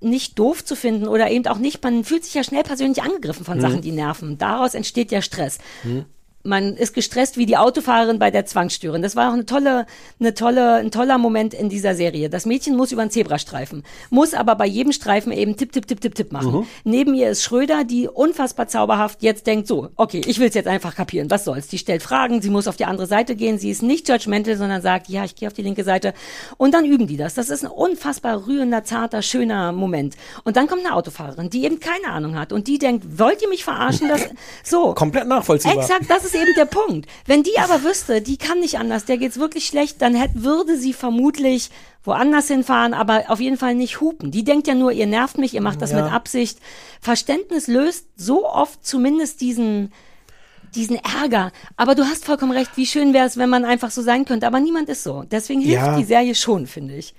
nicht 0.00 0.38
doof 0.38 0.62
zu 0.64 0.76
finden 0.76 1.08
oder 1.08 1.30
eben 1.30 1.46
auch 1.46 1.56
nicht, 1.58 1.82
man 1.82 2.04
fühlt 2.04 2.24
sich 2.24 2.34
ja 2.34 2.44
schnell 2.44 2.62
persönlich 2.62 3.02
angegriffen 3.02 3.44
von 3.46 3.56
Mhm. 3.56 3.62
Sachen, 3.62 3.80
die 3.80 3.92
nerven. 3.92 4.36
Daraus 4.36 4.74
entsteht 4.74 5.10
ja 5.10 5.22
Stress. 5.22 5.58
Hm. 5.82 6.04
Man 6.44 6.76
ist 6.76 6.94
gestresst 6.94 7.38
wie 7.38 7.46
die 7.46 7.56
Autofahrerin 7.56 8.18
bei 8.18 8.30
der 8.30 8.44
Zwangstürin. 8.44 9.02
Das 9.02 9.16
war 9.16 9.30
auch 9.30 9.32
eine 9.32 9.46
tolle, 9.46 9.86
eine 10.20 10.34
tolle, 10.34 10.74
ein 10.74 10.90
toller 10.90 11.16
Moment 11.16 11.54
in 11.54 11.70
dieser 11.70 11.94
Serie. 11.94 12.28
Das 12.28 12.44
Mädchen 12.44 12.76
muss 12.76 12.92
über 12.92 13.02
einen 13.02 13.10
Zebrastreifen, 13.10 13.82
muss 14.10 14.34
aber 14.34 14.54
bei 14.54 14.66
jedem 14.66 14.92
Streifen 14.92 15.32
eben 15.32 15.56
tipp, 15.56 15.72
tipp, 15.72 15.86
tipp, 15.86 16.02
tipp, 16.02 16.14
tipp 16.14 16.32
machen. 16.32 16.52
Mhm. 16.52 16.66
Neben 16.84 17.14
ihr 17.14 17.30
ist 17.30 17.42
Schröder, 17.42 17.84
die 17.84 18.08
unfassbar 18.08 18.68
zauberhaft 18.68 19.22
jetzt 19.22 19.46
denkt, 19.46 19.66
so, 19.66 19.88
okay, 19.96 20.20
ich 20.26 20.38
will 20.38 20.48
es 20.48 20.54
jetzt 20.54 20.68
einfach 20.68 20.94
kapieren, 20.94 21.30
was 21.30 21.44
soll's. 21.44 21.68
Die 21.68 21.78
stellt 21.78 22.02
Fragen, 22.02 22.42
sie 22.42 22.50
muss 22.50 22.68
auf 22.68 22.76
die 22.76 22.84
andere 22.84 23.06
Seite 23.06 23.36
gehen, 23.36 23.58
sie 23.58 23.70
ist 23.70 23.82
nicht 23.82 24.08
judgmental, 24.08 24.56
sondern 24.56 24.82
sagt, 24.82 25.08
ja, 25.08 25.24
ich 25.24 25.34
gehe 25.34 25.48
auf 25.48 25.54
die 25.54 25.62
linke 25.62 25.82
Seite. 25.82 26.12
Und 26.58 26.74
dann 26.74 26.84
üben 26.84 27.06
die 27.06 27.16
das. 27.16 27.34
Das 27.34 27.48
ist 27.48 27.64
ein 27.64 27.70
unfassbar 27.70 28.46
rührender, 28.46 28.84
zarter, 28.84 29.22
schöner 29.22 29.72
Moment. 29.72 30.16
Und 30.44 30.58
dann 30.58 30.66
kommt 30.66 30.84
eine 30.84 30.94
Autofahrerin, 30.94 31.48
die 31.48 31.64
eben 31.64 31.80
keine 31.80 32.08
Ahnung 32.08 32.38
hat 32.38 32.52
und 32.52 32.68
die 32.68 32.78
denkt, 32.78 33.18
wollt 33.18 33.40
ihr 33.40 33.48
mich 33.48 33.64
verarschen? 33.64 34.08
Das, 34.08 34.28
so. 34.62 34.92
Komplett 34.92 35.26
nachvollziehbar. 35.26 35.82
Exakt, 35.82 36.10
das 36.10 36.24
ist 36.24 36.33
eben 36.34 36.54
der 36.56 36.64
Punkt. 36.66 37.06
Wenn 37.26 37.42
die 37.42 37.58
aber 37.58 37.82
wüsste, 37.84 38.20
die 38.22 38.36
kann 38.36 38.60
nicht 38.60 38.78
anders, 38.78 39.04
der 39.04 39.18
geht's 39.18 39.38
wirklich 39.38 39.66
schlecht, 39.66 40.02
dann 40.02 40.14
hätte, 40.14 40.42
würde 40.42 40.76
sie 40.76 40.92
vermutlich 40.92 41.70
woanders 42.04 42.48
hinfahren, 42.48 42.92
aber 42.94 43.24
auf 43.28 43.40
jeden 43.40 43.56
Fall 43.56 43.74
nicht 43.74 44.00
hupen. 44.00 44.30
Die 44.30 44.44
denkt 44.44 44.66
ja 44.66 44.74
nur, 44.74 44.92
ihr 44.92 45.06
nervt 45.06 45.38
mich, 45.38 45.54
ihr 45.54 45.62
macht 45.62 45.80
das 45.80 45.92
Ja. 45.92 46.02
mit 46.02 46.12
Absicht. 46.12 46.58
Verständnis 47.00 47.66
löst 47.66 48.06
so 48.16 48.46
oft 48.46 48.84
zumindest 48.84 49.40
diesen 49.40 49.92
diesen 50.74 50.96
Ärger. 50.96 51.52
Aber 51.76 51.94
du 51.94 52.04
hast 52.04 52.24
vollkommen 52.24 52.52
recht, 52.52 52.70
wie 52.76 52.86
schön 52.86 53.12
wäre 53.14 53.26
es, 53.26 53.36
wenn 53.36 53.48
man 53.50 53.64
einfach 53.64 53.90
so 53.90 54.02
sein 54.02 54.24
könnte. 54.24 54.46
Aber 54.46 54.60
niemand 54.60 54.88
ist 54.88 55.02
so. 55.04 55.24
Deswegen 55.30 55.60
hilft 55.60 55.74
Ja. 55.84 55.96
die 55.98 56.04
Serie 56.04 56.34
schon, 56.34 56.66
finde 56.66 56.94
ich. 56.96 57.14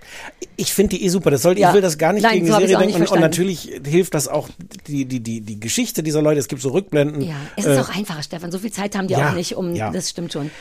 Ich 0.58 0.74
finde 0.74 0.98
die 0.98 1.06
eh 1.06 1.10
super. 1.10 1.32
Das 1.32 1.42
soll, 1.42 1.58
Ja. 1.58 1.70
Ich 1.70 1.74
will 1.76 1.82
das 1.82 1.98
gar 1.98 2.14
nicht 2.14 2.24
Nein, 2.24 2.34
gegen 2.36 2.48
so 2.48 2.54
die 2.60 2.68
Serie 2.68 2.78
denken. 2.86 3.02
Und, 3.02 3.12
und 3.12 3.20
natürlich 3.20 3.72
hilft 3.86 4.14
das 4.14 4.28
auch 4.28 4.50
die, 4.88 5.06
die, 5.06 5.20
die, 5.20 5.42
die 5.42 5.60
Geschichte 5.60 6.04
dieser 6.04 6.22
Leute. 6.22 6.40
Es 6.40 6.48
gibt 6.48 6.62
so 6.62 6.70
Rückblenden. 6.70 7.22
Ja, 7.22 7.36
es 7.56 7.66
ist 7.66 7.78
Äh, 7.78 7.82
auch 7.82 7.96
einfacher, 7.96 8.24
Stefan. 8.24 8.52
So 8.52 8.60
viel 8.60 8.72
Zeit 8.72 8.96
haben 8.96 9.08
die 9.08 9.14
ja, 9.14 9.30
auch 9.30 9.34
nicht, 9.36 9.56
um, 9.56 9.74
das 9.76 10.10
stimmt 10.10 10.34
schon. 10.34 10.52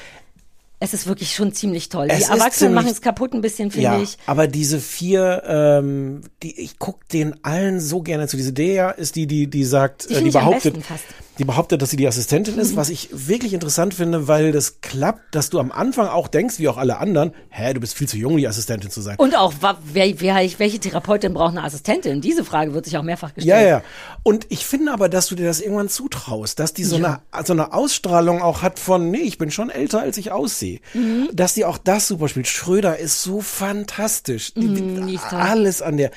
Es 0.81 0.93
ist 0.93 1.07
wirklich 1.07 1.35
schon 1.35 1.53
ziemlich 1.55 1.89
toll. 1.89 2.09
Es 2.11 2.27
die 2.27 2.33
Erwachsenen 2.33 2.75
machen 2.75 2.89
es 2.89 3.01
kaputt 3.01 3.33
ein 3.33 3.41
bisschen, 3.41 3.71
finde 3.71 3.85
ja, 3.85 4.03
ich. 4.03 4.19
aber 4.27 4.49
diese 4.49 4.81
vier, 4.81 5.43
ähm, 5.47 6.23
die, 6.43 6.61
ich 6.61 6.79
guck 6.79 7.09
denen 7.09 7.37
allen 7.43 7.81
so 7.81 8.03
gerne 8.03 8.27
zu. 8.29 8.37
Diese 8.37 8.53
Dea 8.53 8.91
ist 8.91 9.17
die, 9.17 9.27
die, 9.27 9.47
die 9.47 9.65
sagt, 9.65 10.11
Die 10.11 10.15
äh, 10.15 10.21
die 10.23 10.29
ich 10.29 10.37
am 10.37 10.45
behauptet, 10.47 10.75
besten 10.75 10.83
fast. 10.83 11.05
Die 11.39 11.45
behauptet, 11.45 11.83
dass 11.83 11.91
sie 11.91 11.97
die 11.97 12.07
Assistentin 12.07 12.59
ist, 12.59 12.77
was 12.77 12.91
ich 12.91 13.09
wirklich 13.13 13.55
interessant 13.55 13.95
finde, 13.95 14.29
weil 14.29 14.53
das 14.53 14.81
klappt, 14.81 15.35
dass 15.35 15.51
du 15.51 15.59
am 15.59 15.73
Anfang 15.73 16.07
auch 16.07 16.29
denkst, 16.29 16.59
wie 16.59 16.69
auch 16.69 16.77
alle 16.77 16.99
anderen, 16.99 17.33
hä, 17.51 17.75
du 17.75 17.81
bist 17.81 17.95
viel 17.97 18.09
zu 18.09 18.17
jung, 18.17 18.37
die 18.37 18.47
Assistentin 18.47 18.91
zu 18.91 19.01
sein. 19.01 19.17
Und 19.19 19.37
auch, 19.37 19.53
wer, 19.93 20.21
wer, 20.21 20.37
welche 20.59 20.79
Therapeutin 20.79 21.35
braucht 21.35 21.53
eine 21.53 21.65
Assistentin? 21.65 22.21
Diese 22.21 22.45
Frage 22.45 22.73
wird 22.73 22.85
sich 22.85 22.97
auch 22.97 23.03
mehrfach 23.03 23.35
gestellt. 23.35 23.61
Ja, 23.61 23.67
ja. 23.67 23.83
Und 24.23 24.47
ich 24.51 24.65
finde 24.65 24.93
aber, 24.93 25.09
dass 25.09 25.27
du 25.27 25.35
dir 25.35 25.47
das 25.47 25.61
irgendwann 25.61 25.89
zutraust, 25.89 26.59
dass 26.61 26.73
die 26.73 26.85
so, 26.85 26.99
Ja. 26.99 27.23
eine, 27.33 27.47
so 27.47 27.53
eine 27.53 27.73
Ausstrahlung 27.73 28.41
auch 28.41 28.63
hat 28.63 28.79
von, 28.79 29.11
nee, 29.11 29.19
ich 29.19 29.39
bin 29.39 29.51
schon 29.51 29.71
älter, 29.71 30.01
als 30.01 30.17
ich 30.19 30.31
aussehe. 30.31 30.81
Mhm. 30.95 31.31
Dass 31.33 31.55
die 31.55 31.65
auch 31.65 31.79
das 31.79 32.07
super 32.09 32.29
spielt. 32.29 32.47
Schröder 32.47 32.99
ist 32.99 33.23
so 33.23 33.41
fantastisch. 33.41 34.55
Die, 34.55 34.61
Mhm, 34.69 35.19
alles 35.31 35.83
an 35.83 35.97
der. 35.97 36.11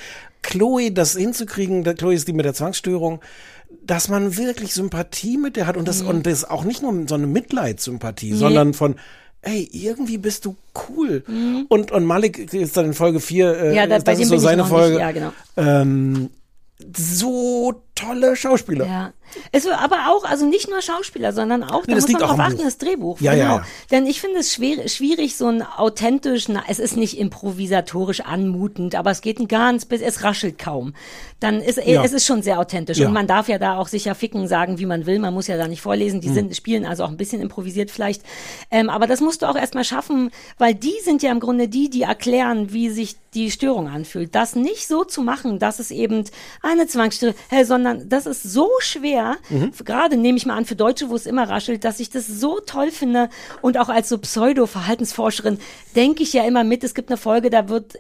Chloe, 0.43 0.91
das 0.91 1.15
hinzukriegen, 1.18 1.84
Chloe 1.84 2.13
ist 2.13 2.28
die 2.28 2.34
mit 2.34 2.45
der 2.45 2.53
Zwangsstörung, 2.53 3.20
dass 3.88 4.10
man 4.10 4.38
wirklich 4.38 4.74
Sympathie 4.74 5.38
mit 5.38 5.56
der 5.56 5.66
hat 5.66 5.78
und 5.78 5.88
das, 5.88 6.04
Mhm. 6.04 6.10
und 6.10 6.26
das 6.28 6.44
auch 6.46 6.64
nicht 6.66 6.82
nur 6.82 6.94
so 7.08 7.16
eine 7.16 7.26
Mitleidssympathie, 7.28 8.32
Nee. 8.34 8.38
sondern 8.38 8.74
von, 8.74 8.96
ey, 9.42 9.68
irgendwie 9.72 10.18
bist 10.18 10.46
du 10.46 10.56
cool. 10.90 11.24
Und, 11.70 11.92
und 11.92 12.06
Malik 12.06 12.54
ist 12.54 12.76
dann 12.78 12.86
in 12.86 12.94
Folge 12.94 13.20
4, 13.20 13.58
äh, 13.58 13.70
Mhm. 13.70 13.76
Ja, 13.76 13.88
da- 13.88 14.00
das 14.00 14.20
ist 14.20 14.28
so 14.30 14.38
seine 14.38 14.64
noch 14.64 14.70
nicht, 14.70 14.78
Folge. 14.78 15.00
ja, 15.00 15.12
genau. 15.12 15.32
Ähm, 15.56 16.30
so 16.96 17.82
tolle 17.98 18.36
Schauspieler. 18.36 18.86
Ja. 18.86 19.14
Es 19.52 19.68
aber 19.68 20.08
auch, 20.10 20.24
also 20.24 20.45
nicht 20.45 20.70
nur 20.70 20.82
Schauspieler, 20.82 21.34
sondern 21.34 21.62
auch, 21.64 21.82
Nee, 21.86 21.93
da 21.93 21.95
das 21.95 22.04
muss 22.08 22.14
man 22.14 22.24
auch 22.24 22.28
drauf 22.30 22.39
achten, 22.39 22.58
Buch. 22.58 22.64
das 22.64 22.78
Drehbuch. 22.78 23.20
Ja, 23.22 23.34
genau. 23.34 23.43
ja, 23.43 23.56
ja. 23.58 23.66
Denn 23.91 24.06
ich 24.06 24.22
finde 24.22 24.39
es 24.39 24.54
schwer, 24.54 24.88
schwierig, 24.88 25.36
so 25.36 25.48
ein 25.48 25.62
authentisch, 25.64 26.48
na, 26.48 26.64
es 26.70 26.80
ist 26.80 26.95
nicht 26.95 27.18
improvisatorisch 27.18 28.22
anmutend, 28.22 28.95
aber 28.95 29.12
es 29.12 29.22
geht 29.22 29.39
ein 29.39 29.50
ganz, 29.50 29.84
bis 29.86 30.02
es 30.02 30.24
raschelt 30.24 30.58
kaum. 30.58 30.93
Dann 31.41 31.62
ist, 31.62 31.78
Ja. 31.86 32.04
es 32.04 32.14
ist 32.14 32.26
schon 32.26 32.41
sehr 32.41 32.58
authentisch. 32.60 33.00
Und 33.02 33.12
man 33.14 33.28
darf 33.28 33.48
ja 33.50 33.60
da 33.60 33.78
auch 33.78 33.89
sicher 33.89 34.16
ficken 34.16 34.48
sagen, 34.48 34.80
wie 34.80 34.86
man 34.86 35.06
will. 35.06 35.20
Man 35.20 35.34
muss 35.34 35.48
ja 35.48 35.58
da 35.58 35.68
nicht 35.68 35.82
vorlesen. 35.82 36.22
Die 36.22 36.30
Hm. 36.30 36.34
sind, 36.34 36.56
spielen 36.56 36.86
also 36.86 37.04
auch 37.04 37.10
ein 37.10 37.18
bisschen 37.18 37.41
improvisiert 37.41 37.91
vielleicht. 37.91 38.22
Ähm, 38.72 38.89
aber 38.89 39.08
das 39.08 39.20
musst 39.20 39.41
du 39.41 39.45
auch 39.48 39.56
erstmal 39.58 39.84
schaffen, 39.84 40.32
weil 40.58 40.74
die 40.74 40.95
sind 41.04 41.22
ja 41.22 41.32
im 41.32 41.39
Grunde 41.39 41.68
die, 41.68 41.89
die 41.89 42.04
erklären, 42.04 42.72
wie 42.72 42.89
sich 42.89 43.18
die 43.34 43.52
Störung 43.52 43.88
anfühlt. 43.88 44.34
Das 44.34 44.56
nicht 44.56 44.88
so 44.88 45.04
zu 45.04 45.22
machen, 45.22 45.60
dass 45.60 45.80
es 45.80 45.91
eben 45.91 46.24
eine 46.64 46.88
Zwangsstörung, 46.88 47.36
hey, 47.50 47.66
sondern 47.88 48.10
das 48.10 48.26
ist 48.26 48.44
so 48.44 48.70
schwer, 48.80 49.38
Mhm. 49.50 49.72
gerade 49.86 50.18
nehme 50.18 50.38
ich 50.38 50.46
mal 50.46 50.56
an 50.58 50.66
für 50.66 50.76
Deutsche, 50.76 51.10
wo 51.10 51.16
es 51.16 51.26
immer 51.26 51.50
raschelt, 51.50 51.84
dass 51.84 52.00
ich 52.00 52.10
das 52.10 52.28
so 52.28 52.60
toll 52.60 52.92
finde 52.92 53.30
und 53.62 53.78
auch 53.78 53.90
als 53.90 54.10
so 54.10 54.18
Pseudo-Verhaltensforscherin 54.18 55.60
denke 55.96 56.24
ich 56.24 56.34
ja 56.34 56.44
immer 56.46 56.64
mit, 56.64 56.84
es 56.84 56.94
gibt 56.94 57.10
eine 57.10 57.18
Folge, 57.18 57.50
da 57.50 57.70
wird 57.70 58.00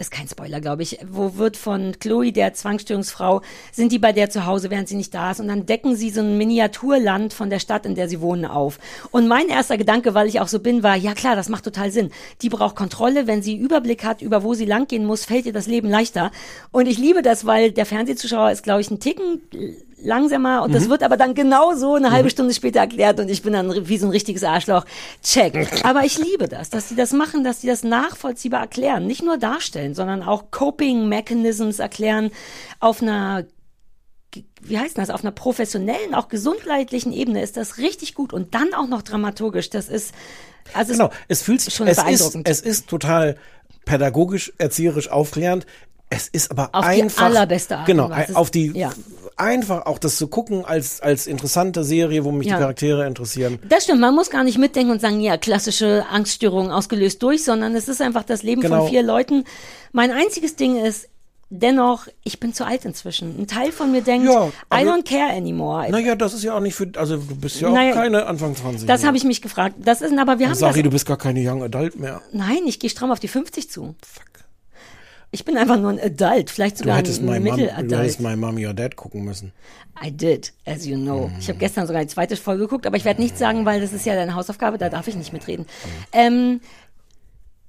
ist 0.00 0.10
kein 0.10 0.26
Spoiler, 0.26 0.60
glaube 0.60 0.82
ich, 0.82 0.98
wo 1.08 1.36
wird 1.36 1.56
von 1.56 1.98
Chloe, 2.00 2.32
der 2.32 2.54
Zwangsstörungsfrau, 2.54 3.42
sind 3.70 3.92
die 3.92 3.98
bei 3.98 4.12
der 4.12 4.30
zu 4.30 4.46
Hause, 4.46 4.70
während 4.70 4.88
sie 4.88 4.96
nicht 4.96 5.14
da 5.14 5.30
ist 5.30 5.40
und 5.40 5.48
dann 5.48 5.66
decken 5.66 5.94
sie 5.94 6.10
so 6.10 6.20
ein 6.20 6.38
Miniaturland 6.38 7.32
von 7.34 7.50
der 7.50 7.58
Stadt, 7.58 7.84
in 7.84 7.94
der 7.94 8.08
sie 8.08 8.20
wohnen, 8.20 8.46
auf. 8.46 8.78
Und 9.10 9.28
mein 9.28 9.48
erster 9.48 9.76
Gedanke, 9.76 10.14
weil 10.14 10.26
ich 10.26 10.40
auch 10.40 10.48
so 10.48 10.58
bin, 10.58 10.82
war, 10.82 10.96
ja 10.96 11.12
klar, 11.14 11.36
das 11.36 11.50
macht 11.50 11.64
total 11.64 11.90
Sinn. 11.90 12.10
Die 12.40 12.48
braucht 12.48 12.76
Kontrolle, 12.76 13.26
wenn 13.26 13.42
sie 13.42 13.56
Überblick 13.56 14.04
hat, 14.04 14.22
über 14.22 14.42
wo 14.42 14.54
sie 14.54 14.64
langgehen 14.64 15.04
muss, 15.04 15.26
fällt 15.26 15.44
ihr 15.46 15.52
das 15.52 15.66
Leben 15.66 15.88
leichter. 15.88 16.30
Und 16.72 16.86
ich 16.86 16.96
liebe 16.96 17.20
das, 17.20 17.44
weil 17.44 17.70
der 17.72 17.84
Fernsehzuschauer 17.84 18.50
ist, 18.50 18.62
glaube 18.62 18.80
ich, 18.80 18.90
ein 18.90 19.00
Ticken 19.00 19.42
langsamer 20.02 20.62
und 20.62 20.74
das 20.74 20.84
Mhm. 20.86 20.90
wird 20.90 21.02
aber 21.02 21.16
dann 21.16 21.34
genau 21.34 21.74
so 21.74 21.94
eine 21.94 22.10
halbe 22.10 22.30
Stunde 22.30 22.54
später 22.54 22.80
erklärt 22.80 23.20
und 23.20 23.28
ich 23.30 23.42
bin 23.42 23.52
dann 23.52 23.88
wie 23.88 23.98
so 23.98 24.06
ein 24.06 24.10
richtiges 24.10 24.42
Arschloch. 24.44 24.84
Check. 25.22 25.68
Aber 25.84 26.04
ich 26.04 26.18
liebe 26.18 26.48
das, 26.48 26.70
dass 26.70 26.88
die 26.88 26.96
das 26.96 27.12
machen, 27.12 27.44
dass 27.44 27.60
die 27.60 27.66
das 27.66 27.82
nachvollziehbar 27.84 28.60
erklären, 28.60 29.06
nicht 29.06 29.22
nur 29.22 29.36
darstellen, 29.38 29.94
sondern 29.94 30.22
auch 30.22 30.50
Coping 30.50 31.08
Mechanisms 31.08 31.78
erklären 31.78 32.30
auf 32.80 33.02
einer 33.02 33.44
wie 34.62 34.78
heißt 34.78 34.96
das, 34.96 35.10
auf 35.10 35.22
einer 35.24 35.32
professionellen, 35.32 36.14
auch 36.14 36.28
gesundheitlichen 36.28 37.12
Ebene 37.12 37.42
ist 37.42 37.56
das 37.56 37.78
richtig 37.78 38.14
gut 38.14 38.32
und 38.32 38.54
dann 38.54 38.74
auch 38.74 38.86
noch 38.86 39.02
dramaturgisch. 39.02 39.70
Das 39.70 39.88
ist 39.88 40.14
also 40.72 40.92
Genau, 40.92 41.10
es 41.26 41.42
fühlt 41.42 41.60
sich, 41.60 41.74
schon 41.74 41.88
es 41.88 41.98
ist, 41.98 42.04
beeindruckend. 42.04 42.48
es 42.48 42.60
ist 42.60 42.88
total 42.88 43.36
pädagogisch, 43.86 44.52
erzieherisch 44.58 45.10
aufklärend. 45.10 45.66
Es 46.10 46.28
ist 46.28 46.50
aber 46.52 46.70
Auf 46.72 46.84
die 46.90 47.02
einfach, 47.02 47.24
allerbeste 47.24 47.78
Art 47.78 47.86
genau, 47.86 48.10
auf 48.34 48.50
die, 48.50 48.66
Ja. 48.72 48.90
Einfach 49.40 49.86
auch 49.86 49.98
das 49.98 50.16
zu 50.16 50.28
gucken 50.28 50.64
als, 50.64 51.00
als 51.00 51.26
interessante 51.26 51.82
Serie, 51.84 52.24
wo 52.24 52.30
mich 52.32 52.46
Ja. 52.46 52.56
die 52.56 52.60
Charaktere 52.60 53.06
interessieren. 53.06 53.58
Das 53.68 53.84
stimmt, 53.84 54.00
man 54.00 54.14
muss 54.14 54.30
gar 54.30 54.44
nicht 54.44 54.58
mitdenken 54.58 54.92
und 54.92 55.00
sagen, 55.00 55.20
ja, 55.20 55.36
klassische 55.36 56.04
Angststörung 56.10 56.70
ausgelöst 56.70 57.22
durch, 57.22 57.44
sondern 57.44 57.74
es 57.74 57.88
ist 57.88 58.00
einfach 58.02 58.22
das 58.24 58.42
Leben 58.42 58.60
Genau. 58.60 58.82
von 58.82 58.88
vier 58.90 59.02
Leuten. 59.02 59.44
Mein 59.92 60.10
einziges 60.10 60.56
Ding 60.56 60.76
ist, 60.76 61.08
dennoch, 61.52 62.06
ich 62.22 62.38
bin 62.38 62.54
zu 62.54 62.64
alt 62.64 62.84
inzwischen. 62.84 63.36
Ein 63.40 63.46
Teil 63.48 63.72
von 63.72 63.90
mir 63.90 64.02
denkt, 64.02 64.26
Ja, 64.26 64.46
I 64.72 64.84
don't 64.86 65.02
care 65.04 65.32
anymore. 65.36 65.90
Naja, 65.90 66.14
das 66.14 66.32
ist 66.32 66.44
ja 66.44 66.54
auch 66.54 66.60
nicht 66.60 66.74
für, 66.76 66.88
also 66.96 67.16
du 67.16 67.34
bist 67.34 67.60
ja 67.60 67.68
auch 67.68 67.72
Naja, 67.72 67.92
keine 67.92 68.26
Anfang 68.26 68.54
20. 68.54 68.86
das 68.86 69.04
habe 69.04 69.16
ich 69.16 69.24
mich 69.24 69.42
gefragt. 69.42 69.74
Das 69.78 70.00
ist, 70.00 70.16
aber 70.16 70.38
wir 70.38 70.46
haben 70.46 70.54
Sari, 70.54 70.82
du 70.84 70.90
bist 70.90 71.06
gar 71.06 71.16
keine 71.18 71.40
Young 71.40 71.62
Adult 71.64 71.98
mehr. 71.98 72.20
Nein, 72.32 72.60
ich 72.66 72.78
gehe 72.78 72.88
stramm 72.88 73.10
auf 73.10 73.18
die 73.18 73.26
50 73.28 73.68
zu. 73.68 73.94
Ich 75.32 75.44
bin 75.44 75.56
einfach 75.56 75.78
nur 75.78 75.90
ein 75.90 76.00
Adult, 76.00 76.50
vielleicht 76.50 76.76
Du 76.76 76.84
sogar 76.84 76.96
hättest, 76.96 77.20
ein 77.20 77.26
mom, 77.26 77.34
du 77.36 77.40
Mitteladult. 77.40 77.92
hättest 77.92 78.20
My 78.20 78.34
Mommy 78.36 78.66
or 78.66 78.74
Dad 78.74 78.96
gucken 78.96 79.24
müssen. 79.24 79.52
I 80.04 80.10
did, 80.10 80.52
as 80.66 80.86
you 80.86 80.96
know. 80.96 81.30
Ich 81.38 81.46
habe 81.48 81.54
Mhm. 81.56 81.60
gestern 81.60 81.86
sogar 81.86 82.02
die 82.02 82.08
zweite 82.08 82.36
Folge 82.36 82.62
geguckt, 82.64 82.86
aber 82.86 82.96
ich 82.96 83.04
werde 83.04 83.20
nichts 83.22 83.38
sagen, 83.38 83.64
weil 83.64 83.80
das 83.80 83.92
ist 83.92 84.06
ja 84.06 84.14
deine 84.14 84.34
Hausaufgabe, 84.34 84.76
da 84.78 84.88
darf 84.88 85.06
ich 85.06 85.14
nicht 85.14 85.32
mitreden. 85.32 85.66
Ähm, 86.12 86.60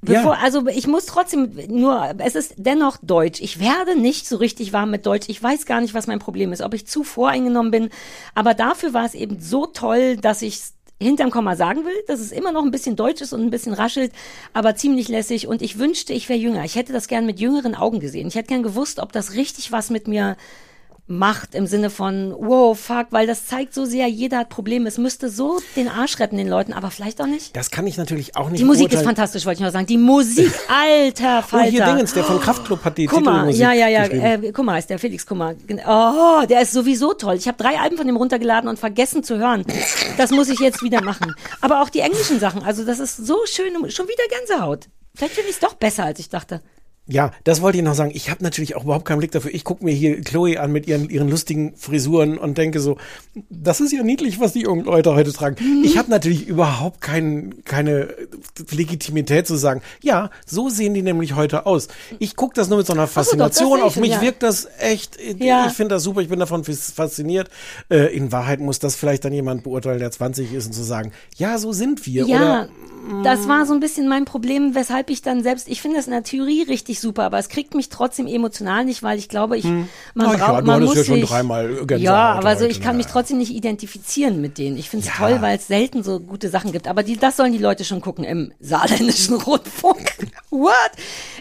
bevor, 0.01 0.39
Also 0.39 0.66
ich 0.68 0.88
muss 0.88 1.05
trotzdem 1.05 1.51
nur, 1.68 2.16
es 2.18 2.34
ist 2.36 2.55
dennoch 2.57 2.97
Deutsch. 3.03 3.39
Ich 3.41 3.59
werde 3.59 3.95
nicht 3.99 4.28
so 4.28 4.38
richtig 4.38 4.74
warm 4.74 4.89
mit 4.89 5.05
Deutsch. 5.05 5.28
Ich 5.30 5.41
weiß 5.43 5.66
gar 5.68 5.82
nicht, 5.82 5.93
was 5.93 6.07
mein 6.07 6.20
Problem 6.20 6.51
ist, 6.53 6.62
ob 6.62 6.74
ich 6.74 6.88
zu 6.88 7.03
voreingenommen 7.03 7.70
bin. 7.72 7.89
Aber 8.34 8.55
dafür 8.55 8.93
war 8.93 9.05
es 9.05 9.14
eben 9.14 9.39
so 9.39 9.68
toll, 9.68 10.18
dass 10.18 10.41
ich 10.41 10.62
hinterm 11.02 11.32
Komma 11.32 11.56
sagen 11.56 11.86
will, 11.86 12.04
dass 12.08 12.20
es 12.20 12.32
immer 12.32 12.52
noch 12.52 12.64
ein 12.64 12.72
bisschen 12.72 12.95
deutsch 12.95 13.22
ist 13.22 13.34
und 13.34 13.41
ein 13.41 13.49
bisschen 13.49 13.74
raschelt, 13.74 14.12
aber 14.54 14.76
ziemlich 14.76 15.10
lässig. 15.10 15.47
Und 15.47 15.62
ich 15.62 15.80
wünschte, 15.80 16.14
ich 16.14 16.30
wäre 16.30 16.39
jünger. 16.39 16.64
Ich 16.64 16.76
hätte 16.76 16.93
das 16.93 17.08
gern 17.08 17.26
mit 17.26 17.39
jüngeren 17.39 17.76
Augen 17.76 17.99
gesehen. 17.99 18.28
Ich 18.28 18.36
hätte 18.36 18.49
gern 18.49 18.64
gewusst, 18.64 18.99
ob 18.99 19.12
das 19.12 19.34
richtig 19.34 19.72
was 19.72 19.89
mit 19.89 20.08
mir 20.08 20.38
macht 21.08 21.56
im 21.56 21.68
Sinne 21.68 21.89
von, 21.89 22.34
wow, 22.38 22.78
fuck, 22.80 23.08
weil 23.10 23.28
das 23.28 23.45
zeigt 23.45 23.74
so 23.74 23.84
sehr, 23.86 24.08
jeder 24.08 24.38
hat 24.39 24.49
Probleme. 24.49 24.88
Es 24.88 24.97
müsste 24.97 25.30
so 25.30 25.60
den 25.76 25.89
Arsch 25.89 26.20
retten 26.20 26.38
den 26.38 26.47
Leuten, 26.47 26.72
aber 26.72 26.89
vielleicht 26.89 27.22
auch 27.22 27.26
nicht. 27.26 27.56
Das 27.56 27.70
kann 27.70 27.86
ich 27.86 27.97
natürlich 27.97 28.36
auch 28.38 28.49
nicht 28.49 28.62
Die 28.62 28.66
Musik 28.66 28.93
ist 28.93 29.04
fantastisch, 29.04 29.45
wollte 29.45 29.60
ich 29.60 29.66
noch 29.66 29.74
sagen. 29.74 29.86
Die 29.88 29.97
Musik, 29.97 30.52
alter 30.70 31.39
Oh, 31.39 31.47
Falter. 31.47 31.70
hier 31.70 31.86
Dingens, 31.86 32.14
der 32.14 32.24
von 32.24 32.39
Kraftklub 32.39 32.84
hat 32.86 32.97
die 32.97 33.08
Kummer, 33.08 33.49
ja, 33.49 33.74
ja, 33.74 33.88
ja, 33.88 34.06
äh, 34.06 34.52
Kummer 34.54 34.78
ist 34.78 34.89
der, 34.89 34.99
Felix 34.99 35.26
Kummer. 35.26 35.54
Oh, 35.88 36.45
der 36.47 36.62
ist 36.62 36.72
sowieso 36.72 37.14
toll. 37.14 37.36
Ich 37.36 37.47
habe 37.47 37.58
drei 37.58 37.78
Alben 37.80 37.97
von 37.97 38.08
dem 38.08 38.16
runtergeladen 38.16 38.70
und 38.70 38.80
vergessen 38.80 39.24
zu 39.24 39.38
hören. 39.38 39.66
Das 40.18 40.32
muss 40.32 40.47
ich 40.49 40.60
jetzt 40.60 40.82
wieder 40.82 41.02
machen. 41.02 41.36
Aber 41.60 41.82
auch 41.82 41.89
die 41.89 41.99
englischen 41.99 42.39
Sachen, 42.39 42.64
also 42.64 42.86
das 42.86 42.99
ist 42.99 43.18
so 43.18 43.38
schön, 43.45 43.74
schon 43.91 44.08
wieder 44.08 44.24
Gänsehaut. 44.30 44.88
Vielleicht 45.14 45.34
finde 45.34 45.49
ich 45.49 45.56
es 45.56 45.60
doch 45.60 45.74
besser, 45.74 46.06
als 46.06 46.20
ich 46.20 46.30
dachte. 46.30 46.62
Ja, 47.08 47.32
das 47.43 47.62
wollte 47.62 47.78
ich 47.80 47.84
noch 47.84 47.95
sagen. 47.95 48.12
Ich 48.14 48.30
habe 48.30 48.43
natürlich 48.43 48.76
auch 48.76 48.84
überhaupt 48.84 49.06
keinen 49.06 49.18
Blick 49.18 49.32
dafür. 49.32 49.54
Ich 49.54 49.64
gucke 49.66 49.84
mir 49.84 49.91
hier 49.93 50.22
Chloe 50.22 50.58
an 50.60 50.72
mit 50.72 50.88
ihren, 50.88 51.10
ihren 51.10 51.28
lustigen 51.30 51.76
Frisuren 51.76 52.38
und 52.38 52.58
denke 52.58 52.80
so, 52.80 52.97
das 53.49 53.82
ist 53.82 53.91
ja 53.91 54.02
niedlich, 54.04 54.39
was 54.39 54.54
die 54.54 54.62
jungen 54.62 54.86
Leute 54.86 55.14
heute 55.14 55.34
tragen. 55.34 55.56
Mhm. 55.60 55.84
Ich 55.84 55.97
habe 55.97 56.10
natürlich 56.10 56.47
überhaupt 56.47 57.02
kein, 57.02 57.64
keine 57.66 58.14
Legitimität 58.70 59.47
zu 59.47 59.56
sagen, 59.56 59.82
ja, 60.02 60.30
so 60.45 60.70
sehen 60.70 60.93
die 60.93 61.02
nämlich 61.02 61.36
heute 61.36 61.66
aus. 61.66 61.88
Ich 62.20 62.36
gucke 62.36 62.54
das 62.56 62.70
nur 62.70 62.78
mit 62.78 62.88
so 62.88 62.93
einer 62.93 63.04
so, 63.04 63.08
doch, 63.08 63.14
Faszination. 63.14 63.78
ich 63.80 63.84
Auf 63.84 63.95
mich 63.97 64.12
ja. 64.12 64.22
wirkt 64.22 64.43
das 64.43 64.68
echt, 64.80 65.18
Ja. 65.39 65.68
ich 65.68 65.74
finde 65.74 65.95
das 65.95 66.04
super, 66.04 66.22
ich 66.22 66.30
bin 66.30 66.39
davon 66.39 66.64
fas- 66.64 66.91
fasziniert. 66.91 67.49
Äh, 67.89 68.16
in 68.16 68.32
Wahrheit 68.32 68.60
muss 68.60 68.80
das 68.80 68.95
vielleicht 68.95 69.26
dann 69.26 69.34
jemand 69.34 69.64
beurteilen, 69.64 69.99
der 69.99 70.12
20 70.12 70.54
ist 70.54 70.68
und 70.68 70.74
zu 70.74 70.84
sagen, 70.84 71.12
ja, 71.36 71.58
so 71.58 71.74
sind 71.74 72.06
wir. 72.06 72.26
Ja, 72.26 72.68
Oder, 73.08 73.24
das 73.24 73.47
war 73.47 73.66
so 73.66 73.74
ein 73.74 73.80
bisschen 73.80 74.08
mein 74.08 74.26
Problem, 74.26 74.76
weshalb 74.76 75.10
ich 75.10 75.22
dann 75.22 75.41
selbst, 75.43 75.68
ich 75.68 75.82
finde 75.82 75.97
das 75.97 76.06
in 76.06 76.12
der 76.12 76.24
Theorie 76.24 76.62
richtig 76.64 76.91
super, 77.00 77.24
aber 77.24 77.38
es 77.39 77.50
kriegt 77.50 77.74
mich 77.76 77.89
trotzdem 77.89 78.28
emotional 78.28 78.84
nicht, 78.86 79.04
weil 79.04 79.18
ich 79.18 79.30
glaube, 79.30 79.58
ich, 79.58 79.64
man 79.64 79.88
Ach 80.20 80.38
ja, 80.38 80.46
braucht, 80.48 80.62
du 80.62 80.66
man 80.66 80.84
muss 80.84 80.96
ja 80.96 81.04
schon 81.04 81.16
sich, 81.22 81.30
dreimal 81.30 81.86
ja, 81.98 82.34
aber 82.34 82.58
so, 82.58 82.66
ich 82.66 82.82
kann 82.82 82.94
na 82.94 82.98
mich 82.98 83.06
ja. 83.06 83.12
trotzdem 83.12 83.38
nicht 83.38 83.52
identifizieren 83.52 84.42
mit 84.42 84.58
denen. 84.58 84.78
Ich 84.78 84.89
finde 84.89 85.06
es 85.08 85.12
Ja. 85.18 85.18
toll, 85.28 85.42
weil 85.42 85.58
es 85.58 85.68
selten 85.68 86.04
so 86.04 86.20
gute 86.20 86.50
Sachen 86.50 86.72
gibt, 86.72 86.88
aber 86.88 87.04
die, 87.04 87.18
das 87.18 87.38
sollen 87.38 87.54
die 87.54 87.60
Leute 87.60 87.84
schon 87.86 88.02
gucken 88.02 88.24
im 88.24 88.52
saarländischen 88.60 89.36
Rundfunk. 89.42 90.12
What? 90.50 90.92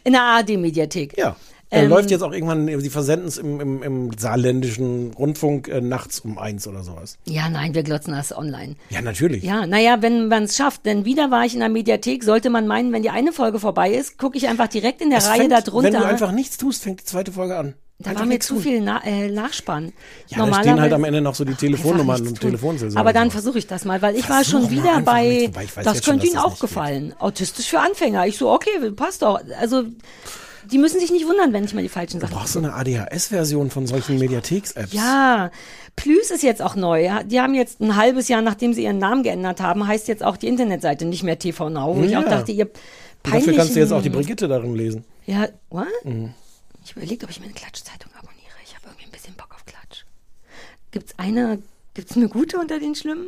In 0.05 0.13
der 0.13 0.23
ARD-Mediathek. 0.23 1.17
Ja. 1.19 1.37
Äh, 1.71 1.85
Ähm, 1.85 1.89
läuft 1.89 2.11
jetzt 2.11 2.23
auch 2.23 2.33
irgendwann, 2.33 2.67
sie 2.81 2.91
versenden 2.91 3.29
es 3.29 3.39
im, 3.39 3.61
im, 3.61 3.83
im 3.83 4.11
saarländischen 4.19 5.13
Rundfunk 5.13 5.69
äh, 5.69 5.81
nachts 5.81 6.21
um 6.21 6.37
eins 6.37 6.67
oder 6.67 6.83
sowas. 6.83 7.17
Ja, 7.27 7.49
nein, 7.49 7.75
wir 7.75 7.85
glotzen 7.85 8.13
das 8.13 8.37
online. 8.37 8.75
Ja, 8.91 9.01
natürlich. 9.03 9.45
Ja, 9.45 9.67
naja, 9.67 10.03
wenn 10.03 10.27
man 10.29 10.45
es 10.45 10.57
schafft, 10.57 10.85
denn 10.85 11.05
wieder 11.05 11.31
war 11.31 11.45
ich 11.45 11.55
in 11.55 11.61
der 11.61 11.69
Mediathek, 11.69 12.25
sollte 12.25 12.51
man 12.51 12.67
meinen, 12.67 12.93
wenn 12.93 13.03
die 13.03 13.11
eine 13.11 13.33
Folge 13.33 13.61
vorbei 13.61 13.93
ist, 13.93 14.19
gucke 14.19 14.37
ich 14.37 14.49
einfach 14.49 14.67
direkt 14.69 15.01
in 15.01 15.11
der 15.11 15.19
Es 15.21 15.29
Reihe 15.29 15.41
fängt, 15.43 15.53
da 15.53 15.61
drunter. 15.61 15.93
Wenn 15.93 16.01
du 16.01 16.07
einfach 16.07 16.33
nichts 16.33 16.57
tust, 16.59 16.83
fängt 16.83 17.01
die 17.01 17.05
zweite 17.05 17.31
Folge 17.31 17.57
an. 17.57 17.75
da 18.01 18.11
Einfach 18.11 18.23
war 18.23 18.27
mir 18.27 18.41
zu 18.41 18.55
tun. 18.55 18.63
viel 18.65 18.81
Na 18.81 19.05
äh, 19.05 19.31
Nachspann. 19.31 19.93
Ja, 20.27 20.45
da 20.47 20.55
stehen 20.55 20.81
halt 20.81 20.93
am 20.93 21.05
Ende 21.05 21.21
noch 21.21 21.37
so 21.37 21.45
die 21.45 21.55
Telefonnummern 21.55 22.27
und 22.27 22.41
Telefonsaison. 22.41 22.99
Aber 22.99 23.13
dann 23.13 23.31
versuche 23.31 23.59
ich 23.59 23.69
das 23.69 23.85
mal, 23.85 24.03
weil 24.03 24.17
ich 24.17 24.29
war 24.29 24.43
Versuch 24.43 24.51
schon 24.51 24.63
mal 24.65 24.71
wieder 24.73 25.01
bei, 25.03 25.51
das 25.85 25.99
schon, 26.03 26.15
könnte 26.15 26.27
Ihnen 26.27 26.39
auch 26.39 26.59
gefallen. 26.59 27.15
Autistisch 27.21 27.69
für 27.69 27.79
Anfänger. 27.79 28.27
Ich 28.27 28.39
so, 28.39 28.51
okay, 28.51 28.71
passt 28.97 29.23
doch. 29.23 29.39
Also, 29.61 29.85
die 30.73 30.79
müssen 30.79 31.01
sich 31.01 31.11
nicht 31.11 31.27
wundern, 31.27 31.53
wenn 31.53 31.65
ich 31.65 31.75
mal 31.75 31.83
die 31.83 31.89
falschen 31.89 32.21
Sachen 32.21 32.33
brauchst 32.35 32.55
du 32.55 32.59
eine 32.61 32.75
ADHS-Version 32.75 33.71
von 33.71 33.87
solchen 33.87 34.19
Mediatheks-Apps. 34.19 34.93
Ja, 34.93 35.51
Plüs 35.97 36.31
ist 36.31 36.43
jetzt 36.43 36.63
auch 36.63 36.77
neu. 36.77 37.09
Die 37.25 37.41
haben 37.41 37.55
jetzt 37.55 37.81
ein 37.81 37.97
halbes 37.97 38.29
Jahr, 38.29 38.43
nachdem 38.43 38.73
sie 38.73 38.85
ihren 38.85 38.99
Namen 38.99 39.23
geändert 39.23 39.61
haben, 39.61 39.87
heißt 39.87 40.09
jetzt 40.09 40.23
auch 40.23 40.37
die 40.37 40.49
Internetseite 40.49 41.05
nicht 41.05 41.23
mehr 41.23 41.39
TV 41.39 41.69
Now. 41.71 41.97
Wo 41.97 42.03
ich 42.03 42.13
Ja. 42.13 42.21
auch 42.21 42.25
dachte, 42.29 42.53
ihr 42.53 42.67
Und 42.67 43.35
dafür 43.35 43.55
kannst 43.55 43.75
du 43.77 43.81
jetzt 43.81 43.93
auch 43.93 44.03
die 44.03 44.09
Brigitte 44.11 44.49
darin 44.49 44.75
lesen. 44.75 45.05
Ja, 45.27 45.49
what? 45.71 45.87
Mhm. 46.05 46.33
Ich 46.85 46.93
überlege, 46.97 47.25
ob 47.25 47.31
ich 47.31 47.41
meine 47.41 47.53
Klatschzeitung 47.53 48.11
abonniere. 48.17 48.55
Ich 48.65 48.75
habe 48.75 48.87
irgendwie 48.87 49.05
ein 49.07 49.11
bisschen 49.13 49.35
Bock 49.35 49.51
auf 49.55 49.65
Klatsch. 49.67 50.05
Gibt's 50.91 51.13
eine, 51.19 51.59
gibt's 51.95 52.17
eine 52.17 52.29
gute 52.29 52.59
unter 52.59 52.79
den 52.81 52.95
schlimmen? 52.95 53.27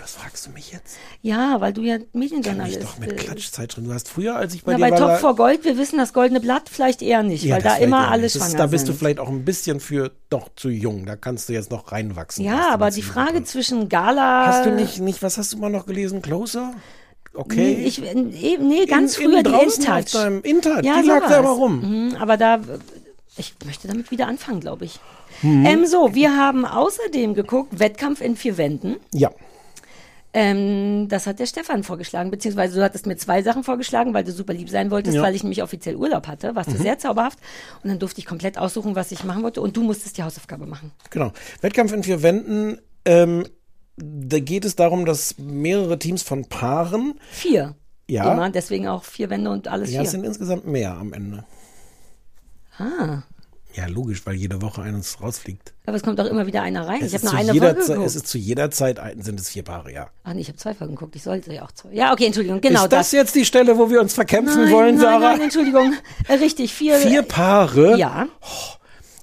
Das 0.00 0.12
fragst 0.12 0.46
du 0.46 0.50
mich 0.52 0.72
jetzt? 0.72 0.96
Ja, 1.20 1.60
weil 1.60 1.72
du 1.74 1.82
ja 1.82 1.96
Ich 1.96 2.06
Medienjournalist 2.14 2.82
doch 2.82 2.98
mit 2.98 3.10
bist. 3.10 3.24
Klatschzeitschriften. 3.26 3.84
Du 3.88 3.92
hast 3.94 4.08
früher, 4.08 4.34
als 4.36 4.54
ich 4.54 4.64
bei 4.64 4.72
Na, 4.72 4.78
dir 4.78 4.84
bei 4.84 4.90
war, 4.92 4.98
Top 4.98 5.08
da- 5.08 5.16
vor 5.18 5.36
Gold, 5.36 5.64
wir 5.64 5.76
wissen 5.76 5.98
das 5.98 6.12
goldene 6.14 6.40
Blatt 6.40 6.70
vielleicht 6.70 7.02
eher 7.02 7.22
nicht, 7.22 7.44
Ja, 7.44 7.56
weil 7.56 7.62
da 7.62 7.76
immer 7.76 8.04
eher 8.04 8.10
alle 8.10 8.22
nicht. 8.22 8.34
Das 8.34 8.40
schwanger 8.42 8.54
ist, 8.54 8.58
Da 8.60 8.66
bist 8.66 8.86
sind. 8.86 8.94
du 8.94 8.98
vielleicht 8.98 9.18
auch 9.18 9.28
ein 9.28 9.44
bisschen 9.44 9.78
für 9.80 10.10
doch 10.30 10.48
zu 10.56 10.70
jung. 10.70 11.04
Da 11.04 11.16
kannst 11.16 11.48
du 11.48 11.52
jetzt 11.52 11.70
noch 11.70 11.92
reinwachsen. 11.92 12.44
ja, 12.44 12.70
aber 12.72 12.90
die 12.90 13.02
Frage 13.02 13.44
zwischen 13.44 13.88
Gala. 13.90 14.46
Hast 14.46 14.64
du 14.66 14.70
nicht, 14.72 15.00
nicht, 15.00 15.22
was 15.22 15.36
hast 15.36 15.52
du 15.52 15.58
mal 15.58 15.68
noch 15.70 15.84
gelesen? 15.86 16.22
Closer? 16.22 16.72
Okay. 17.34 17.76
Nee, 17.78 17.84
ich, 17.86 18.00
nee, 18.00 18.58
nee 18.60 18.86
ganz 18.86 19.16
In- 19.18 19.24
in 19.24 19.30
früher 19.30 19.42
die 19.42 19.50
draußen 19.50 19.88
auf 19.88 19.98
InTouch. 19.98 20.44
InTouch, 20.44 20.82
ja, 20.84 21.00
die 21.02 21.06
lag 21.08 21.28
da 21.28 21.38
immer 21.40 21.50
rum. 21.50 22.08
Mhm, 22.08 22.16
aber 22.16 22.36
da, 22.36 22.58
ich 23.36 23.54
möchte 23.66 23.86
damit 23.86 24.10
wieder 24.10 24.26
anfangen, 24.26 24.60
glaube 24.60 24.86
ich. 24.86 24.98
Mhm. 25.42 25.64
Ähm, 25.64 25.86
so, 25.86 26.14
wir 26.14 26.36
haben 26.36 26.64
außerdem 26.64 27.34
geguckt, 27.34 27.78
Wettkampf 27.78 28.20
in 28.20 28.34
vier 28.36 28.56
Wänden. 28.58 28.96
Ja. 29.12 29.30
Ähm, 30.32 31.08
das 31.08 31.26
hat 31.26 31.40
der 31.40 31.46
Stefan 31.46 31.82
vorgeschlagen, 31.82 32.30
beziehungsweise 32.30 32.76
du 32.78 32.84
hattest 32.84 33.06
mir 33.06 33.16
zwei 33.16 33.42
Sachen 33.42 33.64
vorgeschlagen, 33.64 34.14
weil 34.14 34.22
du 34.22 34.30
super 34.30 34.52
lieb 34.52 34.70
sein 34.70 34.90
wolltest, 34.92 35.16
Ja. 35.16 35.22
weil 35.22 35.34
ich 35.34 35.42
nämlich 35.42 35.62
offiziell 35.62 35.96
Urlaub 35.96 36.28
hatte, 36.28 36.54
warst 36.54 36.70
du 36.70 36.74
Mhm. 36.76 36.82
sehr 36.82 36.98
zauberhaft. 36.98 37.38
Und 37.82 37.90
dann 37.90 37.98
durfte 37.98 38.20
ich 38.20 38.26
komplett 38.26 38.56
aussuchen, 38.56 38.94
was 38.94 39.10
ich 39.10 39.24
machen 39.24 39.42
wollte 39.42 39.60
und 39.60 39.76
du 39.76 39.82
musstest 39.82 40.18
die 40.18 40.22
Hausaufgabe 40.22 40.66
machen. 40.66 40.92
Genau. 41.10 41.32
Wettkampf 41.62 41.92
in 41.92 42.04
vier 42.04 42.22
Wänden. 42.22 42.78
Ähm, 43.04 43.44
da 43.96 44.38
geht 44.38 44.64
es 44.64 44.76
darum, 44.76 45.04
dass 45.04 45.36
mehrere 45.38 45.98
Teams 45.98 46.22
von 46.22 46.44
Paaren. 46.44 47.14
Vier. 47.32 47.74
Ja. 48.08 48.32
Immer, 48.32 48.50
deswegen 48.50 48.86
auch 48.88 49.04
vier 49.04 49.30
Wände 49.30 49.50
und 49.50 49.66
alles 49.68 49.90
Ja, 49.90 50.00
es 50.02 50.10
vier. 50.10 50.10
sind 50.20 50.24
insgesamt 50.26 50.66
mehr 50.66 50.92
am 50.94 51.12
Ende. 51.12 51.44
Ah, 52.78 53.22
Ja, 53.76 53.86
logisch, 53.86 54.22
weil 54.26 54.34
jede 54.34 54.60
Woche 54.62 54.82
eines 54.82 55.22
rausfliegt. 55.22 55.72
aber 55.86 55.96
es 55.96 56.02
kommt 56.02 56.20
auch 56.20 56.26
immer 56.26 56.46
wieder 56.46 56.62
einer 56.62 56.86
rein. 56.88 57.00
Es 57.02 57.08
ich 57.08 57.14
habe 57.14 57.24
nur 57.24 57.30
zu 57.32 57.38
eine 57.38 57.52
jeder 57.52 57.66
Folge 57.68 57.80
Zeit, 57.80 57.88
geguckt. 57.96 58.06
es 58.08 58.16
ist 58.16 58.26
zu 58.26 58.38
jeder 58.38 58.70
Zeit 58.72 59.00
sind 59.20 59.38
es 59.40 59.48
vier 59.48 59.62
Paare, 59.62 59.92
ja. 59.92 60.08
Ach 60.24 60.32
nee, 60.34 60.40
ich 60.40 60.48
habe 60.48 60.58
zwei 60.58 60.74
Folgen 60.74 60.94
geguckt. 60.96 61.14
Ich 61.16 61.22
sollte 61.22 61.52
ja 61.52 61.62
auch 61.64 61.72
zwei. 61.72 61.90
Ja, 61.92 62.12
okay, 62.12 62.26
Entschuldigung, 62.26 62.60
genau 62.60 62.82
ist 62.84 62.92
das, 62.92 63.12
jetzt 63.12 63.34
die 63.36 63.44
Stelle, 63.44 63.78
wo 63.78 63.88
wir 63.88 64.00
uns 64.00 64.12
verkämpfen 64.14 64.64
nein, 64.64 64.72
wollen, 64.72 64.94
nein, 64.96 65.04
Sarah? 65.04 65.32
Nein, 65.32 65.42
Entschuldigung. 65.42 65.94
Äh, 66.28 66.34
richtig, 66.34 66.74
vier. 66.74 66.96
Vier 66.96 67.22
Paare 67.22 67.96
Ja. 67.96 68.26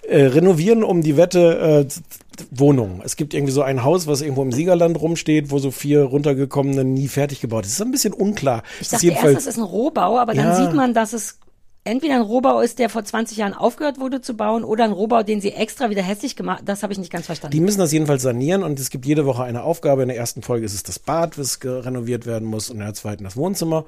äh, 0.07 0.23
renovieren 0.27 0.83
um 0.83 1.01
die 1.01 1.17
Wette 1.17 1.85
äh, 1.89 2.45
Wohnungen. 2.51 3.01
Es 3.03 3.15
gibt 3.15 3.33
irgendwie 3.33 3.51
so 3.53 3.63
ein 3.63 3.83
Haus, 3.83 4.07
was 4.07 4.21
irgendwo 4.21 4.43
im 4.43 4.51
Siegerland 4.51 4.99
rumsteht, 5.01 5.49
wo 5.51 5.59
so 5.59 5.71
vier 5.71 6.03
runtergekommene 6.03 6.83
nie 6.85 7.07
fertig 7.07 7.41
gebaut 7.41 7.65
ist. 7.65 7.71
Das 7.73 7.79
ist 7.81 7.85
ein 7.85 7.91
bisschen 7.91 8.13
unklar. 8.13 8.63
Ich 8.79 8.89
dachte 8.89 9.07
ist 9.07 9.13
erst, 9.23 9.35
das 9.35 9.45
ist 9.47 9.57
ein 9.57 9.63
Rohbau, 9.63 10.17
aber 10.19 10.33
dann 10.33 10.45
Ja. 10.45 10.55
sieht 10.55 10.73
man, 10.73 10.93
dass 10.93 11.13
es 11.13 11.39
entweder 11.87 12.15
ein 12.15 12.21
Rohbau 12.21 12.59
ist, 12.59 12.79
der 12.79 12.89
vor 12.89 13.03
20 13.03 13.37
Jahren 13.37 13.53
aufgehört 13.53 13.99
wurde 13.99 14.21
zu 14.21 14.35
bauen, 14.35 14.63
oder 14.63 14.83
ein 14.83 14.91
Rohbau, 14.91 15.23
den 15.23 15.41
sie 15.41 15.53
extra 15.53 15.89
wieder 15.89 16.03
hässlich 16.03 16.35
gemacht 16.35 16.63
Das 16.65 16.83
habe 16.83 16.93
ich 16.93 16.99
nicht 16.99 17.11
ganz 17.11 17.25
verstanden. 17.25 17.53
Die 17.53 17.61
müssen 17.61 17.79
das 17.79 17.91
jedenfalls 17.91 18.21
sanieren 18.21 18.63
und 18.63 18.79
es 18.79 18.89
gibt 18.89 19.05
jede 19.05 19.25
Woche 19.25 19.43
eine 19.43 19.63
Aufgabe. 19.63 20.01
In 20.03 20.09
der 20.09 20.17
ersten 20.17 20.41
Folge 20.41 20.65
ist 20.65 20.73
es 20.73 20.83
das 20.83 20.99
Bad, 20.99 21.37
was 21.39 21.59
renoviert 21.63 22.25
werden 22.25 22.47
muss, 22.47 22.69
und 22.69 22.77
in 22.77 22.83
der 22.83 22.93
zweiten 22.93 23.23
das 23.23 23.35
Wohnzimmer. 23.35 23.85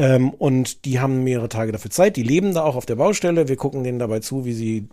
Ähm, 0.00 0.30
und 0.30 0.84
die 0.84 1.00
haben 1.00 1.24
mehrere 1.24 1.48
Tage 1.48 1.72
dafür 1.72 1.90
Zeit. 1.90 2.16
Die 2.16 2.22
leben 2.22 2.54
da 2.54 2.62
auch 2.62 2.76
auf 2.76 2.86
der 2.86 2.94
Baustelle. 2.94 3.48
Wir 3.48 3.56
gucken 3.56 3.82
denen 3.82 3.98
dabei 3.98 4.20
zu, 4.20 4.44
wie 4.44 4.52
sie 4.52 4.88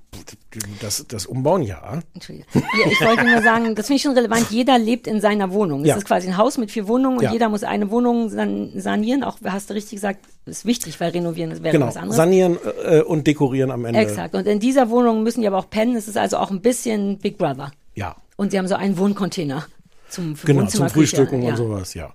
das, 0.81 1.05
das 1.07 1.27
umbauen, 1.27 1.61
ja. 1.61 1.99
Entschuldige. 2.15 2.47
Ja, 2.55 2.61
ich 2.91 2.99
wollte 3.01 3.23
nur 3.23 3.41
sagen, 3.43 3.75
das 3.75 3.85
finde 3.85 3.97
ich 3.97 4.01
schon 4.01 4.13
relevant. 4.13 4.47
Jeder 4.49 4.79
lebt 4.79 5.05
in 5.05 5.21
seiner 5.21 5.51
Wohnung. 5.51 5.81
Es 5.81 5.89
Ja. 5.89 5.95
ist 5.97 6.05
quasi 6.05 6.27
ein 6.27 6.37
Haus 6.37 6.57
mit 6.57 6.71
vier 6.71 6.87
Wohnungen 6.87 7.17
und 7.17 7.23
Ja. 7.23 7.31
jeder 7.31 7.49
muss 7.49 7.63
eine 7.63 7.91
Wohnung 7.91 8.29
san 8.29 8.71
sanieren. 8.75 9.23
Auch 9.23 9.37
hast 9.45 9.69
du 9.69 9.75
richtig 9.75 9.91
gesagt, 9.97 10.25
ist 10.47 10.65
wichtig, 10.65 10.99
weil 10.99 11.11
renovieren 11.11 11.51
wäre 11.63 11.73
Genau. 11.73 11.85
was 11.87 11.97
anderes. 11.97 12.15
Sanieren 12.15 12.57
äh, 12.83 13.01
und 13.01 13.27
dekorieren 13.27 13.69
am 13.69 13.85
Ende. 13.85 13.99
Exakt. 13.99 14.33
Und 14.33 14.47
in 14.47 14.59
dieser 14.59 14.89
Wohnung 14.89 15.21
müssen 15.21 15.41
die 15.41 15.47
aber 15.47 15.59
auch 15.59 15.69
pennen. 15.69 15.95
Es 15.95 16.07
ist 16.07 16.17
also 16.17 16.37
auch 16.37 16.49
ein 16.49 16.61
bisschen 16.61 17.19
Big 17.19 17.37
Brother. 17.37 17.71
Ja. 17.93 18.15
Und 18.37 18.51
sie 18.51 18.57
haben 18.57 18.67
so 18.67 18.75
einen 18.75 18.97
Wohncontainer 18.97 19.67
zum 20.09 20.35
Genau, 20.45 20.61
Wohnzimmer, 20.61 20.87
zum 20.87 20.93
Frühstücken 20.95 21.41
Küche, 21.41 21.51
und 21.51 21.57
sowas, 21.57 21.93
ja. 21.93 22.13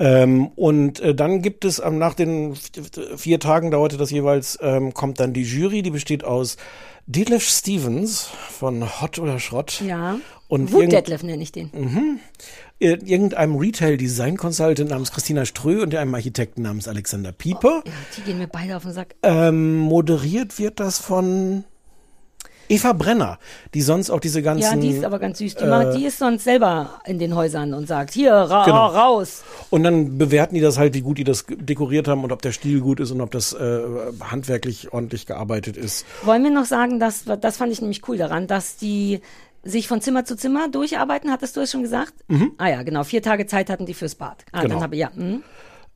Ähm, 0.00 0.48
und 0.48 1.00
äh, 1.00 1.14
dann 1.14 1.42
gibt 1.42 1.64
es 1.64 1.80
ähm, 1.80 1.98
nach 1.98 2.14
den 2.14 2.54
vier 3.16 3.40
Tagen 3.40 3.70
dauerte 3.72 3.96
das 3.96 4.10
jeweils, 4.10 4.58
ähm, 4.62 4.94
kommt 4.94 5.18
dann 5.18 5.32
die 5.32 5.42
Jury, 5.42 5.82
die 5.82 5.90
besteht 5.90 6.22
aus 6.22 6.56
Detlef 7.06 7.42
Stevens 7.42 8.28
von 8.50 9.00
Hot 9.00 9.18
oder 9.18 9.40
Schrott. 9.40 9.82
Ja. 9.84 10.18
Und 10.46 10.72
Wut 10.72 10.92
Detlef 10.92 11.22
nenne 11.22 11.42
ich 11.42 11.52
den. 11.52 11.70
Mhm. 11.74 12.20
Ir- 12.80 13.02
Irgendeinem 13.04 13.56
Retail-Design-Consultant 13.56 14.90
namens 14.90 15.10
Christina 15.10 15.44
Strö 15.44 15.82
und 15.82 15.94
einem 15.94 16.14
Architekten 16.14 16.62
namens 16.62 16.86
Alexander 16.86 17.32
Pieper. 17.32 17.82
Ja, 17.84 17.92
die 18.16 18.22
gehen 18.22 18.38
mir 18.38 18.46
beide 18.46 18.76
auf 18.76 18.84
den 18.84 18.92
Sack. 18.92 19.16
Ähm, 19.22 19.78
moderiert 19.78 20.58
wird 20.58 20.80
das 20.80 20.98
von 20.98 21.64
Eva 22.68 22.92
Brenner, 22.92 23.38
die 23.74 23.82
sonst 23.82 24.10
auch 24.10 24.20
diese 24.20 24.42
ganzen. 24.42 24.62
Ja, 24.62 24.76
die 24.76 24.90
ist 24.90 25.04
aber 25.04 25.18
ganz 25.18 25.38
süß. 25.38 25.54
Die, 25.56 25.64
äh, 25.64 25.68
macht, 25.68 25.96
die 25.96 26.04
ist 26.04 26.18
sonst 26.18 26.44
selber 26.44 27.00
in 27.06 27.18
den 27.18 27.34
Häusern 27.34 27.72
und 27.74 27.86
sagt, 27.88 28.12
hier, 28.12 28.32
ra 28.32 28.64
Genau. 28.64 28.86
raus. 28.86 29.42
Und 29.70 29.82
dann 29.84 30.18
bewerten 30.18 30.54
die 30.54 30.60
das 30.60 30.78
halt, 30.78 30.94
wie 30.94 31.00
gut 31.00 31.18
die 31.18 31.24
das 31.24 31.46
dekoriert 31.48 32.08
haben 32.08 32.24
und 32.24 32.32
ob 32.32 32.42
der 32.42 32.52
Stil 32.52 32.80
gut 32.80 33.00
ist 33.00 33.10
und 33.10 33.20
ob 33.20 33.30
das 33.30 33.52
äh, 33.52 33.80
handwerklich 34.20 34.92
ordentlich 34.92 35.26
gearbeitet 35.26 35.76
ist. 35.76 36.04
Wollen 36.24 36.42
wir 36.44 36.50
noch 36.50 36.64
sagen, 36.66 37.00
dass, 37.00 37.24
das 37.40 37.56
fand 37.56 37.72
ich 37.72 37.80
nämlich 37.80 38.06
cool 38.08 38.16
daran, 38.16 38.46
dass 38.46 38.76
die 38.76 39.20
sich 39.64 39.88
von 39.88 40.00
Zimmer 40.00 40.24
zu 40.24 40.36
Zimmer 40.36 40.68
durcharbeiten, 40.68 41.30
hattest 41.30 41.56
du 41.56 41.60
es 41.60 41.70
schon 41.72 41.82
gesagt? 41.82 42.14
Mhm. 42.28 42.52
Ah 42.58 42.68
ja, 42.68 42.82
genau. 42.84 43.02
Vier 43.04 43.22
Tage 43.22 43.46
Zeit 43.46 43.70
hatten 43.70 43.86
die 43.86 43.94
fürs 43.94 44.14
Bad. 44.14 44.44
Ah, 44.52 44.62
Genau. 44.62 44.74
dann 44.74 44.82
habe 44.84 44.94
ich, 44.94 45.00
ja. 45.00 45.10
mhm. 45.14 45.42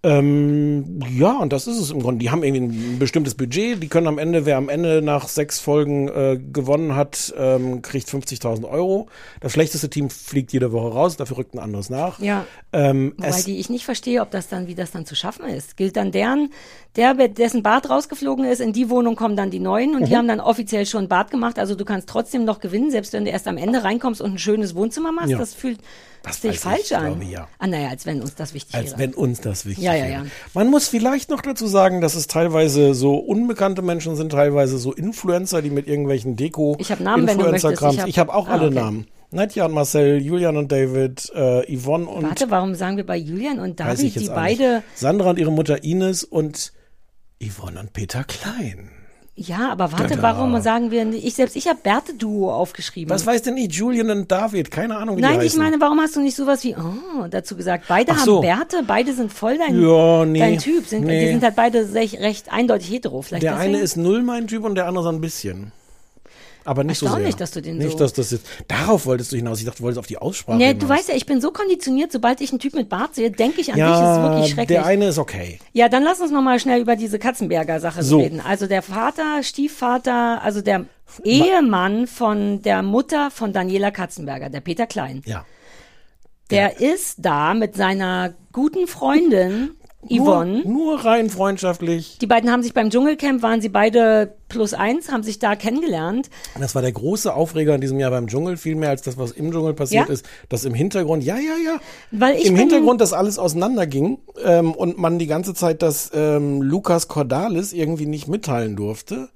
Ähm, 0.04 1.00
ja, 1.16 1.36
und 1.38 1.52
das 1.52 1.66
ist 1.66 1.78
es 1.78 1.90
im 1.90 2.00
Grunde. 2.02 2.18
Die 2.18 2.30
haben 2.30 2.42
irgendwie 2.42 2.94
ein 2.94 2.98
bestimmtes 2.98 3.34
Budget. 3.34 3.82
Die 3.82 3.88
können 3.88 4.08
am 4.08 4.18
Ende, 4.18 4.46
wer 4.46 4.56
am 4.56 4.68
Ende 4.68 5.00
nach 5.00 5.28
sechs 5.28 5.60
Folgen 5.60 6.08
äh, 6.08 6.38
gewonnen 6.52 6.96
hat, 6.96 7.32
ähm, 7.38 7.82
kriegt 7.82 8.08
50.000 8.08 8.68
Euro. 8.68 9.08
Das 9.40 9.52
schlechteste 9.52 9.88
Team 9.90 10.10
fliegt 10.10 10.52
jede 10.52 10.72
Woche 10.72 10.92
raus, 10.92 11.16
dafür 11.16 11.38
rückt 11.38 11.54
ein 11.54 11.60
anderes 11.60 11.88
nach. 11.88 12.18
Ja. 12.18 12.46
Ähm, 12.72 13.14
Wobei 13.16 13.42
die 13.42 13.58
ich 13.60 13.70
nicht 13.70 13.84
verstehe, 13.84 14.22
ob 14.22 14.30
das 14.32 14.48
dann, 14.48 14.66
wie 14.66 14.74
das 14.74 14.90
dann 14.90 15.06
zu 15.06 15.14
schaffen 15.14 15.44
ist. 15.46 15.76
Gilt 15.76 15.96
dann 15.96 16.10
deren, 16.10 16.50
der, 16.96 17.14
dessen 17.28 17.62
Bad 17.62 17.88
rausgeflogen 17.88 18.44
ist, 18.44 18.60
in 18.60 18.72
die 18.72 18.90
Wohnung 18.90 19.14
kommen 19.14 19.36
dann 19.36 19.50
die 19.50 19.60
Neuen 19.60 19.94
und 19.94 20.06
die 20.08 20.12
Mhm. 20.12 20.16
haben 20.16 20.28
dann 20.28 20.40
offiziell 20.40 20.84
schon 20.86 21.04
ein 21.04 21.08
Bad 21.08 21.30
gemacht. 21.30 21.58
Also 21.58 21.74
du 21.76 21.84
kannst 21.84 22.08
trotzdem 22.08 22.44
noch 22.44 22.60
gewinnen, 22.60 22.90
selbst 22.90 23.12
wenn 23.12 23.24
du 23.24 23.30
erst 23.30 23.46
am 23.46 23.56
Ende 23.56 23.84
reinkommst 23.84 24.20
und 24.20 24.32
ein 24.34 24.38
schönes 24.38 24.74
Wohnzimmer 24.74 25.12
machst. 25.12 25.30
Ja. 25.30 25.38
Das 25.38 25.54
fühlt 25.54 25.78
Das 26.22 26.40
sich 26.40 26.58
falsch 26.58 26.86
ich, 26.86 26.96
an. 26.96 27.18
glaube, 27.18 27.24
ja. 27.30 27.48
Ah, 27.58 27.66
naja, 27.66 27.88
als 27.88 28.04
wenn 28.06 28.20
uns 28.20 28.34
das 28.34 28.54
wichtig 28.54 28.74
als 28.74 28.90
wäre. 28.92 28.98
wenn 29.00 29.14
uns 29.14 29.40
das 29.40 29.64
wichtig 29.66 29.84
Ja, 29.84 29.91
Ja, 29.96 30.06
ja, 30.06 30.10
ja. 30.10 30.24
Man 30.54 30.68
muss 30.70 30.88
vielleicht 30.88 31.30
noch 31.30 31.40
dazu 31.42 31.66
sagen, 31.66 32.00
dass 32.00 32.14
es 32.14 32.26
teilweise 32.26 32.94
so 32.94 33.16
unbekannte 33.16 33.82
Menschen 33.82 34.16
sind, 34.16 34.32
teilweise 34.32 34.78
so 34.78 34.92
Influencer, 34.92 35.62
die 35.62 35.70
mit 35.70 35.86
irgendwelchen 35.86 36.36
Deko 36.36 36.76
Ich 36.78 36.90
hab 36.92 37.00
Namen. 37.00 37.28
Influencer-Krams. 37.28 38.04
Ich 38.06 38.18
hab- 38.18 38.28
habe 38.28 38.34
auch 38.38 38.48
Ah, 38.48 38.52
alle 38.52 38.66
okay. 38.66 38.74
Namen. 38.74 39.06
Nadja 39.30 39.64
und 39.64 39.72
Marcel, 39.72 40.20
Julian 40.20 40.56
und 40.58 40.70
David, 40.70 41.30
äh, 41.34 41.62
Yvonne 41.76 42.06
und 42.06 42.22
Warte, 42.24 42.50
warum 42.50 42.74
sagen 42.74 42.98
wir 42.98 43.06
bei 43.06 43.16
Julian 43.16 43.60
und 43.60 43.80
David, 43.80 44.14
die 44.20 44.28
beide, 44.28 44.82
Sandra 44.94 45.30
und 45.30 45.38
ihre 45.38 45.50
Mutter 45.50 45.82
Ines 45.84 46.22
und 46.22 46.72
Yvonne 47.42 47.80
und 47.80 47.92
Peter 47.94 48.24
Klein. 48.24 48.90
Ja, 49.34 49.70
aber 49.72 49.92
warte, 49.92 50.14
Tada. 50.16 50.22
warum 50.22 50.60
sagen 50.60 50.90
wir, 50.90 51.04
nicht- 51.06 51.24
ich 51.24 51.34
selbst, 51.34 51.56
ich 51.56 51.66
habe 51.66 51.78
Bärte-Duo 51.82 52.52
aufgeschrieben. 52.52 53.10
Was 53.10 53.24
weiß 53.24 53.42
denn 53.42 53.56
ich? 53.56 53.72
Julian 53.72 54.10
und 54.10 54.30
David, 54.30 54.70
keine 54.70 54.96
Ahnung, 54.96 55.16
wie 55.16 55.20
Nein, 55.22 55.34
ich 55.40 55.46
heißen. 55.52 55.58
meine, 55.62 55.80
warum 55.80 55.98
hast 56.00 56.14
du 56.16 56.20
nicht 56.20 56.36
sowas 56.36 56.62
wie, 56.64 56.76
oh, 56.76 57.26
dazu 57.30 57.56
gesagt? 57.56 57.86
Beide 57.88 58.12
Ach 58.12 58.18
haben 58.18 58.24
so. 58.24 58.40
Bärte, 58.42 58.82
beide 58.86 59.14
sind 59.14 59.32
voll 59.32 59.56
dein, 59.56 59.80
Ja, 59.80 60.24
nee, 60.26 60.38
dein 60.38 60.58
Typ. 60.58 60.86
Sind, 60.86 61.04
nee. 61.04 61.20
Die 61.24 61.32
sind 61.32 61.42
halt 61.42 61.56
beide 61.56 61.86
sehr, 61.86 62.02
recht 62.20 62.52
eindeutig 62.52 62.90
hetero. 62.90 63.22
Vielleicht 63.22 63.42
der 63.44 63.54
deswegen? 63.54 63.74
eine 63.76 63.82
ist 63.82 63.96
null 63.96 64.22
mein 64.22 64.46
Typ 64.48 64.64
und 64.64 64.74
der 64.74 64.86
andere 64.86 65.04
so 65.04 65.10
ein 65.10 65.20
bisschen. 65.22 65.72
Aber 66.64 66.84
nicht 66.84 66.98
so 66.98 67.06
sehr. 67.06 67.12
Erstaunlich, 67.14 67.36
dass 67.36 67.50
du 67.50 67.60
den 67.62 67.78
Nicht, 67.78 67.92
so- 67.92 67.98
dass 67.98 68.12
das 68.12 68.30
jetzt. 68.30 68.46
Darauf 68.68 69.06
wolltest 69.06 69.32
du 69.32 69.36
hinaus. 69.36 69.58
Ich 69.58 69.64
dachte, 69.64 69.78
du 69.78 69.84
wolltest 69.84 69.98
auf 69.98 70.06
die 70.06 70.18
Aussprache 70.18 70.56
Nee, 70.58 70.68
hinaus. 70.68 70.80
du 70.82 70.88
weißt 70.88 71.08
ja, 71.08 71.14
ich 71.16 71.26
bin 71.26 71.40
so 71.40 71.50
konditioniert, 71.50 72.12
sobald 72.12 72.40
ich 72.40 72.50
einen 72.50 72.58
Typ 72.60 72.74
mit 72.74 72.88
Bart 72.88 73.14
sehe, 73.14 73.30
denke 73.30 73.60
ich 73.60 73.70
an 73.72 73.76
dich, 73.76 73.84
das 73.84 73.98
ist 73.98 74.04
ja, 74.16 74.22
wirklich 74.22 74.50
schrecklich. 74.50 74.68
der 74.78 74.86
eine 74.86 75.08
ist 75.08 75.18
okay. 75.18 75.58
Ja, 75.72 75.88
dann 75.88 76.02
lass 76.04 76.20
uns 76.20 76.30
noch 76.30 76.42
mal 76.42 76.58
schnell 76.60 76.80
über 76.80 76.96
diese 76.96 77.18
Katzenberger-Sache 77.18 78.02
So. 78.02 78.18
reden. 78.20 78.40
Also 78.40 78.66
der 78.66 78.82
Vater, 78.82 79.42
Stiefvater, 79.42 80.40
also 80.42 80.60
der 80.62 80.86
Ehemann 81.24 82.06
von 82.06 82.62
der 82.62 82.82
Mutter 82.82 83.30
von 83.30 83.52
Daniela 83.52 83.90
Katzenberger, 83.90 84.48
der 84.48 84.60
Peter 84.60 84.86
Klein. 84.86 85.22
Ja. 85.26 85.44
Der 86.50 86.80
ist 86.80 87.16
da 87.18 87.54
mit 87.54 87.76
seiner 87.76 88.34
guten 88.52 88.86
Freundin 88.86 89.70
Yvonne. 90.10 90.62
Nur, 90.64 90.96
nur 90.96 91.04
rein 91.04 91.30
freundschaftlich. 91.30 92.18
Die 92.20 92.26
beiden 92.26 92.50
haben 92.50 92.62
sich 92.62 92.74
beim 92.74 92.90
Dschungelcamp, 92.90 93.40
waren 93.42 93.60
sie 93.60 93.68
beide 93.68 94.34
plus 94.48 94.74
eins, 94.74 95.12
haben 95.12 95.22
sich 95.22 95.38
da 95.38 95.54
kennengelernt. 95.54 96.28
Das 96.58 96.74
war 96.74 96.82
der 96.82 96.90
große 96.90 97.32
Aufreger 97.32 97.76
in 97.76 97.80
diesem 97.80 98.00
Jahr 98.00 98.10
beim 98.10 98.26
Dschungel, 98.26 98.56
viel 98.56 98.74
mehr 98.74 98.90
als 98.90 99.02
das, 99.02 99.16
was 99.16 99.30
im 99.30 99.52
Dschungel 99.52 99.74
passiert 99.74 100.08
Ja? 100.08 100.12
ist. 100.12 100.28
Dass 100.48 100.64
im 100.64 100.74
Hintergrund, 100.74 101.22
ja, 101.22 101.36
ja, 101.36 101.56
ja. 101.64 101.78
Weil 102.10 102.36
ich 102.36 102.46
Im 102.46 102.56
Hintergrund 102.56 103.00
das 103.00 103.12
alles 103.12 103.38
auseinanderging 103.38 104.18
ähm, 104.44 104.72
und 104.74 104.98
man 104.98 105.20
die 105.20 105.28
ganze 105.28 105.54
Zeit 105.54 105.82
das 105.82 106.10
ähm, 106.12 106.62
Lukas 106.62 107.06
Cordalis 107.06 107.72
irgendwie 107.72 108.06
nicht 108.06 108.26
mitteilen 108.26 108.74
durfte. 108.74 109.28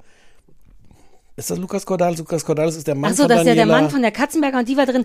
Ist 1.36 1.50
das 1.50 1.58
Lukas 1.58 1.86
Cordalis? 1.86 2.18
Lukas 2.18 2.44
Cordalis 2.44 2.76
ist 2.76 2.88
der 2.88 2.94
Mann 2.94 3.12
Ach 3.12 3.16
so, 3.16 3.22
von 3.24 3.28
das 3.28 3.40
ist 3.42 3.46
ja 3.46 3.54
der 3.54 3.66
Mann 3.66 3.90
von 3.90 4.02
der 4.02 4.10
Katzenberger 4.10 4.58
und 4.58 4.68
die 4.68 4.76
war 4.76 4.86
drin. 4.86 5.04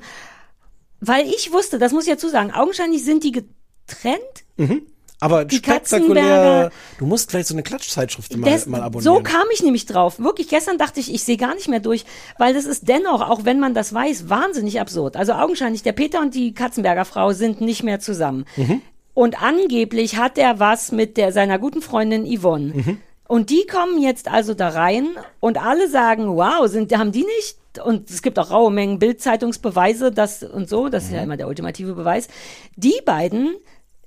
Weil 1.02 1.28
ich 1.28 1.52
wusste, 1.52 1.78
das 1.78 1.92
muss 1.92 2.06
ich 2.06 2.12
dazu 2.14 2.30
sagen, 2.30 2.52
augenscheinlich 2.52 3.04
sind 3.04 3.24
die 3.24 3.32
getrennt. 3.32 4.22
Mhm. 4.58 4.84
Aber 5.22 5.46
Die 5.46 5.58
spektakulär. 5.58 6.72
Du 6.98 7.06
musst 7.06 7.30
vielleicht 7.30 7.48
so 7.48 7.54
eine 7.54 7.62
Klatschzeitschrift 7.62 8.36
mal, 8.36 8.52
Des, 8.52 8.66
mal 8.66 8.82
abonnieren. 8.82 9.16
so 9.16 9.22
kam 9.22 9.44
ich 9.54 9.62
nämlich 9.62 9.86
drauf. 9.86 10.20
Wirklich, 10.20 10.50
gestern 10.50 10.80
dachte 10.80 11.00
ich, 11.00 11.14
ich 11.14 11.24
sehe 11.24 11.38
gar 11.38 11.54
nicht 11.54 11.68
mehr 11.68 11.80
durch, 11.80 12.06
weil 12.40 12.56
das 12.56 12.66
ist 12.66 12.88
dennoch, 12.88 13.22
auch 13.22 13.46
wenn 13.46 13.60
man 13.60 13.76
das 13.76 13.94
weiß, 13.94 14.30
wahnsinnig 14.30 14.82
absurd. 14.82 15.16
Also 15.16 15.34
augenscheinlich, 15.34 15.84
der 15.84 15.92
Peter 15.92 16.20
und 16.22 16.34
die 16.34 16.56
Katzenberger 16.56 17.06
Frau 17.06 17.34
sind 17.34 17.62
nicht 17.62 17.84
mehr 17.84 18.00
zusammen. 18.00 18.46
Mhm. 18.58 18.82
Und 19.14 19.42
angeblich 19.44 20.18
hat 20.18 20.40
er 20.40 20.60
was 20.60 20.92
mit 20.92 21.18
der, 21.18 21.32
seiner 21.32 21.60
guten 21.60 21.84
Freundin 21.84 22.26
Yvonne. 22.26 22.74
Mhm. 22.74 22.98
Und 23.28 23.52
die 23.52 23.68
kommen 23.68 24.02
jetzt 24.02 24.28
also 24.28 24.56
da 24.56 24.70
rein 24.70 25.08
und 25.40 25.64
alle 25.64 25.88
sagen, 25.88 26.36
wow, 26.36 26.68
sind, 26.68 26.98
haben 26.98 27.12
die 27.12 27.26
nicht? 27.38 27.58
Und 27.86 28.10
es 28.10 28.24
gibt 28.24 28.40
auch 28.40 28.50
raue 28.50 28.72
Mengen 28.72 28.98
Bildzeitungsbeweise, 28.98 30.12
das 30.12 30.42
und 30.44 30.68
so, 30.68 30.90
das 30.90 31.06
ist 31.06 31.14
ja 31.14 31.22
immer 31.22 31.38
der 31.38 31.48
ultimative 31.48 31.94
Beweis. 31.94 32.28
Die 32.76 33.00
beiden 33.06 33.56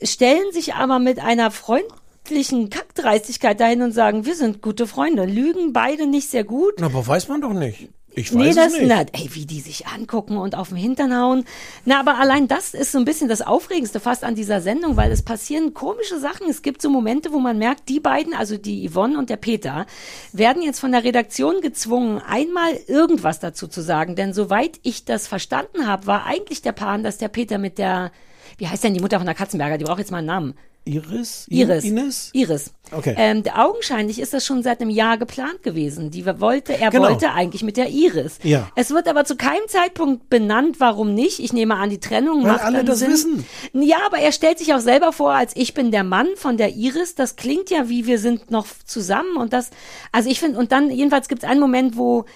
stellen 0.04 0.52
sich 0.52 0.74
aber 0.74 0.98
mit 0.98 1.18
einer 1.18 1.50
freundlichen 1.50 2.70
Kackdreistigkeit 2.70 3.60
dahin 3.60 3.82
und 3.82 3.92
sagen, 3.92 4.24
wir 4.26 4.34
sind 4.34 4.62
gute 4.62 4.86
Freunde, 4.86 5.24
lügen 5.24 5.72
beide 5.72 6.06
nicht 6.06 6.30
sehr 6.30 6.44
gut. 6.44 6.82
Aber 6.82 7.06
weiß 7.06 7.28
man 7.28 7.40
doch 7.40 7.52
nicht. 7.52 7.88
Ich 8.16 8.32
weiß 8.32 8.38
Nee, 8.40 8.48
es 8.50 8.54
das, 8.54 8.72
nicht. 8.74 8.86
na, 8.86 9.00
ey, 9.12 9.28
wie 9.32 9.44
die 9.44 9.60
sich 9.60 9.88
angucken 9.88 10.36
und 10.36 10.54
auf 10.54 10.68
den 10.68 10.76
Hintern 10.76 11.16
hauen. 11.18 11.44
Na, 11.84 11.98
aber 11.98 12.18
allein 12.18 12.46
das 12.46 12.72
ist 12.72 12.92
so 12.92 12.98
ein 12.98 13.04
bisschen 13.04 13.28
das 13.28 13.42
Aufregendste 13.42 13.98
fast 13.98 14.22
an 14.22 14.36
dieser 14.36 14.60
Sendung, 14.60 14.96
weil 14.96 15.10
es 15.10 15.22
passieren 15.22 15.74
komische 15.74 16.20
Sachen. 16.20 16.48
Es 16.48 16.62
gibt 16.62 16.80
so 16.80 16.90
Momente, 16.90 17.32
wo 17.32 17.40
man 17.40 17.58
merkt, 17.58 17.88
die 17.88 17.98
beiden, 17.98 18.32
also 18.32 18.56
die 18.56 18.88
Yvonne 18.88 19.18
und 19.18 19.30
der 19.30 19.36
Peter, 19.36 19.86
werden 20.32 20.62
jetzt 20.62 20.78
von 20.78 20.92
der 20.92 21.02
Redaktion 21.02 21.60
gezwungen, 21.60 22.22
einmal 22.24 22.74
irgendwas 22.86 23.40
dazu 23.40 23.66
zu 23.66 23.80
sagen. 23.80 24.14
Denn 24.14 24.32
soweit 24.32 24.78
ich 24.84 25.04
das 25.04 25.26
verstanden 25.26 25.88
habe, 25.88 26.06
war 26.06 26.24
eigentlich 26.24 26.62
der 26.62 26.72
Plan, 26.72 27.02
dass 27.02 27.18
der 27.18 27.28
Peter 27.28 27.58
mit 27.58 27.78
der, 27.78 28.12
wie 28.58 28.68
heißt 28.68 28.84
denn 28.84 28.94
die 28.94 29.00
Mutter 29.00 29.18
von 29.18 29.26
der 29.26 29.34
Katzenberger? 29.34 29.78
Die 29.78 29.84
braucht 29.84 29.98
jetzt 29.98 30.10
mal 30.10 30.18
einen 30.18 30.26
Namen. 30.26 30.54
Iris? 30.86 31.46
Iris. 31.48 31.82
Ines? 31.84 32.30
Iris. 32.34 32.70
Okay. 32.92 33.14
Ähm, 33.16 33.42
augenscheinlich 33.56 34.20
ist 34.20 34.34
das 34.34 34.44
schon 34.44 34.62
seit 34.62 34.82
einem 34.82 34.90
Jahr 34.90 35.16
geplant 35.16 35.62
gewesen. 35.62 36.10
Die 36.10 36.26
wollte, 36.26 36.76
er 36.78 36.90
Genau. 36.90 37.04
wollte 37.08 37.32
eigentlich 37.32 37.62
mit 37.62 37.78
der 37.78 37.88
Iris. 37.88 38.38
Ja. 38.42 38.70
Es 38.76 38.90
wird 38.90 39.08
aber 39.08 39.24
zu 39.24 39.36
keinem 39.36 39.66
Zeitpunkt 39.66 40.28
benannt, 40.28 40.80
warum 40.80 41.14
nicht. 41.14 41.38
Ich 41.38 41.54
nehme 41.54 41.76
an, 41.76 41.88
die 41.88 42.00
Trennung 42.00 42.42
Weil 42.44 42.52
macht 42.52 42.64
alle 42.64 42.84
das 42.84 42.98
Sinn. 42.98 43.10
wissen. 43.12 43.46
Ja, 43.72 43.96
aber 44.04 44.18
er 44.18 44.30
stellt 44.32 44.58
sich 44.58 44.74
auch 44.74 44.80
selber 44.80 45.12
vor, 45.12 45.32
als 45.32 45.52
ich 45.56 45.72
bin 45.72 45.90
der 45.90 46.04
Mann 46.04 46.28
von 46.36 46.58
der 46.58 46.74
Iris. 46.74 47.14
Das 47.14 47.36
klingt 47.36 47.70
ja 47.70 47.88
wie 47.88 48.04
wir 48.06 48.18
sind 48.18 48.50
noch 48.50 48.66
zusammen 48.84 49.38
und 49.38 49.54
das, 49.54 49.70
also 50.12 50.28
ich 50.28 50.38
finde, 50.38 50.58
und 50.58 50.70
dann 50.70 50.90
jedenfalls 50.90 51.28
gibt 51.28 51.44
es 51.44 51.48
einen 51.48 51.60
Moment, 51.60 51.96
wo 51.96 52.26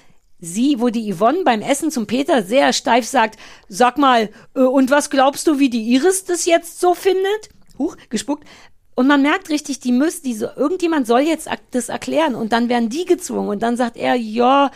sie, 0.41 0.81
wo 0.81 0.89
die 0.89 1.13
Yvonne 1.13 1.43
beim 1.45 1.63
Essen 1.63 1.91
zum 1.91 2.07
Peter 2.07 2.43
sehr 2.43 2.73
steif 2.73 3.07
sagt, 3.07 3.39
sag 3.69 3.99
mal, 3.99 4.31
äh, 4.55 4.61
und 4.61 4.91
was 4.91 5.11
glaubst 5.11 5.47
du, 5.47 5.59
wie 5.59 5.71
die 5.71 5.93
Iris 5.95 6.25
das 6.25 6.47
jetzt 6.47 6.81
so 6.81 6.95
findet? 6.95 7.49
Huch, 7.79 7.97
gespuckt. 8.09 8.45
Und 8.95 9.07
man 9.07 9.23
merkt 9.23 9.49
richtig, 9.49 9.79
die 9.79 9.93
müssen, 9.93 10.25
die 10.25 10.35
so, 10.35 10.49
irgendjemand 10.57 11.07
soll 11.07 11.21
jetzt 11.21 11.49
das 11.71 11.89
erklären 11.89 12.35
und 12.35 12.53
dann 12.53 12.69
werden 12.69 12.89
die 12.89 13.05
gezwungen 13.05 13.49
und 13.49 13.63
dann 13.63 13.77
sagt 13.77 13.97
er, 13.97 14.17
ja, 14.17 14.73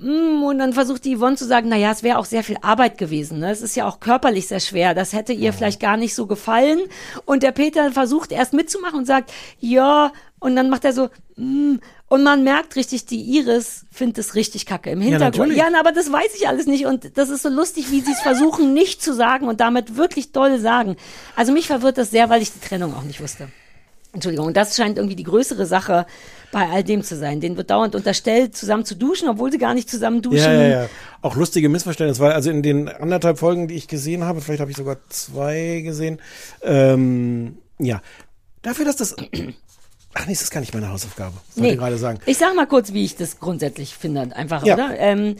mm, 0.00 0.44
und 0.44 0.58
dann 0.58 0.72
versucht 0.72 1.04
die 1.04 1.16
Yvonne 1.16 1.34
zu 1.34 1.44
sagen, 1.44 1.68
na 1.68 1.76
ja, 1.76 1.90
es 1.90 2.04
wäre 2.04 2.18
auch 2.18 2.26
sehr 2.26 2.44
viel 2.44 2.58
Arbeit 2.62 2.96
gewesen. 2.96 3.40
Ne? 3.40 3.50
Es 3.50 3.60
ist 3.60 3.74
ja 3.74 3.88
auch 3.88 3.98
körperlich 3.98 4.46
sehr 4.46 4.60
schwer. 4.60 4.94
Das 4.94 5.12
hätte 5.12 5.32
ihr 5.32 5.52
vielleicht 5.52 5.80
gar 5.80 5.96
nicht 5.96 6.14
so 6.14 6.28
gefallen. 6.28 6.82
Und 7.24 7.42
der 7.42 7.50
Peter 7.50 7.90
versucht 7.90 8.30
erst 8.30 8.52
mitzumachen 8.52 9.00
und 9.00 9.06
sagt, 9.06 9.32
ja, 9.58 10.12
und 10.38 10.54
dann 10.54 10.70
macht 10.70 10.84
er 10.84 10.92
so, 10.92 11.08
mm, 11.34 11.78
und 12.14 12.22
man 12.22 12.44
merkt 12.44 12.76
richtig, 12.76 13.06
die 13.06 13.20
Iris 13.20 13.86
findet 13.90 14.18
es 14.18 14.36
richtig 14.36 14.66
kacke 14.66 14.88
im 14.88 15.00
Hintergrund. 15.00 15.36
natürlich. 15.36 15.58
Ja, 15.58 15.66
na, 15.72 15.80
aber 15.80 15.90
das 15.90 16.12
weiß 16.12 16.36
ich 16.36 16.46
alles 16.46 16.66
nicht. 16.66 16.86
Und 16.86 17.18
das 17.18 17.28
ist 17.28 17.42
so 17.42 17.48
lustig, 17.48 17.90
wie 17.90 18.02
sie 18.02 18.12
es 18.12 18.20
versuchen, 18.20 18.72
nicht 18.72 19.02
zu 19.02 19.12
sagen 19.12 19.48
und 19.48 19.58
damit 19.58 19.96
wirklich 19.96 20.30
doll 20.30 20.60
sagen. 20.60 20.94
Also 21.34 21.52
mich 21.52 21.66
verwirrt 21.66 21.98
das 21.98 22.12
sehr, 22.12 22.30
weil 22.30 22.40
ich 22.40 22.52
die 22.52 22.60
Trennung 22.60 22.94
auch 22.94 23.02
nicht 23.02 23.20
wusste. 23.20 23.48
Entschuldigung, 24.12 24.46
und 24.46 24.56
das 24.56 24.76
scheint 24.76 24.96
irgendwie 24.96 25.16
die 25.16 25.24
größere 25.24 25.66
Sache 25.66 26.06
bei 26.52 26.68
all 26.68 26.84
dem 26.84 27.02
zu 27.02 27.16
sein. 27.16 27.40
Denen 27.40 27.56
wird 27.56 27.70
dauernd 27.70 27.96
unterstellt, 27.96 28.56
zusammen 28.56 28.84
zu 28.84 28.94
duschen, 28.94 29.28
obwohl 29.28 29.50
sie 29.50 29.58
gar 29.58 29.74
nicht 29.74 29.90
zusammen 29.90 30.22
duschen. 30.22 30.38
Ja, 30.38 30.52
ja, 30.52 30.68
ja. 30.82 30.88
Auch 31.20 31.34
lustige 31.34 31.68
Missverständnisse, 31.68 32.20
weil 32.20 32.30
also 32.30 32.48
in 32.48 32.62
den 32.62 32.88
anderthalb 32.88 33.40
Folgen, 33.40 33.66
die 33.66 33.74
ich 33.74 33.88
gesehen 33.88 34.22
habe, 34.22 34.40
vielleicht 34.40 34.60
habe 34.60 34.70
ich 34.70 34.76
sogar 34.76 34.98
zwei 35.08 35.80
gesehen, 35.84 36.20
ähm, 36.62 37.58
ja, 37.80 38.02
dafür, 38.62 38.84
dass 38.84 38.94
das, 38.94 39.16
ach 40.14 40.26
nee, 40.26 40.32
das 40.32 40.42
ist 40.42 40.50
gar 40.50 40.60
nicht 40.60 40.72
meine 40.74 40.88
Hausaufgabe, 40.90 41.34
wollte 41.56 41.72
ich 41.72 41.78
gerade 41.78 41.98
sagen. 41.98 42.18
Ich 42.26 42.38
sag 42.38 42.54
mal 42.54 42.66
kurz, 42.66 42.92
wie 42.92 43.04
ich 43.04 43.16
das 43.16 43.38
grundsätzlich 43.40 43.94
finde, 43.94 44.34
einfach, 44.34 44.64
Ja. 44.64 44.74
oder? 44.74 44.98
Ähm, 44.98 45.36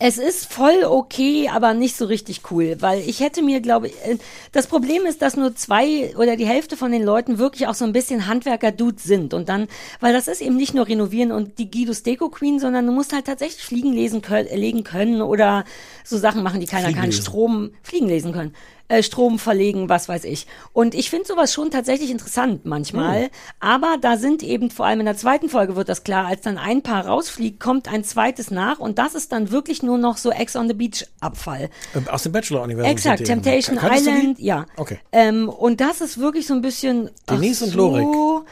es 0.00 0.18
ist 0.18 0.52
voll 0.52 0.84
okay, 0.84 1.48
aber 1.48 1.72
nicht 1.72 1.96
so 1.96 2.04
richtig 2.06 2.42
cool, 2.50 2.76
weil 2.80 3.00
ich 3.08 3.20
hätte 3.20 3.42
mir, 3.42 3.60
glaube 3.60 3.86
ich, 3.86 3.94
äh, 4.04 4.18
das 4.50 4.66
Problem 4.66 5.06
ist, 5.06 5.22
dass 5.22 5.36
nur 5.36 5.54
zwei 5.54 6.14
oder 6.16 6.36
die 6.36 6.46
Hälfte 6.46 6.76
von 6.76 6.90
den 6.90 7.04
Leuten 7.04 7.38
wirklich 7.38 7.68
auch 7.68 7.74
so 7.74 7.84
ein 7.84 7.92
bisschen 7.92 8.26
Handwerker-Dudes 8.26 9.04
sind 9.04 9.32
und 9.34 9.48
dann, 9.48 9.68
weil 10.00 10.12
das 10.12 10.26
ist 10.26 10.42
eben 10.42 10.56
nicht 10.56 10.74
nur 10.74 10.88
renovieren 10.88 11.30
und 11.30 11.58
die 11.58 11.70
Guidos 11.70 12.02
Deko 12.02 12.28
Queen, 12.28 12.58
sondern 12.58 12.86
du 12.86 12.92
musst 12.92 13.12
halt 13.12 13.26
tatsächlich 13.26 13.62
Fliegen 13.64 13.92
lesen 13.92 14.20
können, 14.20 14.48
legen 14.52 14.82
können 14.82 15.22
oder 15.22 15.64
so 16.02 16.18
Sachen 16.18 16.42
machen, 16.42 16.60
die 16.60 16.66
keiner 16.66 16.86
Fliegen 16.86 17.00
kann, 17.00 17.10
lesen. 17.10 17.22
Strom, 17.22 17.70
Fliegen 17.84 18.08
lesen 18.08 18.32
können. 18.32 18.52
Äh, 18.86 19.02
Strom 19.02 19.38
verlegen, 19.38 19.88
was 19.88 20.10
weiß 20.10 20.24
ich. 20.24 20.46
Und 20.74 20.94
ich 20.94 21.08
finde 21.08 21.26
sowas 21.26 21.54
schon 21.54 21.70
tatsächlich 21.70 22.10
interessant 22.10 22.66
manchmal. 22.66 23.24
Hm. 23.24 23.30
Aber 23.58 23.96
da 23.98 24.18
sind 24.18 24.42
eben, 24.42 24.70
vor 24.70 24.84
allem 24.84 25.00
in 25.00 25.06
der 25.06 25.16
zweiten 25.16 25.48
Folge 25.48 25.74
wird 25.74 25.88
das 25.88 26.04
klar, 26.04 26.26
als 26.26 26.42
dann 26.42 26.58
ein 26.58 26.82
Paar 26.82 27.06
rausfliegt, 27.06 27.58
kommt 27.60 27.88
ein 27.88 28.04
zweites 28.04 28.50
nach 28.50 28.80
und 28.80 28.98
das 28.98 29.14
ist 29.14 29.32
dann 29.32 29.50
wirklich 29.50 29.82
nur 29.82 29.96
noch 29.96 30.18
so 30.18 30.30
Ex 30.30 30.54
on 30.54 30.68
the 30.68 30.74
Beach 30.74 31.06
Abfall. 31.20 31.70
Ähm, 31.94 32.06
Aus 32.08 32.24
dem 32.24 32.32
Bachelor-Universum. 32.32 32.90
Exakt, 32.90 33.20
die. 33.20 33.24
Temptation 33.24 33.78
die? 33.80 33.86
Island, 33.86 34.38
ja. 34.38 34.66
Okay. 34.76 34.98
Ähm, 35.12 35.48
und 35.48 35.80
das 35.80 36.02
ist 36.02 36.18
wirklich 36.18 36.46
so 36.46 36.52
ein 36.52 36.60
bisschen. 36.60 37.10
Denise 37.28 37.64
und 37.64 37.70
so, 37.70 37.78
Lorik. 37.78 38.46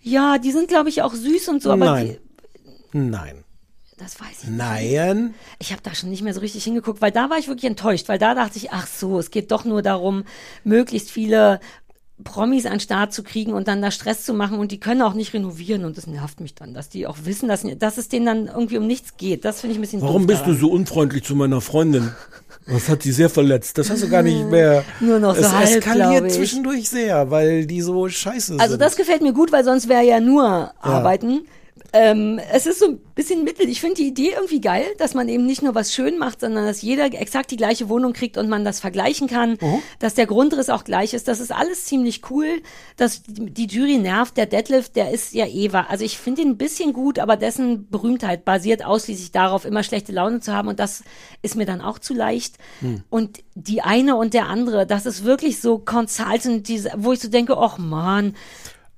Ja, 0.00 0.38
die 0.38 0.52
sind, 0.52 0.68
glaube 0.68 0.88
ich, 0.88 1.02
auch 1.02 1.12
süß 1.12 1.48
und 1.48 1.62
so, 1.62 1.70
aber 1.70 1.84
Nein. 1.84 2.16
Nein. 2.92 3.43
Das 3.98 4.20
weiß 4.20 4.42
ich 4.42 4.48
nicht. 4.48 4.58
Nein. 4.58 5.34
Ich 5.60 5.70
habe 5.72 5.82
da 5.82 5.94
schon 5.94 6.10
nicht 6.10 6.22
mehr 6.22 6.34
so 6.34 6.40
richtig 6.40 6.64
hingeguckt, 6.64 7.00
weil 7.00 7.12
da 7.12 7.30
war 7.30 7.38
ich 7.38 7.46
wirklich 7.48 7.70
enttäuscht, 7.70 8.08
weil 8.08 8.18
da 8.18 8.34
dachte 8.34 8.58
ich, 8.58 8.72
ach 8.72 8.86
so, 8.88 9.18
es 9.18 9.30
geht 9.30 9.52
doch 9.52 9.64
nur 9.64 9.82
darum, 9.82 10.24
möglichst 10.64 11.10
viele 11.10 11.60
Promis 12.22 12.64
an 12.66 12.74
den 12.74 12.80
Start 12.80 13.12
zu 13.12 13.22
kriegen 13.22 13.52
und 13.52 13.66
dann 13.68 13.82
da 13.82 13.90
Stress 13.90 14.24
zu 14.24 14.34
machen 14.34 14.58
und 14.58 14.70
die 14.72 14.78
können 14.78 15.02
auch 15.02 15.14
nicht 15.14 15.32
renovieren 15.34 15.84
und 15.84 15.96
das 15.96 16.06
nervt 16.06 16.40
mich 16.40 16.54
dann, 16.54 16.72
dass 16.72 16.88
die 16.88 17.06
auch 17.06 17.18
wissen, 17.24 17.48
dass, 17.48 17.64
dass 17.78 17.98
es 17.98 18.08
denen 18.08 18.26
dann 18.26 18.46
irgendwie 18.46 18.78
um 18.78 18.86
nichts 18.86 19.16
geht. 19.16 19.44
Das 19.44 19.60
finde 19.60 19.72
ich 19.72 19.78
ein 19.78 19.82
bisschen 19.82 20.00
Warum 20.02 20.26
bist 20.26 20.42
daran. 20.42 20.54
du 20.54 20.60
so 20.60 20.70
unfreundlich 20.70 21.24
zu 21.24 21.34
meiner 21.34 21.60
Freundin? 21.60 22.12
Das 22.66 22.88
hat 22.88 23.02
sie 23.02 23.12
sehr 23.12 23.28
verletzt. 23.28 23.76
Das 23.78 23.90
hast 23.90 24.02
du 24.02 24.08
gar 24.08 24.22
nicht 24.22 24.46
mehr. 24.46 24.84
Nur 25.00 25.18
noch 25.18 25.34
so 25.34 25.42
es 25.42 25.52
halb, 25.52 25.76
eskaliert 25.76 26.32
zwischendurch 26.32 26.88
sehr, 26.88 27.30
weil 27.30 27.66
die 27.66 27.80
so 27.82 28.08
scheiße 28.08 28.54
Also 28.58 28.72
sind. 28.72 28.80
das 28.80 28.96
gefällt 28.96 29.20
mir 29.20 29.32
gut, 29.34 29.52
weil 29.52 29.64
sonst 29.64 29.88
wäre 29.88 30.02
ja 30.04 30.18
nur 30.20 30.72
arbeiten. 30.82 31.42
Ähm, 31.96 32.40
es 32.50 32.66
ist 32.66 32.80
so 32.80 32.86
ein 32.86 32.98
bisschen 33.14 33.44
mittel. 33.44 33.68
Ich 33.68 33.80
finde 33.80 33.94
die 33.94 34.08
Idee 34.08 34.32
irgendwie 34.34 34.60
geil, 34.60 34.84
dass 34.98 35.14
man 35.14 35.28
eben 35.28 35.46
nicht 35.46 35.62
nur 35.62 35.76
was 35.76 35.94
schön 35.94 36.18
macht, 36.18 36.40
sondern 36.40 36.66
dass 36.66 36.82
jeder 36.82 37.04
exakt 37.04 37.52
die 37.52 37.56
gleiche 37.56 37.88
Wohnung 37.88 38.12
kriegt 38.12 38.36
und 38.36 38.48
man 38.48 38.64
das 38.64 38.80
vergleichen 38.80 39.28
kann, 39.28 39.58
dass 40.00 40.14
der 40.14 40.26
Grundriss 40.26 40.70
auch 40.70 40.82
gleich 40.82 41.14
ist. 41.14 41.28
Das 41.28 41.38
ist 41.38 41.52
alles 41.52 41.84
ziemlich 41.84 42.28
cool. 42.30 42.62
Dass 42.96 43.22
die 43.28 43.68
Jury 43.68 43.98
nervt. 43.98 44.36
Der 44.36 44.46
Deadlift, 44.46 44.96
der 44.96 45.12
ist 45.12 45.34
ja 45.34 45.46
eh 45.46 45.72
wahr. 45.72 45.86
Also 45.88 46.04
ich 46.04 46.18
finde 46.18 46.42
ihn 46.42 46.48
ein 46.50 46.56
bisschen 46.56 46.92
gut, 46.92 47.20
aber 47.20 47.36
dessen 47.36 47.88
Berühmtheit 47.88 48.44
basiert 48.44 48.84
ausschließlich 48.84 49.30
darauf, 49.30 49.64
immer 49.64 49.84
schlechte 49.84 50.10
Laune 50.10 50.40
zu 50.40 50.52
haben 50.52 50.66
und 50.66 50.80
das 50.80 51.04
ist 51.42 51.54
mir 51.54 51.66
dann 51.66 51.80
auch 51.80 52.00
zu 52.00 52.12
leicht. 52.12 52.56
Hm. 52.80 53.04
Und 53.08 53.44
die 53.54 53.82
eine 53.82 54.16
und 54.16 54.34
der 54.34 54.48
andere, 54.48 54.84
das 54.84 55.06
ist 55.06 55.24
wirklich 55.24 55.60
so 55.60 55.78
Consultant, 55.78 56.66
diese, 56.66 56.90
wo 56.96 57.12
ich 57.12 57.20
so 57.20 57.28
denke, 57.28 57.56
ach 57.56 57.78
man, 57.78 58.34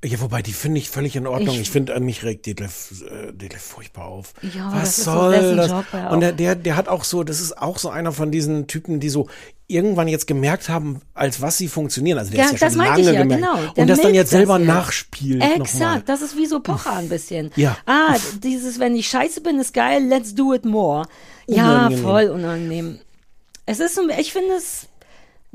Ja, 0.08 0.20
wobei, 0.20 0.40
die 0.40 0.52
finde 0.52 0.78
ich 0.78 0.88
völlig 0.88 1.16
in 1.16 1.26
Ordnung. 1.26 1.54
Ich- 1.56 1.62
Ich, 1.62 1.70
finde, 1.70 1.94
äh, 1.94 2.00
mich 2.00 2.22
regt 2.22 2.46
Detlef, 2.46 2.92
äh, 3.10 3.32
Detlef 3.32 3.60
furchtbar 3.62 4.04
auf. 4.06 4.34
Ja, 4.42 4.70
Was 4.72 4.96
soll 4.96 5.56
das? 5.56 5.72
Und 6.12 6.20
der, 6.20 6.32
der, 6.32 6.54
der 6.54 6.76
hat 6.76 6.86
auch 6.88 7.02
so, 7.02 7.24
das 7.24 7.40
ist 7.40 7.58
auch 7.58 7.78
so 7.78 7.88
einer 7.90 8.12
von 8.12 8.30
diesen 8.30 8.68
Typen, 8.68 9.00
die 9.00 9.08
so 9.08 9.28
irgendwann 9.66 10.06
jetzt 10.06 10.28
gemerkt 10.28 10.68
haben, 10.68 11.00
als 11.14 11.40
was 11.40 11.58
sie 11.58 11.66
funktionieren. 11.66 12.18
Also 12.18 12.30
der 12.30 12.38
Ja, 12.40 12.44
ist 12.46 12.52
ja 12.52 12.58
das 12.68 12.74
schon 12.74 12.84
lange 12.84 13.00
ich 13.00 13.06
ja, 13.06 13.12
gemerkt. 13.22 13.42
genau. 13.42 13.56
Der 13.74 13.82
Und 13.82 13.88
das 13.90 14.00
dann 14.00 14.14
jetzt 14.14 14.30
selber 14.30 14.58
das 14.58 14.66
nachspielt. 14.68 15.42
Exakt, 15.42 16.08
das 16.08 16.22
ist 16.22 16.36
wie 16.36 16.46
so 16.46 16.60
Pocher 16.60 16.92
ein 16.94 17.08
bisschen. 17.08 17.50
Ja. 17.56 17.76
Ah, 17.84 18.14
dieses, 18.44 18.78
wenn 18.78 18.94
ich 18.94 19.08
scheiße 19.08 19.40
bin, 19.40 19.58
ist 19.58 19.74
geil, 19.74 20.04
let's 20.06 20.34
do 20.36 20.54
it 20.54 20.64
more. 20.64 21.06
Ja, 21.48 21.64
Unangenehm. 21.86 22.02
voll 22.04 22.24
unangenehm. 22.28 22.98
Es 23.66 23.80
ist 23.80 23.98
ich 24.20 24.32
finde 24.32 24.54
es, 24.54 24.86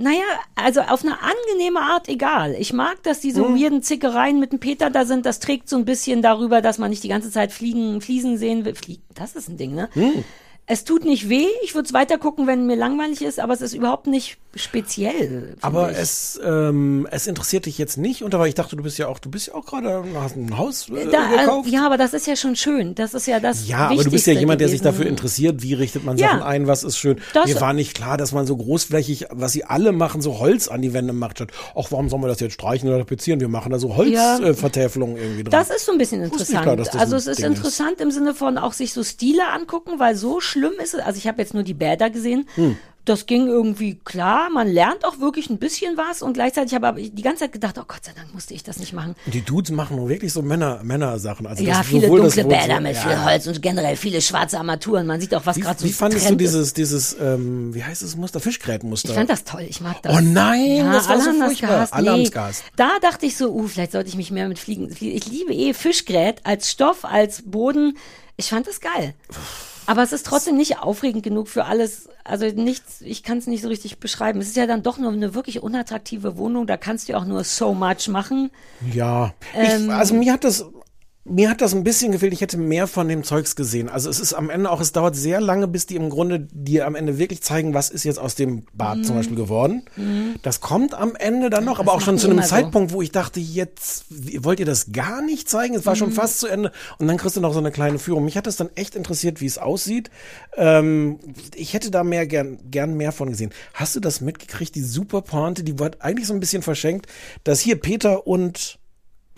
naja, 0.02 0.24
also 0.56 0.82
auf 0.82 1.04
eine 1.04 1.18
angenehme 1.22 1.80
Art 1.80 2.10
egal. 2.10 2.56
Ich 2.60 2.74
mag, 2.74 3.02
dass 3.04 3.20
diese 3.20 3.42
Mhm. 3.44 3.60
weirden 3.60 3.84
Zickereien 3.84 4.40
mit 4.40 4.52
dem 4.52 4.60
Peter 4.60 4.90
da 4.90 5.06
sind. 5.06 5.26
Das 5.26 5.40
trägt 5.40 5.70
so 5.70 5.78
ein 5.78 5.86
bisschen 5.86 6.22
darüber, 6.22 6.62
dass 6.62 6.78
man 6.78 6.90
nicht 6.90 7.04
die 7.04 7.08
ganze 7.10 7.32
Zeit 7.32 7.52
fliegen, 7.52 8.02
Fliesen 8.02 8.38
sehen 8.38 8.66
will. 8.66 8.76
Fliegen, 8.76 9.04
das 9.16 9.36
ist 9.36 9.48
ein 9.50 9.58
Ding, 9.58 9.74
ne? 9.76 9.90
Mhm. 9.96 10.24
Es 10.68 10.84
tut 10.86 11.04
nicht 11.04 11.28
weh. 11.28 11.48
Ich 11.64 11.76
würde 11.76 11.88
es 11.88 11.94
weiter 11.94 12.18
gucken, 12.18 12.48
wenn 12.48 12.66
mir 12.66 12.76
langweilig 12.78 13.22
ist, 13.22 13.40
aber 13.40 13.54
es 13.54 13.62
ist 13.62 13.74
überhaupt 13.74 14.08
nicht 14.08 14.38
speziell. 14.56 15.56
Aber 15.62 15.92
ich. 15.92 15.98
es, 15.98 16.40
ähm, 16.44 17.08
es 17.12 17.28
interessiert 17.28 17.66
dich 17.66 17.78
jetzt 17.78 17.98
nicht, 17.98 18.24
und 18.24 18.34
aber 18.36 18.48
ich 18.48 18.56
dachte, 18.56 18.76
du 18.76 18.84
bist 18.84 18.98
ja 18.98 19.08
auch, 19.08 19.20
du 19.20 19.30
bist 19.30 19.48
ja 19.48 19.56
auch 19.56 19.66
gerade, 19.66 20.04
hast 20.16 20.36
ein 20.36 20.58
Haus 20.58 20.90
äh, 20.90 21.08
Da, 21.12 21.28
gekauft. 21.30 21.68
äh, 21.68 21.72
ja, 21.72 21.86
aber 21.86 21.98
das 21.98 22.14
ist 22.14 22.28
ja 22.28 22.36
schon 22.36 22.56
schön. 22.56 22.96
Das 22.96 23.14
ist 23.14 23.28
ja 23.28 23.40
das 23.40 23.68
Ja, 23.68 23.88
aber 23.90 23.90
du 23.90 23.96
bist 23.96 24.06
ja 24.06 24.12
Wichtigste 24.12 24.32
jemand, 24.40 24.62
der 24.62 24.70
sich 24.70 24.82
dafür 24.82 25.06
interessiert, 25.06 25.62
wie 25.62 25.74
richtet 25.74 26.04
man 26.06 26.18
Ja. 26.18 26.30
Sachen 26.30 26.44
ein, 26.44 26.68
was 26.68 26.84
ist 26.84 26.98
schön. 26.98 27.20
Das- 27.34 27.48
Mir 27.48 27.60
war 27.62 27.74
nicht 27.74 27.94
klar, 27.96 28.18
dass 28.18 28.32
man 28.32 28.46
so 28.48 28.56
großflächig, 28.58 29.28
was 29.32 29.52
sie 29.54 29.64
alle 29.66 29.92
machen, 29.92 30.22
so 30.22 30.40
Holz 30.40 30.68
an 30.68 30.82
die 30.82 30.94
Wände 30.94 31.14
macht, 31.14 31.42
ach, 31.42 31.88
warum 31.92 32.10
sollen 32.10 32.22
wir 32.24 32.28
das 32.28 32.40
jetzt 32.40 32.54
streichen 32.54 32.88
oder 32.90 33.00
tapezieren? 33.00 33.40
Wir 33.40 33.48
machen 33.50 33.72
da 33.72 33.80
so 33.80 33.90
Ja. 33.90 33.96
Holzvertäfelungen 33.98 34.44
äh, 34.52 34.54
Vertäfelungen 34.54 35.18
irgendwie 35.18 35.44
dran. 35.44 35.52
Das 35.52 35.70
ist 35.70 35.86
so 35.86 35.92
ein 35.92 35.98
bisschen 35.98 36.24
interessant. 36.24 36.62
klar, 36.64 36.76
das 36.76 36.90
also 36.96 37.16
es 37.16 37.28
ist 37.28 37.40
Ding 37.40 37.52
ist. 37.52 37.58
interessant 37.58 38.00
im 38.02 38.12
Sinne 38.12 38.34
von 38.34 38.58
auch 38.58 38.74
sich 38.74 38.94
so 38.94 39.04
Stile 39.04 39.48
angucken, 39.52 39.94
weil 40.00 40.16
so 40.16 40.40
schlimm 40.52 40.74
ist 40.82 40.94
es. 40.94 41.00
Also 41.02 41.18
ich 41.18 41.28
habe 41.28 41.42
jetzt 41.42 41.54
nur 41.54 41.64
die 41.64 41.74
Bäder 41.74 42.10
gesehen. 42.10 42.48
Hm. 42.56 42.78
Das 43.04 43.26
ging 43.26 43.48
irgendwie 43.48 43.96
klar. 43.96 44.52
Man 44.52 44.68
lernt 44.68 45.06
auch 45.06 45.20
wirklich 45.20 45.50
ein 45.50 45.58
bisschen 45.58 45.98
was 45.98 46.22
und 46.22 46.34
gleichzeitig 46.34 46.76
habe 46.76 47.02
ich 47.02 47.16
die 47.16 47.24
ganze 47.24 47.46
Zeit 47.46 47.52
gedacht, 47.52 47.76
oh 47.80 47.84
Gott 47.88 48.06
sei 48.06 48.12
Dank 48.16 48.32
musste 48.32 48.54
ich 48.54 48.62
das 48.62 48.78
nicht 48.78 48.94
machen. 48.94 49.16
Die 49.26 49.42
Dudes 49.42 49.72
machen 49.72 49.96
nur 49.96 50.08
wirklich 50.08 50.32
so 50.32 50.44
Männer, 50.44 50.82
Männersachen. 50.84 51.48
Also 51.48 51.64
ja, 51.64 51.82
viele 51.82 52.08
dunkle 52.08 52.46
Bäder 52.46 52.80
mit 52.80 52.94
ja. 52.96 53.02
viel 53.02 53.24
Holz 53.26 53.48
und 53.48 53.60
generell 53.60 53.96
viele 53.96 54.22
schwarze 54.22 54.60
Armaturen. 54.60 55.08
Man 55.08 55.20
sieht 55.20 55.34
auch, 55.34 55.48
was 55.48 55.60
gerade 55.60 55.80
so 55.80 55.86
wie 55.86 55.94
fandest 55.94 56.26
du 56.26 56.28
Trend 56.28 56.42
ist. 56.42 56.48
dieses, 56.52 56.74
dieses, 56.76 57.18
ähm, 57.20 57.74
wie 57.74 57.84
heißt 57.84 58.04
das 58.04 58.16
Muster? 58.16 58.40
Fischgrätenmuster. 58.40 59.10
Ich 59.10 59.16
fand 59.16 59.32
das 59.32 59.46
toll, 59.46 59.66
ich 59.68 59.82
mag 59.82 60.00
das. 60.04 60.16
Oh 60.16 60.22
nein, 60.22 60.86
das 60.92 61.10
war 61.10 61.20
so 61.20 61.34
furchtbar. 61.34 61.88
Alle 61.90 62.18
nee. 62.18 62.30
Da 62.76 62.92
dachte 63.02 63.26
ich 63.26 63.36
so, 63.36 63.52
uh, 63.52 63.68
vielleicht 63.68 63.94
sollte 63.94 64.10
ich 64.10 64.16
mich 64.16 64.30
mehr 64.30 64.48
mit 64.48 64.60
Fliegen. 64.60 64.92
Ich 64.92 65.26
liebe 65.26 65.54
eh 65.54 65.74
Fischgrät 65.74 66.46
als 66.46 66.70
Stoff, 66.70 67.04
als 67.04 67.42
Boden. 67.42 67.98
Ich 68.38 68.50
fand 68.50 68.68
das 68.68 68.80
geil. 68.80 69.16
Aber 69.88 70.04
es 70.04 70.14
ist 70.14 70.26
trotzdem 70.26 70.58
nicht 70.58 70.80
aufregend 70.80 71.24
genug 71.24 71.48
für 71.48 71.66
alles. 71.66 72.10
Also 72.24 72.46
nichts, 72.46 73.02
ich 73.02 73.24
kann 73.24 73.40
es 73.40 73.48
nicht 73.48 73.62
so 73.62 73.68
richtig 73.68 74.00
beschreiben. 74.00 74.40
Es 74.40 74.48
ist 74.48 74.56
ja 74.56 74.68
dann 74.68 74.84
doch 74.84 74.98
nur 74.98 75.12
eine 75.12 75.34
wirklich 75.34 75.64
unattraktive 75.64 76.38
Wohnung. 76.38 76.68
Da 76.68 76.78
kannst 76.78 77.08
du 77.08 77.14
ja 77.14 77.20
auch 77.20 77.26
nur 77.26 77.44
so 77.44 77.74
much 77.74 78.08
machen. 78.08 78.52
Ja, 78.94 79.34
Ähm, 79.54 79.86
ich, 79.86 79.92
also 79.92 80.14
mir 80.14 80.34
hat 80.34 80.44
das 80.44 80.66
mir 81.24 81.52
hat 81.52 81.62
das 81.62 81.76
ein 81.76 81.84
bisschen 81.84 82.12
gefehlt. 82.12 82.34
Ich 82.34 82.42
hätte 82.42 82.58
mehr 82.58 82.88
von 82.88 83.08
dem 83.08 83.24
Zeugs 83.24 83.56
gesehen. 83.56 83.90
Also 83.90 84.10
es 84.10 84.20
ist 84.20 84.34
am 84.34 84.50
Ende 84.50 84.72
auch, 84.72 84.82
es 84.82 84.92
dauert 84.92 85.16
sehr 85.16 85.40
lange, 85.40 85.68
bis 85.68 85.86
die 85.86 85.96
im 85.96 86.10
Grunde 86.10 86.48
dir 86.52 86.88
am 86.88 86.96
Ende 86.96 87.20
wirklich 87.20 87.44
zeigen, 87.44 87.76
was 87.76 87.92
ist 87.92 88.04
jetzt 88.06 88.18
aus 88.18 88.34
dem 88.34 88.66
Bad 88.74 89.06
zum 89.06 89.16
Beispiel 89.16 89.36
geworden. 89.36 89.84
Das 90.42 90.62
kommt 90.62 90.96
am 90.96 91.16
Ende 91.16 91.52
dann 91.52 91.64
noch, 91.64 91.80
aber 91.80 91.94
auch 91.94 92.02
schon 92.02 92.18
zu 92.18 92.26
einem 92.26 92.38
immer 92.38 92.48
so. 92.48 92.56
Zeitpunkt, 92.56 92.92
wo 92.92 93.04
ich 93.04 93.12
dachte, 93.12 93.40
jetzt 93.40 94.06
wollt 94.10 94.60
ihr 94.60 94.66
das 94.66 94.92
gar 94.92 95.22
nicht 95.22 95.48
zeigen. 95.48 95.76
Es 95.76 95.86
war 95.86 95.96
schon 95.96 96.12
fast 96.12 96.40
zu 96.40 96.48
Ende 96.48 96.72
und 96.98 97.08
dann 97.08 97.18
kriegst 97.18 97.38
du 97.38 97.42
noch 97.42 97.54
so 97.54 97.60
eine 97.60 97.72
kleine 97.72 98.00
Führung. 98.00 98.26
Mich 98.26 98.36
hat 98.36 98.48
das 98.48 98.58
dann 98.58 98.72
echt 98.74 98.96
interessiert, 98.96 99.42
wie 99.42 99.46
es 99.46 99.60
aussieht. 99.60 100.10
Ähm, 100.58 101.20
ich 101.54 101.76
hätte 101.76 101.92
da 101.92 102.04
mehr 102.04 102.26
gern, 102.26 102.58
gern 102.72 102.96
mehr 102.96 103.12
von 103.12 103.30
gesehen. 103.30 103.52
Hast 103.76 103.96
du 103.96 104.00
das 104.00 104.22
mitgekriegt? 104.22 104.74
Die 104.74 104.82
super 104.82 105.22
Pointe, 105.22 105.64
die 105.64 105.78
wird 105.78 106.02
eigentlich 106.02 106.26
so 106.28 106.34
ein 106.34 106.40
bisschen 106.40 106.64
verschenkt, 106.64 107.06
dass 107.44 107.60
hier 107.60 107.80
Peter 107.80 108.26
und 108.26 108.80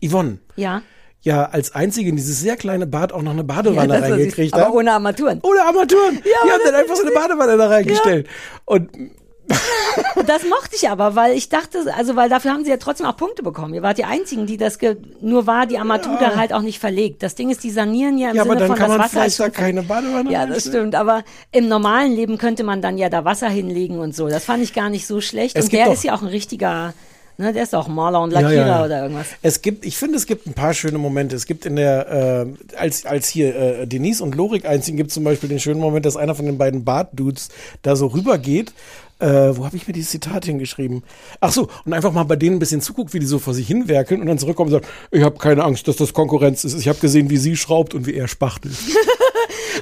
Yvonne 0.01 0.39
Ja. 0.55 0.81
Ja 1.23 1.45
als 1.45 1.73
einzige 1.73 2.09
in 2.09 2.15
dieses 2.15 2.39
sehr 2.39 2.55
kleine 2.55 2.85
Bad 2.87 3.11
auch 3.11 3.21
noch 3.21 3.31
eine 3.31 3.43
Badewanne 3.43 3.93
Ja, 3.93 3.99
reingekriegt 3.99 4.53
Aber 4.53 4.65
haben. 4.65 4.73
ohne 4.75 4.91
Armaturen. 4.93 5.39
Ohne 5.43 5.61
Armaturen. 5.63 6.15
die 6.23 6.29
aber 6.41 6.51
haben 6.53 6.61
dann 6.65 6.75
einfach 6.75 6.95
so 6.95 7.01
eine 7.03 7.11
Badewanne 7.11 7.57
da 7.57 7.67
reingestellt. 7.67 8.27
Und 8.65 8.89
Das 10.25 10.43
mochte 10.49 10.75
ich 10.75 10.89
aber, 10.89 11.15
weil 11.15 11.35
ich 11.35 11.49
dachte, 11.49 11.79
also 11.97 12.15
weil 12.15 12.29
dafür 12.29 12.51
haben 12.51 12.63
sie 12.63 12.69
ja 12.71 12.77
trotzdem 12.77 13.05
auch 13.05 13.17
Punkte 13.17 13.43
bekommen. 13.43 13.73
Ihr 13.73 13.81
wart 13.81 13.97
die 13.97 14.05
einzigen, 14.05 14.45
die 14.47 14.55
das 14.57 14.77
nur 15.21 15.45
war 15.47 15.65
die 15.65 15.77
Armatur 15.77 16.17
da 16.19 16.35
halt 16.35 16.53
auch 16.53 16.61
nicht 16.61 16.79
verlegt. 16.79 17.21
Das 17.23 17.35
Ding 17.35 17.49
ist, 17.49 17.63
die 17.63 17.69
sanieren 17.69 18.17
ja 18.17 18.29
im 18.31 18.35
ja, 18.37 18.43
Sinne 18.43 18.51
aber 18.55 18.59
dann 18.59 18.67
von 18.69 18.77
kann 18.77 18.87
das 18.89 18.97
man 18.97 19.05
Wasser 19.05 19.19
vielleicht 19.19 19.39
da 19.39 19.49
keine 19.49 19.83
Badewanne 19.83 20.31
Ja, 20.31 20.45
das 20.45 20.63
stimmt. 20.63 20.95
Aber 20.95 21.23
im 21.51 21.67
normalen 21.67 22.13
Leben 22.13 22.37
könnte 22.37 22.63
man 22.63 22.81
dann 22.81 22.97
ja 22.97 23.09
da 23.09 23.25
Wasser 23.25 23.49
hinlegen 23.49 23.99
und 23.99 24.15
so. 24.15 24.29
Das 24.29 24.45
fand 24.45 24.63
ich 24.63 24.73
gar 24.73 24.89
nicht 24.89 25.05
so 25.05 25.19
schlecht. 25.21 25.57
Es 25.57 25.65
und 25.65 25.73
der 25.73 25.85
doch- 25.85 25.93
ist 25.93 26.03
ja 26.03 26.15
auch 26.15 26.21
ein 26.21 26.27
richtiger, 26.29 26.93
ne, 27.37 27.53
der 27.53 27.63
ist 27.63 27.75
auch 27.75 27.87
Maler 27.87 28.21
und 28.21 28.31
Ja, 28.31 28.41
ja, 28.41 28.47
Lackierer 28.47 28.67
ja. 28.67 28.85
oder 28.85 29.03
irgendwas. 29.03 29.27
Es 29.41 29.61
gibt, 29.61 29.85
ich 29.85 29.97
finde, 29.97 30.17
es 30.17 30.25
gibt 30.25 30.47
ein 30.47 30.53
paar 30.53 30.73
schöne 30.73 30.97
Momente. 30.97 31.35
Es 31.35 31.45
gibt 31.45 31.65
in 31.65 31.75
der, 31.75 32.45
äh, 32.45 32.75
als, 32.77 33.05
als 33.05 33.27
hier 33.27 33.55
äh, 33.55 33.87
Denise 33.87 34.21
und 34.21 34.35
Lorik 34.35 34.65
einziehen, 34.65 34.97
gibt 34.97 35.11
zum 35.11 35.23
Beispiel 35.23 35.49
den 35.49 35.59
schönen 35.59 35.79
Moment, 35.79 36.05
dass 36.05 36.17
einer 36.17 36.35
von 36.35 36.45
den 36.45 36.57
beiden 36.57 36.83
Bart-Dudes 36.83 37.49
da 37.81 37.95
so 37.95 38.07
rübergeht. 38.07 38.73
Äh, 39.19 39.55
wo 39.55 39.65
habe 39.65 39.77
ich 39.77 39.87
mir 39.87 39.93
dieses 39.93 40.11
Zitat 40.11 40.45
hingeschrieben? 40.45 41.03
Ach 41.39 41.51
so, 41.51 41.69
und 41.85 41.93
einfach 41.93 42.11
mal 42.11 42.23
bei 42.23 42.35
denen 42.35 42.57
ein 42.57 42.59
bisschen 42.59 42.81
zuguckt, 42.81 43.13
wie 43.13 43.19
die 43.19 43.25
so 43.25 43.39
vor 43.39 43.53
sich 43.53 43.67
hinwerkeln 43.67 44.19
und 44.19 44.27
dann 44.27 44.37
zurückkommen 44.37 44.73
und 44.73 44.81
sagen, 44.81 44.93
ich 45.11 45.23
habe 45.23 45.37
keine 45.37 45.63
Angst, 45.63 45.87
dass 45.87 45.95
das 45.95 46.13
Konkurrenz 46.13 46.63
ist. 46.63 46.77
Ich 46.77 46.87
habe 46.89 46.99
gesehen, 46.99 47.29
wie 47.29 47.37
sie 47.37 47.55
schraubt 47.55 47.93
und 47.93 48.05
wie 48.05 48.15
er 48.15 48.27
spachtelt. 48.27 48.75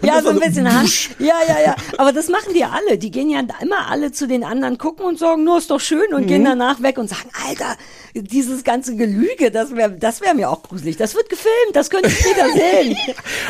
Ja, 0.01 0.21
so 0.21 0.29
ein 0.29 0.39
bisschen. 0.39 0.65
Ja, 0.65 1.35
ja, 1.47 1.55
ja. 1.65 1.75
Aber 1.97 2.11
das 2.11 2.27
machen 2.29 2.53
die 2.55 2.63
alle. 2.63 2.97
Die 2.97 3.11
gehen 3.11 3.29
ja 3.29 3.41
immer 3.61 3.87
alle 3.89 4.11
zu 4.11 4.27
den 4.27 4.43
anderen 4.43 4.77
gucken 4.77 5.05
und 5.05 5.19
sagen, 5.19 5.43
nur 5.43 5.57
ist 5.57 5.69
doch 5.71 5.79
schön 5.79 6.13
und 6.13 6.23
Mhm. 6.23 6.27
gehen 6.27 6.45
danach 6.45 6.81
weg 6.81 6.97
und 6.97 7.09
sagen, 7.09 7.29
Alter, 7.47 7.75
dieses 8.13 8.63
ganze 8.63 8.95
Gelüge, 8.95 9.51
das 9.51 9.75
wäre 9.75 9.91
das 9.91 10.21
wär 10.21 10.33
mir 10.33 10.49
auch 10.49 10.63
gruselig. 10.63 10.97
Das 10.97 11.15
wird 11.15 11.29
gefilmt, 11.29 11.51
das 11.73 11.89
könnte 11.89 12.09
ich 12.09 12.17
später 12.19 12.45
sehen. 12.53 12.97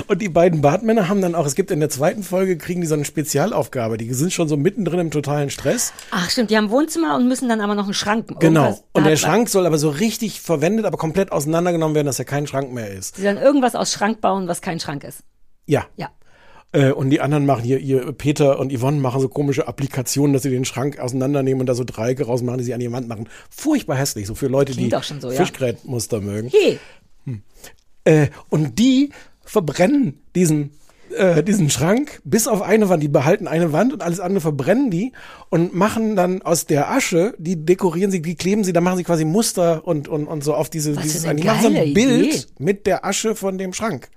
Und 0.08 0.22
die 0.22 0.30
beiden 0.30 0.62
Bartmänner 0.62 1.10
haben 1.10 1.22
dann 1.22 1.36
auch, 1.36 1.46
es 1.46 1.56
gibt 1.56 1.72
in 1.72 1.80
der 1.80 1.90
zweiten 1.90 2.24
Folge, 2.24 2.58
kriegen 2.58 2.82
die 2.82 2.88
so 2.88 2.94
eine 2.96 3.06
Spezialaufgabe. 3.06 3.98
Die 3.98 4.14
sind 4.14 4.32
schon 4.34 4.48
so 4.48 4.58
mittendrin 4.58 5.00
im 5.00 5.12
totalen 5.12 5.50
Stress. 5.50 5.94
Ach 6.12 6.30
stimmt, 6.30 6.50
die 6.52 6.58
haben 6.58 6.70
Wohnzimmer 6.70 7.16
und 7.16 7.28
müssen 7.28 7.50
dann 7.50 7.62
aber 7.62 7.76
noch 7.76 7.86
einen 7.86 7.94
Schrank. 7.94 8.28
Genau. 8.40 8.80
Und 8.94 9.06
der 9.06 9.16
Schrank 9.18 9.50
soll 9.50 9.66
aber 9.66 9.78
so 9.78 9.90
richtig 9.90 10.42
verwendet, 10.42 10.86
aber 10.86 10.98
komplett 10.98 11.32
auseinandergenommen 11.32 11.96
werden, 11.96 12.08
dass 12.08 12.20
er 12.20 12.26
kein 12.26 12.48
Schrank 12.48 12.72
mehr 12.72 12.92
ist. 12.92 13.18
Die 13.18 13.24
dann 13.24 13.38
irgendwas 13.38 13.76
aus 13.76 13.92
Schrank 13.92 14.22
bauen, 14.22 14.48
was 14.48 14.62
kein 14.62 14.80
Schrank 14.80 15.04
ist. 15.04 15.20
Ja. 15.66 15.86
Ja. 15.96 16.10
Äh, 16.74 16.92
und 16.92 17.10
die 17.10 17.20
anderen 17.20 17.46
machen 17.46 17.64
hier, 17.64 17.80
ihr 17.80 18.12
Peter 18.14 18.60
und 18.60 18.72
Yvonne 18.78 19.00
machen 19.00 19.20
so 19.22 19.28
komische 19.28 19.68
Applikationen, 19.68 20.34
dass 20.34 20.44
sie 20.44 20.50
den 20.50 20.66
Schrank 20.66 21.00
auseinandernehmen 21.00 21.60
und 21.62 21.66
da 21.68 21.74
so 21.76 21.84
Dreiecke 21.84 22.26
rausmachen, 22.26 22.60
die 22.60 22.64
sie 22.64 22.74
an 22.74 22.80
die 22.80 22.92
Wand 22.92 23.08
machen. 23.08 23.28
Furchtbar 23.50 23.98
hässlich, 23.98 24.28
so 24.28 24.36
für 24.36 24.48
Leute, 24.48 24.74
Klingt 24.74 24.94
die 24.94 25.20
so, 25.20 25.32
ja. 25.32 25.38
Fischgrätmuster 25.38 26.22
mögen. 26.22 26.50
Hey, 26.50 26.80
Äh, 28.04 28.28
und 28.50 28.80
die 28.80 29.12
verbrennen 29.44 30.22
diesen 30.36 30.72
äh, 31.16 31.44
diesen 31.44 31.70
Schrank 31.70 32.22
bis 32.24 32.48
auf 32.48 32.62
eine 32.62 32.90
Wand. 32.90 33.04
Die 33.04 33.10
behalten 33.10 33.48
eine 33.48 33.74
Wand 33.74 33.94
und 33.94 34.02
alles 34.02 34.20
andere 34.20 34.42
verbrennen 34.42 34.90
die 34.90 35.12
und 35.50 35.76
machen 35.76 36.16
dann 36.16 36.42
aus 36.42 36.66
der 36.66 36.90
Asche, 36.90 37.34
die 37.38 37.64
dekorieren 37.66 38.12
sie, 38.12 38.22
die 38.22 38.36
kleben 38.36 38.64
sie, 38.64 38.74
da 38.74 38.82
machen 38.82 38.98
sie 38.98 39.04
quasi 39.04 39.26
Muster 39.26 39.86
und 39.86 40.08
und 40.08 40.28
und 40.28 40.44
so 40.44 40.54
auf 40.54 40.70
diese 40.70 40.96
Was 40.96 41.04
dieses 41.04 41.24
die 41.24 41.44
machen 41.44 41.62
so 41.62 41.68
ein 41.80 41.94
Bild 41.94 42.34
Idee. 42.34 42.46
mit 42.60 42.88
der 42.88 43.06
Asche 43.06 43.36
von 43.36 43.58
dem 43.58 43.74
Schrank. 43.74 44.10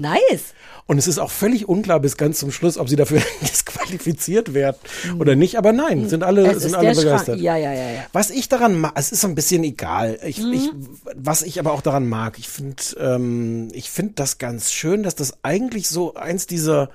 Nice. 0.00 0.54
Und 0.86 0.98
es 0.98 1.08
ist 1.08 1.18
auch 1.18 1.30
völlig 1.32 1.68
unklar 1.68 1.98
bis 1.98 2.16
ganz 2.16 2.38
zum 2.38 2.52
Schluss, 2.52 2.78
ob 2.78 2.88
sie 2.88 2.94
dafür 2.96 3.20
disqualifiziert 3.42 4.54
werden 4.54 4.76
oder 5.18 5.34
nicht. 5.34 5.56
Aber 5.58 5.72
nein, 5.72 6.08
sind 6.08 6.22
alle, 6.22 6.42
Mhm. 6.44 6.50
Es 6.50 6.58
sind 6.62 6.70
ist 6.70 6.74
alle 6.76 6.94
begeistert. 6.94 7.40
Ja, 7.40 7.56
ja, 7.56 7.72
ja, 7.72 7.90
ja. 7.90 8.06
Was 8.12 8.30
ich 8.30 8.48
daran 8.48 8.78
mag, 8.80 8.92
es 8.94 9.10
ist 9.10 9.20
so 9.22 9.28
ein 9.28 9.34
bisschen 9.34 9.64
egal. 9.64 10.18
Ich, 10.24 10.38
Mhm. 10.38 10.52
ich, 10.52 10.70
was 11.14 11.42
ich 11.42 11.58
aber 11.58 11.72
auch 11.72 11.82
daran 11.82 12.06
mag, 12.08 12.38
ich 12.38 12.48
finde, 12.48 12.76
ähm, 13.00 13.68
ich 13.72 13.90
finde 13.90 14.12
das 14.16 14.38
ganz 14.38 14.70
schön, 14.72 15.02
dass 15.02 15.14
das 15.16 15.34
eigentlich 15.42 15.88
so 15.88 16.14
eins 16.14 16.46
dieser 16.46 16.90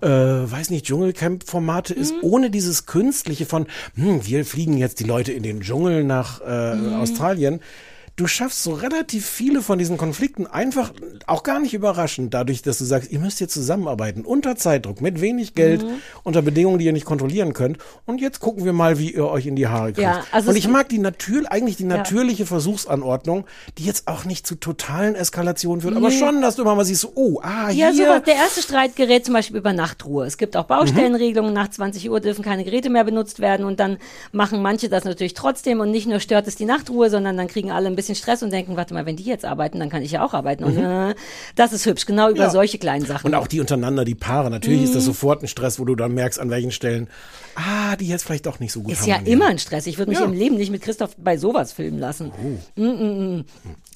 äh, 0.00 0.06
weiß 0.08 0.70
nicht, 0.70 0.86
Dschungelcamp-Formate 0.86 1.92
ist, 1.92 2.12
Mhm. 2.14 2.18
ohne 2.22 2.50
dieses 2.50 2.86
Künstliche 2.86 3.46
von, 3.46 3.66
hm, 3.96 4.24
wir 4.24 4.44
fliegen 4.44 4.76
jetzt 4.78 5.00
die 5.00 5.04
Leute 5.04 5.32
in 5.32 5.42
den 5.42 5.60
Dschungel 5.60 6.04
nach 6.04 6.40
äh, 6.40 6.76
Mhm. 6.76 6.94
Australien. 6.94 7.58
Du 8.18 8.26
schaffst 8.26 8.64
so 8.64 8.72
relativ 8.72 9.24
viele 9.26 9.62
von 9.62 9.78
diesen 9.78 9.96
Konflikten 9.96 10.48
einfach 10.48 10.92
auch 11.28 11.44
gar 11.44 11.60
nicht 11.60 11.72
überraschend, 11.72 12.34
dadurch, 12.34 12.62
dass 12.62 12.78
du 12.78 12.84
sagst, 12.84 13.12
ihr 13.12 13.20
müsst 13.20 13.38
hier 13.38 13.46
zusammenarbeiten, 13.48 14.24
unter 14.24 14.56
Zeitdruck, 14.56 15.00
mit 15.00 15.20
wenig 15.20 15.54
Geld, 15.54 15.84
Mhm. 15.84 16.00
unter 16.24 16.42
Bedingungen, 16.42 16.80
die 16.80 16.86
ihr 16.86 16.92
nicht 16.92 17.04
kontrollieren 17.04 17.52
könnt. 17.52 17.78
Und 18.06 18.20
jetzt 18.20 18.40
gucken 18.40 18.64
wir 18.64 18.72
mal, 18.72 18.98
wie 18.98 19.12
ihr 19.14 19.28
euch 19.28 19.46
in 19.46 19.54
die 19.54 19.68
Haare 19.68 19.92
kriegt. 19.92 19.98
Ja, 19.98 20.24
also 20.32 20.50
Und 20.50 20.56
ich 20.56 20.66
mag 20.66 20.88
die 20.88 20.98
natür 20.98 21.44
eigentlich 21.52 21.76
die 21.76 21.84
Ja. 21.84 21.90
natürliche 21.90 22.44
Versuchsanordnung, 22.44 23.44
die 23.78 23.84
jetzt 23.84 24.08
auch 24.08 24.24
nicht 24.24 24.48
zu 24.48 24.56
totalen 24.56 25.14
Eskalationen 25.14 25.80
führt, 25.82 25.94
aber 25.96 26.08
Nee. 26.08 26.18
schon, 26.18 26.42
dass 26.42 26.56
du 26.56 26.62
immer 26.62 26.74
mal 26.74 26.84
siehst, 26.84 27.02
so, 27.02 27.12
oh, 27.14 27.38
ah, 27.44 27.70
Ja, 27.70 27.90
hier. 27.90 27.94
sowas. 28.06 28.22
Der 28.26 28.34
erste 28.34 28.62
Streit 28.62 28.96
gerät 28.96 29.26
zum 29.26 29.34
Beispiel 29.34 29.58
über 29.58 29.72
Nachtruhe. 29.72 30.26
Es 30.26 30.36
gibt 30.38 30.56
auch 30.56 30.64
Baustellenregelungen. 30.64 31.54
Nach 31.54 31.68
20 31.70 32.10
Uhr 32.10 32.18
dürfen 32.18 32.42
keine 32.44 32.64
Geräte 32.64 32.90
mehr 32.90 33.04
benutzt 33.04 33.38
werden. 33.38 33.64
Und 33.64 33.78
dann 33.78 33.98
machen 34.32 34.60
manche 34.60 34.88
das 34.88 35.04
natürlich 35.04 35.34
trotzdem. 35.34 35.78
Und 35.78 35.92
nicht 35.92 36.08
nur 36.08 36.18
stört 36.18 36.48
es 36.48 36.56
die 36.56 36.64
Nachtruhe, 36.64 37.10
sondern 37.10 37.36
dann 37.36 37.46
kriegen 37.46 37.70
alle 37.70 37.86
ein 37.86 37.94
bisschen 37.94 38.07
Stress 38.14 38.42
und 38.42 38.50
denken, 38.52 38.76
warte 38.76 38.94
mal, 38.94 39.06
wenn 39.06 39.16
die 39.16 39.24
jetzt 39.24 39.44
arbeiten, 39.44 39.78
dann 39.80 39.90
kann 39.90 40.02
ich 40.02 40.12
ja 40.12 40.24
auch 40.24 40.34
arbeiten. 40.34 40.64
Und 40.64 40.76
Mhm. 40.76 41.10
äh, 41.10 41.14
das 41.56 41.72
ist 41.72 41.86
hübsch. 41.86 42.06
Genau 42.06 42.28
über 42.30 42.44
Ja. 42.44 42.50
solche 42.50 42.78
kleinen 42.78 43.04
Sachen. 43.06 43.26
Und 43.26 43.34
auch 43.34 43.46
die 43.46 43.60
untereinander, 43.60 44.04
die 44.04 44.14
Paare. 44.14 44.50
Natürlich 44.50 44.82
ist 44.84 44.94
das 44.94 45.02
Mhm. 45.04 45.06
sofort 45.08 45.42
ein 45.42 45.48
Stress, 45.48 45.78
wo 45.78 45.84
du 45.84 45.94
dann 45.94 46.12
merkst, 46.14 46.38
an 46.40 46.50
welchen 46.50 46.70
Stellen, 46.70 47.08
ah, 47.58 47.96
die 47.96 48.06
jetzt 48.08 48.24
vielleicht 48.24 48.46
doch 48.46 48.60
nicht 48.60 48.72
so 48.72 48.80
gut 48.82 48.92
Ist 48.92 49.06
ja 49.06 49.16
immer 49.24 49.46
ein 49.46 49.58
Stress. 49.58 49.86
Ich 49.86 49.98
würde 49.98 50.10
mich 50.10 50.20
Ja. 50.20 50.24
im 50.24 50.32
Leben 50.32 50.56
nicht 50.56 50.70
mit 50.70 50.80
Christoph 50.82 51.16
bei 51.18 51.36
sowas 51.36 51.72
filmen 51.72 51.98
lassen. 51.98 52.30
Oh. 52.76 52.80
Mm, 52.80 52.84
mm, 52.86 53.36
mm. 53.38 53.44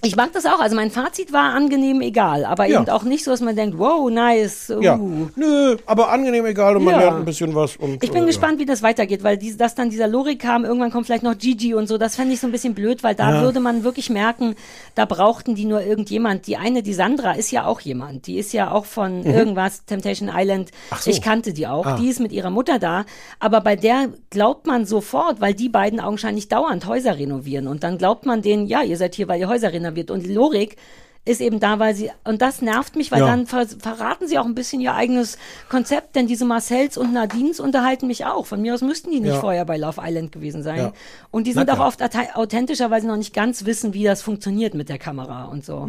Ich 0.04 0.16
mag 0.16 0.32
das 0.32 0.46
auch. 0.46 0.58
Also 0.60 0.74
mein 0.74 0.90
Fazit 0.90 1.32
war 1.32 1.54
angenehm 1.54 2.00
egal, 2.00 2.44
aber 2.44 2.66
Ja. 2.66 2.80
eben 2.80 2.90
auch 2.90 3.04
nicht 3.04 3.22
so, 3.24 3.30
dass 3.30 3.40
man 3.40 3.54
denkt, 3.54 3.78
wow, 3.78 4.10
nice. 4.10 4.68
Uh. 4.70 4.80
Ja, 4.82 4.98
nö, 5.36 5.76
aber 5.86 6.10
angenehm 6.10 6.44
egal 6.46 6.76
und 6.76 6.84
man 6.84 6.98
lernt 6.98 7.18
ein 7.18 7.24
bisschen 7.24 7.54
was. 7.54 7.76
Und, 7.76 8.02
Ich 8.02 8.10
bin 8.10 8.24
äh, 8.24 8.26
gespannt, 8.26 8.58
wie 8.58 8.66
das 8.66 8.82
weitergeht, 8.82 9.22
weil 9.22 9.36
diese, 9.38 9.56
dass 9.58 9.74
dann 9.76 9.90
dieser 9.90 10.08
Logik 10.08 10.40
kam, 10.40 10.64
irgendwann 10.64 10.90
kommt 10.90 11.06
vielleicht 11.06 11.22
noch 11.22 11.38
Gigi 11.38 11.74
und 11.74 11.86
so, 11.86 11.98
das 11.98 12.16
fände 12.16 12.34
ich 12.34 12.40
so 12.40 12.48
ein 12.48 12.52
bisschen 12.52 12.74
blöd, 12.74 13.02
weil 13.04 13.14
da 13.14 13.42
würde 13.42 13.60
man 13.60 13.84
wirklich 13.84 14.10
merken, 14.10 14.56
da 14.96 15.04
brauchten 15.04 15.54
die 15.54 15.64
nur 15.66 15.82
irgendjemand. 15.82 16.46
Die 16.48 16.56
eine, 16.56 16.82
die 16.82 16.94
Sandra, 16.94 17.32
ist 17.32 17.52
ja 17.52 17.66
auch 17.66 17.80
jemand. 17.80 18.26
Die 18.26 18.38
ist 18.38 18.52
ja 18.52 18.72
auch 18.72 18.84
von 18.86 19.20
Mhm. 19.20 19.26
irgendwas, 19.26 19.84
Temptation 19.84 20.30
Island. 20.34 20.70
Ach 20.90 21.00
so. 21.00 21.10
Ich 21.10 21.22
kannte 21.22 21.52
die 21.52 21.66
auch. 21.68 21.86
Ah. 21.86 21.96
Die 21.96 22.08
ist 22.08 22.18
mit 22.18 22.32
ihrer 22.32 22.50
Mutter 22.50 22.78
da. 22.80 23.04
Aber 23.38 23.51
bei 23.60 23.76
der 23.76 24.08
glaubt 24.30 24.66
man 24.66 24.86
sofort, 24.86 25.40
weil 25.40 25.54
die 25.54 25.68
beiden 25.68 26.00
augenscheinlich 26.00 26.48
dauernd 26.48 26.86
Häuser 26.86 27.18
renovieren. 27.18 27.66
Und 27.68 27.82
dann 27.84 27.98
glaubt 27.98 28.26
man 28.26 28.42
denen, 28.42 28.66
ja, 28.66 28.82
ihr 28.82 28.96
seid 28.96 29.14
hier, 29.14 29.28
weil 29.28 29.40
ihr 29.40 29.48
Häuser 29.48 29.72
renoviert. 29.72 30.10
Und 30.10 30.24
die 30.24 30.32
Logik 30.32 30.76
ist 31.24 31.40
eben 31.40 31.60
da, 31.60 31.78
weil 31.78 31.94
sie, 31.94 32.10
und 32.24 32.42
das 32.42 32.62
nervt 32.62 32.96
mich, 32.96 33.12
weil 33.12 33.20
Ja. 33.20 33.26
dann 33.26 33.46
ver 33.46 33.64
verraten 33.68 34.26
sie 34.26 34.38
auch 34.40 34.44
ein 34.44 34.56
bisschen 34.56 34.80
ihr 34.80 34.92
eigenes 34.96 35.38
Konzept, 35.68 36.16
denn 36.16 36.26
diese 36.26 36.44
Marcells 36.44 36.98
und 36.98 37.12
Nadines 37.12 37.60
unterhalten 37.60 38.08
mich 38.08 38.24
auch. 38.26 38.44
Von 38.44 38.60
mir 38.60 38.74
aus 38.74 38.80
müssten 38.80 39.12
die 39.12 39.20
nicht 39.20 39.34
Ja. 39.34 39.38
vorher 39.40 39.64
bei 39.64 39.76
Love 39.76 40.00
Island 40.04 40.32
gewesen 40.32 40.64
sein. 40.64 40.78
Ja. 40.78 40.92
Und 41.30 41.46
die 41.46 41.52
sind 41.52 41.70
auch 41.70 41.78
oft 41.78 42.02
authe- 42.02 42.34
authentischer, 42.34 42.90
weil 42.90 43.02
sie 43.02 43.06
noch 43.06 43.16
nicht 43.16 43.32
ganz 43.32 43.64
wissen, 43.66 43.94
wie 43.94 44.02
das 44.02 44.20
funktioniert 44.20 44.74
mit 44.74 44.88
der 44.88 44.98
Kamera 44.98 45.44
und 45.44 45.64
so. 45.64 45.88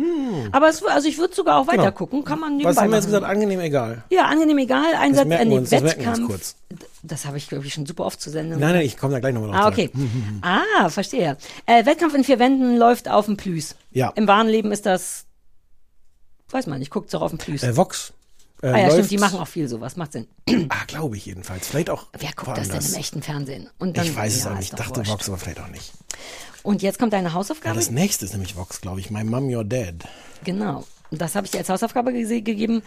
Aber 0.51 0.69
es, 0.69 0.83
also 0.85 1.07
ich 1.07 1.17
würde 1.17 1.33
sogar 1.33 1.57
auch 1.57 1.65
weiter 1.65 1.77
Hm. 1.77 1.85
Genau. 1.85 1.97
gucken, 1.97 2.23
kann 2.23 2.39
man 2.39 2.51
Was 2.51 2.57
nebenbei 2.59 2.81
haben 2.83 2.89
wir 2.91 2.95
jetzt 2.97 3.05
gesagt? 3.05 3.25
Angenehm 3.25 3.59
egal. 3.61 4.03
Ja, 4.11 4.25
angenehm 4.25 4.59
egal. 4.59 4.93
Einsatz, 4.99 5.27
äh, 5.31 5.45
nee, 5.45 5.59
Wettkampf. 5.61 6.53
Das 7.01 7.25
habe 7.25 7.37
ich, 7.37 7.47
glaube 7.49 7.65
ich, 7.65 7.73
schon 7.73 7.85
super 7.85 8.05
oft 8.05 8.19
zu 8.21 8.29
senden. 8.29 8.59
Nein, 8.59 8.73
nein, 8.75 8.85
ich 8.85 8.97
komme 8.97 9.13
da 9.13 9.19
gleich 9.19 9.33
nochmal 9.33 9.51
drauf. 9.51 9.59
Ah, 9.65 9.67
okay. 9.67 9.89
Ah, 10.41 10.89
verstehe. 10.89 11.37
Äh, 11.65 11.85
Wettkampf 11.85 12.13
in 12.13 12.23
vier 12.23 12.39
Wänden 12.39 12.77
läuft 12.77 13.07
auf 13.09 13.25
dem 13.25 13.37
Plüs. 13.37 13.75
Ja. 13.91 14.09
Im 14.15 14.27
wahren 14.27 14.47
Leben 14.47 14.71
ist 14.71 14.85
das, 14.85 15.25
weiß 16.49 16.67
man 16.67 16.79
nicht, 16.79 16.91
guckt 16.91 17.13
doch 17.13 17.21
auf 17.21 17.31
dem 17.31 17.37
Plüs. 17.37 17.63
Äh, 17.63 17.75
Vox. 17.77 18.13
Äh, 18.61 18.67
ah 18.67 18.77
ja, 18.77 18.83
läuft- 18.83 18.93
stimmt, 18.93 19.11
die 19.11 19.17
machen 19.17 19.39
auch 19.39 19.47
viel 19.47 19.67
sowas, 19.67 19.95
macht 19.97 20.13
Sinn. 20.13 20.27
Ah, 20.69 20.85
glaube 20.87 21.17
ich 21.17 21.25
jedenfalls. 21.25 21.67
Vielleicht 21.67 21.89
auch. 21.89 22.07
Wer 22.17 22.31
guckt 22.31 22.57
das 22.57 22.67
woanders. 22.67 22.85
denn 22.85 22.93
im 22.93 22.99
echten 22.99 23.21
Fernsehen? 23.21 23.69
Und 23.79 23.97
dann, 23.97 24.05
Ich 24.05 24.15
weiß 24.15 24.35
es 24.35 24.43
ja, 24.45 24.51
auch 24.51 24.55
nicht. 24.55 24.71
Ich 24.71 24.77
dachte 24.77 24.97
wurscht. 24.97 25.11
Vox, 25.11 25.27
aber 25.29 25.37
vielleicht 25.37 25.59
auch 25.59 25.67
nicht. 25.67 25.91
Und 26.63 26.81
jetzt 26.81 26.97
kommt 26.97 27.11
deine 27.13 27.27
Ja, 27.29 27.33
Hausaufgabe? 27.33 27.75
das 27.75 27.91
nächste 27.91 28.23
ist 28.25 28.31
nämlich 28.31 28.55
Vox, 28.55 28.79
glaube 28.79 28.99
ich. 29.01 29.09
My 29.11 29.23
Mom, 29.25 29.47
You're 29.49 29.65
Dead. 29.65 29.95
Genau. 30.45 30.85
Das 31.11 31.35
habe 31.35 31.45
ich 31.45 31.51
dir 31.51 31.57
als 31.59 31.69
Hausaufgabe 31.69 32.13
gegeben. 32.13 32.81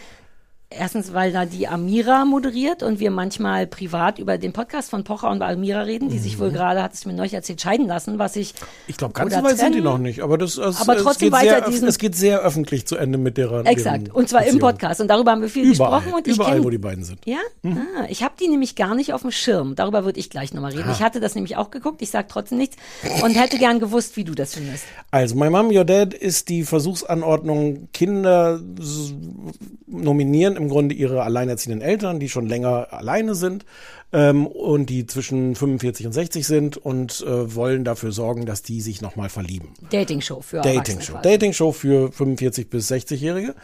Erstens, 0.68 1.14
weil 1.14 1.30
da 1.32 1.44
die 1.46 1.68
Amira 1.68 2.24
moderiert 2.24 2.82
und 2.82 2.98
wir 2.98 3.12
manchmal 3.12 3.68
privat 3.68 4.18
über 4.18 4.36
den 4.36 4.52
Podcast 4.52 4.90
von 4.90 5.04
Pocher 5.04 5.30
und 5.30 5.40
Amira 5.40 5.82
reden, 5.82 6.08
die 6.08 6.18
sich 6.18 6.40
wohl 6.40 6.50
gerade, 6.50 6.82
hat 6.82 6.92
es 6.92 7.06
mir 7.06 7.12
neulich 7.12 7.34
erzählt, 7.34 7.60
scheiden 7.60 7.86
lassen, 7.86 8.18
was 8.18 8.34
ich. 8.34 8.52
Mhm. 8.54 8.66
Ich 8.88 8.96
glaube, 8.96 9.12
ganz 9.14 9.32
so 9.32 9.44
weit 9.44 9.58
sind 9.58 9.76
die 9.76 9.80
noch 9.80 9.98
nicht. 9.98 10.22
Aber 10.22 10.36
das 10.36 10.58
es, 10.58 10.80
Aber 10.80 10.96
es 10.96 11.02
trotzdem 11.04 11.26
geht 11.26 11.32
weiter 11.34 11.70
sehr, 11.70 11.88
Es 11.88 11.98
geht 11.98 12.16
sehr 12.16 12.40
öffentlich 12.40 12.84
zu 12.84 12.96
Ende 12.96 13.16
mit 13.16 13.36
deren. 13.36 13.64
Exakt. 13.64 14.12
Und 14.12 14.28
zwar 14.28 14.40
im 14.40 14.46
Beziehung. 14.54 14.60
Podcast. 14.72 15.00
Und 15.00 15.06
darüber 15.06 15.30
haben 15.30 15.42
wir 15.42 15.48
viel 15.48 15.70
Überall. 15.72 16.00
gesprochen. 16.00 16.14
Und 16.18 16.26
ich 16.26 16.34
Überall, 16.34 16.56
kenn- 16.58 16.64
wo 16.64 16.70
die 16.70 16.78
beiden 16.78 17.04
sind. 17.04 17.20
Ja? 17.24 17.38
Ah, 17.64 18.06
ich 18.08 18.24
habe 18.24 18.34
die 18.40 18.48
nämlich 18.48 18.74
gar 18.74 18.96
nicht 18.96 19.12
auf 19.12 19.22
dem 19.22 19.30
Schirm. 19.30 19.76
Darüber 19.76 20.04
würde 20.04 20.18
ich 20.18 20.30
gleich 20.30 20.52
nochmal 20.52 20.72
reden. 20.72 20.88
Ah. 20.88 20.92
Ich 20.92 21.00
hatte 21.00 21.20
das 21.20 21.36
nämlich 21.36 21.56
auch 21.56 21.70
geguckt. 21.70 22.02
Ich 22.02 22.10
sage 22.10 22.26
trotzdem 22.28 22.58
nichts 22.58 22.76
und 23.22 23.30
hätte 23.40 23.58
gern 23.58 23.78
gewusst, 23.78 24.16
wie 24.16 24.24
du 24.24 24.34
das 24.34 24.54
findest. 24.54 24.84
Also, 25.12 25.36
My 25.36 25.48
Mom, 25.48 25.68
Your 25.70 25.84
Dad 25.84 26.12
ist 26.12 26.48
die 26.48 26.64
Versuchsanordnung, 26.64 27.88
Kinder 27.92 28.60
s- 28.80 29.14
im 30.56 30.68
Grunde 30.68 30.94
ihre 30.94 31.22
alleinerziehenden 31.22 31.80
Eltern, 31.86 32.18
die 32.20 32.28
schon 32.28 32.46
länger 32.46 32.92
alleine 32.92 33.34
sind 33.34 33.64
ähm, 34.12 34.46
und 34.46 34.86
die 34.90 35.06
zwischen 35.06 35.54
45 35.54 36.06
und 36.06 36.12
60 36.12 36.46
sind 36.46 36.76
und 36.76 37.22
äh, 37.26 37.54
wollen 37.54 37.84
dafür 37.84 38.12
sorgen, 38.12 38.46
dass 38.46 38.62
die 38.62 38.80
sich 38.80 39.02
nochmal 39.02 39.28
verlieben. 39.28 39.68
Dating-Show 39.90 40.40
für 40.40 40.60
Dating-Show. 40.62 41.18
Dating-Show 41.22 41.72
für 41.72 42.12
45 42.12 42.70
bis 42.70 42.90
60-Jährige. 42.90 43.54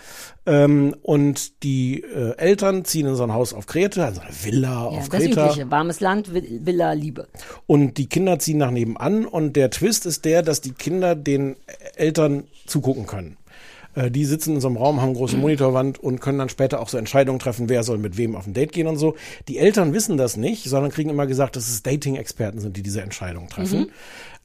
Ähm, 0.45 0.97
und 1.03 1.63
die 1.63 2.03
äh, 2.03 2.37
Eltern 2.37 2.85
ziehen 2.85 3.07
in 3.07 3.15
so 3.15 3.23
ein 3.23 3.33
Haus 3.33 3.55
auf 3.55 3.67
Kreta, 3.67 4.05
also 4.07 4.21
eine 4.21 4.31
Villa 4.43 4.69
Ja, 4.71 4.85
auf 4.87 5.09
das 5.09 5.21
Kreta. 5.21 5.45
Übliche. 5.47 5.71
Warmes 5.71 6.01
Land, 6.01 6.29
Vi- 6.35 6.67
Villa, 6.67 6.93
Liebe. 6.93 7.29
Und 7.67 7.97
die 7.99 8.07
Kinder 8.09 8.39
ziehen 8.41 8.59
nach 8.59 8.71
nebenan 8.73 9.25
und 9.25 9.55
der 9.55 9.71
Twist 9.71 10.05
ist 10.07 10.25
der, 10.25 10.43
dass 10.43 10.61
die 10.61 10.73
Kinder 10.73 11.15
den 11.15 11.57
Eltern 11.97 12.45
zugucken 12.67 13.07
können. 13.07 13.37
Äh, 13.95 14.11
Die 14.11 14.25
sitzen 14.25 14.55
in 14.55 14.61
so 14.61 14.69
einem 14.69 14.77
Raum, 14.77 15.01
haben 15.01 15.11
eine 15.11 15.19
große 15.19 15.37
Monitorwand 15.37 15.99
und 15.99 16.21
können 16.21 16.39
dann 16.39 16.49
später 16.49 16.81
auch 16.81 16.89
so 16.89 16.99
Entscheidungen 16.99 17.39
treffen, 17.39 17.69
wer 17.69 17.83
soll 17.83 17.99
mit 17.99 18.17
wem 18.17 18.37
auf 18.37 18.47
ein 18.47 18.55
Date 18.55 18.73
gehen 18.73 18.87
und 18.87 18.97
so. 18.97 19.15
Die 19.49 19.59
Eltern 19.59 19.93
wissen 19.93 20.17
das 20.17 20.37
nicht, 20.37 20.65
sondern 20.65 20.91
kriegen 20.91 21.11
immer 21.11 21.27
gesagt, 21.27 21.57
dass 21.57 21.69
es 21.69 21.83
Dating-Experten 21.83 22.61
sind, 22.61 22.77
die 22.77 22.83
diese 22.83 23.03
Entscheidungen 23.03 23.49
treffen. 23.49 23.81
Mhm. 23.81 23.91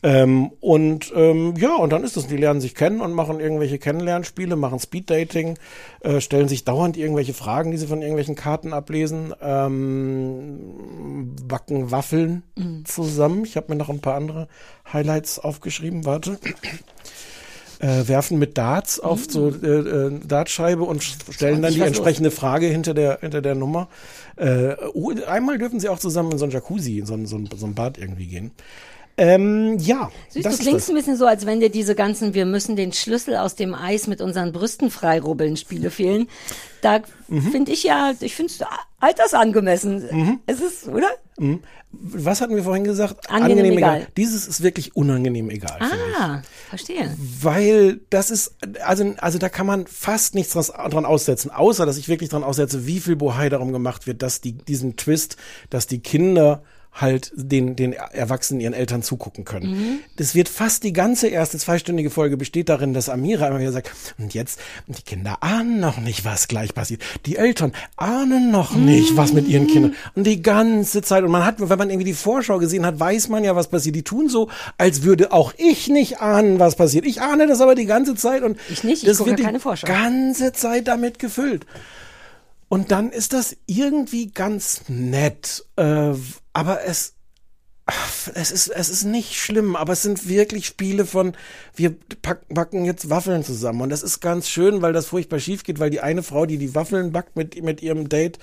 Ähm, 0.03 0.51
und 0.59 1.11
ähm, 1.15 1.55
ja, 1.57 1.75
und 1.75 1.91
dann 1.91 2.03
ist 2.03 2.17
das, 2.17 2.27
die 2.27 2.37
lernen 2.37 2.61
sich 2.61 2.75
kennen 2.75 3.01
und 3.01 3.13
machen 3.13 3.39
irgendwelche 3.39 3.79
Kennenlernspiele, 3.79 4.55
machen 4.55 4.79
Speeddating, 4.79 5.57
äh, 6.01 6.21
stellen 6.21 6.47
sich 6.47 6.63
dauernd 6.63 6.97
irgendwelche 6.97 7.33
Fragen, 7.33 7.71
die 7.71 7.77
sie 7.77 7.87
von 7.87 8.01
irgendwelchen 8.03 8.35
Karten 8.35 8.73
ablesen, 8.73 9.33
ähm, 9.41 11.35
backen 11.47 11.89
Waffeln 11.89 12.43
Mhm. 12.55 12.85
zusammen. 12.85 13.43
Ich 13.43 13.57
habe 13.57 13.69
mir 13.69 13.75
noch 13.75 13.89
ein 13.89 13.99
paar 14.01 14.15
andere 14.15 14.47
Highlights 14.93 15.39
aufgeschrieben, 15.39 16.05
warte. 16.05 16.37
Äh, 17.79 18.07
werfen 18.07 18.39
mit 18.39 18.57
Darts 18.57 18.99
auf 18.99 19.25
so 19.29 19.49
äh, 19.49 19.67
äh, 19.67 20.19
Dartscheibe 20.25 20.81
und 20.83 21.03
stellen 21.03 21.61
dann 21.61 21.73
die 21.73 21.81
entsprechende 21.81 22.31
Frage 22.31 22.65
hinter 22.65 22.95
der 22.95 23.19
hinter 23.21 23.43
der 23.43 23.53
Nummer. 23.53 23.87
Äh, 24.35 24.75
oh, 24.93 25.13
einmal 25.27 25.59
dürfen 25.59 25.79
sie 25.79 25.87
auch 25.89 25.99
zusammen 25.99 26.31
in 26.31 26.37
so 26.39 26.45
ein 26.45 26.51
Jacuzzi, 26.51 26.97
in 26.97 27.05
so 27.05 27.23
so 27.25 27.39
so 27.55 27.65
ein 27.67 27.75
Bad 27.75 27.99
irgendwie 27.99 28.25
gehen. 28.25 28.51
Ähm, 29.19 29.77
ja, 29.79 30.11
Süß, 30.29 30.43
das 30.43 30.57
du 30.57 30.63
klingst 30.63 30.89
ein 30.89 30.95
bisschen 30.95 31.17
so, 31.17 31.25
als 31.25 31.45
wenn 31.47 31.59
dir 31.59 31.69
diese 31.71 31.95
ganzen 31.95 32.35
Wir 32.35 32.45
müssen 32.45 32.75
den 32.75 32.93
Schlüssel 32.93 33.35
aus 33.35 33.55
dem 33.55 33.73
Eis 33.73 34.05
mit 34.07 34.21
unseren 34.21 34.51
Brüsten 34.51 34.91
freirubbeln 34.91 35.57
Spiele 35.57 35.89
fehlen. 35.89 36.27
Da 36.81 37.01
Mhm. 37.27 37.41
finde 37.51 37.71
ich 37.71 37.83
ja, 37.83 38.13
ich 38.19 38.35
finde 38.35 38.53
es 38.53 38.59
altersangemessen. 38.99 40.39
Es 40.45 40.61
ist, 40.61 40.87
oder? 40.87 41.07
Mhm. 41.39 41.61
Was 41.91 42.41
hatten 42.41 42.55
wir 42.55 42.63
vorhin 42.63 42.83
gesagt? 42.83 43.29
Angenehm 43.29 43.77
egal. 43.77 44.07
Dieses 44.17 44.47
ist 44.47 44.61
wirklich 44.61 44.95
unangenehm 44.95 45.49
egal. 45.49 45.79
Ah, 46.19 46.41
verstehe. 46.69 47.15
Weil 47.41 48.01
das 48.09 48.29
ist, 48.29 48.55
also, 48.85 49.15
also 49.17 49.39
da 49.39 49.49
kann 49.49 49.65
man 49.65 49.87
fast 49.87 50.35
nichts 50.35 50.53
dran, 50.53 50.89
dran 50.91 51.05
aussetzen, 51.05 51.49
außer 51.49 51.85
dass 51.85 51.97
ich 51.97 52.07
wirklich 52.07 52.29
dran 52.29 52.43
aussetze, 52.43 52.85
wie 52.85 52.99
viel 52.99 53.15
Bohai 53.15 53.49
darum 53.49 53.71
gemacht 53.73 54.05
wird, 54.05 54.21
dass 54.21 54.41
die, 54.41 54.53
diesen 54.53 54.95
Twist, 54.95 55.37
dass 55.69 55.87
die 55.87 55.99
Kinder 55.99 56.61
halt 56.99 57.31
den, 57.35 57.75
den 57.75 57.93
Erwachsenen, 57.93 58.59
ihren 58.59 58.73
Eltern 58.73 59.03
zugucken 59.03 59.45
können. 59.45 59.71
Mhm. 59.71 59.99
Das 60.15 60.35
wird 60.35 60.49
fast 60.49 60.83
die 60.83 60.93
ganze 60.93 61.27
erste 61.27 61.57
zweistündige 61.57 62.09
Folge 62.09 62.37
besteht 62.37 62.69
darin, 62.69 62.93
dass 62.93 63.07
Amira 63.09 63.47
immer 63.47 63.59
wieder 63.59 63.71
sagt, 63.71 63.91
und 64.17 64.33
jetzt, 64.33 64.59
die 64.87 65.01
Kinder 65.01 65.37
ahnen 65.41 65.79
noch 65.79 65.97
nicht, 65.99 66.25
was 66.25 66.47
gleich 66.47 66.73
passiert. 66.73 67.01
Die 67.25 67.37
Eltern 67.37 67.71
ahnen 67.95 68.51
noch 68.51 68.75
nicht, 68.75 69.15
was 69.15 69.33
mit 69.33 69.47
ihren 69.47 69.67
Kindern. 69.67 69.95
Und 70.15 70.25
die 70.25 70.41
ganze 70.41 71.01
Zeit, 71.01 71.23
und 71.23 71.31
man 71.31 71.45
hat, 71.45 71.55
wenn 71.59 71.77
man 71.77 71.89
irgendwie 71.89 72.05
die 72.11 72.13
Vorschau 72.13 72.57
gesehen 72.57 72.85
hat, 72.85 72.99
weiß 72.99 73.29
man 73.29 73.43
ja, 73.43 73.55
was 73.55 73.67
passiert. 73.67 73.95
Die 73.95 74.03
tun 74.03 74.27
so, 74.29 74.49
als 74.77 75.03
würde 75.03 75.31
auch 75.31 75.53
ich 75.57 75.87
nicht 75.89 76.19
ahnen, 76.19 76.59
was 76.59 76.75
passiert. 76.75 77.05
Ich 77.05 77.21
ahne 77.21 77.47
das 77.47 77.61
aber 77.61 77.75
die 77.75 77.85
ganze 77.85 78.15
Zeit 78.15 78.43
und 78.43 78.57
Ich 78.69 78.83
nicht, 78.83 79.03
ich 79.03 79.09
das 79.09 79.23
wird 79.25 79.39
ja 79.39 79.51
die 79.51 79.59
Vorschau. 79.59 79.87
ganze 79.87 80.51
Zeit 80.53 80.87
damit 80.87 81.19
gefüllt. 81.19 81.65
Und 82.69 82.91
dann 82.91 83.11
ist 83.11 83.31
das 83.31 83.55
irgendwie 83.65 84.27
ganz 84.27 84.81
nett, 84.89 85.65
äh, 85.77 86.13
aber 86.57 86.83
es 86.85 87.13
es 88.33 88.51
ist, 88.51 88.67
es 88.67 88.89
ist 88.89 89.05
nicht 89.05 89.35
schlimm, 89.35 89.77
aber 89.77 89.93
es 89.93 90.01
sind 90.01 90.27
wirklich 90.27 90.65
Spiele 90.65 91.05
von, 91.05 91.33
wir 91.75 91.95
packen, 92.21 92.53
backen 92.53 92.83
jetzt 92.83 93.09
Waffeln 93.09 93.45
zusammen. 93.45 93.79
Und 93.79 93.89
das 93.89 94.03
ist 94.03 94.19
ganz 94.19 94.49
schön, 94.49 94.81
weil 94.81 94.91
das 94.91 95.05
furchtbar 95.05 95.39
schief 95.39 95.63
geht, 95.63 95.79
weil 95.79 95.89
die 95.89 96.01
eine 96.01 96.23
Frau, 96.23 96.45
die 96.45 96.57
die 96.57 96.75
Waffeln 96.75 97.13
backt 97.13 97.37
mit, 97.37 97.63
mit 97.63 97.81
ihrem 97.81 98.09
Date, 98.09 98.39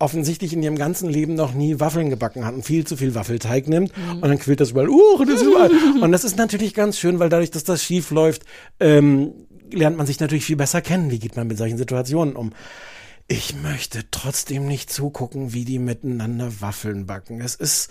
offensichtlich 0.00 0.52
in 0.52 0.62
ihrem 0.64 0.76
ganzen 0.76 1.08
Leben 1.08 1.34
noch 1.34 1.54
nie 1.54 1.78
Waffeln 1.78 2.10
gebacken 2.10 2.44
hat 2.44 2.54
und 2.54 2.64
viel 2.64 2.84
zu 2.84 2.96
viel 2.96 3.14
Waffelteig 3.14 3.68
nimmt 3.68 3.92
und 4.14 4.22
dann 4.22 4.38
quillt 4.40 4.58
das 4.58 4.70
überall, 4.70 4.88
uh, 4.88 5.24
das 5.24 5.42
ist 5.42 5.46
überall. 5.46 5.70
und 6.00 6.10
das 6.10 6.24
ist 6.24 6.36
natürlich 6.36 6.74
ganz 6.74 6.98
schön, 6.98 7.20
weil 7.20 7.28
dadurch, 7.28 7.52
dass 7.52 7.62
das 7.62 7.84
schief 7.84 8.10
läuft, 8.10 8.42
ähm, 8.80 9.32
lernt 9.70 9.96
man 9.96 10.06
sich 10.06 10.18
natürlich 10.18 10.44
viel 10.44 10.56
besser 10.56 10.80
kennen. 10.80 11.12
Wie 11.12 11.20
geht 11.20 11.36
man 11.36 11.46
mit 11.46 11.56
solchen 11.58 11.78
Situationen 11.78 12.34
um? 12.34 12.50
Ich 13.34 13.54
möchte 13.54 14.04
trotzdem 14.10 14.66
nicht 14.66 14.92
zugucken, 14.92 15.54
wie 15.54 15.64
die 15.64 15.78
miteinander 15.78 16.60
Waffeln 16.60 17.06
backen. 17.06 17.40
Es 17.40 17.54
ist 17.54 17.90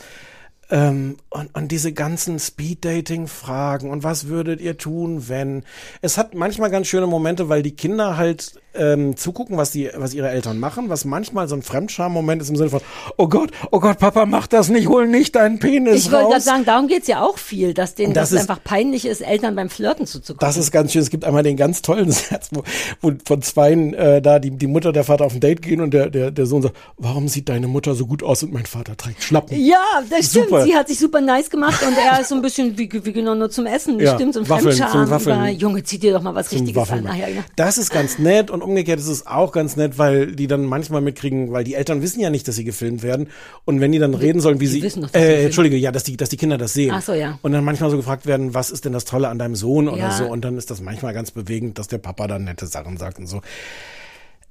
ähm, 0.71 1.17
und, 1.29 1.53
und 1.55 1.71
diese 1.71 1.93
ganzen 1.93 2.39
Speed-Dating-Fragen 2.39 3.89
und 3.89 4.03
was 4.03 4.27
würdet 4.27 4.61
ihr 4.61 4.77
tun, 4.77 5.27
wenn? 5.27 5.63
Es 6.01 6.17
hat 6.17 6.33
manchmal 6.33 6.69
ganz 6.69 6.87
schöne 6.87 7.07
Momente, 7.07 7.49
weil 7.49 7.61
die 7.63 7.71
Kinder 7.75 8.17
halt 8.17 8.53
ähm, 8.73 9.17
zugucken, 9.17 9.57
was 9.57 9.71
die, 9.71 9.89
was 9.95 10.13
ihre 10.13 10.29
Eltern 10.29 10.57
machen, 10.57 10.87
was 10.87 11.03
manchmal 11.03 11.49
so 11.49 11.55
ein 11.55 11.61
Fremdscham-Moment 11.61 12.41
ist 12.41 12.49
im 12.49 12.55
Sinne 12.55 12.69
von, 12.69 12.79
oh 13.17 13.27
Gott, 13.27 13.51
oh 13.71 13.81
Gott, 13.81 13.99
Papa, 13.99 14.25
mach 14.25 14.47
das 14.47 14.69
nicht, 14.69 14.87
hol 14.87 15.07
nicht 15.07 15.35
deinen 15.35 15.59
Penis 15.59 16.05
Ich 16.05 16.11
wollte 16.11 16.23
gerade 16.23 16.35
raus. 16.35 16.45
sagen, 16.45 16.63
darum 16.65 16.87
geht's 16.87 17.07
ja 17.07 17.21
auch 17.21 17.37
viel, 17.37 17.73
dass 17.73 17.95
denen 17.95 18.13
Das 18.13 18.29
das, 18.29 18.41
ist- 18.43 18.49
einfach 18.49 18.63
peinlich 18.63 19.05
ist, 19.05 19.19
Eltern 19.21 19.55
beim 19.55 19.69
Flirten 19.69 20.05
zuzugucken. 20.07 20.47
Das 20.47 20.55
ist 20.55 20.71
ganz 20.71 20.93
schön. 20.93 21.01
Es 21.01 21.09
gibt 21.09 21.25
einmal 21.25 21.43
den 21.43 21.57
ganz 21.57 21.81
tollen 21.81 22.11
Satz, 22.11 22.47
wo, 22.53 22.63
wo 23.01 23.11
von 23.25 23.41
zweien 23.41 23.93
äh, 23.93 24.21
da 24.21 24.39
die, 24.39 24.51
die 24.51 24.67
Mutter, 24.67 24.93
der 24.93 25.03
Vater 25.03 25.25
auf 25.25 25.33
ein 25.33 25.41
Date 25.41 25.61
gehen 25.61 25.81
und 25.81 25.93
der, 25.93 26.09
der, 26.09 26.31
der 26.31 26.45
Sohn 26.45 26.61
sagt, 26.61 26.77
warum 26.97 27.27
sieht 27.27 27.49
deine 27.49 27.67
Mutter 27.67 27.93
so 27.93 28.05
gut 28.07 28.23
aus 28.23 28.41
und 28.43 28.53
mein 28.53 28.65
Vater 28.65 28.95
trägt 28.95 29.21
Schlappen? 29.21 29.59
Ja, 29.59 29.83
das 30.09 30.27
stimmt. 30.27 30.49
Super. 30.61 30.71
Sie 30.71 30.75
hat 30.77 30.87
sich 30.87 30.99
super 30.99 31.21
nice 31.21 31.49
gemacht 31.49 31.81
und 31.85 31.95
er 31.97 32.21
ist 32.21 32.29
so 32.29 32.35
ein 32.35 32.41
bisschen 32.41 32.77
wie, 32.77 32.89
wie 32.91 33.11
genau 33.13 33.35
nur 33.35 33.49
zum 33.49 33.65
Essen. 33.65 33.99
Ja, 33.99 34.15
Stimmt, 34.15 34.33
so 34.33 34.39
ein 34.41 34.49
Waffeln, 34.49 34.73
Fremdscham. 34.75 34.91
zum 34.91 35.09
Waffeln. 35.09 35.37
über, 35.39 35.49
Junge, 35.49 35.83
zieh 35.83 35.99
dir 35.99 36.13
doch 36.13 36.21
mal 36.21 36.33
was 36.35 36.49
zum 36.49 36.59
Richtiges 36.59 36.89
an. 36.89 37.03
Waffeln. 37.03 37.07
Ach, 37.11 37.15
ja, 37.15 37.27
ja. 37.27 37.41
Das 37.55 37.77
ist 37.77 37.91
ganz 37.91 38.19
nett 38.19 38.49
und 38.51 38.61
umgekehrt 38.61 38.99
ist 38.99 39.07
es 39.07 39.27
auch 39.27 39.51
ganz 39.51 39.75
nett, 39.75 39.97
weil 39.97 40.33
die 40.35 40.47
dann 40.47 40.65
manchmal 40.65 41.01
mitkriegen, 41.01 41.51
weil 41.51 41.63
die 41.63 41.75
Eltern 41.75 42.01
wissen 42.01 42.19
ja 42.19 42.29
nicht, 42.29 42.47
dass 42.47 42.55
sie 42.55 42.63
gefilmt 42.63 43.03
werden 43.03 43.27
und 43.65 43.81
wenn 43.81 43.91
die 43.91 43.99
dann 43.99 44.13
reden 44.13 44.39
sollen, 44.41 44.59
wie 44.59 44.67
die 44.67 44.89
sie, 44.89 44.99
doch, 45.01 45.13
äh. 45.13 45.45
Entschuldige, 45.45 45.75
ja, 45.77 45.91
dass 45.91 46.03
die, 46.03 46.17
dass 46.17 46.29
die 46.29 46.37
Kinder 46.37 46.57
das 46.57 46.73
sehen. 46.73 46.93
Ach 46.95 47.01
so, 47.01 47.13
ja. 47.13 47.39
Und 47.41 47.51
dann 47.51 47.63
manchmal 47.63 47.89
so 47.89 47.97
gefragt 47.97 48.25
werden, 48.25 48.53
was 48.53 48.71
ist 48.71 48.85
denn 48.85 48.93
das 48.93 49.05
Tolle 49.05 49.27
an 49.29 49.39
deinem 49.39 49.55
Sohn 49.55 49.87
oder 49.87 49.97
Ja. 49.97 50.11
so 50.11 50.25
und 50.25 50.43
dann 50.45 50.57
ist 50.57 50.71
das 50.71 50.81
manchmal 50.81 51.13
ganz 51.13 51.31
bewegend, 51.31 51.77
dass 51.79 51.87
der 51.87 51.97
Papa 51.99 52.27
dann 52.27 52.43
nette 52.45 52.65
Sachen 52.67 52.97
sagt 52.97 53.19
und 53.19 53.27
so. 53.27 53.41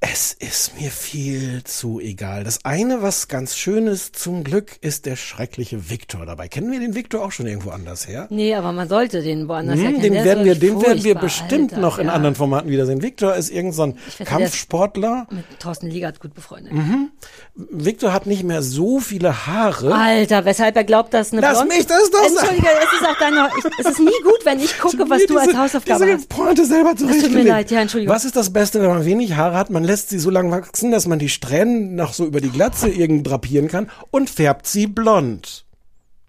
Es 0.02 0.32
ist 0.32 0.80
mir 0.80 0.90
viel 0.90 1.62
zu 1.64 2.00
egal. 2.00 2.42
Das 2.42 2.64
eine, 2.64 3.02
was 3.02 3.28
ganz 3.28 3.54
schön 3.54 3.86
ist, 3.86 4.16
zum 4.18 4.44
Glück, 4.44 4.78
ist 4.80 5.04
der 5.04 5.14
schreckliche 5.14 5.90
Viktor 5.90 6.24
dabei. 6.24 6.48
Kennen 6.48 6.72
wir 6.72 6.80
den 6.80 6.94
Viktor 6.94 7.22
auch 7.22 7.32
schon 7.32 7.46
irgendwo 7.46 7.68
anders 7.68 8.08
her? 8.08 8.26
Nee, 8.30 8.54
aber 8.54 8.72
man 8.72 8.88
sollte 8.88 9.20
den 9.22 9.46
woanders 9.46 9.76
Hm, 9.76 9.84
erkennen. 9.84 10.02
den 10.02 10.12
Der 10.14 10.24
werden 10.24 10.44
wir, 10.46 10.54
den 10.54 10.80
werden 10.80 11.04
wir 11.04 11.16
bestimmt 11.16 11.72
Alter, 11.74 11.82
noch 11.82 11.98
in 11.98 12.06
ja. 12.06 12.14
anderen 12.14 12.34
Formaten 12.34 12.70
wiedersehen. 12.70 13.02
Viktor 13.02 13.34
ist 13.36 13.50
irgend 13.50 13.74
so 13.74 13.82
ein 13.82 13.98
ist- 14.08 14.24
Kampfsportler. 14.24 15.26
Mit 15.30 15.44
Thorsten 15.58 15.88
Liegert 15.88 16.18
gut 16.18 16.32
befreundet. 16.32 16.72
Mhm. 16.72 17.10
Viktor 17.54 18.14
hat 18.14 18.24
nicht 18.24 18.42
mehr 18.42 18.62
so 18.62 19.00
viele 19.00 19.46
Haare. 19.46 19.94
Alter, 19.94 20.46
weshalb 20.46 20.76
er 20.76 20.84
glaubt, 20.84 21.12
dass 21.12 21.30
eine 21.32 21.42
Lass 21.42 21.58
Blonde... 21.58 21.76
mich 21.76 21.86
das 21.86 22.10
doch. 22.10 22.24
Entschuldige, 22.26 22.68
es 22.68 23.00
ist 23.02 23.06
auch 23.06 23.18
deine... 23.18 23.50
Ich, 23.58 23.64
es 23.84 23.92
ist 23.92 24.00
nie 24.00 24.22
gut, 24.24 24.38
wenn 24.44 24.60
ich 24.60 24.78
gucke, 24.78 25.04
was 25.10 25.26
du 25.26 25.36
als 25.36 25.54
Hausaufgabe 25.54 26.06
diese 26.06 26.16
hast. 26.16 26.28
Pointe 26.30 26.64
selber 26.64 26.94
Das 26.98 27.18
tut 27.18 27.32
mir 27.34 27.42
leid, 27.42 27.70
ja, 27.70 27.80
Entschuldigung. 27.82 28.14
Was 28.14 28.24
ist 28.24 28.34
das 28.36 28.50
Beste, 28.50 28.80
wenn 28.80 28.88
man 28.88 29.04
wenig 29.04 29.34
Haare 29.36 29.56
hat? 29.58 29.68
Man 29.68 29.89
lässt 29.90 30.08
sie 30.08 30.20
so 30.20 30.30
lang 30.30 30.52
wachsen, 30.52 30.92
dass 30.92 31.08
man 31.08 31.18
die 31.18 31.28
Strähnen 31.28 31.96
noch 31.96 32.12
so 32.12 32.24
über 32.24 32.40
die 32.40 32.50
Glatze 32.50 32.88
irgend 32.88 33.26
drapieren 33.26 33.66
kann 33.66 33.90
und 34.12 34.30
färbt 34.30 34.68
sie 34.68 34.86
blond. 34.86 35.64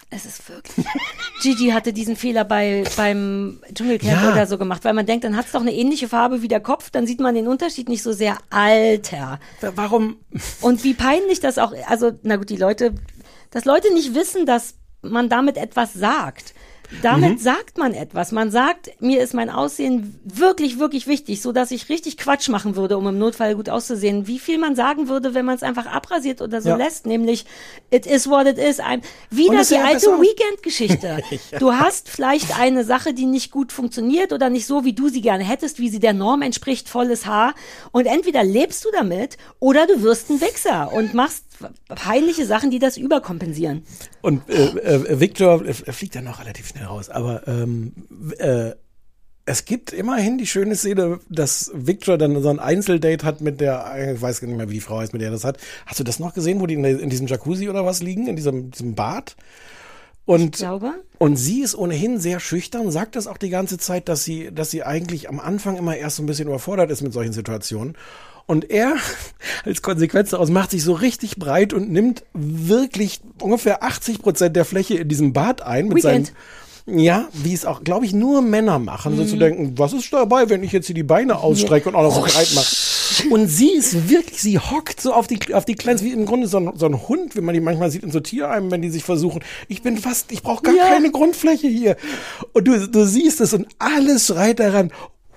Es 0.10 0.26
ist 0.26 0.50
wirklich. 0.50 0.84
Gigi 1.44 1.70
hatte 1.70 1.94
diesen 1.94 2.16
Fehler 2.16 2.44
bei 2.44 2.84
beim 2.98 3.60
Dschungelcamp 3.72 4.24
Ja. 4.24 4.32
oder 4.32 4.48
so 4.48 4.58
gemacht, 4.58 4.84
weil 4.84 4.94
man 4.96 5.06
denkt, 5.06 5.26
dann 5.26 5.38
hat 5.38 5.46
es 5.46 5.52
doch 5.52 5.62
eine 5.62 5.74
ähnliche 5.76 6.08
Farbe 6.10 6.42
wie 6.42 6.48
der 6.48 6.60
Kopf, 6.60 6.90
dann 6.90 7.06
sieht 7.06 7.20
man 7.20 7.36
den 7.36 7.48
Unterschied 7.48 7.88
nicht 7.88 8.02
so 8.02 8.14
sehr. 8.14 8.40
Alter. 8.50 9.40
Warum? 9.76 10.16
Und 10.62 10.84
wie 10.84 10.96
peinlich 10.96 11.40
das 11.40 11.60
auch, 11.60 11.72
also, 11.88 12.12
na 12.24 12.38
gut, 12.38 12.50
die 12.50 12.58
Leute, 12.58 12.96
dass 13.52 13.66
Leute 13.66 13.94
nicht 13.94 14.16
wissen, 14.16 14.48
dass 14.48 14.74
man 15.04 15.30
damit 15.30 15.56
etwas 15.56 15.94
sagt. 15.94 16.56
Damit 17.02 17.34
Mhm. 17.34 17.38
sagt 17.38 17.78
man 17.78 17.94
etwas. 17.94 18.32
Man 18.32 18.52
sagt, 18.52 18.92
mir 19.02 19.22
ist 19.22 19.34
mein 19.34 19.50
Aussehen 19.50 20.20
wirklich, 20.26 20.78
wirklich 20.78 21.08
wichtig, 21.08 21.42
so 21.42 21.52
dass 21.54 21.72
ich 21.72 21.88
richtig 21.90 22.18
Quatsch 22.18 22.50
machen 22.50 22.76
würde, 22.76 22.98
um 22.98 23.08
im 23.08 23.18
Notfall 23.18 23.56
gut 23.56 23.70
auszusehen. 23.70 24.28
Wie 24.28 24.40
viel 24.40 24.58
man 24.58 24.76
sagen 24.76 25.08
würde, 25.08 25.34
wenn 25.34 25.46
man 25.46 25.56
es 25.56 25.64
einfach 25.64 25.86
abrasiert 25.86 26.42
oder 26.42 26.62
so 26.62 26.70
Ja. 26.70 26.76
lässt, 26.76 27.06
nämlich 27.06 27.46
it 27.92 28.06
is 28.06 28.30
what 28.30 28.46
it 28.46 28.58
is. 28.58 28.80
Und 28.80 29.04
wieder 29.30 29.64
die 29.64 29.78
alte 29.78 30.08
Weekend-Geschichte. 30.08 31.20
Ja. 31.52 31.60
Du 31.60 31.74
hast 31.74 32.10
vielleicht 32.10 32.60
eine 32.60 32.84
Sache, 32.84 33.14
die 33.14 33.26
nicht 33.26 33.52
gut 33.52 33.72
funktioniert 33.72 34.32
oder 34.34 34.50
nicht 34.50 34.66
so, 34.66 34.84
wie 34.86 34.94
du 34.94 35.10
sie 35.10 35.22
gerne 35.22 35.44
hättest, 35.44 35.80
wie 35.80 35.90
sie 35.90 36.00
der 36.00 36.14
Norm 36.14 36.42
entspricht, 36.42 36.90
volles 36.90 37.26
Haar. 37.26 37.54
Und 37.92 38.06
entweder 38.06 38.44
lebst 38.44 38.84
du 38.86 38.90
damit 38.92 39.38
oder 39.60 39.88
du 39.88 40.02
wirst 40.02 40.30
ein 40.30 40.42
Wichser 40.42 40.92
und 40.94 41.14
machst 41.14 41.46
peinliche 41.90 42.46
Sachen, 42.46 42.72
die 42.72 42.80
das 42.80 42.98
überkompensieren. 42.98 43.84
Und 44.22 44.48
äh, 44.50 44.66
äh, 44.80 45.20
Victor 45.20 45.64
äh, 45.66 45.74
fliegt 45.74 46.16
ja 46.16 46.22
noch 46.22 46.40
relativ 46.40 46.68
schnell 46.70 46.81
raus, 46.88 47.10
aber 47.10 47.48
ähm, 47.48 47.94
äh, 48.38 48.72
es 49.46 49.66
gibt 49.66 49.92
immerhin 49.92 50.38
die 50.38 50.48
schöne 50.48 50.76
Szene, 50.76 51.20
dass 51.30 51.72
Victor 51.74 52.18
dann 52.18 52.42
so 52.42 52.50
ein 52.50 52.60
Einzeldate 52.60 53.26
hat 53.26 53.42
mit 53.42 53.60
der, 53.60 54.14
ich 54.14 54.22
weiß 54.22 54.40
gar 54.40 54.48
nicht 54.48 54.58
mehr, 54.58 54.70
wie 54.70 54.76
die 54.76 54.82
Frau 54.82 55.00
heißt, 55.00 55.14
mit 55.14 55.22
der 55.22 55.30
er 55.30 55.34
das 55.34 55.44
hat. 55.44 55.58
Hast 55.86 56.00
du 56.00 56.04
das 56.04 56.20
noch 56.20 56.34
gesehen, 56.34 56.60
wo 56.60 56.68
die 56.68 56.76
in, 56.76 56.86
in 56.86 57.10
diesem 57.10 57.28
Jacuzzi 57.28 57.70
oder 57.70 57.86
was 57.86 58.02
liegen, 58.02 58.28
in 58.28 58.36
diesem, 58.36 58.72
diesem 58.72 58.96
Bad? 58.96 59.36
Und, 60.26 60.56
Ich 60.56 60.62
glaube. 60.62 60.94
und 61.18 61.36
sie 61.36 61.62
ist 61.62 61.76
ohnehin 61.76 62.20
sehr 62.20 62.40
schüchtern, 62.40 62.92
sagt 62.92 63.16
das 63.16 63.26
auch 63.28 63.38
die 63.38 63.50
ganze 63.50 63.78
Zeit, 63.80 64.08
dass 64.08 64.24
sie, 64.24 64.52
dass 64.54 64.70
sie 64.70 64.84
eigentlich 64.84 65.28
am 65.28 65.40
Anfang 65.40 65.76
immer 65.76 65.98
erst 65.98 66.18
so 66.18 66.24
ein 66.24 66.28
bisschen 66.28 66.48
überfordert 66.48 66.92
ist 66.92 67.02
mit 67.02 67.12
solchen 67.12 67.34
Situationen. 67.34 67.98
Und 68.46 68.70
er, 68.70 68.96
als 69.66 69.82
Konsequenz 69.82 70.30
daraus, 70.30 70.50
macht 70.50 70.72
sich 70.72 70.84
so 70.84 70.94
richtig 70.94 71.38
breit 71.38 71.74
und 71.74 71.92
nimmt 71.92 72.24
wirklich 72.34 73.22
ungefähr 73.42 73.84
80 73.84 74.22
Prozent 74.22 74.56
der 74.56 74.66
Fläche 74.66 74.98
in 74.98 75.10
diesem 75.10 75.34
Bad 75.34 75.64
ein 75.64 75.88
mit 75.88 75.98
Weekend. 75.98 76.28
seinen 76.28 76.38
ja, 76.88 77.28
wie 77.34 77.54
es 77.54 77.66
auch, 77.66 77.84
glaube 77.84 78.06
ich, 78.06 78.14
nur 78.14 78.42
Männer 78.42 78.80
machen, 78.80 79.16
so 79.16 79.24
Mhm. 79.24 79.28
zu 79.28 79.38
denken, 79.38 79.74
was 79.78 79.94
ist 79.94 80.12
dabei, 80.12 80.50
wenn 80.50 80.64
ich 80.64 80.72
jetzt 80.72 80.88
hier 80.88 80.96
die 80.96 81.04
Beine 81.04 81.40
ausstrecke 81.40 81.90
und 81.90 81.96
auch 81.96 82.04
noch 82.04 82.16
so 82.16 82.22
breit 82.22 82.52
mache. 82.56 82.76
Und 83.30 83.48
sie 83.48 83.72
ist 83.72 84.10
wirklich, 84.10 84.42
sie 84.42 84.58
hockt 84.58 85.00
so 85.02 85.14
auf 85.14 85.28
die, 85.28 85.54
auf 85.54 85.66
die 85.66 85.76
Kleins, 85.76 86.02
wie 86.04 86.12
im 86.12 86.26
Grunde 86.26 86.48
so 86.48 86.58
ein, 86.58 86.72
so 86.76 86.86
ein 86.86 87.08
Hund, 87.08 87.36
wie 87.36 87.42
man 87.42 87.54
die 87.54 87.60
manchmal 87.62 87.92
sieht 87.92 88.04
in 88.04 88.12
so 88.12 88.20
Tierheimen, 88.20 88.72
wenn 88.72 88.82
die 88.82 88.90
sich 88.90 89.04
versuchen. 89.04 89.42
Ich 89.68 89.82
bin 89.82 89.98
fast, 89.98 90.32
ich 90.32 90.42
brauche 90.44 90.64
gar 90.64 90.74
Ja. 90.76 90.88
keine 90.88 91.12
Grundfläche 91.12 91.68
hier. 91.68 91.98
Und 92.54 92.68
du, 92.68 92.88
du 92.88 93.06
siehst 93.06 93.42
es 93.42 93.54
und 93.54 93.68
alles 93.80 94.28
schreit 94.28 94.60
daran. 94.60 94.92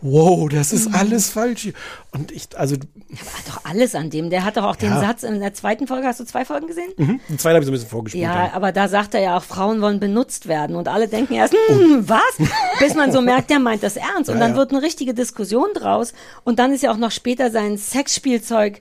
Wow, 0.07 0.51
das 0.51 0.73
ist 0.75 0.91
Mhm. 0.91 0.95
alles 0.97 1.31
falsch 1.31 1.63
hier. 1.63 1.73
Und 2.13 2.31
ich, 2.31 2.47
also, 2.59 2.77
Hat 2.77 3.49
doch 3.49 3.65
alles 3.65 3.95
an 3.95 4.11
dem. 4.11 4.29
Der 4.29 4.45
hat 4.45 4.59
doch 4.59 4.65
auch 4.65 4.77
den 4.77 4.91
Ja. 4.91 5.01
Satz 5.01 5.23
in 5.23 5.41
der 5.41 5.55
zweiten 5.55 5.87
Folge. 5.87 6.07
Hast 6.07 6.21
du 6.21 6.25
zwei 6.25 6.45
Folgen 6.45 6.67
gesehen? 6.67 6.93
mhm, 6.99 7.21
den 7.29 7.39
zweiten 7.39 7.55
habe 7.55 7.61
ich 7.61 7.67
so 7.67 7.71
ein 7.71 7.75
bisschen 7.75 7.89
vorgespielt. 7.89 8.23
Ja, 8.23 8.45
dann. 8.47 8.51
aber 8.53 8.71
da 8.71 8.89
sagt 8.89 9.15
er 9.15 9.21
ja 9.23 9.37
auch, 9.39 9.43
Frauen 9.45 9.81
wollen 9.81 10.01
benutzt 10.01 10.47
werden. 10.47 10.77
Und 10.77 10.89
alle 10.89 11.09
denken 11.09 11.33
erst, 11.35 11.55
Oh. 11.71 11.73
hm, 11.73 12.09
was? 12.09 12.49
Bis 12.81 12.95
man 12.95 13.13
so 13.13 13.21
merkt, 13.23 13.49
der 13.49 13.61
meint 13.61 13.83
das 13.83 13.97
ernst. 13.97 14.29
Und 14.29 14.37
Ja, 14.37 14.41
dann 14.43 14.51
ja. 14.51 14.57
wird 14.59 14.73
eine 14.73 14.83
richtige 14.83 15.15
Diskussion 15.15 15.69
draus. 15.75 16.13
Und 16.45 16.59
dann 16.59 16.73
ist 16.73 16.83
ja 16.83 16.93
auch 16.93 16.99
noch 16.99 17.11
später 17.11 17.51
sein 17.51 17.79
Sexspielzeug 17.79 18.81